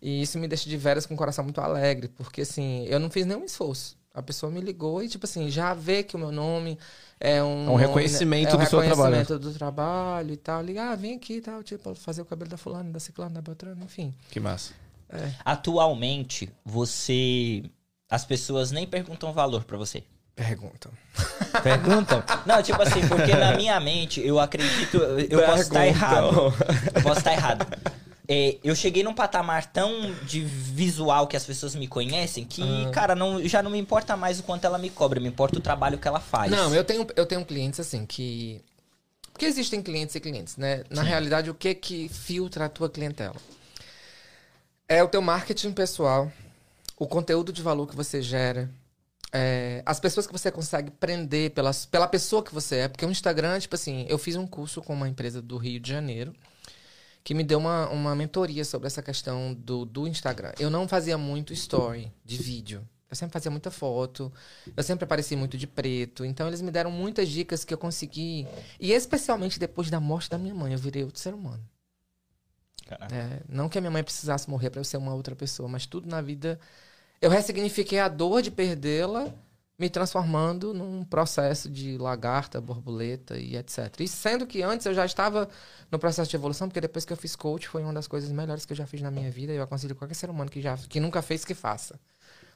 E 0.00 0.22
isso 0.22 0.38
me 0.38 0.48
deixa 0.48 0.68
de 0.68 0.76
veras 0.76 1.04
com 1.04 1.14
o 1.14 1.16
coração 1.16 1.44
muito 1.44 1.60
alegre, 1.60 2.08
porque 2.08 2.42
assim, 2.42 2.86
eu 2.86 3.00
não 3.00 3.10
fiz 3.10 3.26
nenhum 3.26 3.44
esforço. 3.44 3.98
A 4.14 4.22
pessoa 4.22 4.50
me 4.50 4.60
ligou 4.60 5.02
e, 5.02 5.08
tipo 5.08 5.24
assim, 5.24 5.50
já 5.50 5.72
vê 5.72 6.02
que 6.02 6.16
o 6.16 6.18
meu 6.18 6.32
nome 6.32 6.78
é 7.20 7.42
um. 7.42 7.46
É 7.46 7.60
um 7.60 7.64
nome, 7.66 7.80
reconhecimento 7.80 8.52
é 8.52 8.54
um 8.56 8.58
do 8.58 8.68
seu 8.68 8.80
trabalho. 8.80 9.14
reconhecimento 9.14 9.38
do 9.38 9.52
trabalho 9.52 10.32
e 10.32 10.36
tal. 10.36 10.62
Liga, 10.62 10.90
ah, 10.90 10.96
vem 10.96 11.14
aqui 11.14 11.34
e 11.34 11.40
tal, 11.40 11.62
tipo, 11.62 11.94
fazer 11.94 12.22
o 12.22 12.24
cabelo 12.24 12.50
da 12.50 12.56
fulana, 12.56 12.90
da 12.90 12.98
ciclana, 12.98 13.34
da 13.34 13.40
beltrana, 13.40 13.84
enfim. 13.84 14.12
Que 14.30 14.40
massa. 14.40 14.72
Atualmente, 15.44 16.50
você. 16.64 17.62
As 18.08 18.24
pessoas 18.24 18.72
nem 18.72 18.86
perguntam 18.86 19.32
valor 19.32 19.62
pra 19.64 19.76
você. 19.76 20.02
Perguntam. 20.34 20.90
Perguntam? 21.62 22.22
Não, 22.46 22.62
tipo 22.62 22.80
assim, 22.82 23.06
porque 23.08 23.34
na 23.34 23.56
minha 23.56 23.78
mente, 23.80 24.20
eu 24.24 24.38
acredito. 24.38 24.96
Eu 24.96 25.42
posso 25.44 25.62
estar 25.62 25.86
errado. 25.86 26.54
Eu 26.94 27.02
posso 27.02 27.18
estar 27.18 27.32
errado. 27.32 27.66
É, 28.32 28.58
eu 28.62 28.76
cheguei 28.76 29.02
num 29.02 29.12
patamar 29.12 29.66
tão 29.66 30.14
de 30.24 30.40
visual 30.40 31.26
que 31.26 31.36
as 31.36 31.44
pessoas 31.44 31.74
me 31.74 31.88
conhecem 31.88 32.44
que, 32.44 32.62
Ah. 32.86 32.90
cara, 32.90 33.14
não, 33.16 33.42
já 33.44 33.60
não 33.60 33.72
me 33.72 33.78
importa 33.78 34.16
mais 34.16 34.38
o 34.38 34.44
quanto 34.44 34.64
ela 34.64 34.78
me 34.78 34.88
cobra, 34.88 35.18
me 35.18 35.26
importa 35.28 35.58
o 35.58 35.60
trabalho 35.60 35.98
que 35.98 36.06
ela 36.06 36.20
faz. 36.20 36.48
Não, 36.48 36.72
eu 36.72 36.84
tenho, 36.84 37.04
eu 37.16 37.26
tenho 37.26 37.44
clientes 37.44 37.80
assim 37.80 38.06
que. 38.06 38.62
Porque 39.32 39.46
existem 39.46 39.82
clientes 39.82 40.14
e 40.14 40.20
clientes, 40.20 40.56
né? 40.56 40.84
Na 40.90 41.02
realidade, 41.02 41.50
o 41.50 41.54
que 41.54 41.74
que 41.74 42.08
filtra 42.08 42.66
a 42.66 42.68
tua 42.68 42.88
clientela? 42.88 43.34
É 44.88 45.02
o 45.02 45.08
teu 45.08 45.22
marketing 45.22 45.72
pessoal, 45.72 46.30
o 46.96 47.06
conteúdo 47.06 47.52
de 47.52 47.62
valor 47.62 47.88
que 47.88 47.96
você 47.96 48.20
gera, 48.22 48.70
é, 49.32 49.82
as 49.86 50.00
pessoas 50.00 50.26
que 50.26 50.32
você 50.32 50.50
consegue 50.50 50.90
prender 50.90 51.50
pelas, 51.50 51.86
pela 51.86 52.08
pessoa 52.08 52.42
que 52.42 52.52
você 52.52 52.76
é. 52.76 52.88
Porque 52.88 53.04
o 53.04 53.10
Instagram, 53.10 53.58
tipo 53.60 53.74
assim, 53.74 54.06
eu 54.08 54.18
fiz 54.18 54.36
um 54.36 54.46
curso 54.46 54.82
com 54.82 54.92
uma 54.92 55.08
empresa 55.08 55.40
do 55.40 55.56
Rio 55.56 55.80
de 55.80 55.90
Janeiro 55.90 56.34
que 57.22 57.34
me 57.34 57.44
deu 57.44 57.58
uma, 57.58 57.88
uma 57.90 58.14
mentoria 58.14 58.64
sobre 58.64 58.86
essa 58.86 59.02
questão 59.02 59.54
do, 59.54 59.84
do 59.84 60.08
Instagram. 60.08 60.52
Eu 60.58 60.70
não 60.70 60.88
fazia 60.88 61.18
muito 61.18 61.52
story 61.52 62.10
de 62.24 62.36
vídeo. 62.36 62.86
Eu 63.10 63.16
sempre 63.16 63.32
fazia 63.32 63.50
muita 63.50 63.72
foto, 63.72 64.32
eu 64.76 64.82
sempre 64.84 65.04
apareci 65.04 65.34
muito 65.34 65.58
de 65.58 65.66
preto. 65.66 66.24
Então 66.24 66.46
eles 66.46 66.62
me 66.62 66.70
deram 66.70 66.92
muitas 66.92 67.28
dicas 67.28 67.64
que 67.64 67.74
eu 67.74 67.78
consegui. 67.78 68.46
E 68.78 68.92
especialmente 68.92 69.58
depois 69.58 69.90
da 69.90 69.98
morte 69.98 70.30
da 70.30 70.38
minha 70.38 70.54
mãe, 70.54 70.72
eu 70.72 70.78
virei 70.78 71.02
outro 71.02 71.20
ser 71.20 71.34
humano. 71.34 71.62
É, 73.12 73.42
não 73.48 73.68
que 73.68 73.78
a 73.78 73.80
minha 73.80 73.90
mãe 73.90 74.02
precisasse 74.02 74.48
morrer 74.48 74.70
para 74.70 74.80
eu 74.80 74.84
ser 74.84 74.96
uma 74.96 75.14
outra 75.14 75.34
pessoa, 75.36 75.68
mas 75.68 75.86
tudo 75.86 76.08
na 76.08 76.20
vida. 76.20 76.58
Eu 77.20 77.28
ressignifiquei 77.28 77.98
a 77.98 78.08
dor 78.08 78.40
de 78.40 78.50
perdê-la, 78.50 79.32
me 79.78 79.90
transformando 79.90 80.72
num 80.72 81.04
processo 81.04 81.68
de 81.70 81.98
lagarta, 81.98 82.60
borboleta 82.60 83.38
e 83.38 83.56
etc. 83.56 84.00
E 84.00 84.08
sendo 84.08 84.46
que 84.46 84.62
antes 84.62 84.86
eu 84.86 84.94
já 84.94 85.04
estava 85.04 85.48
no 85.90 85.98
processo 85.98 86.30
de 86.30 86.36
evolução, 86.36 86.68
porque 86.68 86.80
depois 86.80 87.04
que 87.04 87.12
eu 87.12 87.16
fiz 87.16 87.36
coach 87.36 87.68
foi 87.68 87.82
uma 87.82 87.92
das 87.92 88.06
coisas 88.06 88.30
melhores 88.30 88.64
que 88.64 88.72
eu 88.72 88.76
já 88.76 88.86
fiz 88.86 89.02
na 89.02 89.10
minha 89.10 89.30
vida. 89.30 89.52
E 89.52 89.56
eu 89.56 89.62
aconselho 89.62 89.94
qualquer 89.94 90.14
ser 90.14 90.30
humano 90.30 90.50
que, 90.50 90.60
já, 90.60 90.76
que 90.76 91.00
nunca 91.00 91.20
fez 91.22 91.44
que 91.44 91.54
faça. 91.54 91.98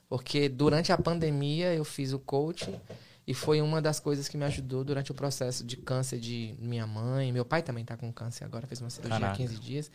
Porque 0.08 0.48
durante 0.48 0.92
a 0.92 0.98
pandemia 0.98 1.74
eu 1.74 1.84
fiz 1.84 2.12
o 2.12 2.18
coaching 2.18 2.78
e 3.26 3.32
foi 3.32 3.62
uma 3.62 3.80
das 3.80 3.98
coisas 3.98 4.28
que 4.28 4.36
me 4.36 4.44
ajudou 4.44 4.84
durante 4.84 5.10
o 5.10 5.14
processo 5.14 5.64
de 5.64 5.76
câncer 5.76 6.18
de 6.18 6.54
minha 6.58 6.86
mãe. 6.86 7.32
Meu 7.32 7.44
pai 7.44 7.62
também 7.62 7.82
está 7.82 7.96
com 7.96 8.12
câncer 8.12 8.44
agora, 8.44 8.66
fez 8.66 8.80
uma 8.80 8.90
cirurgia 8.90 9.16
há 9.16 9.20
Caraca. 9.20 9.38
15 9.38 9.58
dias. 9.60 9.90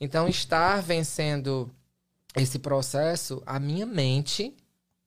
Então, 0.00 0.28
estar 0.28 0.80
vencendo 0.80 1.70
esse 2.36 2.58
processo, 2.58 3.42
a 3.44 3.58
minha 3.58 3.86
mente 3.86 4.56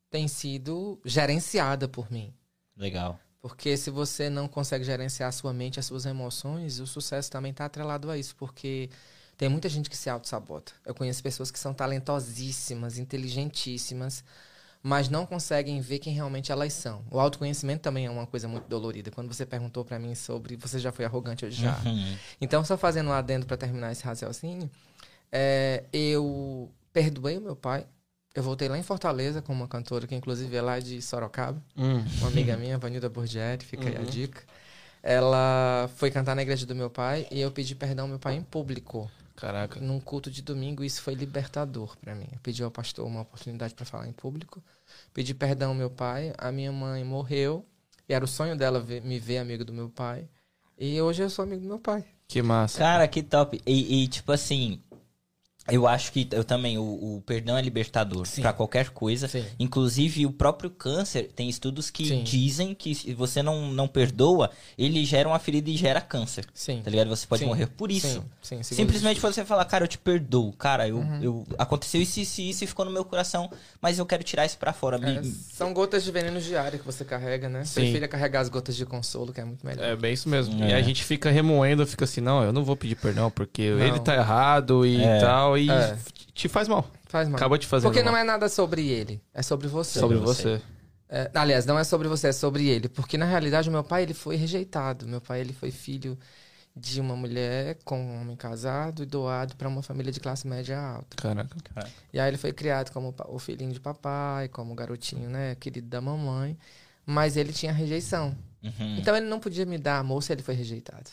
tem 0.10 0.28
sido 0.28 1.00
gerenciada 1.06 1.88
por 1.88 2.12
mim. 2.12 2.34
Legal. 2.78 3.20
Porque 3.42 3.76
se 3.76 3.90
você 3.90 4.30
não 4.30 4.48
consegue 4.48 4.84
gerenciar 4.84 5.30
a 5.30 5.32
sua 5.32 5.54
mente, 5.54 5.80
as 5.80 5.86
suas 5.86 6.06
emoções, 6.06 6.80
o 6.80 6.88
sucesso 6.88 7.30
também 7.30 7.52
está 7.52 7.66
atrelado 7.66 8.10
a 8.10 8.18
isso. 8.18 8.36
Porque 8.36 8.90
tem 9.36 9.50
muita 9.50 9.68
gente 9.68 9.90
que 9.90 9.98
se 9.98 10.10
auto-sabota. 10.10 10.72
Eu 10.86 10.96
conheço 10.96 11.22
pessoas 11.22 11.52
que 11.52 11.60
são 11.60 11.74
talentosíssimas, 11.74 12.98
inteligentíssimas, 12.98 14.24
mas 14.82 15.10
não 15.10 15.26
conseguem 15.26 15.82
ver 15.82 16.00
quem 16.00 16.14
realmente 16.14 16.52
elas 16.52 16.74
são. 16.74 17.04
O 17.10 17.20
autoconhecimento 17.20 17.82
também 17.82 18.06
é 18.06 18.10
uma 18.10 18.28
coisa 18.28 18.48
muito 18.48 18.68
dolorida. 18.68 19.12
Quando 19.12 19.34
você 19.34 19.46
perguntou 19.46 19.84
para 19.84 20.00
mim 20.00 20.16
sobre 20.16 20.56
você 20.56 20.80
já 20.80 20.92
foi 20.92 21.06
arrogante, 21.06 21.44
eu 21.44 21.52
já. 21.52 21.78
Uhum. 21.86 22.18
Então, 22.40 22.64
só 22.64 22.78
fazendo 22.78 23.10
um 23.10 23.14
adendo 23.14 23.46
para 23.46 23.58
terminar 23.58 23.92
esse 23.92 24.04
raciocínio, 24.04 24.70
é, 25.32 25.84
eu 25.92 26.72
perdoei 26.94 27.38
o 27.38 27.42
meu 27.42 27.56
pai. 27.56 27.86
Eu 28.36 28.42
voltei 28.42 28.68
lá 28.70 28.78
em 28.78 28.84
Fortaleza 28.84 29.42
com 29.42 29.52
uma 29.54 29.68
cantora 29.68 30.08
que, 30.08 30.16
inclusive, 30.16 30.56
é 30.56 30.62
lá 30.62 30.80
de 30.80 31.02
Sorocaba. 31.02 31.62
Hum. 31.78 32.04
Uma 32.20 32.28
amiga 32.30 32.56
minha, 32.58 32.78
Vanilda 32.78 33.10
Borgetti, 33.10 33.66
fica 33.66 33.90
aí 33.90 33.96
a 33.96 34.00
Uhum. 34.00 34.06
dica. 34.06 34.42
Ela 35.02 35.90
foi 35.98 36.10
cantar 36.10 36.36
na 36.36 36.42
igreja 36.42 36.66
do 36.66 36.74
meu 36.74 36.90
pai 36.90 37.28
e 37.30 37.40
eu 37.42 37.52
pedi 37.52 37.76
perdão 37.76 38.06
ao 38.06 38.10
meu 38.10 38.18
pai 38.20 38.36
em 38.36 38.42
público, 38.42 39.12
Caraca. 39.36 39.80
num 39.80 40.00
culto 40.00 40.32
de 40.32 40.42
domingo. 40.42 40.84
e 40.84 40.88
Isso 40.88 41.02
foi 41.02 41.14
libertador 41.14 41.98
para 41.98 42.16
mim. 42.16 42.28
Eu 42.32 42.40
pedi 42.42 42.64
ao 42.64 42.72
pastor 42.72 43.06
uma 43.06 43.22
oportunidade 43.22 43.74
para 43.74 43.86
falar 43.86 44.08
em 44.08 44.14
público. 44.14 44.64
Pedi 45.14 45.34
perdão 45.34 45.70
ao 45.70 45.76
meu 45.76 45.90
pai. 45.90 46.34
A 46.38 46.52
minha 46.52 46.72
mãe 46.72 47.04
morreu 47.04 47.66
e 48.08 48.14
era 48.14 48.24
o 48.24 48.28
sonho 48.28 48.56
dela 48.56 48.80
ver- 48.80 49.02
me 49.04 49.20
ver 49.20 49.40
amigo 49.40 49.66
do 49.66 49.74
meu 49.74 49.90
pai. 49.90 50.28
E 50.78 51.00
hoje 51.02 51.22
eu 51.22 51.30
sou 51.30 51.44
amigo 51.44 51.62
do 51.62 51.68
meu 51.68 51.80
pai. 51.80 52.04
Que 52.28 52.42
massa. 52.42 52.80
Cara, 52.80 53.08
que 53.08 53.22
top. 53.22 53.62
E, 53.66 54.04
e, 54.04 54.08
tipo 54.08 54.32
assim, 54.32 54.82
eu 55.72 55.88
acho 55.88 56.12
que 56.12 56.28
eu 56.32 56.44
também, 56.44 56.78
o, 56.78 56.82
o 56.84 57.24
perdão 57.26 57.58
é 57.58 57.62
libertador 57.62 58.28
pra 58.42 58.52
qualquer 58.54 58.90
coisa. 58.90 59.28
Sim. 59.28 59.46
Inclusive, 59.60 60.26
o 60.26 60.32
próprio 60.32 60.70
câncer, 60.70 61.32
tem 61.36 61.48
estudos 61.48 61.90
que 61.90 62.06
Sim. 62.08 62.24
dizem 62.24 62.76
que 62.76 62.94
se 62.94 63.14
você 63.14 63.42
não, 63.42 63.72
não 63.72 63.88
perdoa, 63.88 64.50
ele 64.78 65.04
gera 65.06 65.28
uma 65.28 65.40
ferida 65.40 65.70
e 65.70 65.78
gera 65.78 66.02
câncer. 66.02 66.46
Sim. 66.54 66.82
Tá 66.84 66.90
ligado? 66.90 67.08
Você 67.10 67.26
pode 67.26 67.42
Sim. 67.44 67.48
morrer 67.48 67.68
por 67.68 67.92
isso. 67.92 68.08
Sim, 68.08 68.24
sim, 68.42 68.64
segundo 68.64 68.76
Simplesmente 68.88 69.20
você 69.22 69.46
falar, 69.46 69.64
cara, 69.66 69.84
eu 69.86 69.88
te 69.88 69.98
perdoo. 69.98 70.52
Cara, 70.54 70.88
eu, 70.88 70.98
Uhum. 70.98 71.20
eu 71.22 71.46
aconteceu 71.58 72.02
isso, 72.02 72.20
isso, 72.20 72.42
e 72.42 72.50
isso 72.50 72.64
e 72.64 72.68
ficou 72.68 72.84
no 72.86 72.92
meu 72.92 73.06
coração, 73.06 73.50
mas 73.82 73.98
eu 74.00 74.06
quero 74.06 74.24
tirar 74.24 74.46
isso 74.46 74.58
pra 74.58 74.74
fora. 74.74 74.98
Me- 74.98 75.18
É, 75.18 75.22
são 75.54 75.74
gotas 75.74 76.04
de 76.04 76.12
veneno 76.12 76.40
diário 76.42 76.78
que 76.80 76.86
você 76.86 77.06
carrega, 77.06 77.48
né? 77.48 77.64
Sim. 77.66 77.76
Prefira 77.82 78.08
carregar 78.08 78.42
as 78.42 78.50
gotas 78.50 78.76
de 78.76 78.86
consolo, 78.86 79.32
que 79.32 79.40
é 79.40 79.46
muito 79.46 79.66
melhor. 79.66 79.84
É 79.86 79.96
bem 79.96 80.14
isso 80.14 80.28
mesmo. 80.28 80.62
É. 80.64 80.70
E 80.70 80.74
a 80.74 80.82
gente 80.82 81.04
fica 81.04 81.30
remoendo, 81.32 81.86
fica 81.88 82.04
assim, 82.06 82.22
não, 82.22 82.44
eu 82.44 82.52
não 82.52 82.64
vou 82.64 82.76
pedir 82.76 82.96
perdão 82.96 83.32
porque 83.32 83.70
Não. 83.70 83.80
ele 83.80 84.00
tá 84.00 84.14
errado 84.16 84.86
e 84.86 85.02
É. 85.02 85.20
tal, 85.20 85.53
e 85.58 85.70
É. 85.70 85.98
te 86.34 86.48
faz 86.48 86.68
mal. 86.68 86.90
Faz 87.06 87.28
mal. 87.28 87.36
Acaba 87.38 87.58
te 87.58 87.68
fazendo 87.68 87.90
Porque 87.90 88.04
mal. 88.04 88.14
não 88.14 88.20
é 88.20 88.24
nada 88.24 88.48
sobre 88.50 88.88
ele, 88.88 89.22
é 89.34 89.42
sobre 89.42 89.68
você. 89.68 90.00
sobre 90.00 90.18
sobre 90.18 90.34
você. 90.34 90.62
É, 91.10 91.30
aliás, 91.36 91.66
não 91.66 91.78
é 91.78 91.84
sobre 91.84 92.08
você, 92.08 92.28
é 92.28 92.32
sobre 92.32 92.68
ele. 92.68 92.90
Porque, 92.90 93.18
na 93.18 93.26
realidade, 93.26 93.70
o 93.70 93.72
meu 93.72 93.84
pai 93.84 94.02
ele 94.04 94.14
foi 94.16 94.36
rejeitado. 94.36 95.08
Meu 95.08 95.22
pai 95.22 95.42
ele 95.42 95.54
foi 95.54 95.70
filho 95.70 96.18
de 96.76 97.00
uma 97.00 97.16
mulher 97.16 97.78
com 97.86 98.00
um 98.04 98.22
homem 98.22 98.36
casado 98.36 99.04
e 99.04 99.06
doado 99.06 99.56
para 99.56 99.68
uma 99.68 99.84
família 99.84 100.12
de 100.12 100.20
classe 100.20 100.48
média 100.48 100.80
alta. 100.80 101.16
Caraca. 101.16 101.56
E 102.12 102.20
aí 102.20 102.28
ele 102.28 102.38
foi 102.38 102.52
criado 102.52 102.92
como 102.92 103.14
pa- 103.14 103.28
o 103.30 103.38
filhinho 103.38 103.72
de 103.72 103.80
papai, 103.80 104.48
como 104.48 104.72
o 104.74 104.76
garotinho, 104.76 105.30
né, 105.30 105.54
querido 105.60 105.88
da 105.88 106.02
mamãe. 106.02 106.58
Mas 107.06 107.38
ele 107.38 107.54
tinha 107.54 107.72
rejeição. 107.72 108.36
Uhum. 108.64 108.98
Então 108.98 109.16
ele 109.16 109.28
não 109.28 109.40
podia 109.40 109.68
me 109.68 109.78
dar 109.78 110.00
amor 110.00 110.24
se 110.24 110.32
ele 110.34 110.42
foi 110.42 110.56
rejeitado. 110.56 111.12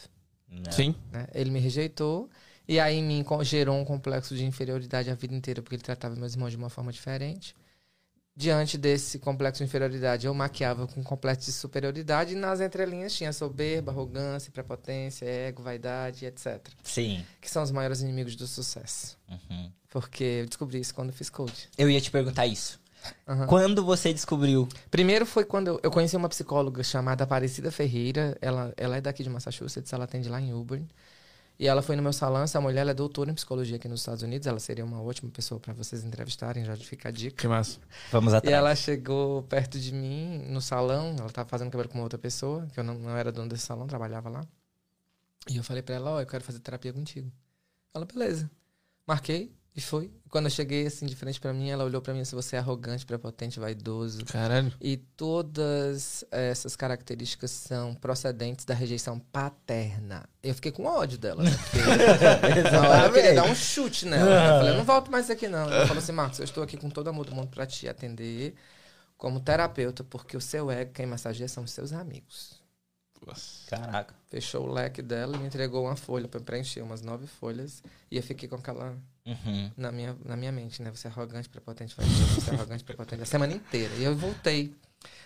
Né? 0.48 0.70
Sim. 0.70 0.94
né? 1.12 1.26
Ele 1.34 1.50
me 1.50 1.60
rejeitou 1.60 2.30
e 2.70 2.78
aí 2.78 2.98
em 2.98 3.02
mim 3.02 3.24
gerou 3.42 3.76
um 3.76 3.84
complexo 3.84 4.32
de 4.32 4.44
inferioridade 4.44 5.10
a 5.10 5.14
vida 5.16 5.34
inteira 5.34 5.60
porque 5.60 5.74
ele 5.74 5.82
tratava 5.82 6.14
meus 6.14 6.34
irmãos 6.34 6.50
de 6.50 6.56
uma 6.56 6.70
forma 6.70 6.92
diferente. 6.92 7.52
Diante 8.36 8.78
desse 8.78 9.18
complexo 9.18 9.58
de 9.58 9.64
inferioridade, 9.64 10.28
eu 10.28 10.32
maquiava 10.32 10.86
com 10.86 11.02
complexo 11.02 11.46
de 11.46 11.52
superioridade 11.52 12.34
e 12.34 12.36
nas 12.36 12.60
entrelinhas 12.60 13.12
tinha 13.12 13.32
soberba, 13.32 13.90
arrogância, 13.90 14.52
prepotência, 14.52 15.26
ego, 15.26 15.64
vaidade, 15.64 16.24
etc. 16.24 16.64
Sim. 16.84 17.26
Que 17.40 17.50
são 17.50 17.60
os 17.64 17.72
maiores 17.72 18.02
inimigos 18.02 18.36
do 18.36 18.46
sucesso. 18.46 19.18
Uhum. 19.28 19.72
Porque 19.88 20.22
eu 20.22 20.46
descobri 20.46 20.78
isso 20.78 20.94
quando 20.94 21.12
fiz 21.12 21.28
coach. 21.28 21.68
Eu 21.76 21.90
ia 21.90 22.00
te 22.00 22.08
perguntar 22.08 22.46
isso. 22.46 22.78
Aham. 23.26 23.48
Quando 23.48 23.84
você 23.84 24.14
descobriu? 24.14 24.68
Primeiro 24.92 25.26
foi 25.26 25.44
quando 25.44 25.66
eu, 25.66 25.80
eu 25.82 25.90
conheci 25.90 26.16
uma 26.16 26.28
psicóloga 26.28 26.84
chamada 26.84 27.24
Aparecida 27.24 27.72
Ferreira. 27.72 28.38
Ela, 28.40 28.72
ela 28.76 28.96
é 28.96 29.00
daqui 29.00 29.24
de 29.24 29.28
Massachusetts, 29.28 29.92
ela 29.92 30.04
atende 30.04 30.28
lá 30.28 30.40
em 30.40 30.52
Auburn. 30.52 30.86
E 31.62 31.66
ela 31.68 31.82
foi 31.82 31.94
no 31.94 32.02
meu 32.02 32.12
salão. 32.14 32.40
Essa 32.42 32.58
mulher 32.58 32.80
ela 32.80 32.92
é 32.92 32.94
doutora 32.94 33.30
em 33.30 33.34
psicologia 33.34 33.76
aqui 33.76 33.86
nos 33.86 34.00
Estados 34.00 34.22
Unidos. 34.22 34.46
Ela 34.46 34.58
seria 34.58 34.82
uma 34.82 35.02
ótima 35.02 35.30
pessoa 35.30 35.60
para 35.60 35.74
vocês 35.74 36.02
entrevistarem, 36.02 36.64
já 36.64 36.74
fica 36.74 37.10
a 37.10 37.12
dica. 37.12 37.36
Que 37.36 37.46
massa. 37.46 37.78
Vamos 38.10 38.32
E 38.32 38.36
atrás. 38.36 38.56
ela 38.56 38.74
chegou 38.74 39.42
perto 39.42 39.78
de 39.78 39.92
mim 39.92 40.38
no 40.48 40.62
salão. 40.62 41.14
Ela 41.18 41.28
tava 41.28 41.46
fazendo 41.50 41.70
cabelo 41.70 41.90
com 41.90 41.98
uma 41.98 42.04
outra 42.04 42.18
pessoa, 42.18 42.66
que 42.72 42.80
eu 42.80 42.84
não, 42.84 42.94
não 42.94 43.14
era 43.14 43.30
dono 43.30 43.50
desse 43.50 43.66
salão, 43.66 43.86
trabalhava 43.86 44.30
lá. 44.30 44.40
E 45.50 45.58
eu 45.58 45.62
falei 45.62 45.82
pra 45.82 45.96
ela: 45.96 46.12
Ó, 46.12 46.20
eu 46.22 46.26
quero 46.26 46.42
fazer 46.42 46.60
terapia 46.60 46.94
contigo. 46.94 47.30
Ela, 47.92 48.06
beleza. 48.06 48.50
Marquei 49.06 49.54
e 49.74 49.80
foi. 49.80 50.10
Quando 50.28 50.46
eu 50.46 50.50
cheguei 50.50 50.86
assim 50.86 51.06
de 51.06 51.14
frente 51.14 51.40
pra 51.40 51.52
mim, 51.52 51.70
ela 51.70 51.84
olhou 51.84 52.02
pra 52.02 52.12
mim 52.12 52.20
assim: 52.20 52.34
você 52.34 52.56
é 52.56 52.58
arrogante, 52.58 53.06
prepotente, 53.06 53.60
vaidoso. 53.60 54.24
Caralho. 54.24 54.72
E 54.80 54.96
todas 54.96 56.24
essas 56.30 56.74
características 56.74 57.50
são 57.50 57.94
procedentes 57.94 58.64
da 58.64 58.74
rejeição 58.74 59.18
paterna. 59.18 60.28
Eu 60.42 60.54
fiquei 60.54 60.72
com 60.72 60.84
ódio 60.84 61.18
dela. 61.18 61.42
Né? 61.42 61.50
Porque 61.50 61.78
eu 63.06 63.12
queria 63.12 63.34
dar 63.34 63.44
um 63.44 63.54
chute 63.54 64.06
nela. 64.06 64.30
Eu 64.30 64.58
falei, 64.60 64.76
não 64.76 64.84
volto 64.84 65.10
mais 65.10 65.30
aqui 65.30 65.48
não. 65.48 65.70
Ela 65.70 65.86
falou 65.86 66.02
assim, 66.02 66.12
Marcos, 66.12 66.38
eu 66.40 66.44
estou 66.44 66.62
aqui 66.62 66.76
com 66.76 66.90
todo 66.90 67.08
amor 67.08 67.26
do 67.26 67.34
mundo 67.34 67.48
pra 67.48 67.64
te 67.64 67.88
atender 67.88 68.54
como 69.16 69.38
terapeuta, 69.38 70.02
porque 70.02 70.36
o 70.36 70.40
seu 70.40 70.70
ego, 70.70 70.92
quem 70.92 71.06
massageia 71.06 71.48
são 71.48 71.62
os 71.62 71.70
seus 71.70 71.92
amigos. 71.92 72.59
Caraca. 73.68 74.14
Fechou 74.28 74.66
o 74.68 74.72
leque 74.72 75.02
dela 75.02 75.36
e 75.36 75.38
me 75.38 75.46
entregou 75.46 75.84
uma 75.84 75.96
folha 75.96 76.26
pra 76.28 76.40
eu 76.40 76.44
preencher, 76.44 76.80
umas 76.82 77.02
nove 77.02 77.26
folhas. 77.26 77.82
E 78.10 78.16
eu 78.16 78.22
fiquei 78.22 78.48
com 78.48 78.56
aquela 78.56 78.96
Uhum. 79.26 79.70
na 79.76 79.92
minha, 79.92 80.16
na 80.24 80.36
minha 80.36 80.50
mente, 80.50 80.82
né? 80.82 80.90
Você 80.90 81.06
é 81.06 81.10
arrogante, 81.10 81.48
prepotente, 81.48 81.94
você 81.94 82.50
é 82.50 82.54
arrogante, 82.54 82.82
prepotente. 82.82 83.22
A 83.22 83.26
semana 83.26 83.52
inteira. 83.52 83.94
E 83.96 84.04
eu 84.04 84.16
voltei. 84.16 84.74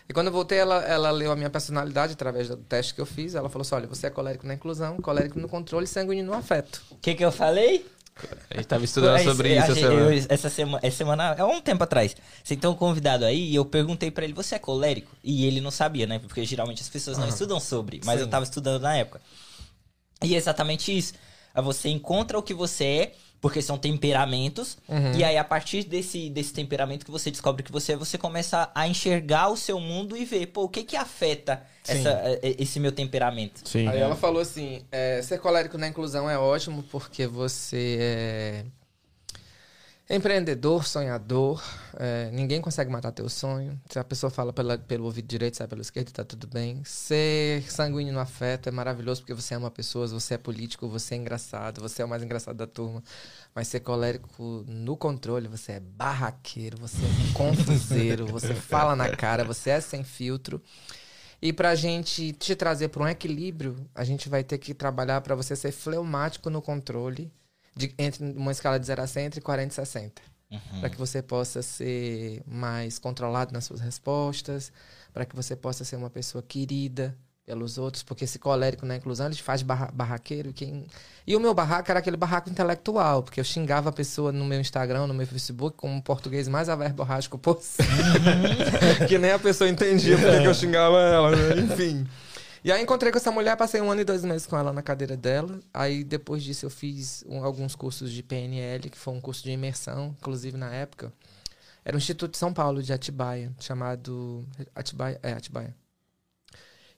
E 0.09 0.13
quando 0.13 0.27
eu 0.27 0.33
voltei, 0.33 0.59
ela, 0.59 0.83
ela 0.85 1.11
leu 1.11 1.33
a 1.33 1.37
minha 1.37 1.49
personalidade 1.49 2.13
através 2.13 2.49
do 2.49 2.57
teste 2.59 2.95
que 2.95 3.01
eu 3.01 3.07
fiz. 3.07 3.35
Ela 3.35 3.49
falou 3.49 3.63
assim: 3.63 3.75
olha, 3.77 3.87
você 3.87 4.07
é 4.09 4.11
colérico 4.11 4.47
na 4.47 4.55
inclusão, 4.55 4.99
colérico 4.99 5.39
no 5.39 5.49
controle, 5.49 5.87
sanguíneo 5.87 6.25
no 6.27 6.35
afeto. 6.35 6.83
O 6.91 6.97
que 6.97 7.15
que 7.15 7.25
eu 7.25 7.33
falei? 7.33 7.87
A 8.51 8.57
gente 8.57 8.67
tava 8.67 8.85
estudando 8.85 9.17
Aí, 9.17 9.25
sobre 9.25 9.55
isso 9.59 9.73
achei- 9.73 9.73
essa 9.85 9.89
semana. 9.91 10.15
eu- 10.15 10.27
essa 10.29 10.51
semana. 10.51 10.81
Essa 10.87 10.97
semana, 10.97 11.37
há 11.37 11.47
um 11.47 11.61
tempo 11.61 11.83
atrás. 11.83 12.15
Você 12.43 12.57
tem 12.57 12.71
um 12.71 12.75
convidado 12.75 13.25
aí 13.25 13.51
e 13.51 13.55
eu 13.55 13.65
perguntei 13.65 14.11
pra 14.11 14.25
ele, 14.25 14.33
você 14.33 14.55
é 14.55 14.59
colérico? 14.59 15.11
E 15.23 15.45
ele 15.47 15.61
não 15.61 15.71
sabia, 15.71 16.07
né? 16.07 16.19
Porque 16.21 16.45
geralmente 16.45 16.81
as 16.81 16.89
pessoas 16.89 17.19
não 17.19 17.29
estudam 17.29 17.59
sobre. 17.59 18.01
Mas 18.05 18.17
Sim. 18.21 18.27
eu 18.27 18.31
tava 18.31 18.45
estudando 18.45 18.83
na 18.83 18.97
época. 18.97 19.21
E 20.23 20.35
é 20.35 20.39
exatamente 20.39 20.97
isso. 20.97 21.15
Você 21.57 21.89
encontra 21.89 22.39
o 22.39 22.43
que 22.43 22.55
você 22.55 22.85
é, 22.85 23.13
porque 23.45 23.61
são 23.61 23.77
temperamentos. 23.77 24.79
Uhum. 24.89 25.13
E 25.15 25.23
aí, 25.23 25.37
a 25.37 25.45
partir 25.45 25.85
desse, 25.85 26.31
desse 26.31 26.51
temperamento 26.55 27.05
que 27.05 27.11
você 27.11 27.31
descobre 27.31 27.63
que 27.63 27.71
você 27.71 27.93
é, 27.93 27.97
você 27.97 28.17
começa 28.17 28.71
a 28.75 28.89
enxergar 28.89 29.51
o 29.51 29.57
seu 29.57 29.79
mundo 29.79 30.17
e 30.17 30.25
ver, 30.25 30.47
pô, 30.47 30.63
o 30.63 30.69
que 30.69 30.83
que 30.83 30.97
afeta 30.97 31.63
essa- 31.87 32.23
eh, 32.43 32.57
esse 32.59 32.81
meu 32.81 32.91
temperamento? 32.91 33.61
Sim. 33.69 33.87
Aí 33.87 33.99
ela 34.01 34.17
falou 34.17 34.41
assim: 34.41 34.81
é, 34.91 35.21
ser 35.21 35.39
colérico 35.41 35.77
na 35.77 35.87
inclusão 35.89 36.29
é 36.31 36.39
ótimo 36.39 36.83
porque 36.85 37.27
você 37.27 37.99
é. 38.01 38.65
Empreendedor, 40.09 40.87
sonhador, 40.87 41.63
é, 41.95 42.31
ninguém 42.31 42.61
consegue 42.61 42.91
matar 42.91 43.11
teu 43.11 43.27
sonho. 43.27 43.81
Se 43.89 43.99
a 43.99 44.05
pessoa 44.05 44.29
fala 44.29 44.53
pela, 44.53 44.77
pelo 44.77 45.07
ouvido 45.07 45.27
direito, 45.27 45.57
sai 45.57 45.67
pelo 45.67 45.81
esquerdo, 45.81 46.13
tá 46.13 46.23
tudo 46.23 46.47
bem. 46.47 46.85
Ser 46.85 47.63
sanguíneo 47.71 48.13
no 48.13 48.21
afeto 48.21 48.69
é 48.69 48.73
maravilhoso 48.73 49.23
porque 49.23 49.33
você 49.33 49.55
ama 49.55 49.71
pessoas, 49.71 50.13
você 50.13 50.35
é 50.35 50.39
político, 50.39 50.87
você 50.91 51.15
é 51.15 51.17
engraçado, 51.17 51.81
você 51.81 52.03
é 52.03 52.05
o 52.05 52.09
mais 52.09 52.23
engraçado 52.23 52.55
da 52.55 52.67
turma. 52.67 53.03
Mas 53.55 53.69
ser 53.69 53.81
colérico 53.81 54.63
no 54.69 54.95
controle, 54.95 55.49
você 55.49 55.73
é 55.73 55.81
barraqueiro, 55.81 56.77
você 56.77 56.99
é 56.99 57.33
confuseiro, 57.33 58.27
você 58.27 58.53
fala 58.55 58.95
na 58.95 59.09
cara, 59.09 59.43
você 59.43 59.71
é 59.71 59.81
sem 59.81 60.05
filtro. 60.05 60.61
E 61.41 61.51
pra 61.51 61.75
gente 61.75 62.33
te 62.35 62.55
trazer 62.55 62.89
para 62.89 63.05
um 63.05 63.09
equilíbrio, 63.09 63.89
a 63.95 64.05
gente 64.05 64.29
vai 64.29 64.45
ter 64.45 64.59
que 64.59 64.75
trabalhar 64.75 65.23
para 65.23 65.35
você 65.35 65.57
ser 65.57 65.73
fleumático 65.73 66.51
no 66.51 66.61
controle 66.61 67.33
de, 67.75 67.95
entre 67.99 68.25
uma 68.25 68.53
escala 68.53 68.79
de 68.79 68.87
0 68.87 69.03
a 69.03 69.07
100 69.07 69.27
entre 69.27 69.41
40 69.41 69.73
e 69.73 69.75
60. 69.75 70.23
Uhum. 70.51 70.81
Para 70.81 70.91
que 70.91 70.97
você 70.97 71.23
possa 71.23 71.63
ser 71.63 72.43
mais 72.47 72.99
controlado 72.99 73.53
nas 73.53 73.65
suas 73.65 73.81
respostas, 73.81 74.73
para 75.13 75.25
que 75.25 75.35
você 75.35 75.57
possa 75.57 75.85
ser 75.85 75.97
uma 75.97 76.11
pessoa 76.11 76.43
querida 76.43 77.17
pelos 77.47 77.77
outros, 77.77 78.03
porque 78.03 78.25
esse 78.25 78.39
colérico 78.39 78.87
na 78.87 78.97
inclusão 78.97 79.27
ele 79.27 79.37
faz 79.37 79.63
barra, 79.63 79.91
barraqueiro. 79.93 80.53
Quem... 80.53 80.87
E 81.27 81.37
o 81.37 81.41
meu 81.41 81.53
barraco 81.53 81.91
era 81.91 82.01
aquele 82.01 82.17
barraco 82.17 82.49
intelectual, 82.49 83.23
porque 83.23 83.39
eu 83.39 83.45
xingava 83.45 83.91
a 83.91 83.93
pessoa 83.93 84.33
no 84.33 84.45
meu 84.45 84.61
Instagram, 84.61 85.07
no 85.07 85.15
meu 85.15 85.27
Facebook, 85.27 85.77
com 85.77 85.91
um 85.91 86.01
português 86.01 86.49
mais 86.49 86.69
averborrágico 86.69 87.37
possível. 87.37 87.87
que 89.07 89.19
nem 89.19 89.33
a 89.33 89.39
pessoa 89.39 89.69
entendia 89.69 90.17
porque 90.17 90.41
que 90.41 90.47
eu 90.47 90.55
xingava 90.55 91.01
ela, 91.01 91.31
né? 91.37 91.61
Enfim. 91.61 92.07
E 92.65 92.73
aí 92.73 92.83
encontrei 92.83 93.13
com 93.13 93.19
essa 93.19 93.31
mulher, 93.31 93.55
passei 93.59 93.81
um 93.83 93.91
ano 93.91 94.01
e 94.01 94.05
dois 94.05 94.25
meses 94.25 94.47
com 94.47 94.57
ela 94.57 94.73
na 94.73 94.83
cadeira 94.83 95.17
dela. 95.17 95.61
Aí 95.73 96.03
depois 96.03 96.43
disso 96.43 96.65
eu 96.65 96.71
fiz 96.71 97.23
um- 97.29 97.45
alguns 97.45 97.75
cursos 97.77 98.11
de 98.11 98.23
PNL, 98.23 98.89
que 98.89 98.97
foi 98.97 99.13
um 99.13 99.21
curso 99.21 99.43
de 99.45 99.51
imersão, 99.51 100.17
inclusive 100.19 100.57
na 100.57 100.73
época. 100.73 101.13
Era 101.85 101.95
um 101.95 101.99
Instituto 101.99 102.33
de 102.33 102.39
São 102.39 102.55
Paulo, 102.55 102.83
de 102.83 102.91
Atibaia, 102.93 103.53
chamado. 103.61 104.47
Atibaia? 104.75 105.21
É, 105.23 105.33
Atibaia. 105.35 105.77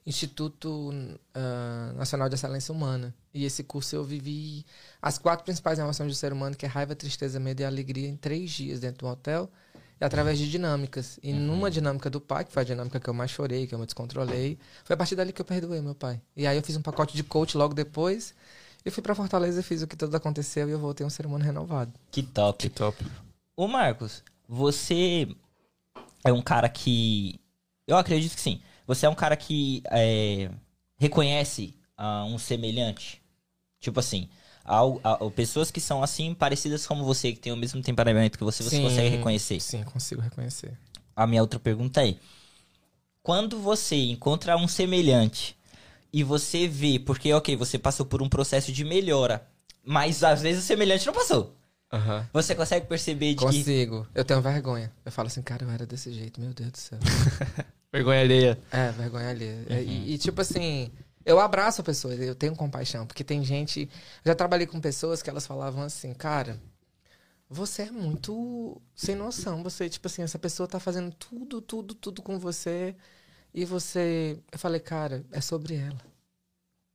Instituto 0.05 0.93
ah, 1.35 1.91
Nacional 1.97 2.29
de 2.29 2.35
Excelência 2.35 2.73
Humana. 2.73 3.13
E 3.33 3.43
esse 3.43 3.61
curso 3.61 3.93
eu 3.93 4.05
vivi 4.05 4.65
as 5.01 5.17
quatro 5.17 5.43
principais 5.43 5.77
emoções 5.79 6.09
do 6.09 6.15
ser 6.15 6.31
humano, 6.31 6.55
que 6.55 6.65
é 6.65 6.69
raiva, 6.69 6.95
tristeza, 6.95 7.41
medo 7.41 7.59
e 7.59 7.65
alegria, 7.65 8.07
em 8.07 8.15
três 8.15 8.51
dias 8.51 8.79
dentro 8.79 9.05
do 9.05 9.11
hotel, 9.11 9.51
e 9.66 9.66
através 10.05 10.37
de 10.37 10.49
dinâmicas. 10.49 11.19
E 11.23 11.33
numa 11.33 11.71
dinâmica 11.71 12.09
do 12.09 12.21
pai, 12.21 12.45
que 12.45 12.51
foi 12.51 12.61
a 12.61 12.65
dinâmica 12.65 12.99
que 12.99 13.09
eu 13.09 13.13
mais 13.13 13.31
chorei, 13.31 13.67
que 13.67 13.73
eu 13.73 13.79
me 13.79 13.85
descontrolei, 13.85 14.57
foi 14.83 14.93
a 14.93 14.97
partir 14.97 15.15
dali 15.15 15.33
que 15.33 15.41
eu 15.41 15.45
perdoei 15.45 15.81
meu 15.81 15.95
pai. 15.95 16.21
E 16.35 16.45
aí 16.45 16.57
eu 16.57 16.63
fiz 16.63 16.75
um 16.75 16.81
pacote 16.81 17.15
de 17.15 17.23
coach 17.23 17.57
logo 17.57 17.73
depois, 17.73 18.33
e 18.85 18.91
fui 18.91 19.03
pra 19.03 19.15
Fortaleza 19.15 19.59
e 19.59 19.63
fiz 19.63 19.81
o 19.81 19.87
que 19.87 19.95
tudo 19.95 20.15
aconteceu, 20.15 20.69
e 20.69 20.71
eu 20.71 20.79
voltei 20.79 21.05
um 21.05 21.09
ser 21.09 21.25
humano 21.25 21.43
renovado. 21.43 21.91
Que 22.11 22.23
top. 22.23 22.57
Que 22.57 22.69
top. 22.69 23.05
Ô 23.55 23.67
Marcos, 23.67 24.23
você 24.47 25.27
é 26.23 26.31
um 26.31 26.41
cara 26.41 26.69
que. 26.69 27.39
Eu 27.85 27.97
acredito 27.97 28.35
que 28.35 28.41
sim. 28.41 28.61
Você 28.85 29.05
é 29.05 29.09
um 29.09 29.15
cara 29.15 29.35
que 29.35 29.81
é, 29.91 30.49
reconhece 30.97 31.73
ah, 31.97 32.23
um 32.25 32.37
semelhante. 32.37 33.21
Tipo 33.79 33.99
assim, 33.99 34.29
al- 34.67 34.99
a- 35.03 35.17
pessoas 35.31 35.71
que 35.71 35.79
são 35.81 36.03
assim, 36.03 36.33
parecidas 36.33 36.85
como 36.85 37.03
você, 37.05 37.31
que 37.31 37.39
têm 37.39 37.53
o 37.53 37.57
mesmo 37.57 37.81
temperamento 37.81 38.37
que 38.37 38.43
você, 38.43 38.61
você 38.63 38.75
Sim. 38.75 38.83
consegue 38.83 39.09
reconhecer. 39.09 39.59
Sim, 39.59 39.83
consigo 39.83 40.21
reconhecer. 40.21 40.77
A 41.15 41.25
minha 41.25 41.41
outra 41.41 41.59
pergunta 41.59 42.05
é: 42.07 42.15
quando 43.23 43.59
você 43.59 43.95
encontra 43.95 44.55
um 44.57 44.67
semelhante 44.67 45.57
e 46.13 46.23
você 46.23 46.67
vê, 46.67 46.99
porque 46.99 47.33
ok, 47.33 47.55
você 47.55 47.77
passou 47.77 48.05
por 48.05 48.21
um 48.21 48.29
processo 48.29 48.71
de 48.71 48.83
melhora, 48.83 49.45
mas 49.83 50.23
às 50.23 50.41
vezes 50.41 50.63
o 50.63 50.67
semelhante 50.67 51.05
não 51.05 51.13
passou. 51.13 51.53
Você 52.33 52.53
consegue 52.53 52.85
perceber 52.85 53.29
de 53.33 53.37
que 53.39 53.45
Consigo. 53.45 54.05
Eu 54.13 54.25
tenho 54.25 54.41
vergonha. 54.41 54.91
Eu 55.05 55.11
falo 55.11 55.27
assim, 55.27 55.41
cara, 55.41 55.63
eu 55.63 55.69
era 55.71 55.85
desse 55.85 56.11
jeito, 56.11 56.39
meu 56.41 56.53
Deus 56.53 56.71
do 56.71 56.77
céu. 56.77 56.99
Vergonha 57.91 58.19
alheia. 58.19 58.59
É, 58.69 58.91
vergonha 58.91 59.29
ali. 59.29 59.45
E, 59.69 60.13
e, 60.13 60.17
tipo 60.17 60.41
assim, 60.41 60.91
eu 61.27 61.39
abraço 61.41 61.83
pessoas, 61.83 62.17
eu 62.19 62.33
tenho 62.33 62.55
compaixão, 62.55 63.05
porque 63.05 63.21
tem 63.21 63.43
gente. 63.43 63.89
Já 64.25 64.33
trabalhei 64.33 64.65
com 64.65 64.79
pessoas 64.79 65.21
que 65.21 65.29
elas 65.29 65.45
falavam 65.45 65.83
assim, 65.83 66.13
cara, 66.13 66.57
você 67.49 67.83
é 67.83 67.91
muito 67.91 68.81
sem 68.95 69.13
noção. 69.13 69.61
Você, 69.61 69.89
tipo 69.89 70.07
assim, 70.07 70.21
essa 70.21 70.39
pessoa 70.39 70.69
tá 70.69 70.79
fazendo 70.79 71.13
tudo, 71.13 71.61
tudo, 71.61 71.93
tudo 71.93 72.21
com 72.21 72.39
você. 72.39 72.95
E 73.53 73.65
você. 73.65 74.39
Eu 74.49 74.57
falei, 74.57 74.79
cara, 74.79 75.25
é 75.31 75.41
sobre 75.41 75.75
ela. 75.75 75.99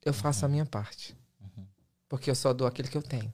Eu 0.02 0.14
faço 0.14 0.46
a 0.46 0.48
minha 0.48 0.64
parte. 0.64 1.14
Porque 2.08 2.30
eu 2.30 2.34
só 2.34 2.54
dou 2.54 2.66
aquilo 2.66 2.88
que 2.88 2.96
eu 2.96 3.02
tenho. 3.02 3.32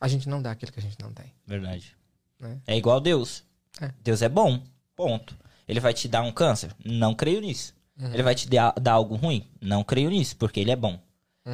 A 0.00 0.06
gente 0.06 0.28
não 0.28 0.40
dá 0.40 0.52
aquilo 0.52 0.72
que 0.72 0.78
a 0.78 0.82
gente 0.82 0.98
não 1.00 1.12
tem. 1.12 1.32
Verdade. 1.44 1.96
Né? 2.38 2.60
É 2.66 2.76
igual 2.76 3.00
Deus. 3.00 3.44
É. 3.80 3.92
Deus 4.02 4.22
é 4.22 4.28
bom. 4.28 4.62
Ponto. 4.94 5.36
Ele 5.66 5.80
vai 5.80 5.92
te 5.92 6.06
dar 6.06 6.22
um 6.22 6.32
câncer? 6.32 6.74
Não 6.84 7.14
creio 7.14 7.40
nisso. 7.40 7.75
Ele 8.12 8.22
vai 8.22 8.34
te 8.34 8.48
dar, 8.48 8.72
dar 8.80 8.92
algo 8.92 9.14
ruim? 9.16 9.44
Não 9.60 9.82
creio 9.82 10.10
nisso, 10.10 10.36
porque 10.36 10.60
ele 10.60 10.70
é 10.70 10.76
bom. 10.76 10.98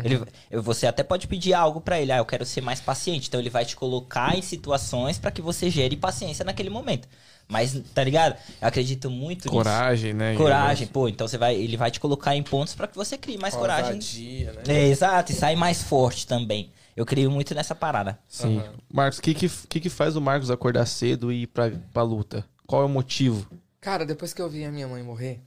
Ele, 0.05 0.25
eu- 0.51 0.63
você 0.63 0.87
até 0.87 1.03
pode 1.03 1.29
pedir 1.29 1.53
algo 1.53 1.79
pra 1.81 2.01
ele, 2.01 2.11
ah, 2.13 2.17
eu 2.19 2.25
quero 2.25 2.47
ser 2.47 2.63
mais 2.63 2.81
paciente. 2.81 3.29
Então 3.29 3.39
ele 3.39 3.51
vai 3.51 3.65
te 3.65 3.77
colocar 3.77 4.37
em 4.37 4.41
situações 4.43 5.19
pra 5.19 5.31
que 5.31 5.43
você 5.43 5.69
gere 5.69 5.97
paciência 5.97 6.45
naquele 6.45 6.71
momento. 6.71 7.07
Mas, 7.47 7.79
tá 7.95 8.03
ligado? 8.03 8.35
Eu 8.61 8.69
acredito 8.69 9.11
muito 9.11 9.45
nisso. 9.45 9.51
Coragem, 9.51 10.15
né? 10.15 10.35
Coragem, 10.35 10.87
pô. 10.87 11.09
Então 11.09 11.29
você 11.29 11.37
vai, 11.37 11.55
ele 11.55 11.77
vai 11.77 11.91
te 11.91 12.01
colocar 12.01 12.35
em 12.35 12.43
pontos 12.43 12.75
pra 12.75 12.87
que 12.89 12.97
você 12.97 13.19
crie 13.19 13.37
mais 13.37 13.55
coragem. 13.55 13.97
Ousadia, 13.97 14.53
né? 14.55 14.63
É, 14.67 14.89
exato, 14.89 15.31
e 15.31 15.35
sai 15.35 15.55
mais 15.57 15.83
forte 15.83 16.27
também. 16.27 16.73
Eu 16.97 17.05
creio 17.05 17.31
muito 17.31 17.55
nessa 17.55 17.75
parada. 17.75 18.19
Sim. 18.27 18.59
Aham. 18.61 18.73
Marcos, 18.91 19.19
o 19.19 19.23
que, 19.23 19.35
que, 19.35 19.49
que 19.69 19.81
que 19.81 19.91
faz 19.91 20.17
o 20.17 20.21
Marcos 20.23 20.51
acordar 20.51 20.87
cedo 20.87 21.31
e 21.31 21.43
ir 21.43 21.47
pra, 21.49 21.71
pra 21.93 22.03
luta? 22.03 22.45
Qual 22.67 22.81
é 22.81 22.85
o 22.87 22.89
motivo? 22.89 23.47
Cara, 23.81 24.07
depois 24.07 24.33
que 24.33 24.41
eu 24.41 24.49
vi 24.49 24.65
a 24.65 24.71
minha 24.73 24.89
mãe 24.89 25.03
morrer, 25.03 25.41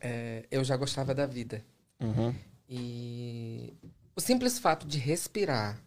é, 0.00 0.46
eu 0.50 0.64
já 0.64 0.76
gostava 0.76 1.14
da 1.14 1.26
vida. 1.26 1.64
Uhum. 2.00 2.34
E 2.68 3.74
o 4.16 4.20
simples 4.20 4.58
fato 4.58 4.86
de 4.86 4.98
respirar 4.98 5.80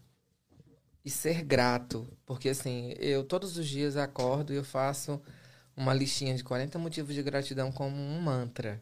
e 1.03 1.09
ser 1.09 1.43
grato, 1.43 2.07
porque 2.25 2.49
assim, 2.49 2.93
eu 2.97 3.23
todos 3.23 3.57
os 3.57 3.67
dias 3.67 3.97
acordo 3.97 4.53
e 4.53 4.55
eu 4.55 4.63
faço 4.63 5.21
uma 5.75 5.93
listinha 5.93 6.35
de 6.35 6.43
40 6.43 6.77
motivos 6.79 7.13
de 7.13 7.23
gratidão 7.23 7.71
como 7.71 7.95
um 7.97 8.21
mantra. 8.21 8.81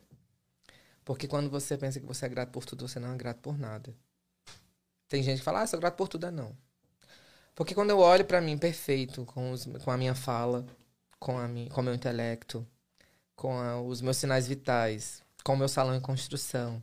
Porque 1.04 1.28
quando 1.28 1.50
você 1.50 1.78
pensa 1.78 2.00
que 2.00 2.06
você 2.06 2.26
é 2.26 2.30
grato 2.30 2.52
por 2.52 2.66
tudo, 2.66 2.88
você 2.88 3.00
não 3.00 3.14
é 3.14 3.18
grato 3.18 3.40
por 3.40 3.58
nada. 3.58 3.94
Tem 5.08 5.22
gente 5.24 5.40
que 5.40 5.44
fala, 5.44 5.62
ah, 5.62 5.68
sou 5.68 5.80
grato 5.80 5.96
por 5.96 6.08
tudo, 6.08 6.26
é 6.28 6.32
não. 6.32 6.56
Porque 7.56 7.76
quando 7.76 7.90
eu 7.90 8.00
olho 8.00 8.26
pra 8.26 8.42
mim 8.42 8.58
perfeito, 8.58 9.26
com, 9.26 9.52
os- 9.52 9.66
com 9.84 9.92
a 9.92 9.98
minha 9.98 10.16
fala, 10.16 10.66
com, 11.20 11.38
a 11.38 11.48
com 11.70 11.82
o 11.82 11.84
meu 11.84 11.94
intelecto, 11.94 12.66
com 13.42 13.58
a- 13.60 13.82
os 13.82 14.02
meus 14.02 14.18
sinais 14.18 14.48
vitais, 14.48 15.24
com 15.44 15.54
o 15.54 15.58
meu 15.58 15.68
salão 15.68 15.96
em 15.96 16.00
construção, 16.00 16.80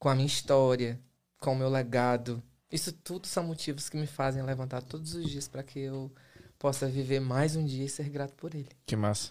com 0.00 0.08
a 0.08 0.14
minha 0.16 0.26
história, 0.26 0.98
com 1.38 1.52
o 1.52 1.56
meu 1.56 1.68
legado. 1.70 2.42
Isso 2.72 2.92
tudo 2.92 3.28
são 3.28 3.44
motivos 3.44 3.88
que 3.88 3.96
me 3.96 4.06
fazem 4.08 4.42
levantar 4.42 4.82
todos 4.82 5.14
os 5.14 5.30
dias 5.30 5.46
para 5.46 5.62
que 5.62 5.78
eu 5.78 6.10
possa 6.58 6.88
viver 6.88 7.20
mais 7.20 7.54
um 7.54 7.64
dia 7.64 7.84
e 7.84 7.88
ser 7.88 8.08
grato 8.08 8.34
por 8.34 8.52
ele. 8.52 8.68
Que 8.84 8.96
massa. 8.96 9.30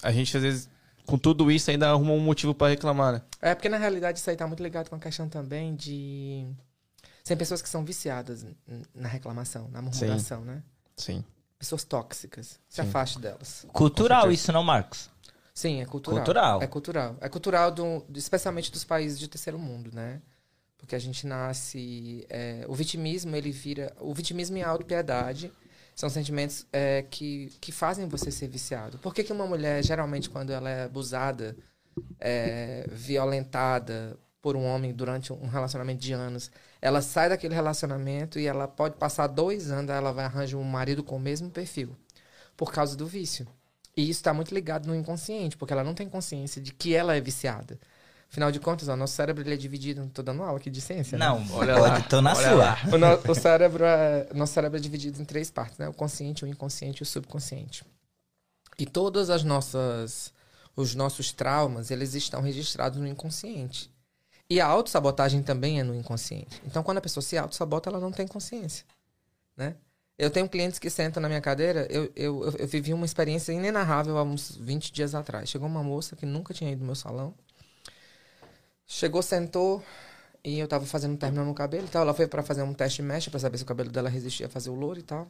A 0.00 0.12
gente, 0.12 0.36
às 0.36 0.44
vezes, 0.44 0.68
com 1.04 1.18
tudo 1.18 1.50
isso, 1.50 1.68
ainda 1.72 1.90
arruma 1.90 2.12
um 2.12 2.20
motivo 2.20 2.54
pra 2.54 2.68
reclamar, 2.68 3.12
né? 3.14 3.22
É 3.42 3.52
porque 3.52 3.68
na 3.68 3.76
realidade 3.76 4.20
isso 4.20 4.30
aí 4.30 4.36
tá 4.36 4.46
muito 4.46 4.62
ligado 4.62 4.88
com 4.88 4.94
a 4.94 5.00
questão 5.00 5.28
também 5.28 5.74
de 5.74 6.46
tem 7.24 7.36
pessoas 7.36 7.60
que 7.60 7.68
são 7.68 7.84
viciadas 7.84 8.46
na 8.94 9.08
reclamação, 9.08 9.68
na 9.70 9.82
murmuração, 9.82 10.44
né? 10.44 10.62
Sim. 10.96 11.24
Pessoas 11.58 11.82
tóxicas. 11.82 12.60
Se 12.68 12.80
Sim. 12.80 12.88
afaste 12.88 13.18
delas. 13.18 13.66
Cultural 13.72 14.30
isso, 14.30 14.52
não, 14.52 14.62
Marcos? 14.62 15.10
Sim, 15.60 15.82
é 15.82 15.84
cultural. 15.84 16.24
Cultural. 16.24 16.62
É 16.62 16.66
cultural. 16.66 17.16
É 17.20 17.28
cultural, 17.28 17.70
do, 17.70 18.06
especialmente 18.14 18.72
dos 18.72 18.82
países 18.82 19.18
de 19.18 19.28
terceiro 19.28 19.58
mundo, 19.58 19.90
né? 19.92 20.22
Porque 20.78 20.94
a 20.94 20.98
gente 20.98 21.26
nasce... 21.26 22.24
é, 22.30 22.64
o 22.66 22.74
vitimismo, 22.74 23.36
ele 23.36 23.50
vira... 23.50 23.94
O 24.00 24.14
vitimismo 24.14 24.56
e 24.56 24.62
a 24.62 24.68
autopiedade 24.70 25.52
são 25.94 26.08
sentimentos 26.08 26.66
é, 26.72 27.02
que, 27.02 27.52
que 27.60 27.72
fazem 27.72 28.08
você 28.08 28.30
ser 28.30 28.48
viciado. 28.48 28.96
Por 29.00 29.12
que, 29.12 29.22
que 29.22 29.34
uma 29.34 29.46
mulher, 29.46 29.84
geralmente, 29.84 30.30
quando 30.30 30.50
ela 30.50 30.70
é 30.70 30.84
abusada, 30.84 31.54
é, 32.18 32.86
violentada 32.90 34.18
por 34.40 34.56
um 34.56 34.64
homem 34.64 34.94
durante 34.94 35.30
um 35.30 35.46
relacionamento 35.46 36.00
de 36.00 36.14
anos, 36.14 36.50
ela 36.80 37.02
sai 37.02 37.28
daquele 37.28 37.54
relacionamento 37.54 38.38
e 38.38 38.46
ela 38.46 38.66
pode 38.66 38.96
passar 38.96 39.26
dois 39.26 39.70
anos, 39.70 39.90
ela 39.90 40.10
vai 40.10 40.24
arranjar 40.24 40.56
um 40.56 40.64
marido 40.64 41.04
com 41.04 41.16
o 41.16 41.20
mesmo 41.20 41.50
perfil. 41.50 41.94
Por 42.56 42.72
causa 42.72 42.96
do 42.96 43.06
vício. 43.06 43.46
E 44.00 44.04
isso 44.08 44.20
está 44.20 44.32
muito 44.32 44.54
ligado 44.54 44.86
no 44.86 44.94
inconsciente, 44.94 45.56
porque 45.58 45.72
ela 45.74 45.84
não 45.84 45.92
tem 45.94 46.08
consciência 46.08 46.60
de 46.62 46.72
que 46.72 46.94
ela 46.94 47.14
é 47.14 47.20
viciada. 47.20 47.78
Afinal 48.30 48.50
de 48.50 48.58
contas, 48.60 48.88
o 48.88 48.96
nosso 48.96 49.14
cérebro 49.14 49.42
ele 49.42 49.52
é 49.52 49.56
dividido. 49.56 50.08
Tô 50.14 50.22
dando 50.22 50.42
aula 50.42 50.58
aqui 50.58 50.70
de 50.70 50.80
ciência. 50.80 51.18
né? 51.18 51.26
Não, 51.26 51.44
Olha 51.52 51.74
pode, 51.74 51.94
lá, 51.94 52.00
tô 52.02 52.20
na 52.22 52.32
olha 52.34 52.48
sua. 52.48 52.54
lá. 52.56 52.78
O, 52.92 52.96
no- 52.98 53.32
o 53.32 53.34
cérebro 53.34 53.84
é, 53.84 54.28
nosso 54.32 54.54
cérebro 54.54 54.78
é 54.78 54.80
dividido 54.80 55.20
em 55.20 55.24
três 55.24 55.50
partes, 55.50 55.76
né? 55.78 55.88
O 55.88 55.92
consciente, 55.92 56.44
o 56.44 56.48
inconsciente 56.48 57.00
e 57.00 57.02
o 57.02 57.06
subconsciente. 57.06 57.84
E 58.78 58.86
todas 58.86 59.28
as 59.30 59.44
nossas 59.44 60.32
os 60.76 60.94
nossos 60.94 61.32
traumas, 61.32 61.90
eles 61.90 62.14
estão 62.14 62.40
registrados 62.40 62.98
no 62.98 63.06
inconsciente. 63.06 63.90
E 64.48 64.60
a 64.60 64.66
autossabotagem 64.66 65.42
também 65.42 65.78
é 65.80 65.82
no 65.82 65.94
inconsciente. 65.94 66.62
Então, 66.64 66.82
quando 66.82 66.98
a 66.98 67.00
pessoa 67.02 67.22
se 67.22 67.36
autossabota, 67.36 67.90
ela 67.90 68.00
não 68.00 68.10
tem 68.12 68.26
consciência, 68.26 68.86
né? 69.56 69.74
Eu 70.20 70.30
tenho 70.30 70.46
clientes 70.46 70.78
que 70.78 70.90
sentam 70.90 71.18
na 71.18 71.28
minha 71.28 71.40
cadeira. 71.40 71.86
Eu, 71.88 72.12
eu, 72.14 72.44
eu, 72.44 72.56
eu 72.58 72.68
vivi 72.68 72.92
uma 72.92 73.06
experiência 73.06 73.52
inenarrável 73.52 74.18
há 74.18 74.22
uns 74.22 74.54
20 74.54 74.92
dias 74.92 75.14
atrás. 75.14 75.48
Chegou 75.48 75.66
uma 75.66 75.82
moça 75.82 76.14
que 76.14 76.26
nunca 76.26 76.52
tinha 76.52 76.70
ido 76.70 76.80
no 76.80 76.86
meu 76.88 76.94
salão. 76.94 77.34
Chegou, 78.86 79.22
sentou. 79.22 79.82
E 80.44 80.58
eu 80.58 80.68
tava 80.68 80.84
fazendo 80.84 81.14
um 81.14 81.16
término 81.16 81.42
no 81.46 81.54
cabelo 81.54 81.86
e 81.86 81.88
tal. 81.88 82.02
Ela 82.02 82.12
foi 82.12 82.26
pra 82.26 82.42
fazer 82.42 82.62
um 82.62 82.74
teste 82.74 83.00
mecha 83.00 83.30
pra 83.30 83.40
saber 83.40 83.56
se 83.56 83.62
o 83.62 83.66
cabelo 83.66 83.90
dela 83.90 84.10
resistia 84.10 84.44
a 84.44 84.50
fazer 84.50 84.68
o 84.68 84.74
louro 84.74 84.98
e 84.98 85.02
tal. 85.02 85.26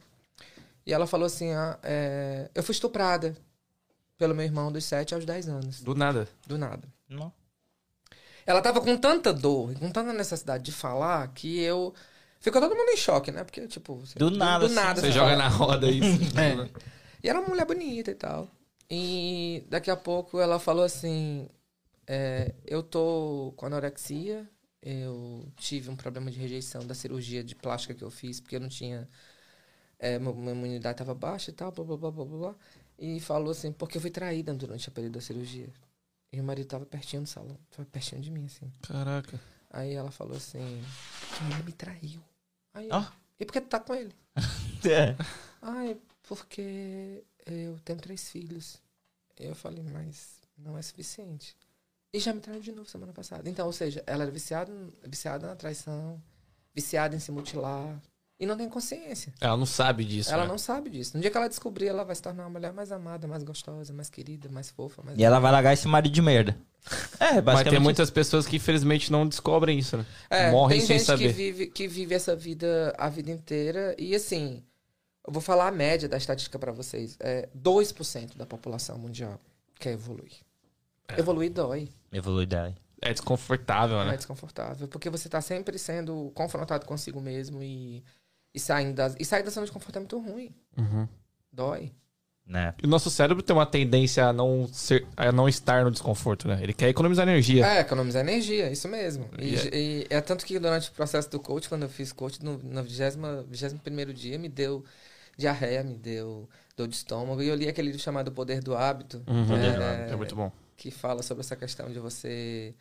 E 0.85 0.91
ela 0.91 1.07
falou 1.07 1.25
assim: 1.25 1.53
ah, 1.53 1.79
é, 1.83 2.49
Eu 2.53 2.61
fui 2.61 2.73
estuprada 2.73 3.33
pelo 4.17 4.35
meu 4.35 4.43
irmão 4.43 4.73
dos 4.73 4.83
7 4.83 5.15
aos 5.15 5.23
10 5.23 5.47
anos. 5.47 5.81
Do 5.81 5.95
nada. 5.95 6.27
Do 6.45 6.57
nada. 6.57 6.85
Não. 7.07 7.31
Ela 8.45 8.61
tava 8.61 8.81
com 8.81 8.97
tanta 8.97 9.31
dor, 9.31 9.73
com 9.75 9.89
tanta 9.89 10.11
necessidade 10.11 10.65
de 10.65 10.73
falar, 10.73 11.29
que 11.29 11.61
eu. 11.61 11.93
Ficou 12.41 12.59
todo 12.61 12.75
mundo 12.75 12.89
em 12.89 12.97
choque, 12.97 13.31
né? 13.31 13.43
Porque, 13.45 13.65
tipo. 13.67 13.95
você- 13.95 14.19
Do 14.19 14.29
nada, 14.31 14.67
Do 14.67 14.73
nada. 14.73 14.99
Você 14.99 15.07
você 15.07 15.11
joga 15.13 15.31
fala. 15.31 15.43
na 15.43 15.47
roda 15.47 15.89
isso. 15.89 16.19
É. 16.37 16.69
E 17.23 17.29
era 17.29 17.39
uma 17.39 17.47
mulher 17.47 17.65
bonita 17.65 18.11
e 18.11 18.15
tal. 18.15 18.49
E 18.89 19.63
daqui 19.69 19.89
a 19.91 19.95
pouco 19.95 20.39
ela 20.39 20.59
falou 20.59 20.83
assim: 20.83 21.47
é, 22.07 22.53
Eu 22.65 22.81
tô 22.83 23.53
com 23.55 23.67
anorexia, 23.67 24.49
eu 24.81 25.47
tive 25.55 25.89
um 25.91 25.95
problema 25.95 26.29
de 26.31 26.39
rejeição 26.39 26.85
da 26.85 26.95
cirurgia 26.95 27.43
de 27.43 27.53
plástica 27.55 27.93
que 27.93 28.03
eu 28.03 28.09
fiz, 28.11 28.39
porque 28.39 28.55
eu 28.55 28.59
não 28.59 28.69
tinha. 28.69 29.07
É, 29.99 30.17
minha 30.17 30.51
imunidade 30.51 30.95
estava 30.95 31.13
baixa 31.13 31.51
e 31.51 31.53
tal, 31.53 31.71
blá 31.71 31.85
blá 31.85 31.95
blá 31.97 32.11
blá 32.11 32.25
blá. 32.25 32.37
blá. 32.39 32.55
E 32.97 33.19
falou 33.19 33.51
assim: 33.51 33.71
Porque 33.71 33.97
eu 33.97 34.01
fui 34.01 34.09
traída 34.09 34.51
durante 34.53 34.89
o 34.89 34.91
período 34.91 35.13
da 35.13 35.21
cirurgia. 35.21 35.69
E 36.33 36.39
o 36.41 36.43
marido 36.43 36.65
tava 36.67 36.85
pertinho 36.87 37.21
do 37.21 37.29
salão, 37.29 37.57
tava 37.69 37.87
pertinho 37.91 38.19
de 38.21 38.31
mim, 38.31 38.45
assim. 38.45 38.71
Caraca. 38.81 39.39
Aí 39.69 39.93
ela 39.93 40.09
falou 40.09 40.35
assim: 40.37 40.81
que 41.37 41.53
ele 41.53 41.63
me 41.63 41.71
traiu. 41.71 42.19
Aí 42.73 42.89
Ó. 42.91 43.05
E 43.39 43.45
por 43.45 43.53
que 43.53 43.61
tu 43.61 43.67
tá 43.67 43.79
com 43.79 43.95
ele? 43.95 44.13
É. 44.83 45.15
Ai, 45.61 45.95
porque 46.23 47.23
eu 47.45 47.77
tenho 47.85 47.99
três 47.99 48.31
filhos. 48.31 48.81
Eu 49.37 49.53
falei, 49.53 49.83
mas 49.83 50.39
não 50.57 50.75
é 50.75 50.81
suficiente. 50.81 51.55
E 52.11 52.19
já 52.19 52.33
me 52.33 52.41
traiu 52.41 52.59
de 52.59 52.71
novo 52.71 52.89
semana 52.89 53.13
passada. 53.13 53.47
Então, 53.47 53.67
ou 53.67 53.71
seja, 53.73 54.03
ela 54.07 54.23
era 54.23 54.31
viciada, 54.31 54.73
viciada 55.03 55.45
na 55.45 55.55
traição, 55.55 56.21
viciada 56.73 57.15
em 57.15 57.19
se 57.19 57.31
mutilar. 57.31 58.01
E 58.41 58.45
não 58.47 58.57
tem 58.57 58.67
consciência. 58.67 59.31
Ela 59.39 59.55
não 59.55 59.67
sabe 59.67 60.03
disso. 60.03 60.33
ela 60.33 60.41
né? 60.41 60.47
não 60.49 60.57
sabe 60.57 60.89
disso. 60.89 61.15
No 61.15 61.21
dia 61.21 61.29
que 61.29 61.37
ela 61.37 61.47
descobrir, 61.47 61.85
ela 61.85 62.03
vai 62.03 62.15
se 62.15 62.23
tornar 62.23 62.41
uma 62.45 62.49
mulher 62.49 62.73
mais 62.73 62.91
amada, 62.91 63.27
mais 63.27 63.43
gostosa, 63.43 63.93
mais 63.93 64.09
querida, 64.09 64.49
mais 64.49 64.71
fofa. 64.71 65.03
Mais 65.03 65.15
E 65.15 65.23
ela 65.23 65.37
vai 65.39 65.51
largar 65.51 65.73
esse 65.73 65.87
marido 65.87 66.11
de 66.11 66.21
merda. 66.23 66.57
É, 67.19 67.35
Mas 67.35 67.43
basicamente. 67.43 67.69
tem 67.69 67.79
muitas 67.79 68.09
pessoas 68.09 68.47
que 68.47 68.55
infelizmente 68.55 69.11
não 69.11 69.27
descobrem 69.27 69.77
isso, 69.77 69.95
né? 69.95 70.05
É, 70.27 70.49
Morrem 70.49 70.79
tem 70.79 70.87
sem 70.87 70.97
gente 70.97 71.05
saber. 71.05 71.27
Que 71.27 71.33
vive, 71.33 71.67
que 71.67 71.87
vive 71.87 72.15
essa 72.15 72.35
vida 72.35 72.95
a 72.97 73.07
vida 73.07 73.29
inteira. 73.29 73.95
E 73.99 74.15
assim, 74.15 74.63
eu 75.27 75.31
vou 75.31 75.43
falar 75.43 75.67
a 75.67 75.71
média 75.71 76.09
da 76.09 76.17
estatística 76.17 76.57
pra 76.57 76.71
vocês. 76.71 77.15
É 77.19 77.47
2% 77.55 78.35
da 78.35 78.47
população 78.47 78.97
mundial 78.97 79.39
quer 79.79 79.91
evoluir. 79.91 80.33
É. 81.07 81.19
Evoluir 81.19 81.51
dói. 81.51 81.89
Evolui 82.11 82.47
daí. 82.47 82.73
É 82.99 83.11
desconfortável, 83.11 83.99
É 84.01 84.05
né? 84.05 84.17
desconfortável. 84.17 84.87
Porque 84.87 85.09
você 85.11 85.29
tá 85.29 85.41
sempre 85.41 85.77
sendo 85.77 86.31
confrontado 86.33 86.87
consigo 86.87 87.21
mesmo 87.21 87.61
e, 87.61 88.03
e 88.53 88.59
saindo 88.59 88.93
da, 88.95 89.13
e 89.19 89.25
sair 89.25 89.43
da 89.43 89.49
zona 89.49 89.65
de 89.65 89.71
conforto 89.71 89.95
é 89.97 89.99
muito 89.99 90.19
ruim. 90.19 90.53
Uhum. 90.77 91.07
Dói. 91.51 91.91
Né? 92.45 92.73
E 92.81 92.85
o 92.85 92.89
nosso 92.89 93.09
cérebro 93.09 93.41
tem 93.41 93.55
uma 93.55 93.65
tendência 93.65 94.25
a 94.25 94.33
não, 94.33 94.67
ser, 94.67 95.07
a 95.15 95.31
não 95.31 95.47
estar 95.47 95.85
no 95.85 95.91
desconforto, 95.91 96.47
né? 96.49 96.59
Ele 96.61 96.73
quer 96.73 96.89
economizar 96.89 97.25
energia. 97.25 97.65
É, 97.65 97.79
economizar 97.79 98.21
energia, 98.21 98.69
isso 98.69 98.89
mesmo. 98.89 99.29
E, 99.39 99.45
E 99.45 99.55
é- 99.55 99.77
e 99.77 100.07
é 100.09 100.19
tanto 100.21 100.45
que 100.45 100.59
durante 100.59 100.89
o 100.89 100.91
processo 100.91 101.29
do 101.29 101.39
coach, 101.39 101.69
quando 101.69 101.83
eu 101.83 101.89
fiz 101.89 102.11
coach, 102.11 102.43
no, 102.43 102.57
no 102.57 102.83
21 102.83 103.77
primeiro 103.77 104.13
dia, 104.13 104.37
me 104.37 104.49
deu 104.49 104.83
diarreia, 105.37 105.81
me 105.83 105.95
deu 105.95 106.49
dor 106.75 106.87
de 106.89 106.95
estômago. 106.95 107.41
E 107.41 107.47
eu 107.47 107.55
li 107.55 107.69
aquele 107.69 107.87
livro 107.87 108.01
chamado 108.01 108.27
O 108.29 108.31
Poder 108.31 108.61
do 108.61 108.75
Hábito. 108.75 109.23
Uhum. 109.27 109.55
é, 109.55 110.11
É 110.11 110.15
muito 110.15 110.35
bom. 110.35 110.51
que 110.75 110.91
fala 110.91 111.23
sobre 111.23 111.41
essa 111.41 111.55
questão 111.55 111.89
de 111.89 111.99
você. 111.99 112.75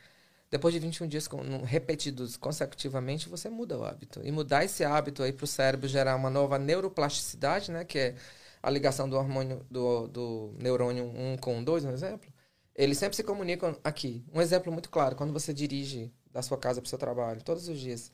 Depois 0.50 0.74
de 0.74 0.80
21 0.80 1.06
dias 1.06 1.28
repetidos 1.64 2.36
consecutivamente, 2.36 3.28
você 3.28 3.48
muda 3.48 3.78
o 3.78 3.84
hábito. 3.84 4.20
E 4.24 4.32
mudar 4.32 4.64
esse 4.64 4.82
hábito 4.84 5.22
aí 5.22 5.32
para 5.32 5.44
o 5.44 5.46
cérebro 5.46 5.88
gerar 5.88 6.16
uma 6.16 6.28
nova 6.28 6.58
neuroplasticidade, 6.58 7.70
né? 7.70 7.84
Que 7.84 7.98
é 7.98 8.14
a 8.60 8.68
ligação 8.68 9.08
do 9.08 9.16
hormônio 9.16 9.64
do, 9.70 10.08
do 10.08 10.54
neurônio 10.58 11.04
1 11.04 11.36
com 11.36 11.60
o 11.60 11.64
2, 11.64 11.84
um 11.84 11.92
exemplo. 11.92 12.28
Eles 12.74 12.98
sempre 12.98 13.14
se 13.14 13.22
comunicam 13.22 13.76
aqui. 13.84 14.24
Um 14.32 14.40
exemplo 14.40 14.72
muito 14.72 14.90
claro, 14.90 15.14
quando 15.14 15.32
você 15.32 15.54
dirige 15.54 16.12
da 16.32 16.42
sua 16.42 16.58
casa 16.58 16.80
para 16.80 16.86
o 16.86 16.90
seu 16.90 16.98
trabalho, 16.98 17.42
todos 17.42 17.68
os 17.68 17.78
dias. 17.78 18.10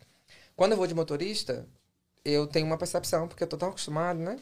Quando 0.54 0.72
eu 0.72 0.78
vou 0.78 0.86
de 0.86 0.94
motorista, 0.94 1.66
eu 2.24 2.46
tenho 2.46 2.66
uma 2.66 2.76
percepção, 2.76 3.28
porque 3.28 3.44
eu 3.44 3.48
tô 3.48 3.56
tão 3.56 3.70
acostumado, 3.70 4.18
né? 4.18 4.38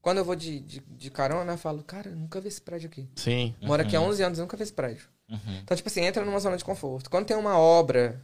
Quando 0.00 0.18
eu 0.18 0.24
vou 0.24 0.34
de, 0.34 0.60
de, 0.60 0.80
de 0.80 1.10
carona, 1.10 1.52
eu 1.52 1.58
falo, 1.58 1.82
cara, 1.84 2.10
nunca 2.10 2.40
vi 2.40 2.48
esse 2.48 2.60
prédio 2.60 2.88
aqui. 2.88 3.08
Sim. 3.14 3.54
Moro 3.60 3.82
aqui 3.82 3.94
há 3.94 4.00
11 4.00 4.22
anos 4.22 4.38
e 4.38 4.40
nunca 4.40 4.56
vi 4.56 4.62
esse 4.62 4.72
prédio. 4.72 5.08
Uhum. 5.28 5.58
Então, 5.62 5.76
tipo 5.76 5.88
assim, 5.88 6.02
entra 6.02 6.24
numa 6.24 6.38
zona 6.40 6.56
de 6.56 6.64
conforto. 6.64 7.10
Quando 7.10 7.26
tem 7.26 7.36
uma 7.36 7.58
obra 7.58 8.20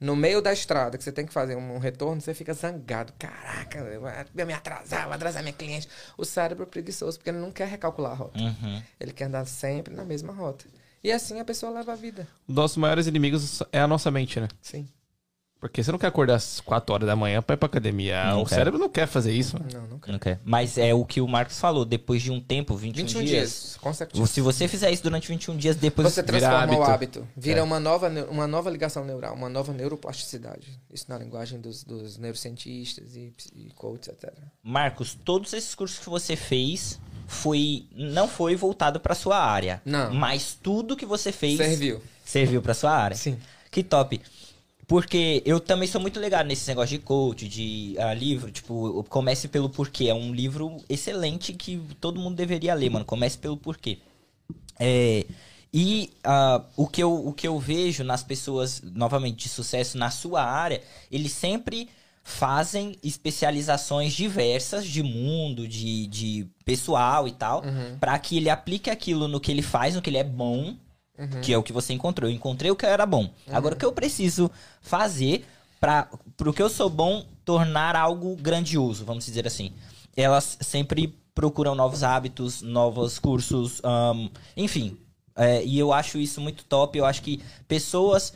no 0.00 0.16
meio 0.16 0.42
da 0.42 0.52
estrada 0.52 0.98
que 0.98 1.04
você 1.04 1.12
tem 1.12 1.24
que 1.24 1.32
fazer 1.32 1.54
um, 1.54 1.76
um 1.76 1.78
retorno, 1.78 2.20
você 2.20 2.34
fica 2.34 2.52
zangado. 2.52 3.12
Caraca, 3.18 3.78
eu 3.78 4.00
vou 4.00 4.46
me 4.46 4.52
atrasar, 4.52 5.04
vou 5.04 5.14
atrasar 5.14 5.42
minha 5.42 5.52
cliente. 5.52 5.88
O 6.18 6.24
cérebro 6.24 6.64
é 6.64 6.66
preguiçoso 6.66 7.18
porque 7.18 7.30
ele 7.30 7.38
não 7.38 7.52
quer 7.52 7.68
recalcular 7.68 8.12
a 8.12 8.14
rota. 8.16 8.38
Uhum. 8.38 8.82
Ele 8.98 9.12
quer 9.12 9.26
andar 9.26 9.46
sempre 9.46 9.94
na 9.94 10.04
mesma 10.04 10.32
rota. 10.32 10.64
E 11.04 11.12
assim 11.12 11.38
a 11.38 11.44
pessoa 11.44 11.72
leva 11.72 11.92
a 11.92 11.96
vida. 11.96 12.26
Nossos 12.46 12.76
maiores 12.76 13.06
inimigos 13.06 13.62
é 13.72 13.80
a 13.80 13.86
nossa 13.86 14.10
mente, 14.10 14.40
né? 14.40 14.48
Sim. 14.60 14.88
Porque 15.62 15.80
você 15.80 15.92
não 15.92 15.98
quer 15.98 16.08
acordar 16.08 16.34
às 16.34 16.60
4 16.60 16.92
horas 16.92 17.06
da 17.06 17.14
manhã 17.14 17.40
pra 17.40 17.54
ir 17.54 17.56
pra 17.56 17.66
academia. 17.66 18.24
Não 18.30 18.42
o 18.42 18.44
quer. 18.44 18.56
cérebro 18.56 18.80
não 18.80 18.88
quer 18.88 19.06
fazer 19.06 19.32
isso. 19.32 19.56
mano. 19.56 19.68
Não, 19.72 19.86
não 19.86 19.98
quer. 20.00 20.10
Não 20.12 20.18
quer. 20.18 20.40
Mas 20.44 20.76
é 20.76 20.92
o 20.92 21.04
que 21.04 21.20
o 21.20 21.28
Marcos 21.28 21.60
falou, 21.60 21.84
depois 21.84 22.20
de 22.20 22.32
um 22.32 22.40
tempo, 22.40 22.74
21, 22.74 23.04
21 23.06 23.24
dias. 23.24 23.78
dias. 23.80 24.28
Se 24.28 24.40
você 24.40 24.66
fizer 24.66 24.90
isso 24.90 25.04
durante 25.04 25.28
21 25.28 25.56
dias, 25.56 25.76
depois 25.76 26.12
Você 26.12 26.20
vira 26.20 26.38
transforma 26.40 26.72
o 26.76 26.82
hábito. 26.82 26.90
hábito. 27.20 27.28
Vira 27.36 27.60
É. 27.60 27.62
uma, 27.62 27.78
nova, 27.78 28.08
uma 28.28 28.48
nova 28.48 28.68
ligação 28.70 29.04
neural, 29.04 29.36
uma 29.36 29.48
nova 29.48 29.72
neuroplasticidade. 29.72 30.80
Isso 30.92 31.04
na 31.08 31.16
linguagem 31.16 31.60
dos, 31.60 31.84
dos 31.84 32.18
neurocientistas 32.18 33.14
e, 33.14 33.32
e 33.54 33.70
coaches, 33.76 34.08
etc. 34.08 34.32
Marcos, 34.64 35.14
todos 35.24 35.52
esses 35.52 35.76
cursos 35.76 36.00
que 36.00 36.10
você 36.10 36.34
fez 36.34 36.98
foi 37.28 37.86
não 37.94 38.26
foi 38.26 38.56
voltado 38.56 38.98
para 38.98 39.14
sua 39.14 39.38
área. 39.38 39.80
Não. 39.84 40.12
Mas 40.12 40.58
tudo 40.60 40.96
que 40.96 41.06
você 41.06 41.30
fez 41.30 41.56
Serviu. 41.56 42.02
serviu 42.24 42.60
para 42.60 42.74
sua 42.74 42.90
área. 42.90 43.16
Sim. 43.16 43.38
Que 43.70 43.84
top. 43.84 44.20
Porque 44.86 45.42
eu 45.46 45.60
também 45.60 45.86
sou 45.88 46.00
muito 46.00 46.18
ligado 46.20 46.46
nesse 46.46 46.66
negócio 46.68 46.98
de 46.98 47.04
coach, 47.04 47.48
de 47.48 47.94
ah, 47.98 48.12
livro, 48.12 48.50
tipo, 48.50 49.04
Comece 49.08 49.48
pelo 49.48 49.68
Porquê. 49.70 50.08
É 50.08 50.14
um 50.14 50.34
livro 50.34 50.76
excelente 50.88 51.52
que 51.52 51.80
todo 52.00 52.20
mundo 52.20 52.34
deveria 52.36 52.74
ler, 52.74 52.90
mano. 52.90 53.04
Comece 53.04 53.38
pelo 53.38 53.56
Porquê. 53.56 53.98
É, 54.78 55.24
e 55.72 56.10
ah, 56.24 56.62
o, 56.76 56.86
que 56.86 57.02
eu, 57.02 57.14
o 57.26 57.32
que 57.32 57.46
eu 57.46 57.58
vejo 57.58 58.02
nas 58.04 58.22
pessoas, 58.22 58.82
novamente, 58.82 59.44
de 59.44 59.48
sucesso 59.48 59.96
na 59.96 60.10
sua 60.10 60.42
área, 60.42 60.82
eles 61.10 61.32
sempre 61.32 61.88
fazem 62.24 62.96
especializações 63.02 64.12
diversas 64.12 64.86
de 64.86 65.02
mundo, 65.02 65.66
de, 65.66 66.06
de 66.06 66.46
pessoal 66.64 67.26
e 67.26 67.32
tal, 67.32 67.64
Uhum. 67.64 67.98
pra 67.98 68.18
que 68.18 68.36
ele 68.36 68.48
aplique 68.50 68.90
aquilo 68.90 69.26
no 69.26 69.40
que 69.40 69.50
ele 69.50 69.62
faz, 69.62 69.94
no 69.94 70.02
que 70.02 70.10
ele 70.10 70.18
é 70.18 70.24
bom, 70.24 70.76
Uhum. 71.18 71.40
que 71.42 71.52
é 71.52 71.58
o 71.58 71.62
que 71.62 71.72
você 71.72 71.92
encontrou. 71.92 72.28
Eu 72.30 72.34
encontrei 72.34 72.70
o 72.70 72.76
que 72.76 72.86
era 72.86 73.04
bom. 73.06 73.30
Agora, 73.48 73.74
o 73.74 73.78
que 73.78 73.84
eu 73.84 73.92
preciso 73.92 74.50
fazer 74.80 75.44
para 75.80 76.08
pro 76.36 76.52
que 76.52 76.62
eu 76.62 76.68
sou 76.70 76.88
bom 76.88 77.26
tornar 77.44 77.94
algo 77.96 78.34
grandioso, 78.36 79.04
vamos 79.04 79.24
dizer 79.26 79.46
assim. 79.46 79.72
Elas 80.16 80.58
sempre 80.60 81.18
procuram 81.34 81.74
novos 81.74 82.02
hábitos, 82.02 82.62
novos 82.62 83.18
cursos, 83.18 83.80
ahn, 83.84 84.28
enfim. 84.56 84.96
É, 85.34 85.64
e 85.64 85.78
eu 85.78 85.92
acho 85.92 86.18
isso 86.18 86.40
muito 86.40 86.64
top. 86.64 86.98
Eu 86.98 87.04
acho 87.06 87.22
que 87.22 87.42
pessoas. 87.66 88.32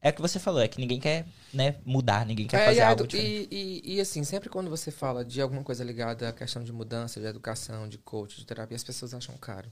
É 0.00 0.10
o 0.10 0.12
que 0.12 0.20
você 0.20 0.40
falou, 0.40 0.60
é 0.60 0.66
que 0.66 0.80
ninguém 0.80 0.98
quer 0.98 1.24
né, 1.54 1.76
mudar, 1.84 2.26
ninguém 2.26 2.46
quer 2.48 2.62
É, 2.62 2.66
fazer 2.66 2.78
e, 2.78 2.80
a 2.80 2.88
algo 2.88 3.06
diferente. 3.06 3.48
e, 3.52 3.80
e, 3.84 3.94
e, 3.94 4.00
assim, 4.00 4.24
sempre 4.24 4.48
quando 4.48 4.68
você 4.68 4.90
fala 4.90 5.24
de 5.24 5.40
alguma 5.40 5.62
coisa 5.62 5.84
ligada 5.84 6.28
à 6.28 6.32
questão 6.32 6.64
de 6.64 6.72
mudança, 6.72 7.20
de 7.20 7.26
educação, 7.26 7.88
de 7.88 7.98
coach, 7.98 8.36
de 8.36 8.44
terapia, 8.44 8.74
as 8.74 8.82
pessoas 8.82 9.14
acham 9.14 9.36
caro. 9.36 9.70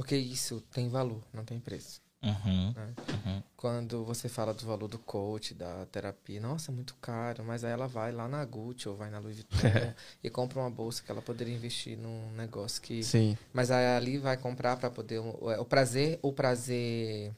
Porque 0.00 0.16
isso 0.16 0.62
tem 0.72 0.88
valor, 0.88 1.22
não 1.30 1.44
tem 1.44 1.60
preço. 1.60 2.00
Uhum, 2.22 2.72
né? 2.74 2.94
uhum. 3.26 3.42
Quando 3.54 4.02
você 4.02 4.30
fala 4.30 4.54
do 4.54 4.64
valor 4.64 4.88
do 4.88 4.98
coach, 4.98 5.52
da 5.52 5.84
terapia, 5.92 6.40
nossa, 6.40 6.72
é 6.72 6.74
muito 6.74 6.94
caro, 7.02 7.44
mas 7.44 7.64
aí 7.64 7.72
ela 7.72 7.86
vai 7.86 8.10
lá 8.10 8.26
na 8.26 8.42
Gucci 8.46 8.88
ou 8.88 8.96
vai 8.96 9.10
na 9.10 9.18
Louis 9.18 9.36
Vuitton 9.36 9.56
e 10.24 10.30
compra 10.30 10.60
uma 10.60 10.70
bolsa 10.70 11.02
que 11.02 11.10
ela 11.10 11.20
poderia 11.20 11.54
investir 11.54 11.98
num 11.98 12.32
negócio 12.32 12.80
que 12.80 13.04
Sim. 13.04 13.36
mas 13.52 13.70
aí 13.70 13.84
ali 13.88 14.16
vai 14.16 14.38
comprar 14.38 14.78
para 14.78 14.88
poder 14.88 15.18
o, 15.18 15.60
o 15.60 15.64
prazer, 15.66 16.18
o 16.22 16.32
prazer 16.32 17.34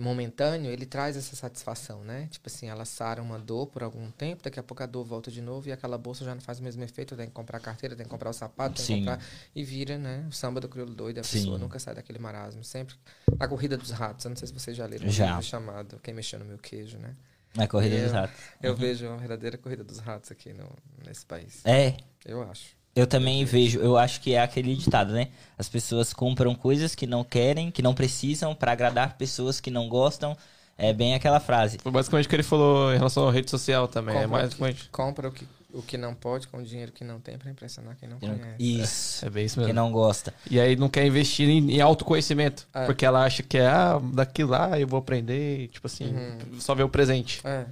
momentâneo, 0.00 0.70
ele 0.70 0.86
traz 0.86 1.16
essa 1.16 1.36
satisfação, 1.36 2.02
né? 2.04 2.28
Tipo 2.30 2.48
assim, 2.48 2.68
ela 2.68 2.84
sara 2.84 3.22
uma 3.22 3.38
dor 3.38 3.66
por 3.66 3.82
algum 3.82 4.10
tempo, 4.10 4.42
daqui 4.42 4.58
a 4.58 4.62
pouco 4.62 4.82
a 4.82 4.86
dor 4.86 5.04
volta 5.04 5.30
de 5.30 5.40
novo 5.40 5.68
e 5.68 5.72
aquela 5.72 5.96
bolsa 5.98 6.24
já 6.24 6.34
não 6.34 6.40
faz 6.40 6.58
o 6.60 6.62
mesmo 6.62 6.82
efeito, 6.82 7.16
tem 7.16 7.26
que 7.26 7.32
comprar 7.32 7.58
a 7.58 7.60
carteira, 7.60 7.94
tem 7.94 8.04
que 8.04 8.10
comprar 8.10 8.30
o 8.30 8.32
sapato, 8.32 8.76
tem 8.76 8.86
que 8.86 8.94
comprar 9.06 9.24
e 9.54 9.62
vira, 9.64 9.98
né? 9.98 10.26
O 10.28 10.32
samba 10.32 10.60
do 10.60 10.68
crioulo 10.68 10.94
doido, 10.94 11.18
a 11.18 11.22
Sim. 11.22 11.38
pessoa 11.38 11.58
nunca 11.58 11.78
sai 11.78 11.94
daquele 11.94 12.18
marasmo, 12.18 12.64
sempre 12.64 12.96
na 13.38 13.46
corrida 13.46 13.76
dos 13.76 13.90
ratos, 13.90 14.24
eu 14.24 14.28
não 14.30 14.36
sei 14.36 14.48
se 14.48 14.54
vocês 14.54 14.76
já 14.76 14.86
leram 14.86 15.08
Já. 15.08 15.26
livro 15.26 15.42
chamado 15.42 16.00
Quem 16.02 16.14
mexeu 16.14 16.38
no 16.38 16.44
meu 16.44 16.58
queijo, 16.58 16.98
né? 16.98 17.14
Na 17.54 17.66
corrida 17.66 17.96
Eu- 17.96 18.02
dos 18.04 18.12
ratos. 18.12 18.40
Eu 18.62 18.76
vejo 18.76 19.06
uma 19.08 19.16
verdadeira 19.18 19.58
corrida 19.58 19.82
dos 19.82 19.98
ratos 19.98 20.30
aqui 20.30 20.52
no, 20.52 20.68
nesse 21.04 21.26
país. 21.26 21.60
É, 21.66 21.96
Eu 22.24 22.42
acho. 22.48 22.78
Eu 22.94 23.06
também 23.06 23.44
vejo, 23.44 23.78
eu 23.80 23.96
acho 23.96 24.20
que 24.20 24.34
é 24.34 24.40
aquele 24.42 24.74
ditado, 24.74 25.12
né? 25.12 25.28
As 25.58 25.68
pessoas 25.68 26.12
compram 26.12 26.54
coisas 26.54 26.94
que 26.94 27.06
não 27.06 27.22
querem, 27.24 27.70
que 27.70 27.82
não 27.82 27.94
precisam, 27.94 28.54
pra 28.54 28.72
agradar 28.72 29.16
pessoas 29.16 29.60
que 29.60 29.70
não 29.70 29.88
gostam. 29.88 30.36
É 30.76 30.92
bem 30.94 31.14
aquela 31.14 31.38
frase. 31.40 31.78
Foi 31.82 31.92
basicamente 31.92 32.24
o 32.24 32.28
que 32.30 32.36
ele 32.36 32.42
falou 32.42 32.92
em 32.94 32.96
relação 32.96 33.28
à 33.28 33.32
rede 33.32 33.50
social 33.50 33.86
também. 33.86 34.16
É 34.16 34.22
Compra 34.22 34.38
mais 34.38 34.52
o 34.52 34.56
que- 34.56 34.60
basicamente. 34.62 34.88
Compra 34.90 35.28
o 35.28 35.32
que, 35.32 35.46
o 35.74 35.82
que 35.82 35.98
não 35.98 36.14
pode 36.14 36.48
com 36.48 36.56
o 36.56 36.62
dinheiro 36.62 36.90
que 36.90 37.04
não 37.04 37.20
tem 37.20 37.36
pra 37.36 37.50
impressionar 37.50 37.94
quem 38.00 38.08
não 38.08 38.18
conhece. 38.18 38.54
Isso. 38.58 39.26
É 39.26 39.28
bem 39.28 39.44
isso 39.44 39.56
Quem 39.56 39.66
mesmo. 39.66 39.74
não 39.78 39.92
gosta. 39.92 40.32
E 40.50 40.58
aí 40.58 40.76
não 40.76 40.88
quer 40.88 41.04
investir 41.06 41.46
em, 41.50 41.70
em 41.72 41.80
autoconhecimento. 41.82 42.66
É. 42.72 42.86
Porque 42.86 43.04
ela 43.04 43.22
acha 43.24 43.42
que 43.42 43.58
é, 43.58 43.66
ah, 43.66 44.00
daqui 44.14 44.42
lá 44.42 44.80
eu 44.80 44.86
vou 44.88 44.98
aprender. 44.98 45.68
Tipo 45.68 45.86
assim, 45.86 46.06
Uhum. 46.14 46.58
só 46.58 46.74
ver 46.74 46.82
o 46.84 46.88
presente. 46.88 47.40
É. 47.44 47.66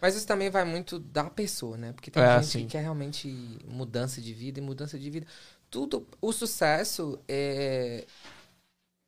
Mas 0.00 0.14
isso 0.16 0.26
também 0.26 0.50
vai 0.50 0.64
muito 0.64 0.98
da 0.98 1.28
pessoa, 1.28 1.76
né? 1.76 1.92
Porque 1.92 2.10
tem 2.10 2.22
É, 2.22 2.36
gente 2.42 2.46
sim. 2.46 2.60
que 2.64 2.72
quer 2.72 2.80
realmente 2.82 3.28
mudança 3.66 4.20
de 4.20 4.32
vida 4.32 4.58
e 4.58 4.62
mudança 4.62 4.98
de 4.98 5.10
vida. 5.10 5.26
Tudo, 5.70 6.06
o 6.20 6.32
sucesso 6.32 7.18
é, 7.28 8.06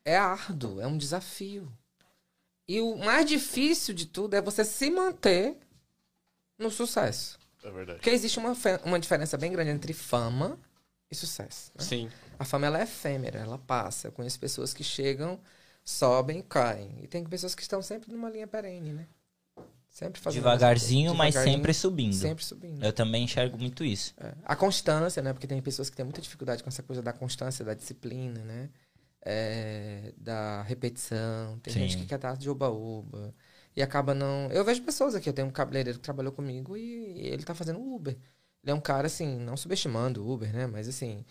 é 0.05 0.17
árduo, 0.17 0.81
é 0.81 0.87
um 0.87 0.99
desafio. 0.99 1.71
E 2.69 2.81
o 2.81 2.97
mais 2.97 3.27
difícil 3.27 3.95
de 3.95 4.07
tudo 4.07 4.35
é 4.35 4.41
você 4.41 4.65
se 4.65 4.91
manter 4.91 5.57
no 6.59 6.71
sucesso. 6.71 7.39
É 7.63 7.71
verdade. 7.71 7.99
Porque 7.99 8.11
existe 8.11 8.39
uma, 8.39 8.53
uma 8.85 8.99
diferença 9.01 9.37
bem 9.37 9.53
grande 9.53 9.71
entre 9.71 9.93
fama 9.93 10.59
e 11.11 11.15
sucesso. 11.15 11.71
né? 11.75 11.85
Sim. 11.85 12.11
A 12.39 12.45
fama 12.45 12.67
ela 12.67 12.81
é 12.81 12.83
efêmera, 12.85 13.39
ela 13.41 13.59
passa. 13.59 14.09
Eu 14.09 14.13
conheço 14.13 14.39
pessoas 14.39 14.73
que 14.73 14.83
chegam, 14.85 15.41
sobem 15.85 16.39
e 16.41 16.43
caem. 16.43 16.99
E 17.03 17.07
tem 17.07 17.25
pessoas 17.25 17.55
que 17.55 17.63
estão 17.63 17.83
sempre 17.83 18.13
numa 18.13 18.31
linha 18.31 18.47
perene, 18.47 18.93
né? 18.93 19.07
Sempre 19.93 20.23
fazendo 20.23 20.41
Devagarzinho, 20.41 21.15
mas 21.15 21.35
sempre 21.35 21.75
subindo. 21.75 22.15
Sempre 22.15 22.43
subindo. 22.43 22.83
Eu 22.83 22.95
também 22.95 23.25
enxergo 23.25 23.59
muito 23.59 23.85
isso. 23.85 24.15
É. 24.19 24.33
A 24.43 24.57
constância, 24.57 25.23
né? 25.23 25.35
Porque 25.35 25.47
tem 25.47 25.61
pessoas 25.61 25.91
que 25.91 25.97
têm 25.97 26.03
muita 26.03 26.23
dificuldade 26.23 26.63
com 26.63 26.71
essa 26.71 26.83
coisa 26.83 27.03
da 27.03 27.13
constância, 27.13 27.63
da 27.63 27.75
disciplina, 27.75 28.43
né? 28.43 28.71
É, 29.21 30.15
da 30.17 30.63
repetição. 30.63 31.59
Tem 31.59 31.75
Sim. 31.75 31.81
gente 31.81 31.99
que 31.99 32.07
quer 32.07 32.15
estar 32.15 32.35
de 32.39 32.49
oba-oba. 32.49 33.35
E 33.77 33.83
acaba 33.83 34.15
não. 34.15 34.49
Eu 34.51 34.65
vejo 34.65 34.81
pessoas 34.83 35.15
aqui, 35.15 35.29
eu 35.29 35.33
tenho 35.35 35.49
um 35.49 35.53
cabeleireiro 35.53 35.99
que 35.99 36.05
trabalhou 36.05 36.33
comigo 36.33 36.75
e 36.75 37.27
ele 37.27 37.43
tá 37.45 37.55
fazendo 37.55 37.79
Uber. 37.79 38.17
Ele 38.63 38.73
é 38.73 38.75
um 38.75 38.81
cara, 38.81 39.09
assim, 39.09 39.39
não 39.41 39.59
subestimando 39.59 40.25
o 40.25 40.33
Uber, 40.33 40.51
né? 40.55 40.67
Mas 40.67 40.89
assim, 40.89 41.23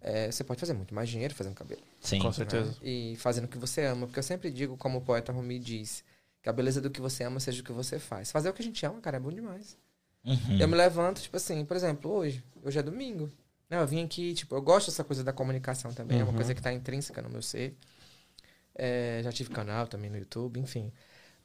é, 0.00 0.30
você 0.30 0.44
pode 0.44 0.60
fazer 0.60 0.74
muito 0.74 0.94
mais 0.94 1.08
dinheiro 1.08 1.34
fazendo 1.34 1.54
cabelo. 1.54 1.82
Sim. 2.00 2.20
Com 2.20 2.32
certeza. 2.32 2.70
né? 2.70 2.76
E 2.80 3.16
fazendo 3.16 3.46
o 3.46 3.48
que 3.48 3.58
você 3.58 3.84
ama. 3.86 4.06
Porque 4.06 4.20
eu 4.20 4.24
sempre 4.24 4.52
digo, 4.52 4.76
como 4.76 4.98
o 4.98 5.02
poeta 5.02 5.32
Rumi 5.32 5.58
diz, 5.58 6.04
que 6.44 6.48
a 6.48 6.52
beleza 6.52 6.80
do 6.80 6.88
que 6.90 7.00
você 7.00 7.24
ama 7.24 7.40
seja 7.40 7.60
o 7.60 7.64
que 7.64 7.72
você 7.72 7.98
faz. 7.98 8.30
Fazer 8.30 8.48
o 8.50 8.52
que 8.52 8.62
a 8.62 8.64
gente 8.64 8.84
ama, 8.86 9.00
cara, 9.00 9.16
é 9.16 9.20
bom 9.20 9.32
demais. 9.32 9.76
Uhum. 10.24 10.58
Eu 10.60 10.68
me 10.68 10.76
levanto, 10.76 11.20
tipo 11.20 11.36
assim, 11.36 11.64
por 11.64 11.76
exemplo, 11.76 12.10
hoje, 12.12 12.44
hoje 12.62 12.78
é 12.78 12.82
domingo. 12.82 13.28
né? 13.68 13.80
Eu 13.80 13.86
vim 13.86 14.04
aqui, 14.04 14.34
tipo, 14.34 14.54
eu 14.54 14.60
gosto 14.62 14.88
dessa 14.90 15.02
coisa 15.02 15.24
da 15.24 15.32
comunicação 15.32 15.92
também, 15.92 16.20
é 16.20 16.22
uma 16.22 16.30
Uhum. 16.30 16.36
coisa 16.36 16.54
que 16.54 16.60
tá 16.62 16.70
intrínseca 16.72 17.20
no 17.22 17.30
meu 17.30 17.40
ser. 17.42 17.74
É, 18.74 19.20
já 19.24 19.32
tive 19.32 19.50
canal 19.50 19.86
também 19.86 20.10
no 20.10 20.18
YouTube, 20.18 20.60
enfim. 20.60 20.92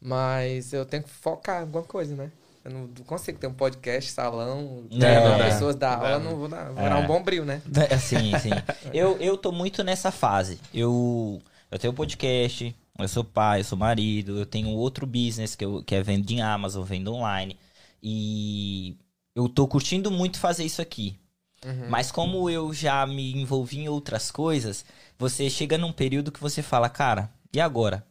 Mas 0.02 0.74
eu 0.74 0.86
tenho 0.86 1.04
que 1.04 1.10
focar 1.10 1.58
em 1.60 1.62
alguma 1.62 1.84
coisa, 1.84 2.16
né? 2.16 2.32
Eu 2.66 2.72
não 2.72 2.88
consigo 3.06 3.40
ter 3.40 3.48
um 3.48 3.54
podcast, 3.54 4.12
salão, 4.12 4.86
Não, 4.92 5.38
pessoas 5.40 5.76
da 5.76 5.96
aula, 5.96 6.20
Não. 6.20 6.36
vou 6.36 6.48
dar, 6.50 6.72
vou 6.72 6.84
É. 6.86 6.90
dar 6.90 6.98
um 7.00 7.08
bom 7.08 7.24
brilho, 7.24 7.46
né? 7.46 7.62
É, 7.90 7.98
Sim, 7.98 8.38
sim. 8.40 8.50
Eu, 8.94 9.18
eu 9.20 9.38
tô 9.38 9.52
muito 9.52 9.82
nessa 9.84 10.12
fase. 10.12 10.60
Eu, 10.74 11.42
eu 11.72 11.80
tenho 11.80 11.94
podcast, 11.94 12.76
eu 13.04 13.08
sou 13.08 13.24
pai, 13.24 13.62
eu 13.62 13.64
sou 13.64 13.78
marido, 13.78 14.38
eu 14.38 14.46
tenho 14.46 14.70
outro 14.70 15.06
business 15.06 15.56
que, 15.56 15.66
eu, 15.66 15.84
que 15.84 15.96
é 15.96 16.04
venda 16.04 16.32
em 16.32 16.42
Amazon, 16.42 16.84
venda 16.84 17.12
online. 17.12 17.58
E 18.02 18.96
eu 19.36 19.48
tô 19.48 19.68
curtindo 19.68 20.12
muito 20.12 20.40
fazer 20.40 20.64
isso 20.64 20.82
aqui. 20.82 21.18
Uhum. 21.66 21.90
Mas 21.90 22.12
como 22.12 22.50
eu 22.50 22.74
já 22.74 23.06
me 23.06 23.34
envolvi 23.34 23.80
em 23.80 23.90
outras 23.90 24.32
coisas, 24.32 24.86
você 25.18 25.50
chega 25.50 25.78
num 25.78 25.92
período 25.92 26.32
que 26.32 26.40
você 26.40 26.62
fala, 26.62 26.90
cara, 26.90 27.30
e 27.54 27.60
agora? 27.60 28.06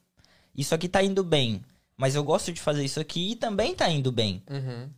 Isso 0.55 0.75
aqui 0.75 0.89
tá 0.89 1.03
indo 1.03 1.23
bem, 1.25 1.63
mas 1.97 2.15
eu 2.15 2.25
gosto 2.25 2.53
de 2.53 2.61
fazer 2.61 2.85
isso 2.85 3.01
aqui 3.01 3.33
e 3.33 3.37
também 3.37 3.75
tá 3.75 3.89
indo 3.89 4.13
bem. 4.13 4.43
Uhum. 4.51 4.89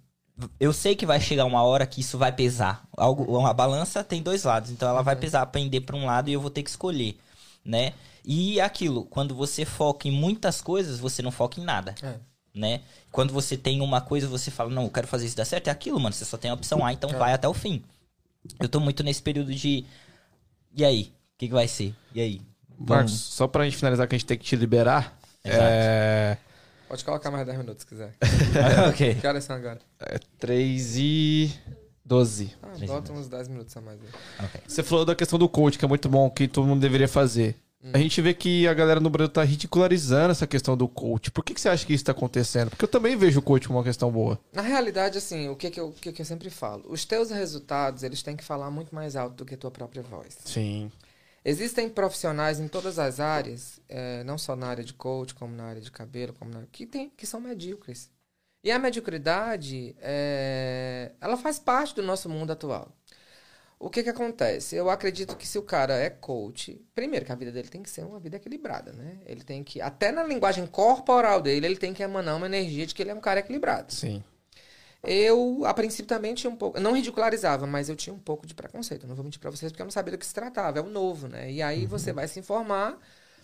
Eu 0.58 0.72
sei 0.72 0.96
que 0.96 1.04
vai 1.04 1.20
chegar 1.20 1.44
uma 1.44 1.62
hora 1.62 1.86
que 1.86 2.00
isso 2.00 2.16
vai 2.16 2.32
pesar. 2.32 2.82
Algo, 2.96 3.24
uma 3.38 3.52
balança 3.52 4.02
tem 4.02 4.22
dois 4.22 4.44
lados, 4.44 4.70
então 4.70 4.88
ela 4.88 5.02
vai 5.02 5.14
pesar, 5.14 5.44
pender 5.46 5.82
para 5.82 5.96
um 5.96 6.06
lado 6.06 6.30
e 6.30 6.32
eu 6.32 6.40
vou 6.40 6.50
ter 6.50 6.62
que 6.62 6.70
escolher, 6.70 7.18
né? 7.64 7.92
E 8.24 8.60
aquilo, 8.60 9.04
quando 9.06 9.34
você 9.34 9.64
foca 9.64 10.06
em 10.08 10.10
muitas 10.12 10.60
coisas, 10.60 10.98
você 10.98 11.22
não 11.22 11.30
foca 11.30 11.60
em 11.60 11.64
nada, 11.64 11.94
É. 12.02 12.14
né? 12.54 12.80
Quando 13.10 13.32
você 13.32 13.56
tem 13.56 13.80
uma 13.80 14.00
coisa, 14.00 14.26
você 14.28 14.50
fala, 14.50 14.70
não, 14.70 14.84
eu 14.84 14.90
quero 14.90 15.06
fazer 15.06 15.26
isso 15.26 15.36
dar 15.36 15.44
certo, 15.44 15.68
é 15.68 15.70
aquilo, 15.70 15.98
mano. 15.98 16.12
Você 16.14 16.24
só 16.24 16.36
tem 16.36 16.50
a 16.50 16.54
opção 16.54 16.84
A, 16.84 16.92
então 16.92 17.10
É. 17.10 17.14
vai 17.16 17.32
até 17.32 17.48
o 17.48 17.54
fim. 17.54 17.82
Eu 18.58 18.68
tô 18.68 18.80
muito 18.80 19.02
nesse 19.02 19.22
período 19.22 19.54
de. 19.54 19.84
E 20.74 20.84
aí? 20.84 21.12
O 21.34 21.38
que, 21.38 21.48
que 21.48 21.54
vai 21.54 21.68
ser? 21.68 21.94
E 22.14 22.20
aí? 22.20 22.40
Marcos, 22.78 23.12
só 23.12 23.46
pra 23.46 23.64
gente 23.64 23.76
finalizar 23.76 24.06
que 24.08 24.14
a 24.14 24.18
gente 24.18 24.26
tem 24.26 24.38
que 24.38 24.44
te 24.44 24.56
liberar. 24.56 25.18
Exato. 25.44 25.62
É. 25.62 26.38
Pode 26.88 27.04
colocar 27.04 27.30
mais 27.30 27.46
10 27.46 27.58
minutos 27.58 27.82
se 27.82 27.86
quiser. 27.86 28.14
ok. 28.88 29.14
Que 29.14 29.26
horas 29.26 29.44
são 29.44 29.56
agora? 29.56 29.78
É 30.00 30.18
3 30.38 30.96
e 30.96 31.52
12. 32.04 32.52
Ah, 32.62 32.86
bota 32.86 33.12
uns 33.12 33.28
10 33.28 33.48
minutos 33.48 33.76
a 33.76 33.80
mais 33.80 34.00
aí. 34.02 34.08
ok. 34.46 34.60
Você 34.66 34.82
falou 34.82 35.04
da 35.04 35.14
questão 35.14 35.38
do 35.38 35.48
coach, 35.48 35.78
que 35.78 35.84
é 35.84 35.88
muito 35.88 36.08
bom, 36.08 36.28
que 36.30 36.48
todo 36.48 36.66
mundo 36.66 36.80
deveria 36.80 37.06
fazer. 37.08 37.54
A 37.92 37.98
gente 37.98 38.20
vê 38.20 38.34
que 38.34 38.68
a 38.68 38.74
galera 38.74 39.00
no 39.00 39.08
Brasil 39.08 39.32
tá 39.32 39.42
ridicularizando 39.42 40.32
essa 40.32 40.46
questão 40.46 40.76
do 40.76 40.86
coach. 40.86 41.30
Por 41.30 41.42
que, 41.42 41.54
que 41.54 41.60
você 41.60 41.68
acha 41.70 41.86
que 41.86 41.94
isso 41.94 42.04
tá 42.04 42.12
acontecendo? 42.12 42.68
Porque 42.68 42.84
eu 42.84 42.88
também 42.88 43.16
vejo 43.16 43.38
o 43.38 43.42
coach 43.42 43.66
como 43.66 43.78
uma 43.78 43.84
questão 43.84 44.10
boa. 44.10 44.38
Na 44.52 44.60
realidade, 44.60 45.16
assim, 45.16 45.48
o 45.48 45.56
que, 45.56 45.70
que, 45.70 45.80
eu, 45.80 45.88
o 45.88 45.92
que, 45.92 46.12
que 46.12 46.20
eu 46.20 46.26
sempre 46.26 46.50
falo? 46.50 46.84
Os 46.88 47.06
teus 47.06 47.30
resultados, 47.30 48.02
eles 48.02 48.22
têm 48.22 48.36
que 48.36 48.44
falar 48.44 48.70
muito 48.70 48.94
mais 48.94 49.16
alto 49.16 49.36
do 49.36 49.44
que 49.46 49.54
a 49.54 49.58
tua 49.58 49.70
própria 49.70 50.02
voz. 50.02 50.36
Sim. 50.44 50.92
Existem 51.42 51.88
profissionais 51.88 52.60
em 52.60 52.68
todas 52.68 52.98
as 52.98 53.18
áreas, 53.18 53.80
eh, 53.88 54.22
não 54.24 54.36
só 54.36 54.54
na 54.54 54.66
área 54.66 54.84
de 54.84 54.92
coach, 54.92 55.34
como 55.34 55.56
na 55.56 55.64
área 55.64 55.80
de 55.80 55.90
cabelo, 55.90 56.34
como 56.34 56.50
na... 56.50 56.64
que, 56.70 56.84
tem, 56.84 57.10
que 57.16 57.26
são 57.26 57.40
medíocres. 57.40 58.10
E 58.62 58.70
a 58.70 58.78
mediocridade, 58.78 59.96
eh, 60.00 61.12
ela 61.18 61.38
faz 61.38 61.58
parte 61.58 61.94
do 61.94 62.02
nosso 62.02 62.28
mundo 62.28 62.50
atual. 62.50 62.92
O 63.82 63.88
que 63.88 64.02
que 64.02 64.10
acontece? 64.10 64.76
Eu 64.76 64.90
acredito 64.90 65.34
que 65.34 65.48
se 65.48 65.58
o 65.58 65.62
cara 65.62 65.94
é 65.94 66.10
coach, 66.10 66.78
primeiro 66.94 67.24
que 67.24 67.32
a 67.32 67.34
vida 67.34 67.50
dele 67.50 67.68
tem 67.68 67.82
que 67.82 67.88
ser 67.88 68.04
uma 68.04 68.20
vida 68.20 68.36
equilibrada, 68.36 68.92
né? 68.92 69.16
Ele 69.24 69.42
tem 69.42 69.64
que, 69.64 69.80
até 69.80 70.12
na 70.12 70.22
linguagem 70.22 70.66
corporal 70.66 71.40
dele, 71.40 71.66
ele 71.66 71.76
tem 71.76 71.94
que 71.94 72.02
emanar 72.02 72.36
uma 72.36 72.44
energia 72.44 72.86
de 72.86 72.94
que 72.94 73.02
ele 73.02 73.10
é 73.10 73.14
um 73.14 73.20
cara 73.20 73.40
equilibrado. 73.40 73.90
Sim. 73.90 74.22
Eu, 75.02 75.62
a 75.64 75.72
princípio, 75.72 76.06
também 76.06 76.34
tinha 76.34 76.50
um 76.50 76.56
pouco. 76.56 76.78
Não 76.78 76.92
ridicularizava, 76.92 77.66
mas 77.66 77.88
eu 77.88 77.96
tinha 77.96 78.12
um 78.12 78.18
pouco 78.18 78.46
de 78.46 78.52
preconceito. 78.52 79.06
Não 79.06 79.14
vou 79.14 79.24
mentir 79.24 79.40
pra 79.40 79.50
vocês, 79.50 79.72
porque 79.72 79.80
eu 79.80 79.86
não 79.86 79.90
sabia 79.90 80.12
do 80.12 80.18
que 80.18 80.26
se 80.26 80.34
tratava. 80.34 80.78
É 80.78 80.82
o 80.82 80.90
novo, 80.90 81.26
né? 81.26 81.50
E 81.50 81.62
aí 81.62 81.86
você 81.86 82.12
vai 82.12 82.28
se 82.28 82.38
informar, 82.38 82.98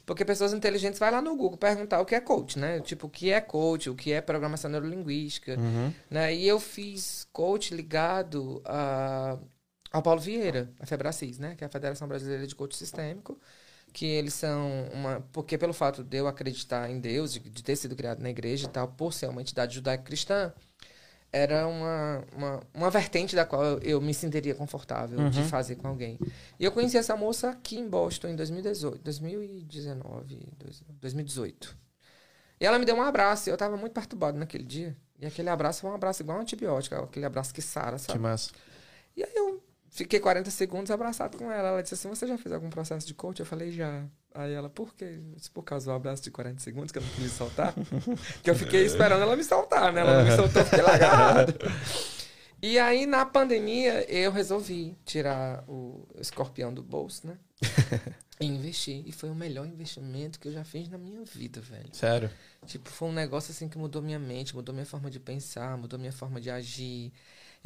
porque 0.05 0.23
pessoas 0.23 0.53
inteligentes 0.53 0.99
vai 0.99 1.11
lá 1.11 1.23
no 1.23 1.35
Google 1.35 1.57
perguntar 1.57 1.99
o 1.99 2.05
que 2.05 2.15
é 2.15 2.21
coach, 2.21 2.59
né? 2.59 2.81
Tipo, 2.81 3.07
o 3.07 3.11
que 3.11 3.31
é 3.31 3.41
coach, 3.41 3.89
o 3.89 3.95
que 3.95 4.13
é 4.13 4.21
programação 4.21 4.71
neurolinguística, 4.71 5.57
né? 6.11 6.35
E 6.35 6.47
eu 6.47 6.61
fiz 6.61 7.27
coach 7.33 7.75
ligado 7.75 8.61
a, 8.67 9.39
ao 9.97 10.03
Paulo 10.03 10.21
Vieira, 10.21 10.71
a 10.79 10.87
Febracis, 10.87 11.39
né? 11.39 11.55
Que 11.57 11.65
é 11.65 11.67
a 11.67 11.71
Federação 11.71 12.07
Brasileira 12.07 12.47
de 12.47 12.55
Coach 12.55 12.77
Sistêmico. 12.77 13.39
Que 13.93 14.05
eles 14.07 14.35
são 14.35 14.85
uma. 14.93 15.21
Porque 15.33 15.57
pelo 15.57 15.73
fato 15.73 16.05
de 16.05 16.17
eu 16.19 16.27
acreditar 16.29 16.91
em 16.91 17.01
Deus, 17.01 17.33
de, 17.33 17.41
de 17.41 17.63
ter 17.63 17.77
sido 17.77 17.97
criado 17.97 18.21
na 18.21 18.29
igreja 18.31 18.67
e 18.67 18.71
tal, 18.71 18.89
por 18.89 19.13
ser 19.13 19.29
uma 19.29 19.41
entidade 19.41 19.75
judaico-cristã, 19.77 20.53
era 21.33 21.67
uma, 21.67 22.25
uma, 22.37 22.61
uma 22.75 22.91
vertente 22.91 23.35
da 23.35 23.45
qual 23.47 23.63
eu, 23.65 23.79
eu 23.81 24.01
me 24.01 24.13
sentiria 24.13 24.55
confortável 24.55 25.31
de 25.31 25.43
fazer 25.45 25.77
com 25.77 25.89
alguém. 25.89 26.19
E 26.59 26.65
eu 26.65 26.73
conheci 26.73 26.97
essa 26.99 27.17
moça 27.17 27.51
aqui 27.51 27.79
em 27.79 27.89
Boston 27.89 28.29
em 28.29 28.37
2018, 28.37 29.03
2019, 29.03 30.39
dois- 30.59 30.83
2018. 31.01 31.77
E 32.61 32.67
ela 32.67 32.79
me 32.79 32.85
deu 32.85 32.97
um 32.97 33.03
abraço 33.03 33.49
e 33.49 33.53
eu 33.53 33.57
tava 33.57 33.77
muito 33.77 33.93
perturbado 33.93 34.39
naquele 34.39 34.65
dia. 34.65 34.97
E 35.19 35.27
aquele 35.27 35.49
abraço 35.49 35.81
foi 35.81 35.91
um 35.91 35.95
abraço 35.95 36.23
igual 36.23 36.39
um 36.39 36.43
antibiótico, 36.43 36.95
aquele 36.97 37.25
abraço 37.27 37.53
que 37.55 37.63
sara, 37.63 37.97
Que 37.97 38.03
sabe? 38.03 38.19
massa. 38.19 38.51
E 39.17 39.23
aí 39.23 39.33
eu 39.35 39.63
fiquei 39.97 40.21
40 40.21 40.51
segundos 40.51 40.91
abraçado 40.91 41.39
com 41.39 41.51
ela. 41.51 41.69
Ela 41.69 41.83
disse 41.83 41.95
assim, 41.95 42.09
você 42.09 42.27
já 42.27 42.37
fez 42.37 42.53
algum 42.53 42.69
processo 42.69 43.07
de 43.07 43.15
coach? 43.15 43.41
Eu 43.41 43.47
falei, 43.47 43.73
já. 43.73 44.05
Aí 44.35 44.53
ela, 44.53 44.69
por 44.69 44.95
quê? 44.95 45.19
Disse, 45.35 45.51
por 45.51 45.63
causa 45.63 45.87
do 45.87 45.93
abraço 45.93 46.23
de 46.23 46.31
40 46.31 46.61
segundos 46.61 46.93
que 46.93 46.99
eu 46.99 47.03
não 47.03 47.09
quis 47.11 47.33
soltar. 47.33 47.75
que 48.43 48.51
eu 48.51 48.55
fiquei 48.55 48.85
esperando 48.85 49.23
ela 49.23 49.35
me 49.35 49.43
soltar, 49.43 49.93
né? 49.93 50.03
Ela 50.03 50.19
não 50.19 50.31
me 50.31 50.37
soltou, 50.37 50.65
fiquei 50.65 50.83
lá 50.83 50.95
agarrado. 50.95 51.55
E 52.63 52.79
aí, 52.79 53.05
na 53.05 53.25
pandemia, 53.27 54.11
eu 54.11 54.33
resolvi 54.33 54.97
tirar 55.05 55.63
o 55.69 56.09
escorpião 56.19 56.73
do 56.73 56.83
bolso, 56.83 57.27
né? 57.27 57.39
e 58.41 58.47
investir. 58.47 59.03
E 59.07 59.13
foi 59.13 59.31
o 59.31 59.35
melhor 59.35 59.67
investimento 59.67 60.41
que 60.41 60.49
eu 60.49 60.53
já 60.53 60.65
fiz 60.65 60.89
na 60.89 60.99
minha 60.99 61.23
vida, 61.25 61.61
velho. 61.61 61.89
Sério. 61.93 62.31
Tipo, 62.67 62.89
foi 62.89 63.09
um 63.09 63.13
negócio 63.13 63.51
assim 63.53 63.69
que 63.69 63.79
mudou 63.79 64.03
minha 64.03 64.19
mente, 64.19 64.55
mudou 64.55 64.75
minha 64.75 64.87
forma 64.87 65.11
de 65.11 65.21
pensar, 65.21 65.77
mudou 65.77 65.99
minha 65.99 66.13
forma 66.13 66.41
de 66.41 66.51
agir. 66.51 67.13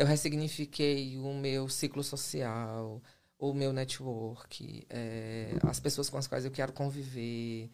Eu 0.01 0.07
ressignifiquei 0.07 1.19
o 1.19 1.35
meu 1.35 1.69
ciclo 1.69 2.03
social, 2.03 3.03
o 3.39 3.53
meu 3.53 3.71
network, 3.71 4.87
é, 4.89 5.51
as 5.63 5.79
pessoas 5.79 6.09
com 6.09 6.17
as 6.17 6.27
quais 6.27 6.43
eu 6.47 6.51
quero 6.51 6.73
conviver. 6.73 7.71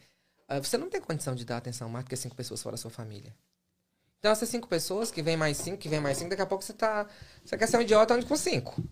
Ah, 0.48 0.58
você 0.58 0.76
não 0.76 0.90
tem 0.90 1.00
condição 1.00 1.36
de 1.36 1.44
dar 1.44 1.58
atenção 1.58 1.88
mais 1.88 2.04
do 2.04 2.08
que 2.08 2.16
cinco 2.16 2.34
pessoas 2.34 2.60
fora 2.60 2.72
da 2.74 2.78
sua 2.82 2.90
família. 2.90 3.32
Então, 4.18 4.32
essas 4.32 4.48
cinco 4.48 4.66
pessoas, 4.66 5.12
que 5.12 5.22
vem 5.22 5.36
mais 5.36 5.56
cinco, 5.56 5.78
que 5.78 5.88
vem 5.88 6.00
mais 6.00 6.18
cinco, 6.18 6.30
daqui 6.30 6.42
a 6.42 6.46
pouco 6.46 6.64
você 6.64 6.72
tá. 6.72 7.06
Você 7.44 7.56
quer 7.56 7.68
ser 7.68 7.76
um 7.76 7.82
idiota 7.82 8.14
onde 8.14 8.26
com 8.26 8.36
cinco. 8.36 8.82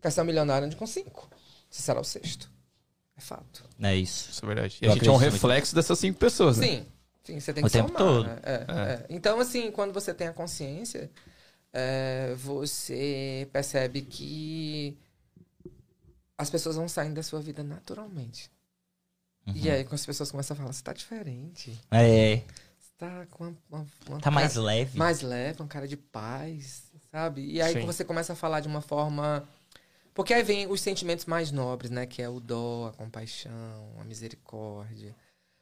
Quer 0.00 0.12
ser 0.12 0.20
um 0.20 0.24
milionário 0.26 0.68
onde 0.68 0.76
com 0.76 0.86
cinco. 0.86 1.28
Você 1.68 1.82
será 1.82 2.00
o 2.00 2.04
sexto. 2.04 2.48
É 3.16 3.20
fato. 3.20 3.64
É 3.82 3.96
isso. 3.96 4.30
Isso 4.30 4.44
é 4.44 4.46
verdade. 4.46 4.78
E 4.80 4.84
Eu 4.86 4.92
a 4.92 4.94
gente 4.94 5.08
é 5.08 5.10
um 5.10 5.16
reflexo 5.16 5.74
dessas 5.74 5.98
cinco 5.98 6.20
pessoas, 6.20 6.58
né? 6.58 6.66
Sim. 6.68 6.86
Sim, 7.24 7.40
você 7.40 7.52
tem 7.52 7.64
O 7.64 7.66
que 7.66 7.72
tempo 7.72 7.88
somar, 7.88 8.00
todo. 8.00 8.26
né? 8.28 8.38
É, 8.44 8.52
é. 8.52 9.06
Então, 9.10 9.40
assim, 9.40 9.72
quando 9.72 9.92
você 9.92 10.14
tem 10.14 10.28
a 10.28 10.32
consciência, 10.32 11.10
é, 11.72 12.34
você 12.36 13.48
percebe 13.52 14.02
que 14.02 14.96
as 16.36 16.48
pessoas 16.50 16.76
vão 16.76 16.88
saindo 16.88 17.14
da 17.14 17.22
sua 17.22 17.40
vida 17.40 17.62
naturalmente. 17.62 18.50
E 19.46 19.68
Uhum. 19.68 19.74
aí, 19.74 19.84
quando 19.84 19.94
as 19.94 20.06
pessoas 20.06 20.30
começam 20.30 20.54
a 20.54 20.58
falar, 20.58 20.72
você 20.72 20.82
tá 20.82 20.92
diferente. 20.92 21.78
É, 21.90 22.36
Você 22.78 22.92
tá 22.98 23.26
com 23.30 23.44
uma, 23.44 23.56
uma- 23.70 23.86
uma 24.08 24.20
tá 24.20 24.30
mais 24.30 24.52
cara- 24.54 24.64
leve. 24.66 24.98
mais 24.98 25.20
leve, 25.22 25.60
uma 25.62 25.68
cara 25.68 25.88
de 25.88 25.96
paz, 25.96 26.84
sabe? 27.10 27.44
E 27.50 27.60
aí 27.60 27.72
Sim. 27.74 27.86
você 27.86 28.04
começa 28.04 28.32
a 28.34 28.36
falar 28.36 28.60
de 28.60 28.68
uma 28.68 28.80
forma. 28.82 29.48
Porque 30.14 30.34
aí 30.34 30.42
vem 30.42 30.66
os 30.66 30.80
sentimentos 30.82 31.24
mais 31.24 31.50
nobres, 31.50 31.90
né? 31.90 32.04
Que 32.06 32.20
é 32.20 32.28
o 32.28 32.40
dó, 32.40 32.88
a 32.88 32.92
compaixão, 32.92 33.94
a 33.98 34.04
misericórdia. 34.04 35.14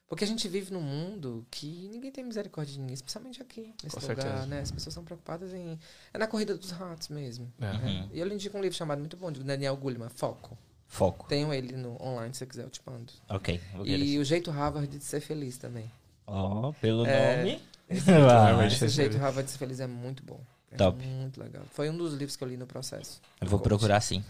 Porque 0.08 0.24
a 0.24 0.26
gente 0.26 0.48
vive 0.48 0.72
num 0.72 0.80
mundo 0.80 1.46
que 1.50 1.88
ninguém 1.92 2.10
tem 2.10 2.24
misericórdia 2.24 2.72
de 2.72 2.80
ninguém, 2.80 2.94
especialmente 2.94 3.42
aqui, 3.42 3.74
nesse 3.84 3.94
Com 3.96 4.00
lugar, 4.02 4.22
certeza. 4.22 4.46
né? 4.46 4.60
As 4.60 4.70
pessoas 4.70 4.94
são 4.94 5.04
preocupadas 5.04 5.52
em. 5.52 5.78
É 6.14 6.18
na 6.18 6.26
corrida 6.26 6.56
dos 6.56 6.70
ratos 6.70 7.08
mesmo. 7.08 7.52
É. 7.60 7.70
Uhum. 7.72 8.08
E 8.14 8.18
eu 8.20 8.26
lhe 8.26 8.34
indico 8.34 8.56
um 8.56 8.62
livro 8.62 8.76
chamado 8.76 8.98
muito 9.00 9.16
bom, 9.18 9.30
de 9.30 9.42
Daniel 9.44 9.76
Goleman, 9.76 10.08
Foco. 10.08 10.56
Foco. 10.86 11.28
Tenho 11.28 11.52
ele 11.52 11.76
no 11.76 12.02
online, 12.02 12.32
se 12.32 12.38
você 12.38 12.46
quiser, 12.46 12.64
eu 12.64 12.70
te 12.70 12.80
mando. 12.86 13.12
Ok. 13.28 13.60
E 13.84 13.92
esse. 13.94 14.18
o 14.18 14.24
jeito 14.24 14.50
Harvard 14.50 14.88
de 14.96 15.04
ser 15.04 15.20
feliz 15.20 15.58
também. 15.58 15.90
Ó, 16.26 16.72
pelo 16.80 17.04
É, 17.06 17.36
nome. 17.36 17.62
Harvard. 18.06 18.62
Ah, 18.62 18.66
Esse 18.66 18.84
Esse 18.86 18.94
jeito. 18.96 19.18
Harvard 19.18 19.44
de 19.46 19.52
ser 19.52 19.58
feliz 19.58 19.78
é 19.80 19.86
muito 19.86 20.22
bom. 20.22 20.40
É 20.70 20.76
Top. 20.76 21.04
muito 21.06 21.38
legal. 21.42 21.64
Foi 21.70 21.90
um 21.90 21.96
dos 21.96 22.14
livros 22.14 22.34
que 22.36 22.42
eu 22.44 22.48
li 22.48 22.56
no 22.56 22.66
processo. 22.66 23.20
eu 23.40 23.46
vou 23.46 23.58
Coach. 23.58 23.68
procurar 23.68 24.00
sim. 24.00 24.24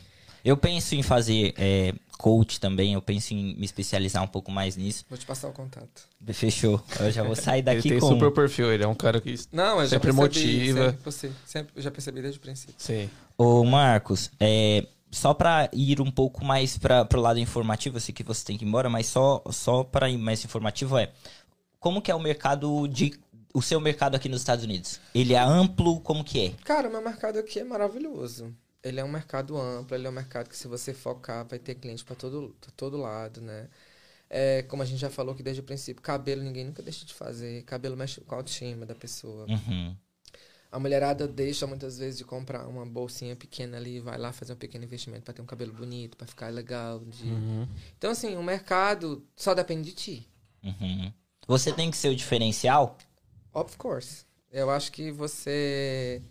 Eu 0.49 0.57
penso 0.57 0.95
em 0.95 1.03
fazer 1.03 1.53
é, 1.59 1.93
coach 2.17 2.59
também, 2.59 2.95
eu 2.95 3.03
penso 3.03 3.35
em 3.35 3.55
me 3.55 3.67
especializar 3.67 4.23
um 4.23 4.27
pouco 4.27 4.51
mais 4.51 4.79
nisso. 4.79 5.05
Vou 5.07 5.19
te 5.19 5.27
passar 5.27 5.49
o 5.49 5.53
contato. 5.53 6.09
Fechou. 6.33 6.83
Eu 6.99 7.11
já 7.11 7.23
vou 7.23 7.37
sair 7.37 7.59
Ele 7.69 7.77
daqui 7.77 7.91
tem 7.91 8.01
com. 8.01 8.09
super 8.09 8.33
perfil, 8.33 8.73
ele 8.73 8.83
é 8.83 8.89
um 8.89 8.95
cara 8.95 9.21
que. 9.21 9.35
Não, 9.53 9.79
eu 9.79 9.87
Sempre 9.87 10.11
já 10.11 10.17
percebi, 10.17 10.73
motiva. 10.73 10.85
Sempre, 10.87 11.05
você, 11.05 11.33
sempre, 11.45 11.73
eu 11.77 11.83
já 11.83 11.91
percebi 11.91 12.23
desde 12.23 12.39
o 12.39 12.41
princípio. 12.41 12.75
Sim. 12.79 13.11
Ô, 13.37 13.63
Marcos, 13.63 14.31
é, 14.41 14.87
só 15.11 15.35
pra 15.35 15.69
ir 15.71 16.01
um 16.01 16.11
pouco 16.11 16.43
mais 16.43 16.79
para 16.79 17.05
pro 17.05 17.21
lado 17.21 17.39
informativo, 17.39 17.99
eu 17.99 18.01
sei 18.01 18.15
que 18.15 18.25
você 18.25 18.43
tem 18.43 18.57
que 18.57 18.65
ir 18.65 18.69
embora, 18.69 18.89
mas 18.89 19.05
só, 19.05 19.43
só 19.51 19.85
para 19.85 20.09
ir 20.09 20.17
mais 20.17 20.43
informativo 20.43 20.97
é 20.97 21.13
como 21.79 22.01
que 22.01 22.11
é 22.11 22.15
o 22.15 22.21
mercado 22.21 22.89
de 22.89 23.13
o 23.53 23.61
seu 23.61 23.81
mercado 23.81 24.15
aqui 24.15 24.31
nos 24.31 24.41
Estados 24.41 24.65
Unidos? 24.65 24.99
Ele 25.15 25.35
é 25.35 25.41
amplo, 25.41 26.01
como 26.01 26.25
que 26.25 26.47
é? 26.47 26.53
Cara, 26.65 26.89
o 26.89 26.91
meu 26.91 27.03
mercado 27.03 27.39
aqui 27.39 27.61
é 27.61 27.65
maravilhoso. 27.65 28.51
Ele 28.83 29.01
é 29.01 29.05
um 29.05 29.09
mercado 29.09 29.57
amplo, 29.57 29.97
ele 29.97 30.07
é 30.07 30.11
um 30.11 30.13
mercado 30.13 30.49
que 30.49 30.57
se 30.57 30.69
você 30.69 30.95
focar 30.95 31.47
vai 31.47 31.59
ter 31.59 31.75
cliente 31.75 32.05
para 32.05 32.15
todo, 32.17 32.57
pra 32.61 32.71
todo 32.77 32.97
lado, 32.97 33.41
né? 33.41 33.69
É, 34.31 34.63
como 34.65 34.83
a 34.83 34.87
gente 34.87 34.99
já 35.01 35.11
falou 35.11 35.35
aqui 35.35 35.43
desde 35.43 35.61
o 35.61 35.65
princípio, 35.65 36.03
cabelo 36.03 36.43
ninguém 36.43 36.65
nunca 36.65 36.83
deixa 36.83 37.05
de 37.07 37.15
fazer. 37.15 37.63
Cabelo 37.65 37.97
mexe 37.97 38.21
com 38.21 38.35
a 38.35 38.39
autoestima 38.39 38.87
da 38.87 38.95
pessoa. 38.95 39.47
Uhum. 39.49 39.97
A 40.71 40.79
mulherada 40.79 41.27
deixa 41.27 41.67
muitas 41.67 41.99
vezes 41.99 42.19
de 42.19 42.25
comprar 42.25 42.67
uma 42.69 42.85
bolsinha 42.85 43.35
pequena 43.35 43.79
ali 43.79 44.01
vai 44.01 44.19
lá 44.19 44.33
fazer 44.33 44.53
um 44.53 44.57
pequeno 44.57 44.85
investimento 44.85 45.23
para 45.25 45.33
ter 45.33 45.41
um 45.41 45.47
cabelo 45.47 45.73
bonito, 45.73 46.17
para 46.17 46.27
ficar 46.27 46.49
legal. 46.53 47.01
de- 47.01 47.25
Então, 47.97 48.11
assim, 48.11 48.37
o 48.37 48.43
mercado 48.43 49.27
só 49.35 49.55
depende 49.55 49.89
de 49.91 49.97
ti. 49.97 50.29
Uhum. 50.63 51.11
Você 51.47 51.73
tem 51.73 51.91
que 51.91 51.97
ser 51.97 52.11
o 52.11 52.17
diferencial? 52.17 52.99
Of 53.55 53.77
course. 53.79 54.27
Eu 54.53 54.71
acho 54.71 54.93
que 54.93 55.11
você 55.11 56.23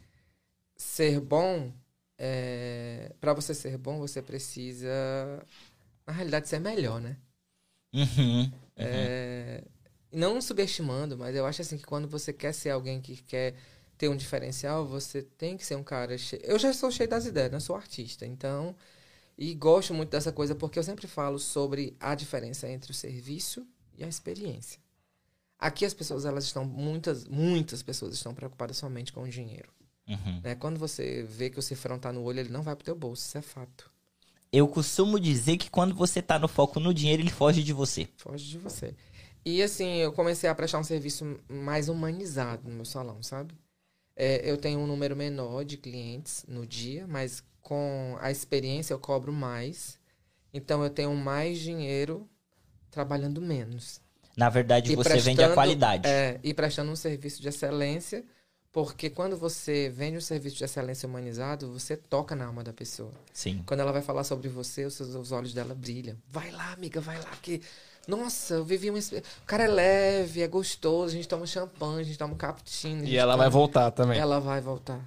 ser 0.75 1.19
bom, 1.19 1.71
é... 2.17 3.13
para 3.19 3.33
você 3.33 3.53
ser 3.53 3.77
bom, 3.77 3.99
você 3.99 4.21
precisa, 4.21 4.87
na 6.05 6.13
realidade, 6.13 6.47
ser 6.49 6.59
melhor, 6.59 7.01
né? 7.01 7.17
Uhum. 7.93 8.51
É, 8.75 9.63
Não 10.11 10.41
subestimando, 10.41 11.17
mas 11.17 11.35
eu 11.35 11.45
acho 11.45 11.61
assim 11.61 11.77
que 11.77 11.85
quando 11.85 12.07
você 12.07 12.33
quer 12.33 12.53
ser 12.53 12.71
alguém 12.71 13.01
que 13.01 13.17
quer 13.23 13.55
ter 13.97 14.09
um 14.09 14.15
diferencial, 14.17 14.85
você 14.87 15.21
tem 15.23 15.57
que 15.57 15.65
ser 15.65 15.75
um 15.75 15.83
cara 15.83 16.17
cheio. 16.17 16.41
Eu 16.45 16.59
já 16.59 16.73
sou 16.73 16.91
cheio 16.91 17.09
das 17.09 17.25
ideias, 17.25 17.51
né? 17.51 17.57
Eu 17.57 17.61
sou 17.61 17.75
artista, 17.75 18.25
então. 18.25 18.75
E 19.37 19.53
gosto 19.55 19.93
muito 19.93 20.11
dessa 20.11 20.31
coisa 20.31 20.55
porque 20.55 20.79
eu 20.79 20.83
sempre 20.83 21.07
falo 21.07 21.39
sobre 21.39 21.95
a 21.99 22.15
diferença 22.15 22.69
entre 22.69 22.91
o 22.91 22.95
serviço 22.95 23.67
e 23.97 24.03
a 24.03 24.07
experiência. 24.07 24.79
Aqui 25.59 25.85
as 25.85 25.93
pessoas, 25.93 26.25
elas 26.25 26.45
estão, 26.45 26.65
muitas, 26.65 27.25
muitas 27.25 27.83
pessoas 27.83 28.13
estão 28.15 28.33
preocupadas 28.35 28.77
somente 28.77 29.13
com 29.13 29.23
o 29.23 29.29
dinheiro. 29.29 29.71
Uhum. 30.07 30.41
Né? 30.43 30.55
Quando 30.55 30.79
você 30.79 31.23
vê 31.23 31.49
que 31.49 31.59
o 31.59 31.61
cifrão 31.61 31.99
tá 31.99 32.11
no 32.11 32.23
olho, 32.23 32.39
ele 32.39 32.49
não 32.49 32.61
vai 32.61 32.75
pro 32.75 32.85
teu 32.85 32.95
bolso, 32.95 33.25
isso 33.25 33.37
é 33.37 33.41
fato. 33.41 33.91
Eu 34.51 34.67
costumo 34.67 35.19
dizer 35.19 35.57
que 35.57 35.69
quando 35.69 35.93
você 35.93 36.21
tá 36.21 36.39
no 36.39 36.47
foco 36.47 36.79
no 36.79 36.93
dinheiro, 36.93 37.21
ele 37.21 37.29
foge 37.29 37.61
de 37.61 37.73
você. 37.73 38.07
Foge 38.17 38.45
de 38.45 38.57
você. 38.57 38.93
E 39.45 39.61
assim, 39.61 39.97
eu 39.97 40.11
comecei 40.13 40.49
a 40.49 40.55
prestar 40.55 40.79
um 40.79 40.83
serviço 40.83 41.39
mais 41.47 41.89
humanizado 41.89 42.67
no 42.67 42.75
meu 42.75 42.85
salão, 42.85 43.21
sabe? 43.21 43.53
É, 44.15 44.49
eu 44.49 44.57
tenho 44.57 44.79
um 44.79 44.87
número 44.87 45.15
menor 45.15 45.63
de 45.63 45.77
clientes 45.77 46.43
no 46.47 46.65
dia, 46.65 47.05
mas 47.07 47.43
com 47.61 48.17
a 48.19 48.31
experiência 48.31 48.93
eu 48.93 48.99
cobro 48.99 49.31
mais. 49.31 49.99
Então 50.53 50.83
eu 50.83 50.89
tenho 50.89 51.13
mais 51.13 51.59
dinheiro 51.59 52.27
trabalhando 52.89 53.41
menos. 53.41 54.01
Na 54.35 54.49
verdade, 54.49 54.91
E 54.91 54.95
você 54.95 55.17
vende 55.17 55.43
a 55.43 55.53
qualidade. 55.53 56.07
É, 56.07 56.39
e 56.43 56.53
prestando 56.53 56.91
um 56.91 56.95
serviço 56.95 57.41
de 57.41 57.47
excelência, 57.47 58.23
porque 58.71 59.09
quando 59.09 59.35
você 59.37 59.89
vende 59.89 60.17
um 60.17 60.21
serviço 60.21 60.55
de 60.57 60.63
excelência 60.63 61.07
humanizado, 61.07 61.71
você 61.71 61.97
toca 61.97 62.35
na 62.35 62.45
alma 62.45 62.63
da 62.63 62.71
pessoa. 62.73 63.11
Sim. 63.33 63.63
Quando 63.65 63.79
ela 63.79 63.91
vai 63.91 64.01
falar 64.01 64.23
sobre 64.23 64.49
você, 64.49 64.85
os, 64.85 64.93
seus- 64.93 65.15
os 65.15 65.31
olhos 65.31 65.53
dela 65.53 65.73
brilham. 65.73 66.15
Vai 66.29 66.51
lá, 66.51 66.73
amiga, 66.73 67.01
vai 67.01 67.17
lá, 67.17 67.31
que. 67.41 67.61
Nossa, 68.07 68.53
eu 68.55 68.63
vivi 68.65 68.89
uma. 68.89 68.99
O 68.99 69.45
cara 69.45 69.63
é 69.63 69.67
leve, 69.67 70.41
é 70.41 70.47
gostoso, 70.47 71.07
a 71.13 71.17
gente 71.17 71.27
toma 71.27 71.45
champanhe, 71.45 72.01
a 72.01 72.03
gente 72.03 72.17
toma 72.17 72.33
um 72.33 72.37
cappuccino. 72.37 73.03
E 73.03 73.17
ela 73.17 73.33
toma- 73.33 73.43
vai 73.43 73.49
voltar 73.51 73.91
também. 73.91 74.17
Ela 74.19 74.39
vai 74.39 74.61
voltar. 74.61 75.01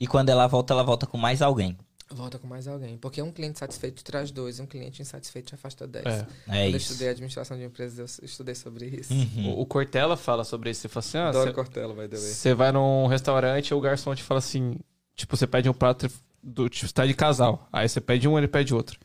E 0.00 0.06
quando 0.06 0.30
ela 0.30 0.46
volta, 0.46 0.72
ela 0.72 0.82
volta 0.82 1.06
com 1.06 1.16
mais 1.18 1.42
alguém. 1.42 1.76
Volta 2.12 2.38
com 2.38 2.46
mais 2.46 2.66
alguém. 2.66 2.98
Porque 2.98 3.22
um 3.22 3.30
cliente 3.30 3.58
satisfeito 3.58 4.02
traz 4.02 4.32
dois, 4.32 4.58
um 4.58 4.66
cliente 4.66 5.00
insatisfeito 5.00 5.54
afasta 5.54 5.86
dez. 5.86 6.04
É. 6.06 6.18
É 6.48 6.64
Quando 6.64 6.72
eu 6.72 6.76
estudei 6.76 7.08
administração 7.08 7.56
de 7.56 7.62
empresas, 7.64 8.18
eu 8.18 8.24
estudei 8.24 8.54
sobre 8.56 8.86
isso. 8.86 9.12
Uhum. 9.12 9.50
O, 9.50 9.60
o 9.60 9.66
Cortella 9.66 10.16
fala 10.16 10.42
sobre 10.42 10.70
isso. 10.70 10.80
Você 10.80 10.88
fala 10.88 11.04
assim: 11.06 11.18
ah, 11.18 11.28
Adoro 11.28 11.46
você- 11.50 11.54
Cortella, 11.54 11.94
way. 11.94 12.08
Você 12.08 12.52
vai 12.52 12.72
num 12.72 13.06
restaurante 13.06 13.68
e 13.68 13.74
o 13.74 13.80
garçom 13.80 14.12
te 14.14 14.24
fala 14.24 14.38
assim: 14.38 14.76
tipo, 15.14 15.36
você 15.36 15.46
pede 15.46 15.68
um 15.68 15.72
prato 15.72 16.10
do 16.42 16.68
tipo, 16.68 16.88
você 16.88 16.92
tá 16.92 17.06
de 17.06 17.14
casal. 17.14 17.68
Aí 17.72 17.88
você 17.88 18.00
pede 18.00 18.26
um, 18.26 18.36
ele 18.36 18.48
pede 18.48 18.74
outro. 18.74 18.98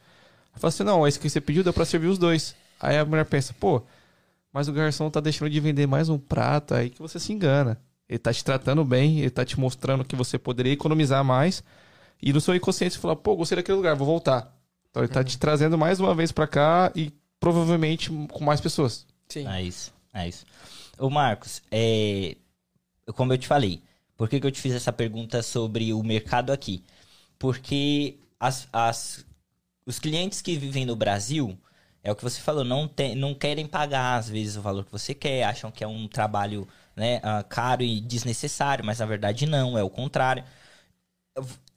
Aí 0.51 0.59
fala 0.59 0.69
assim: 0.69 0.83
não, 0.83 1.07
esse 1.07 1.19
que 1.19 1.29
você 1.29 1.39
pediu 1.39 1.63
deu 1.63 1.73
pra 1.73 1.85
servir 1.85 2.07
os 2.07 2.17
dois. 2.17 2.55
Aí 2.79 2.97
a 2.97 3.05
mulher 3.05 3.25
pensa: 3.25 3.53
pô, 3.59 3.83
mas 4.51 4.67
o 4.67 4.73
garçom 4.73 5.11
tá 5.11 5.19
deixando 5.19 5.51
de 5.51 5.59
vender 5.59 5.85
mais 5.85 6.09
um 6.09 6.17
prato, 6.17 6.73
aí 6.73 6.89
que 6.89 6.99
você 6.99 7.19
se 7.19 7.31
engana. 7.31 7.79
Ele 8.09 8.19
tá 8.19 8.33
te 8.33 8.43
tratando 8.43 8.83
bem, 8.83 9.19
ele 9.19 9.29
tá 9.29 9.45
te 9.45 9.59
mostrando 9.59 10.03
que 10.03 10.15
você 10.15 10.39
poderia 10.39 10.73
economizar 10.73 11.23
mais. 11.23 11.63
E 12.21 12.33
no 12.33 12.41
seu 12.41 12.55
inconsciente 12.55 12.95
você 12.95 12.99
fala: 12.99 13.15
pô, 13.15 13.35
gostei 13.35 13.55
daquele 13.55 13.77
lugar, 13.77 13.95
vou 13.95 14.07
voltar. 14.07 14.53
Então 14.89 15.03
ele 15.03 15.11
tá 15.11 15.23
te 15.23 15.37
trazendo 15.37 15.77
mais 15.77 15.99
uma 15.99 16.15
vez 16.15 16.31
pra 16.31 16.47
cá 16.47 16.91
e 16.95 17.11
provavelmente 17.39 18.09
com 18.09 18.43
mais 18.43 18.61
pessoas. 18.61 19.05
Sim. 19.27 19.47
É 19.47 19.61
isso, 19.61 19.93
é 20.13 20.27
isso. 20.27 20.45
Ô 20.97 21.09
Marcos, 21.09 21.61
é... 21.71 22.37
como 23.13 23.33
eu 23.33 23.37
te 23.37 23.47
falei, 23.47 23.81
por 24.15 24.29
que, 24.29 24.39
que 24.39 24.47
eu 24.47 24.51
te 24.51 24.61
fiz 24.61 24.73
essa 24.73 24.93
pergunta 24.93 25.43
sobre 25.43 25.93
o 25.93 26.01
mercado 26.01 26.51
aqui? 26.51 26.83
Porque 27.37 28.17
as, 28.39 28.67
as, 28.71 29.25
os 29.85 29.99
clientes 29.99 30.41
que 30.41 30.57
vivem 30.57 30.85
no 30.85 30.95
Brasil, 30.95 31.57
é 32.01 32.11
o 32.11 32.15
que 32.15 32.23
você 32.23 32.39
falou, 32.39 32.63
não, 32.63 32.87
tem, 32.87 33.15
não 33.15 33.33
querem 33.33 33.67
pagar 33.67 34.17
às 34.17 34.29
vezes 34.29 34.55
o 34.55 34.61
valor 34.61 34.85
que 34.85 34.91
você 34.91 35.13
quer, 35.13 35.43
acham 35.43 35.71
que 35.71 35.83
é 35.83 35.87
um 35.87 36.07
trabalho 36.07 36.67
né, 36.95 37.19
ah, 37.23 37.43
caro 37.43 37.83
e 37.83 37.99
desnecessário, 37.99 38.85
mas 38.85 38.99
na 38.99 39.05
verdade 39.05 39.45
não, 39.45 39.77
é 39.77 39.83
o 39.83 39.89
contrário. 39.89 40.43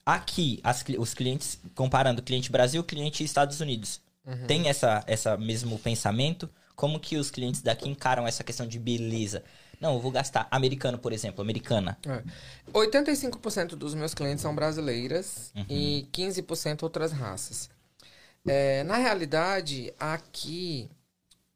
Aqui, 0.09 0.59
as 0.63 0.83
os 0.97 1.13
clientes, 1.13 1.59
comparando 1.75 2.23
cliente 2.23 2.51
Brasil, 2.51 2.83
cliente 2.83 3.23
Estados 3.23 3.61
Unidos, 3.61 4.01
tem 4.47 4.67
essa, 4.67 5.03
essa 5.05 5.37
mesmo 5.37 5.77
pensamento? 5.77 6.49
Como 6.75 6.99
que 6.99 7.17
os 7.17 7.29
clientes 7.29 7.61
daqui 7.61 7.87
encaram 7.87 8.25
essa 8.25 8.43
questão 8.43 8.65
de 8.67 8.79
beleza? 8.79 9.43
Não, 9.79 9.93
eu 9.93 9.99
vou 9.99 10.11
gastar. 10.11 10.47
Americano, 10.49 10.97
por 10.97 11.13
exemplo, 11.13 11.41
americana. 11.41 11.97
É. 12.05 12.23
85% 12.71 13.75
dos 13.75 13.93
meus 13.93 14.13
clientes 14.13 14.41
são 14.41 14.53
brasileiras 14.53 15.53
e 15.69 16.07
15% 16.11 16.83
outras 16.83 17.11
raças. 17.11 17.69
É, 18.47 18.83
na 18.83 18.97
realidade, 18.97 19.93
aqui, 19.99 20.89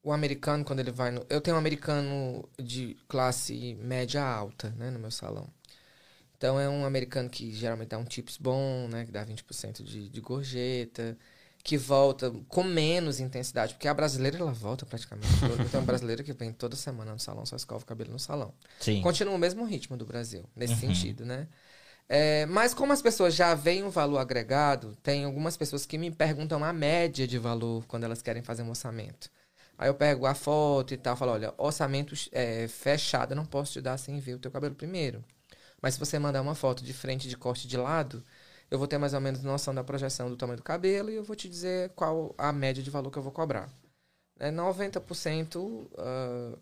o 0.03 0.11
americano, 0.11 0.63
quando 0.63 0.79
ele 0.79 0.91
vai 0.91 1.11
no. 1.11 1.25
Eu 1.29 1.41
tenho 1.41 1.55
um 1.55 1.59
americano 1.59 2.47
de 2.61 2.95
classe 3.07 3.75
média 3.81 4.23
alta, 4.23 4.69
né, 4.77 4.91
no 4.91 4.99
meu 4.99 5.11
salão. 5.11 5.47
Então, 6.43 6.59
é 6.59 6.67
um 6.67 6.83
americano 6.83 7.29
que 7.29 7.53
geralmente 7.53 7.87
dá 7.87 7.97
um 7.97 8.03
tips 8.03 8.35
bom, 8.35 8.89
né, 8.89 9.05
que 9.05 9.11
dá 9.13 9.23
20% 9.23 9.81
de, 9.81 10.09
de 10.09 10.19
gorjeta. 10.19 11.17
que 11.63 11.77
volta 11.77 12.29
com 12.49 12.63
menos 12.63 13.21
intensidade, 13.21 13.75
porque 13.75 13.87
a 13.87 13.93
brasileira 13.93 14.37
ela 14.37 14.51
volta 14.51 14.85
praticamente. 14.85 15.39
toda. 15.39 15.63
Então 15.63 15.79
a 15.79 15.83
brasileira 15.85 16.21
que 16.21 16.33
vem 16.33 16.51
toda 16.51 16.75
semana 16.75 17.13
no 17.13 17.19
salão, 17.19 17.45
só 17.45 17.55
escova 17.55 17.83
o 17.83 17.87
cabelo 17.87 18.11
no 18.11 18.19
salão. 18.19 18.53
Sim. 18.77 18.99
Continua 18.99 19.33
o 19.35 19.37
mesmo 19.37 19.63
ritmo 19.63 19.95
do 19.95 20.05
Brasil, 20.05 20.43
nesse 20.53 20.75
sentido, 20.75 21.23
né? 21.25 21.47
É, 22.09 22.45
mas 22.47 22.73
como 22.73 22.91
as 22.91 23.01
pessoas 23.01 23.33
já 23.33 23.55
veem 23.55 23.83
um 23.83 23.89
valor 23.89 24.17
agregado, 24.17 24.97
tem 25.01 25.23
algumas 25.23 25.55
pessoas 25.55 25.85
que 25.85 25.97
me 25.97 26.11
perguntam 26.11 26.61
a 26.61 26.73
média 26.73 27.25
de 27.25 27.37
valor 27.39 27.85
quando 27.87 28.03
elas 28.03 28.21
querem 28.21 28.43
fazer 28.43 28.63
um 28.63 28.69
orçamento. 28.69 29.29
Aí 29.77 29.87
eu 29.89 29.95
pego 29.95 30.25
a 30.25 30.35
foto 30.35 30.93
e 30.93 30.97
tal, 30.97 31.15
falo, 31.15 31.31
olha, 31.31 31.53
orçamento 31.57 32.13
é, 32.33 32.67
fechado, 32.67 33.31
eu 33.31 33.37
não 33.37 33.45
posso 33.45 33.73
te 33.73 33.81
dar 33.81 33.97
sem 33.97 34.19
ver 34.19 34.35
o 34.35 34.39
teu 34.39 34.51
cabelo 34.51 34.75
primeiro. 34.75 35.23
Mas 35.83 35.95
se 35.95 35.99
você 35.99 36.17
mandar 36.17 36.41
uma 36.41 36.55
foto 36.55 36.81
de 36.81 36.93
frente, 36.93 37.27
de 37.27 37.35
corte 37.35 37.67
de 37.67 37.75
lado, 37.75 38.23
eu 38.71 38.79
vou 38.79 38.87
ter 38.87 38.97
mais 38.97 39.13
ou 39.13 39.19
menos 39.19 39.43
noção 39.43 39.75
da 39.75 39.83
projeção 39.83 40.29
do 40.29 40.37
tamanho 40.37 40.57
do 40.57 40.63
cabelo 40.63 41.11
e 41.11 41.15
eu 41.15 41.25
vou 41.25 41.35
te 41.35 41.49
dizer 41.49 41.89
qual 41.89 42.33
a 42.37 42.53
média 42.53 42.81
de 42.81 42.89
valor 42.89 43.11
que 43.11 43.17
eu 43.17 43.21
vou 43.21 43.33
cobrar. 43.33 43.69
É 44.39 44.49
90% 44.49 45.91
ah, 45.97 46.57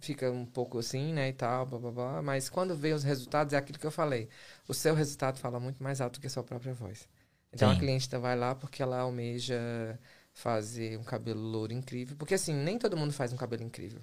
fica 0.00 0.30
um 0.30 0.46
pouco 0.46 0.78
assim, 0.78 1.12
né, 1.12 1.28
e 1.28 1.32
tal, 1.34 1.66
blá, 1.66 1.78
blá, 1.78 1.90
blá, 1.92 2.22
mas 2.22 2.48
quando 2.48 2.74
vê 2.74 2.92
os 2.94 3.04
resultados 3.04 3.52
é 3.52 3.58
aquilo 3.58 3.78
que 3.78 3.86
eu 3.86 3.90
falei. 3.90 4.28
O 4.66 4.72
seu 4.74 4.94
resultado 4.94 5.38
fala 5.38 5.60
muito 5.60 5.82
mais 5.82 6.00
alto 6.00 6.18
que 6.20 6.26
a 6.26 6.30
sua 6.30 6.42
própria 6.42 6.72
voz. 6.72 7.06
Então 7.52 7.68
Sim. 7.70 7.76
a 7.76 7.78
cliente 7.78 8.08
vai 8.16 8.36
lá 8.36 8.54
porque 8.54 8.82
ela 8.82 9.00
almeja 9.00 9.98
fazer 10.32 10.98
um 10.98 11.04
cabelo 11.04 11.40
louro 11.40 11.72
incrível, 11.74 12.16
porque 12.16 12.34
assim, 12.34 12.54
nem 12.54 12.78
todo 12.78 12.96
mundo 12.96 13.12
faz 13.12 13.32
um 13.34 13.36
cabelo 13.36 13.62
incrível. 13.62 14.00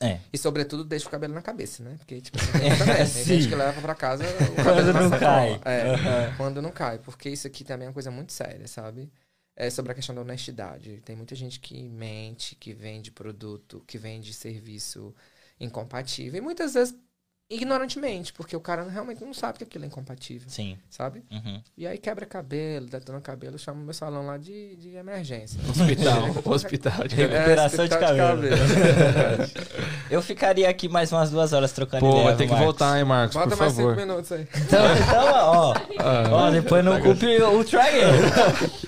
É. 0.00 0.20
E 0.32 0.36
sobretudo 0.36 0.84
deixa 0.84 1.06
o 1.06 1.10
cabelo 1.10 1.34
na 1.34 1.42
cabeça, 1.42 1.82
né? 1.82 1.94
Porque 1.98 2.20
tipo, 2.20 2.38
assim, 3.00 3.24
tem, 3.24 3.24
gente 3.24 3.48
que 3.48 3.54
leva 3.54 3.80
pra 3.80 3.94
casa 3.94 4.24
o 4.24 4.56
cabelo 4.56 4.92
não 4.92 5.08
na 5.08 5.18
cai. 5.18 5.60
É, 5.64 6.34
quando 6.36 6.60
não 6.60 6.70
cai, 6.70 6.98
porque 6.98 7.30
isso 7.30 7.46
aqui 7.46 7.64
também 7.64 7.86
é 7.86 7.88
uma 7.88 7.94
coisa 7.94 8.10
muito 8.10 8.32
séria, 8.32 8.66
sabe? 8.68 9.10
É 9.54 9.70
sobre 9.70 9.92
a 9.92 9.94
questão 9.94 10.14
da 10.14 10.20
honestidade. 10.20 11.00
Tem 11.04 11.16
muita 11.16 11.34
gente 11.34 11.58
que 11.60 11.88
mente, 11.88 12.54
que 12.54 12.74
vende 12.74 13.10
produto, 13.10 13.82
que 13.86 13.96
vende 13.96 14.34
serviço 14.34 15.14
incompatível. 15.58 16.38
E 16.38 16.40
muitas 16.42 16.74
vezes 16.74 16.94
ignorantemente, 17.48 18.32
porque 18.32 18.56
o 18.56 18.60
cara 18.60 18.82
realmente 18.88 19.24
não 19.24 19.32
sabe 19.32 19.58
que 19.58 19.64
aquilo 19.64 19.84
é 19.84 19.86
incompatível, 19.86 20.48
Sim. 20.48 20.76
sabe? 20.90 21.22
Uhum. 21.30 21.62
E 21.78 21.86
aí 21.86 21.96
quebra 21.96 22.26
cabelo, 22.26 22.86
detona 22.86 23.20
cabelo, 23.20 23.56
chama 23.58 23.80
o 23.80 23.84
meu 23.84 23.94
salão 23.94 24.26
lá 24.26 24.36
de, 24.36 24.74
de 24.76 24.96
emergência. 24.96 25.60
Hospital, 25.68 26.22
hospital. 26.52 27.06
de- 27.08 27.22
É, 27.22 27.26
Recuperação 27.26 27.86
de 27.86 27.94
hospital 27.94 28.16
cabelo. 28.16 28.42
Eu 30.10 30.22
ficaria 30.22 30.68
aqui 30.68 30.88
mais 30.88 31.10
umas 31.12 31.30
duas 31.30 31.52
horas 31.52 31.72
trocando 31.72 32.00
Pô, 32.00 32.10
ideia. 32.10 32.24
vai 32.24 32.36
ter 32.36 32.44
que 32.44 32.50
Marcos. 32.50 32.64
voltar, 32.64 32.98
hein, 32.98 33.04
Marcos, 33.04 33.36
Bota 33.36 33.48
por 33.50 33.58
mais 33.58 33.72
favor. 33.74 33.90
cinco 33.96 34.06
minutos 34.06 34.32
aí. 34.32 34.46
Então, 34.56 34.96
então 34.96 35.24
ó, 35.32 35.74
Ah, 35.98 36.24
ó, 36.30 36.50
depois 36.50 36.84
não 36.84 37.00
culpe 37.00 37.26
o 37.42 37.64
Trigger. 37.64 38.06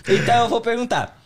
Então 0.08 0.42
eu 0.44 0.48
vou 0.48 0.60
perguntar. 0.60 1.17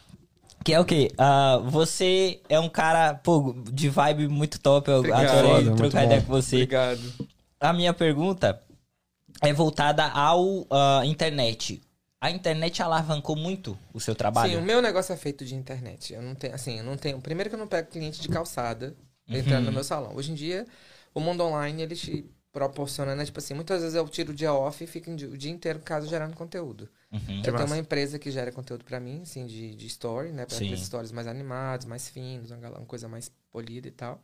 Que 0.65 0.75
é 0.75 0.81
o 0.81 0.85
quê? 0.85 1.11
Ah, 1.19 1.61
você 1.65 2.41
é 2.49 2.59
um 2.59 2.69
cara, 2.69 3.15
pô, 3.15 3.55
de 3.73 3.89
vibe 3.89 4.29
muito 4.29 4.61
top. 4.61 4.91
Eu 4.91 4.99
Obrigado. 4.99 5.27
adorei 5.27 5.65
Foda, 5.65 5.77
trocar 5.77 6.01
bom. 6.01 6.07
ideia 6.07 6.23
com 6.23 6.29
você. 6.29 6.57
Obrigado. 6.57 7.13
A 7.61 7.73
minha 7.73 7.93
pergunta 7.93 8.61
é 9.41 9.53
voltada 9.53 10.07
ao 10.07 10.67
ah, 10.71 11.03
internet. 11.05 11.83
A 12.21 12.31
internet 12.31 12.81
alavancou 12.81 13.35
muito 13.35 13.77
o 13.93 13.99
seu 13.99 14.15
trabalho? 14.15 14.53
Sim, 14.53 14.59
o 14.59 14.63
meu 14.63 14.81
negócio 14.81 15.13
é 15.13 15.17
feito 15.17 15.45
de 15.45 15.57
internet. 15.57 16.15
Eu 16.15 16.23
não 16.23 16.37
tenho, 16.37 16.55
assim, 16.55 16.79
eu 16.79 16.85
não 16.85 16.97
tenho. 16.97 17.21
Primeiro 17.21 17.51
que 17.51 17.57
eu 17.57 17.59
não 17.59 17.67
pego 17.67 17.91
cliente 17.91 18.21
de 18.21 18.29
calçada 18.29 18.95
entrando 19.29 19.67
no 19.67 19.73
meu 19.73 19.83
salão. 19.83 20.15
Hoje 20.15 20.31
em 20.31 20.35
dia, 20.35 20.65
o 21.13 21.21
mundo 21.21 21.43
online 21.43 21.83
ele 21.83 21.97
te 21.97 22.25
proporciona, 22.53 23.15
né? 23.17 23.25
Tipo 23.25 23.39
assim, 23.39 23.55
muitas 23.55 23.81
vezes 23.81 23.97
eu 23.97 24.07
tiro 24.09 24.33
o 24.33 24.35
dia 24.35 24.53
off 24.53 24.85
e 24.85 24.87
fico 24.87 25.11
o 25.11 25.37
dia 25.39 25.51
inteiro 25.51 25.79
em 25.79 25.83
casa 25.83 26.07
gerando 26.07 26.37
conteúdo. 26.37 26.89
Uhum. 27.11 27.19
eu 27.39 27.43
tenho 27.43 27.53
massa. 27.55 27.67
uma 27.67 27.79
empresa 27.79 28.19
que 28.19 28.31
gera 28.31 28.53
conteúdo 28.53 28.85
pra 28.85 29.01
mim, 29.01 29.23
assim, 29.23 29.47
de, 29.47 29.75
de 29.75 29.87
story, 29.87 30.33
né? 30.33 30.45
Pra 30.47 30.57
aqueles 30.57 30.81
stories 30.83 31.13
mais 31.13 31.27
animados, 31.27 31.87
mais 31.87 32.09
finos, 32.09 32.51
uma, 32.51 32.69
uma 32.69 32.87
coisa 32.87 33.09
mais 33.09 33.31
polida 33.51 33.89
e 33.89 33.91
tal. 33.91 34.21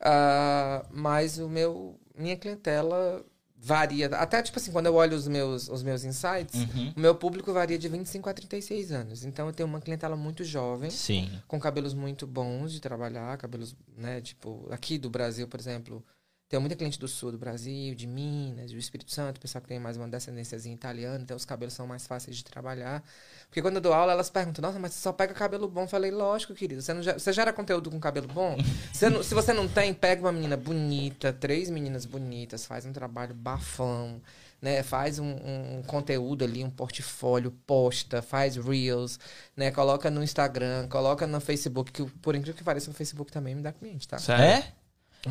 Ah, 0.00 0.84
mas 0.90 1.38
o 1.38 1.48
meu, 1.48 1.98
minha 2.16 2.36
clientela 2.36 3.24
varia. 3.56 4.06
Até, 4.06 4.42
tipo 4.42 4.58
assim, 4.58 4.72
quando 4.72 4.86
eu 4.86 4.94
olho 4.94 5.14
os 5.16 5.28
meus, 5.28 5.68
os 5.68 5.82
meus 5.82 6.04
insights, 6.04 6.54
Uhum. 6.60 6.94
o 6.96 7.00
meu 7.00 7.14
público 7.14 7.52
varia 7.52 7.78
de 7.78 7.88
25 7.88 8.28
a 8.30 8.32
36 8.34 8.90
anos. 8.92 9.24
Então 9.24 9.46
eu 9.46 9.52
tenho 9.52 9.68
uma 9.68 9.80
clientela 9.80 10.16
muito 10.16 10.42
jovem, 10.44 10.90
Sim. 10.90 11.30
com 11.46 11.60
cabelos 11.60 11.92
muito 11.92 12.26
bons 12.26 12.72
de 12.72 12.80
trabalhar, 12.80 13.36
cabelos, 13.36 13.76
né, 13.96 14.20
tipo, 14.22 14.66
aqui 14.70 14.96
do 14.96 15.10
Brasil, 15.10 15.46
por 15.46 15.60
exemplo, 15.60 16.02
tem 16.50 16.58
muita 16.58 16.74
cliente 16.74 16.98
do 16.98 17.06
sul 17.06 17.30
do 17.30 17.38
Brasil, 17.38 17.94
de 17.94 18.08
Minas, 18.08 18.72
do 18.72 18.76
Espírito 18.76 19.12
Santo, 19.12 19.38
pessoal 19.40 19.62
que 19.62 19.68
tem 19.68 19.78
mais 19.78 19.96
uma 19.96 20.08
descendênciazinha 20.08 20.74
italiana, 20.74 21.20
então 21.22 21.36
os 21.36 21.44
cabelos 21.44 21.72
são 21.74 21.86
mais 21.86 22.08
fáceis 22.08 22.36
de 22.36 22.42
trabalhar. 22.44 23.04
Porque 23.46 23.62
quando 23.62 23.76
eu 23.76 23.80
dou 23.80 23.92
aula, 23.92 24.10
elas 24.10 24.28
perguntam, 24.30 24.60
nossa, 24.60 24.76
mas 24.76 24.92
você 24.92 25.00
só 25.00 25.12
pega 25.12 25.32
cabelo 25.32 25.68
bom? 25.68 25.82
Eu 25.82 25.86
falei, 25.86 26.10
lógico, 26.10 26.52
querido, 26.52 26.82
você, 26.82 26.92
não 26.92 27.02
gera, 27.04 27.20
você 27.20 27.32
gera 27.32 27.52
conteúdo 27.52 27.88
com 27.88 28.00
cabelo 28.00 28.26
bom? 28.26 28.56
Você 28.92 29.08
não- 29.08 29.22
se 29.22 29.32
você 29.32 29.52
não 29.52 29.68
tem, 29.68 29.94
pega 29.94 30.20
uma 30.22 30.32
menina 30.32 30.56
bonita, 30.56 31.32
três 31.32 31.70
meninas 31.70 32.04
bonitas, 32.04 32.66
faz 32.66 32.84
um 32.84 32.92
trabalho 32.92 33.32
bafão, 33.34 34.20
né? 34.60 34.82
Faz 34.82 35.18
um, 35.20 35.30
um- 35.30 35.82
conteúdo 35.86 36.44
ali, 36.44 36.64
um 36.64 36.68
portfólio, 36.70 37.52
posta, 37.66 38.20
faz 38.20 38.56
reels, 38.56 39.18
né? 39.56 39.70
Coloca 39.70 40.10
no 40.10 40.22
Instagram, 40.22 40.88
coloca 40.88 41.26
no 41.28 41.40
Facebook, 41.40 41.92
que 41.92 42.04
por 42.18 42.34
incrível 42.34 42.56
que 42.58 42.64
pareça, 42.64 42.90
no 42.90 42.94
Facebook 42.94 43.30
também 43.32 43.54
me 43.54 43.62
dá 43.62 43.72
cliente, 43.72 44.06
tá? 44.08 44.18
Sério? 44.18 44.44
É? 44.44 44.79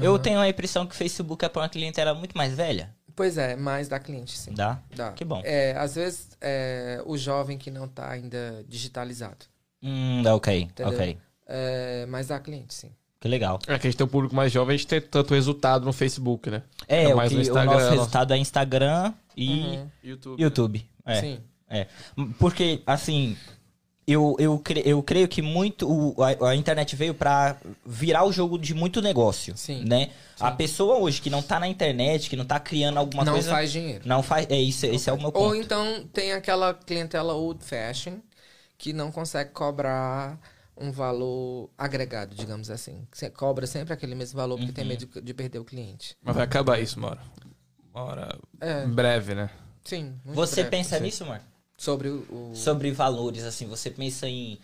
Eu 0.01 0.17
tenho 0.19 0.39
a 0.39 0.47
impressão 0.49 0.85
que 0.85 0.93
o 0.93 0.97
Facebook 0.97 1.43
é 1.43 1.49
pra 1.49 1.61
uma 1.63 1.69
clientela 1.69 2.13
muito 2.13 2.37
mais 2.37 2.53
velha. 2.53 2.93
Pois 3.15 3.37
é, 3.37 3.55
mas 3.55 3.87
dá 3.89 3.99
cliente, 3.99 4.37
sim. 4.37 4.53
Dá? 4.53 4.79
Dá. 4.95 5.11
Que 5.11 5.25
bom. 5.25 5.41
É, 5.43 5.73
às 5.77 5.95
vezes, 5.95 6.29
é, 6.39 7.01
o 7.05 7.17
jovem 7.17 7.57
que 7.57 7.69
não 7.69 7.87
tá 7.87 8.09
ainda 8.09 8.63
digitalizado. 8.67 9.45
Hum, 9.83 10.23
ok, 10.27 10.61
Entendeu? 10.61 10.93
ok. 10.93 11.17
É, 11.47 12.05
mas 12.07 12.27
dá 12.27 12.39
cliente, 12.39 12.73
sim. 12.73 12.91
Que 13.19 13.27
legal. 13.27 13.59
É 13.67 13.77
que 13.77 13.87
a 13.87 13.89
gente 13.89 13.97
tem 13.97 14.05
um 14.05 14.09
público 14.09 14.33
mais 14.33 14.51
jovem, 14.51 14.75
a 14.75 14.77
gente 14.77 14.87
tem 14.87 15.01
tanto 15.01 15.33
resultado 15.33 15.83
no 15.83 15.91
Facebook, 15.91 16.49
né? 16.49 16.63
É, 16.87 17.03
É 17.05 17.13
o, 17.13 17.17
mais 17.17 17.27
que, 17.29 17.35
no 17.35 17.41
o 17.41 17.43
Instagram, 17.43 17.65
nosso 17.73 17.85
nosso- 17.85 17.95
resultado 17.97 18.33
é 18.33 18.37
Instagram 18.37 19.13
e 19.35 19.49
Uhum. 19.61 19.89
YouTube. 20.03 20.41
YouTube. 20.41 20.89
É. 21.05 21.19
Sim. 21.19 21.39
É. 21.69 21.87
Porque, 22.39 22.81
assim, 22.85 23.35
eu, 24.11 24.35
eu, 24.39 24.57
cre- 24.59 24.83
eu 24.85 25.01
creio 25.03 25.27
que 25.27 25.41
muito. 25.41 25.87
o- 25.89 26.15
a, 26.23 26.49
a 26.51 26.55
internet 26.55 26.95
veio 26.95 27.13
pra 27.13 27.57
virar 27.85 28.23
o 28.25 28.31
jogo 28.31 28.57
de 28.57 28.73
muito 28.73 29.01
negócio. 29.01 29.55
Sim. 29.57 29.83
Né? 29.85 30.09
A 30.39 30.51
pessoa 30.51 30.97
hoje 30.97 31.21
que 31.21 31.29
não 31.29 31.41
tá 31.41 31.59
na 31.59 31.67
internet, 31.67 32.29
que 32.29 32.35
não 32.35 32.45
tá 32.45 32.59
criando 32.59 32.97
alguma 32.97 33.23
não 33.25 33.33
coisa. 33.33 33.49
faz 33.51 33.71
dinheiro. 33.71 34.07
Não 34.07 34.23
faz. 34.23 34.47
É 34.49 34.57
isso, 34.59 34.85
esse 34.85 35.09
é 35.09 35.13
o 35.13 35.17
meu 35.17 35.27
Ou 35.27 35.31
ponto. 35.33 35.55
então 35.55 36.05
tem 36.13 36.31
aquela 36.31 36.73
clientela 36.73 37.33
old 37.33 37.63
fashion 37.63 38.19
que 38.77 38.93
não 38.93 39.11
consegue 39.11 39.51
cobrar 39.51 40.39
um 40.77 40.91
valor 40.91 41.69
agregado, 41.77 42.33
digamos 42.35 42.69
assim. 42.69 43.05
Você 43.11 43.29
cobra 43.29 43.67
sempre 43.67 43.93
aquele 43.93 44.15
mesmo 44.15 44.37
valor 44.37 44.55
porque 44.55 44.69
Uhum. 44.69 44.75
tem 44.75 44.85
medo 44.85 45.05
de, 45.05 45.21
de 45.21 45.33
perder 45.33 45.59
o 45.59 45.65
cliente. 45.65 46.15
Mas 46.23 46.35
vai 46.35 46.45
acabar 46.45 46.79
isso. 46.79 46.97
Uma 46.97 47.17
hora 47.93 48.39
É, 48.61 48.85
em 48.85 48.89
breve, 48.89 49.35
né? 49.35 49.49
sim. 49.83 50.13
muito 50.23 50.35
Você 50.35 50.61
breve. 50.61 50.69
pensa 50.69 50.97
Sim. 50.97 51.03
nisso, 51.03 51.25
Marco? 51.25 51.45
Sobre 51.79 52.09
o... 52.09 52.51
Sobre 52.53 52.91
valores, 52.91 53.45
assim, 53.45 53.65
você 53.65 53.89
pensa 53.89 54.27
em. 54.27 54.59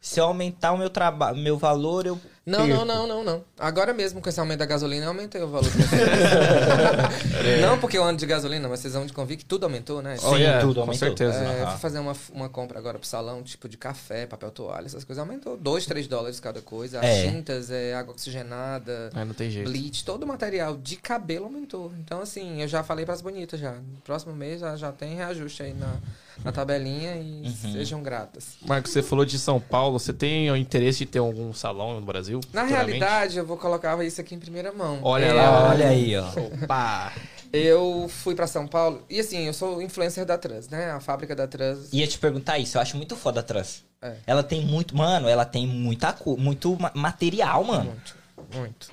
Se 0.00 0.20
eu 0.20 0.24
aumentar 0.24 0.72
o 0.72 0.76
meu 0.78 0.90
trabalho, 0.90 1.36
meu 1.38 1.56
valor, 1.56 2.04
eu. 2.06 2.20
Não, 2.44 2.66
perco. 2.66 2.84
não, 2.84 2.84
não, 2.84 3.06
não, 3.06 3.24
não. 3.24 3.44
Agora 3.58 3.94
mesmo 3.94 4.20
com 4.20 4.28
esse 4.28 4.38
aumento 4.40 4.58
da 4.58 4.66
gasolina, 4.66 5.04
eu 5.04 5.08
aumentei 5.08 5.40
o 5.42 5.48
valor. 5.48 5.70
não 7.62 7.78
porque 7.78 7.96
eu 7.96 8.04
ando 8.04 8.18
de 8.18 8.26
gasolina, 8.26 8.68
mas 8.68 8.80
vocês 8.80 8.92
vão 8.94 9.06
de 9.06 9.12
convir 9.14 9.38
que 9.38 9.44
tudo 9.46 9.64
aumentou, 9.64 10.02
né? 10.02 10.16
Sim, 10.18 10.26
Oh, 10.26 10.36
yeah, 10.36 10.60
tudo 10.60 10.74
com 10.74 10.80
aumentou. 10.82 11.08
certeza. 11.08 11.38
É, 11.38 11.62
Aham. 11.62 11.70
fui 11.70 11.80
fazer 11.80 11.98
uma, 12.00 12.14
uma 12.32 12.48
compra 12.50 12.78
agora 12.78 12.98
pro 12.98 13.08
salão, 13.08 13.42
tipo 13.42 13.66
de 13.68 13.76
café, 13.78 14.26
papel 14.26 14.50
toalha, 14.50 14.86
essas 14.86 15.04
coisas. 15.04 15.20
Aumentou 15.22 15.56
2, 15.56 15.86
3 15.86 16.06
dólares 16.06 16.38
cada 16.38 16.60
coisa. 16.60 16.98
As 17.00 17.06
É. 17.06 17.30
tintas, 17.30 17.70
é, 17.70 17.94
água 17.94 18.12
oxigenada, 18.12 19.10
É, 19.14 19.24
não 19.24 19.32
tem 19.34 19.50
jeito. 19.50 19.70
bleach, 19.70 20.04
todo 20.04 20.24
o 20.24 20.26
material 20.26 20.76
de 20.76 20.96
cabelo 20.96 21.46
aumentou. 21.46 21.92
Então, 21.98 22.20
assim, 22.20 22.60
eu 22.60 22.68
já 22.68 22.82
falei 22.82 23.04
pras 23.06 23.22
bonitas 23.22 23.58
já. 23.58 23.72
No 23.72 24.00
próximo 24.04 24.34
mês 24.34 24.60
já, 24.60 24.76
já 24.76 24.92
tem 24.92 25.14
reajuste 25.16 25.62
aí 25.62 25.72
na, 25.72 25.96
na 26.42 26.50
tabelinha 26.52 27.16
e 27.16 27.42
Uhum. 27.46 27.72
sejam 27.72 28.02
gratas. 28.02 28.56
Marcos, 28.66 28.90
você 28.92 29.02
falou 29.02 29.24
de 29.24 29.38
São 29.38 29.60
Paulo. 29.60 29.98
Você 29.98 30.12
tem 30.12 30.50
o 30.50 30.56
interesse 30.56 31.00
de 31.00 31.06
ter 31.06 31.18
algum 31.18 31.52
salão 31.52 31.98
no 32.00 32.04
Brasil? 32.04 32.40
Na 32.52 32.62
realidade, 32.64 33.36
eu 33.38 33.44
vou 33.46 33.56
colocar 33.56 34.02
isso 34.04 34.20
aqui 34.20 34.34
em 34.34 34.38
primeira 34.38 34.72
mão. 34.72 34.98
Olha 35.02 35.26
É, 35.26 35.32
lá. 35.32 35.70
Olha 35.70 35.88
aí, 35.88 36.16
ó. 36.16 36.26
Opa! 36.62 37.12
Eu 37.52 38.08
fui 38.08 38.34
pra 38.34 38.48
São 38.48 38.66
Paulo 38.66 39.04
e 39.08 39.20
assim, 39.20 39.46
eu 39.46 39.52
sou 39.52 39.80
influencer 39.80 40.26
da 40.26 40.36
Trans, 40.36 40.68
né? 40.68 40.90
A 40.90 40.98
fábrica 40.98 41.36
da 41.36 41.46
Trans. 41.46 41.92
Ia 41.92 42.06
te 42.06 42.18
perguntar 42.18 42.58
isso, 42.58 42.76
eu 42.76 42.82
acho 42.82 42.96
muito 42.96 43.14
foda 43.14 43.38
a 43.38 43.42
trans. 43.44 43.84
É. 44.02 44.16
Ela 44.26 44.42
tem 44.42 44.66
muito. 44.66 44.96
Mano, 44.96 45.28
ela 45.28 45.44
tem 45.44 45.64
muita 45.66 46.16
muito 46.36 46.76
ma- 46.80 46.90
material, 46.94 47.62
mano. 47.62 47.84
Muito, 47.92 48.16
muito. 48.54 48.90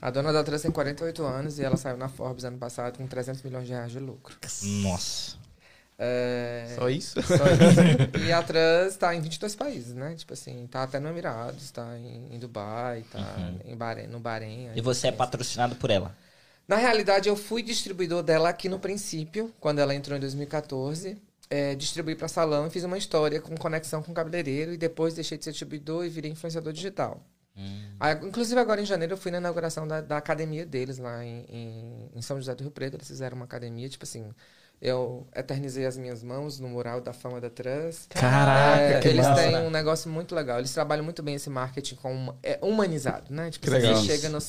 A 0.00 0.10
dona 0.10 0.32
da 0.32 0.42
Trans 0.42 0.62
tem 0.62 0.70
48 0.70 1.22
anos 1.24 1.58
e 1.58 1.62
ela 1.64 1.76
saiu 1.76 1.96
na 1.98 2.08
Forbes 2.08 2.44
ano 2.44 2.56
passado 2.58 2.96
com 2.96 3.06
300 3.06 3.42
milhões 3.42 3.66
de 3.66 3.72
reais 3.74 3.92
de 3.92 3.98
lucro. 3.98 4.34
Nossa. 4.82 5.36
É... 5.98 6.64
Só 6.66 6.88
isso? 6.88 7.22
só 7.22 7.52
isso. 7.52 7.86
E 8.14 8.32
a 8.32 8.42
Trans 8.42 8.96
tá 8.96 9.14
em 9.14 9.20
22 9.20 9.54
países, 9.54 9.94
né? 9.94 10.14
Tipo 10.16 10.32
assim, 10.32 10.66
tá 10.66 10.82
até 10.82 10.98
no 11.00 11.08
Emirados, 11.08 11.70
tá 11.70 11.96
em, 11.98 12.34
em 12.34 12.38
Dubai, 12.38 13.04
tá 13.04 13.54
em 13.64 13.76
Bahrein, 13.76 14.06
no 14.08 14.20
Bahrein. 14.20 14.70
E 14.74 14.80
você 14.80 15.08
é 15.08 15.12
patrocinado 15.12 15.76
por 15.76 15.90
ela. 15.90 16.16
Na 16.66 16.76
realidade, 16.76 17.28
eu 17.28 17.36
fui 17.36 17.62
distribuidor 17.62 18.22
dela 18.22 18.48
aqui 18.48 18.68
no 18.68 18.80
princípio, 18.80 19.54
quando 19.60 19.78
ela 19.80 19.94
entrou 19.94 20.16
em 20.16 20.20
2014. 20.20 21.20
é, 21.50 21.74
distribuí 21.74 22.16
para 22.16 22.28
salão 22.28 22.66
e 22.66 22.70
fiz 22.70 22.84
uma 22.84 22.98
história 22.98 23.40
com 23.40 23.56
conexão 23.56 24.02
com 24.02 24.12
o 24.12 24.14
cabeleireiro 24.14 24.72
e 24.72 24.76
depois 24.78 25.14
deixei 25.14 25.38
de 25.38 25.44
ser 25.44 25.50
distribuidor 25.50 26.04
e 26.04 26.08
virei 26.08 26.30
influenciador 26.30 26.72
digital. 26.72 27.22
Aí, 28.00 28.14
inclusive 28.26 28.60
agora 28.60 28.80
em 28.82 28.86
janeiro 28.86 29.14
eu 29.14 29.18
fui 29.18 29.30
na 29.30 29.38
inauguração 29.38 29.86
da, 29.86 30.00
da 30.00 30.16
academia 30.18 30.66
deles 30.66 30.98
lá 30.98 31.24
em, 31.24 31.44
em, 31.48 32.10
em 32.14 32.22
São 32.22 32.36
José 32.38 32.54
do 32.54 32.62
Rio 32.62 32.70
Preto. 32.72 32.94
Eles 32.96 33.06
fizeram 33.06 33.36
uma 33.36 33.44
academia, 33.46 33.88
tipo 33.88 34.04
assim, 34.04 34.34
eu 34.80 35.26
eternizei 35.34 35.86
as 35.86 35.96
minhas 35.96 36.22
mãos 36.22 36.60
no 36.60 36.68
mural 36.68 37.00
da 37.00 37.12
fama 37.12 37.40
da 37.40 37.48
trans. 37.50 38.06
Caraca, 38.08 38.80
É, 38.80 39.00
que 39.00 39.08
eles 39.08 39.26
massa. 39.26 39.42
têm 39.42 39.56
um 39.56 39.70
negócio 39.70 40.10
muito 40.10 40.34
legal. 40.34 40.58
Eles 40.58 40.72
trabalham 40.72 41.04
muito 41.04 41.22
bem 41.22 41.34
esse 41.36 41.48
marketing 41.48 41.94
com 41.96 42.34
é, 42.42 42.58
humanizado, 42.62 43.32
né? 43.32 43.50
Tipo, 43.50 43.64
Que 43.66 43.70
você 43.70 43.78
legal. 43.78 44.02
chega 44.02 44.28
no 44.28 44.40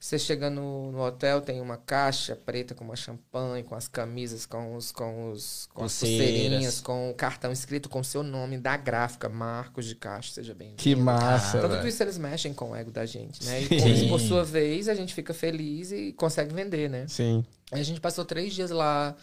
você 0.00 0.18
chega 0.18 0.48
no, 0.48 0.90
no 0.92 1.02
hotel, 1.04 1.42
tem 1.42 1.60
uma 1.60 1.76
caixa 1.76 2.34
preta 2.34 2.74
com 2.74 2.82
uma 2.82 2.96
champanhe, 2.96 3.62
com 3.62 3.74
as 3.74 3.86
camisas, 3.86 4.46
com 4.46 4.74
os 4.74 4.90
com 4.90 5.30
os 5.30 5.68
com 5.74 5.84
as 5.84 5.98
pulseirinhas, 5.98 6.80
com 6.80 7.10
o 7.10 7.14
cartão 7.14 7.52
escrito 7.52 7.86
com 7.90 8.00
o 8.00 8.04
seu 8.04 8.22
nome 8.22 8.56
da 8.56 8.78
gráfica, 8.78 9.28
Marcos 9.28 9.84
de 9.84 9.94
Castro, 9.94 10.32
seja 10.36 10.54
bem 10.54 10.72
Que 10.74 10.96
massa, 10.96 11.58
então, 11.58 11.68
tudo 11.68 11.86
isso 11.86 12.02
eles 12.02 12.16
mexem 12.16 12.54
com 12.54 12.70
o 12.70 12.74
ego 12.74 12.90
da 12.90 13.04
gente, 13.04 13.44
né? 13.44 13.60
E 13.60 13.78
Sim. 13.78 14.00
por, 14.04 14.08
por 14.08 14.20
sua 14.20 14.42
vez, 14.42 14.88
a 14.88 14.94
gente 14.94 15.12
fica 15.12 15.34
feliz 15.34 15.92
e 15.92 16.14
consegue 16.14 16.54
vender, 16.54 16.88
né? 16.88 17.04
Sim. 17.06 17.44
Aí 17.70 17.82
a 17.82 17.84
gente 17.84 18.00
passou 18.00 18.24
três 18.24 18.54
dias 18.54 18.70
lá 18.70 19.14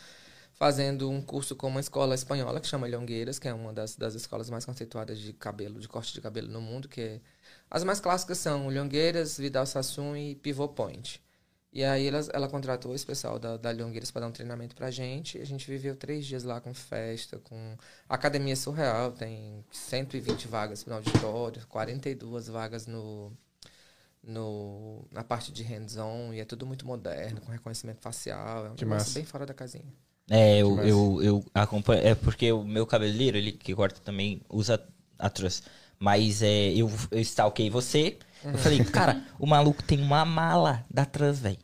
fazendo 0.58 1.10
um 1.10 1.22
curso 1.22 1.56
com 1.56 1.68
uma 1.68 1.80
escola 1.80 2.16
espanhola 2.16 2.60
que 2.60 2.68
chama 2.68 2.88
Longueiras, 2.88 3.38
que 3.38 3.48
é 3.48 3.54
uma 3.54 3.72
das, 3.72 3.96
das 3.96 4.16
escolas 4.16 4.50
mais 4.50 4.66
conceituadas 4.66 5.20
de 5.20 5.32
cabelo, 5.32 5.80
de 5.80 5.88
corte 5.88 6.14
de 6.14 6.20
cabelo 6.20 6.48
no 6.48 6.60
mundo, 6.60 6.90
que 6.90 7.00
é... 7.02 7.22
As 7.70 7.84
mais 7.84 8.00
clássicas 8.00 8.40
são 8.40 8.68
Longueiras, 8.70 9.38
Vidal 9.38 9.68
Sassoon 9.68 10.16
e 10.16 10.36
Pivot 10.36 10.74
Point. 10.74 11.22
E 11.72 11.84
aí 11.84 12.08
ela, 12.08 12.20
ela 12.34 12.50
contratou 12.50 12.96
esse 12.96 13.06
pessoal 13.06 13.38
da, 13.38 13.56
da 13.56 13.70
Longueiras 13.72 14.10
para 14.10 14.22
dar 14.22 14.28
um 14.30 14.32
treinamento 14.32 14.76
pra 14.76 14.90
gente. 14.90 15.38
E 15.38 15.42
a 15.42 15.46
gente 15.46 15.70
viveu 15.70 15.96
três 15.96 16.26
dias 16.26 16.44
lá 16.44 16.60
com 16.60 16.74
festa, 16.74 17.38
com... 17.40 17.78
A 18.10 18.16
academia 18.16 18.56
surreal, 18.56 19.12
tem 19.12 19.64
120 19.72 20.48
vagas 20.48 20.86
no 20.86 20.96
auditório, 20.96 21.68
42 21.68 22.48
vagas 22.48 22.88
no 22.88 23.32
no, 24.24 25.08
na 25.12 25.24
parte 25.24 25.52
de 25.54 25.64
hands-on 25.64 26.34
e 26.34 26.40
é 26.42 26.46
tudo 26.46 26.66
muito 26.66 26.86
moderno, 26.86 27.40
com 27.42 27.52
reconhecimento 27.52 28.02
facial. 28.02 28.66
É 28.66 28.70
um 28.72 28.76
Que 28.76 28.84
negócio 28.86 29.08
massa. 29.08 29.20
bem 29.20 29.26
fora 29.26 29.46
da 29.46 29.54
casinha. 29.54 29.94
É, 30.30 30.58
eu, 30.62 30.80
eu, 30.82 31.20
eu 31.24 31.46
acompanho. 31.54 32.06
É 32.06 32.14
porque 32.16 32.52
o 32.52 32.64
meu 32.64 32.86
cabeleireiro, 32.86 33.38
ele 33.38 33.52
que 33.54 33.74
corta 33.74 34.00
também, 34.04 34.42
usa 34.50 34.82
a. 35.18 35.32
Mas 36.00 36.42
é, 36.42 36.70
eu, 36.74 36.92
eu 37.12 37.20
stalkei 37.22 37.70
você. 37.70 38.18
Eu 38.44 38.58
falei, 38.58 38.84
cara, 38.84 39.24
o 39.40 39.48
maluco 39.48 39.82
tem 39.84 40.00
uma 40.02 40.24
mala 40.26 40.86
da 40.92 41.06
trans, 41.06 41.40
velho. 41.40 41.58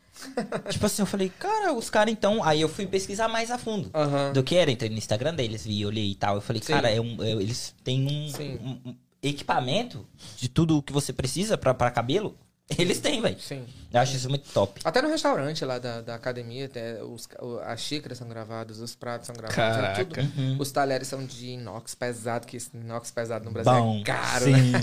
tipo 0.70 0.86
assim, 0.86 1.02
eu 1.02 1.06
falei, 1.06 1.30
cara, 1.30 1.74
os 1.74 1.90
caras 1.90 2.12
então. 2.14 2.44
Aí 2.44 2.62
eu 2.62 2.70
fui 2.70 2.88
pesquisar 2.88 3.28
mais 3.28 3.52
a 3.52 3.58
fundo 3.58 3.92
Aham. 3.94 4.32
do 4.34 4.44
que 4.44 4.56
era. 4.56 4.72
Entrei 4.72 4.90
no 4.90 4.98
Instagram 4.98 5.36
deles, 5.36 5.66
vi, 5.66 5.86
olhei 5.86 6.12
e 6.12 6.16
tal. 6.16 6.36
Eu 6.36 6.42
falei, 6.42 6.62
Sim. 6.62 6.74
cara, 6.74 6.90
é 6.90 7.00
um, 7.00 7.22
é- 7.22 7.32
eles 7.34 7.76
têm 7.84 8.08
um, 8.08 8.68
um- 8.68 8.90
um 8.90 8.96
equipamento 9.22 10.06
de 10.38 10.48
tudo 10.50 10.78
o 10.78 10.82
que 10.82 10.94
você 10.94 11.12
precisa 11.14 11.58
pra 11.58 11.92
cabelo. 11.92 12.36
Eles 12.80 13.00
têm, 13.00 13.22
velho. 13.22 13.40
Sim. 13.40 13.66
Eu 13.94 14.00
acho 14.00 14.16
isso 14.16 14.30
muito 14.30 14.50
top. 14.52 14.80
Até 14.86 15.02
no 15.02 15.10
restaurante 15.10 15.64
lá 15.66 15.78
da, 15.80 16.02
da 16.02 16.16
academia, 16.16 16.66
até 16.66 17.04
os, 17.04 17.28
as 17.66 17.82
xícaras 17.82 18.18
são 18.18 18.28
gravadas, 18.28 18.80
os 18.80 18.96
pratos 18.96 19.28
são 19.28 19.36
gravados. 19.36 19.58
é 19.58 19.82
Caraca. 19.82 20.06
tudo- 20.06 20.20
Uhum. 20.40 20.58
Os 20.60 20.72
talheres 20.72 21.08
são 21.08 21.26
de 21.26 21.48
inox 21.50 21.94
pesado, 21.94 22.48
que 22.48 22.58
inox 22.74 23.12
pesado 23.12 23.46
no 23.46 23.52
Brasil 23.52 23.72
Bom, 23.74 24.00
é 24.00 24.04
caro, 24.04 24.46
sim. 24.46 24.52
né? 24.72 24.80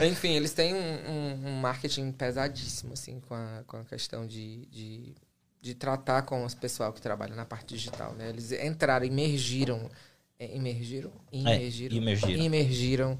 Enfim, 0.08 0.30
eles 0.34 0.52
têm 0.54 0.74
um, 0.74 0.78
um- 0.78 1.48
um 1.48 1.60
marketing 1.60 2.10
pesadíssimo, 2.10 2.94
assim, 2.94 3.20
com 3.20 3.34
a, 3.34 3.62
com 3.66 3.76
a 3.76 3.84
questão 3.84 4.26
de, 4.26 4.66
de, 4.66 5.14
de 5.60 5.74
tratar 5.74 6.22
com 6.22 6.42
os 6.44 6.54
pessoal 6.54 6.92
que 6.92 7.02
trabalha 7.02 7.34
na 7.36 7.44
parte 7.44 7.74
digital, 7.74 8.14
né? 8.14 8.30
Eles 8.30 8.50
entraram, 8.50 9.04
emergiram, 9.06 9.90
é, 10.38 10.56
emergiram? 10.56 11.12
Imergiram. 11.30 11.96
imergiram. 11.96 12.42
imergiram 12.44 13.18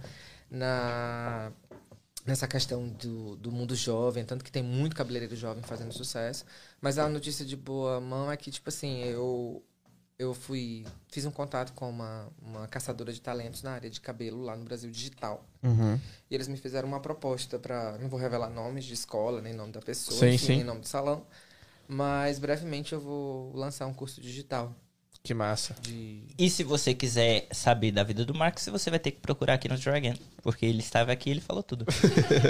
na, 0.51 1.53
nessa 2.25 2.47
questão 2.47 2.89
do, 2.89 3.37
do 3.37 3.51
mundo 3.51 3.75
jovem, 3.75 4.25
tanto 4.25 4.45
que 4.45 4.53
tem 4.53 4.63
muito 4.63 4.95
cabeleireiro 4.95 5.35
jovem 5.35 5.63
fazendo 5.63 5.93
sucesso. 5.93 6.45
Mas 6.81 6.99
a 6.99 7.09
notícia 7.09 7.45
de 7.45 7.57
boa 7.57 8.01
mão 8.01 8.31
é 8.31 8.37
que, 8.37 8.51
tipo 8.51 8.69
assim, 8.69 9.03
eu, 9.05 9.63
eu 10.19 10.33
fui. 10.33 10.85
Fiz 11.09 11.25
um 11.25 11.31
contato 11.31 11.73
com 11.73 11.91
uma, 11.91 12.29
uma 12.41 12.69
caçadora 12.69 13.13
de 13.13 13.21
talentos 13.21 13.63
na 13.63 13.73
área 13.73 13.91
de 13.91 14.01
cabelo 14.01 14.43
lá 14.43 14.57
no 14.57 14.65
Brasil 14.65 14.91
Digital. 14.91 15.45
Uhum. 15.63 15.99
E 16.31 16.35
eles 16.35 16.49
me 16.49 16.57
fizeram 16.57 16.89
uma 16.89 17.01
proposta 17.01 17.59
para 17.59 17.99
Não 17.99 18.09
vou 18.09 18.19
revelar 18.19 18.51
nomes 18.51 18.85
de 18.85 18.95
escola, 18.95 19.41
nem 19.41 19.53
nome 19.53 19.73
da 19.73 19.81
pessoa, 19.81 20.19
Sim, 20.19 20.29
enfim, 20.29 20.47
sim. 20.47 20.57
nem 20.57 20.65
nome 20.65 20.83
de 20.83 20.89
salão. 20.89 21.27
Mas 21.89 22.39
brevemente 22.39 22.93
eu 22.93 23.01
vou 23.01 23.55
lançar 23.55 23.87
um 23.87 23.95
curso 23.95 24.21
digital 24.21 24.75
Que 25.25 25.35
massa. 25.35 25.77
de. 25.81 26.23
E 26.37 26.51
se 26.51 26.65
você 26.65 26.93
quiser 26.95 27.47
saber 27.53 27.93
da 27.93 28.03
vida 28.03 28.25
do 28.25 28.35
Marcos, 28.35 28.67
você 28.67 28.91
vai 28.91 28.99
ter 28.99 29.13
que 29.13 29.21
procurar 29.21 29.55
aqui 29.55 29.69
no 29.69 29.79
Dragon. 29.79 30.15
Porque 30.43 30.67
ele 30.67 30.81
estava 30.81 31.13
aqui 31.13 31.29
e 31.31 31.33
ele 31.33 31.41
falou 31.41 31.63
tudo. 31.63 31.87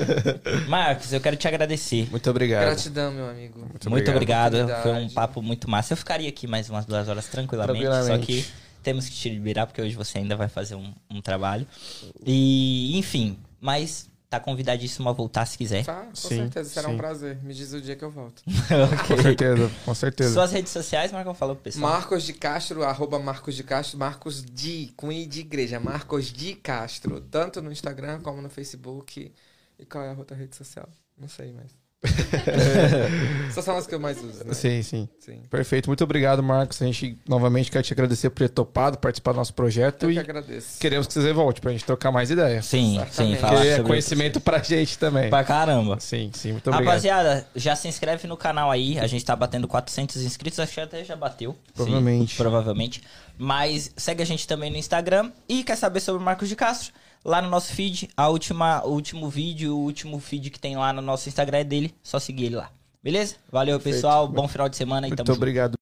Marcos, 0.69 1.13
eu 1.13 1.21
quero 1.21 1.37
te 1.37 1.47
agradecer. 1.47 2.09
Muito 2.11 2.31
obrigado. 2.31 2.65
Gratidão, 2.65 3.13
meu 3.13 3.29
amigo. 3.29 3.59
Muito 3.59 3.91
Muito 3.91 4.11
obrigado. 4.11 4.55
obrigado. 4.55 4.83
Foi 4.83 4.93
um 4.95 5.11
papo 5.11 5.43
muito 5.43 5.69
massa. 5.69 5.93
Eu 5.93 5.97
ficaria 5.99 6.29
aqui 6.29 6.47
mais 6.47 6.71
umas 6.71 6.87
duas 6.87 7.09
horas 7.09 7.27
tranquilamente. 7.27 7.85
Só 7.85 7.91
Tranquilamente. 7.91 8.27
que 8.27 8.47
temos 8.83 9.07
que 9.09 9.15
te 9.17 9.29
liberar, 9.29 9.67
porque 9.67 9.83
hoje 9.83 9.95
você 9.95 10.19
ainda 10.19 10.35
vai 10.35 10.49
fazer 10.49 10.75
um, 10.75 10.95
um 11.11 11.21
trabalho. 11.21 11.67
E, 12.25 12.97
enfim, 12.99 13.39
mas 13.61 14.09
tá 14.33 14.41
convidadíssimo 14.41 15.11
a 15.11 15.13
voltar 15.13 15.45
se 15.45 15.59
quiser. 15.59 15.85
Tá, 15.85 16.07
com 16.07 16.15
Sim, 16.15 16.37
certeza. 16.37 16.71
Será 16.71 16.89
sim. 16.89 16.95
um 16.95 16.97
prazer. 16.97 17.43
Me 17.43 17.53
diz 17.53 17.73
o 17.75 17.81
dia 17.83 17.95
que 17.95 18.03
eu 18.03 18.11
volto. 18.11 18.43
Com 19.07 19.23
certeza, 19.23 19.71
com 19.85 19.95
certeza. 19.95 20.33
Suas 20.33 20.53
redes 20.53 20.73
sociais, 20.73 21.13
Marcos, 21.13 21.37
falou 21.37 21.55
pro 21.55 21.65
pessoal. 21.65 21.93
Marcos 21.93 22.23
de 22.23 22.33
Castro, 22.33 22.83
arroba 22.83 23.19
Marcos 23.19 23.55
de 23.55 23.63
Castro, 23.63 23.99
Marcos 23.99 24.43
de, 24.43 24.93
com 24.97 25.13
I 25.13 25.27
de 25.27 25.41
igreja, 25.41 25.79
Marcos 25.79 26.33
de 26.33 26.55
Castro. 26.55 27.21
Tanto 27.21 27.61
no 27.61 27.71
Instagram 27.71 28.21
como 28.21 28.41
no 28.41 28.49
Facebook. 28.49 29.33
E 29.79 29.85
qual 29.85 30.05
é 30.05 30.11
a 30.11 30.15
outra 30.15 30.37
rede 30.37 30.57
social? 30.57 30.89
Não 31.19 31.29
sei 31.29 31.53
mais. 31.53 31.82
Essas 33.49 33.65
são 33.65 33.77
as 33.77 33.87
que 33.87 33.95
eu 33.95 34.01
mais 34.01 34.19
uso, 34.23 34.45
né? 34.45 34.55
Sim, 34.55 34.83
sim. 34.83 35.09
Sim. 35.21 35.41
Perfeito. 35.51 35.89
Muito 35.89 36.03
obrigado, 36.03 36.43
Marcos. 36.43 36.81
A 36.83 36.87
gente 36.87 37.19
novamente 37.29 37.71
quer 37.71 37.83
te 37.83 37.93
agradecer 37.93 38.31
por 38.31 38.39
ter 38.39 38.49
topado 38.49 38.99
participar 38.99 39.33
do 39.33 39.37
nosso 39.37 39.55
projeto 39.55 40.05
Eu 40.05 40.11
e 40.11 40.15
que 40.15 40.21
agradeço. 40.21 40.81
queremos 40.81 41.07
que 41.07 41.13
você 41.15 41.33
volte 41.33 41.61
pra 41.61 41.71
gente 41.71 41.85
trocar 41.85 42.11
mais 42.11 42.31
ideias. 42.31 42.67
Sim, 42.67 42.93
sim, 42.93 42.99
Certamente. 42.99 43.39
falar 43.41 43.53
Porque 43.55 43.69
é 43.69 43.77
sobre 43.77 43.89
conhecimento 43.91 44.41
pra 44.41 44.59
gente 44.59 44.99
também. 44.99 45.31
Pra 45.31 45.45
caramba. 45.45 45.99
Sim, 46.01 46.31
sim. 46.35 46.53
Muito 46.53 46.69
obrigado. 46.69 46.87
Rapaziada, 46.87 47.47
já 47.55 47.77
se 47.77 47.87
inscreve 47.87 48.27
no 48.27 48.37
canal 48.37 48.71
aí. 48.71 48.99
A 48.99 49.07
gente 49.07 49.25
tá 49.25 49.37
batendo 49.37 49.69
400 49.69 50.23
inscritos. 50.23 50.59
Acho 50.59 50.73
que 50.75 50.81
até 50.81 51.05
já 51.05 51.15
bateu. 51.15 51.57
Provavelmente. 51.75 52.33
Sim, 52.33 52.37
provavelmente. 52.37 53.03
Mas 53.39 53.93
segue 53.97 54.23
a 54.23 54.27
gente 54.27 54.47
também 54.47 54.71
no 54.71 54.77
Instagram. 54.77 55.31
E 55.49 55.63
quer 55.63 55.77
saber 55.77 56.01
sobre 56.01 56.21
o 56.21 56.25
Marcos 56.25 56.49
de 56.49 56.57
Castro? 56.57 56.93
Lá 57.25 57.41
no 57.41 57.49
nosso 57.49 57.73
feed, 57.73 58.09
a 58.17 58.29
última, 58.29 58.85
o 58.85 58.91
último 58.91 59.29
vídeo, 59.29 59.77
o 59.77 59.81
último 59.81 60.19
feed 60.19 60.51
que 60.51 60.59
tem 60.59 60.77
lá 60.77 60.93
no 60.93 61.01
nosso 61.01 61.29
Instagram 61.29 61.59
é 61.59 61.65
dele. 61.65 61.95
Só 62.03 62.19
seguir 62.19 62.47
ele 62.47 62.57
lá. 62.57 62.71
Beleza? 63.03 63.37
Valeu, 63.51 63.79
pessoal. 63.81 64.27
Bom 64.29 64.47
final 64.49 64.69
de 64.69 64.77
semana 64.77 65.07
e 65.07 65.11
Muito 65.11 65.19
tamo 65.19 65.27
junto. 65.29 65.37
obrigado. 65.37 65.75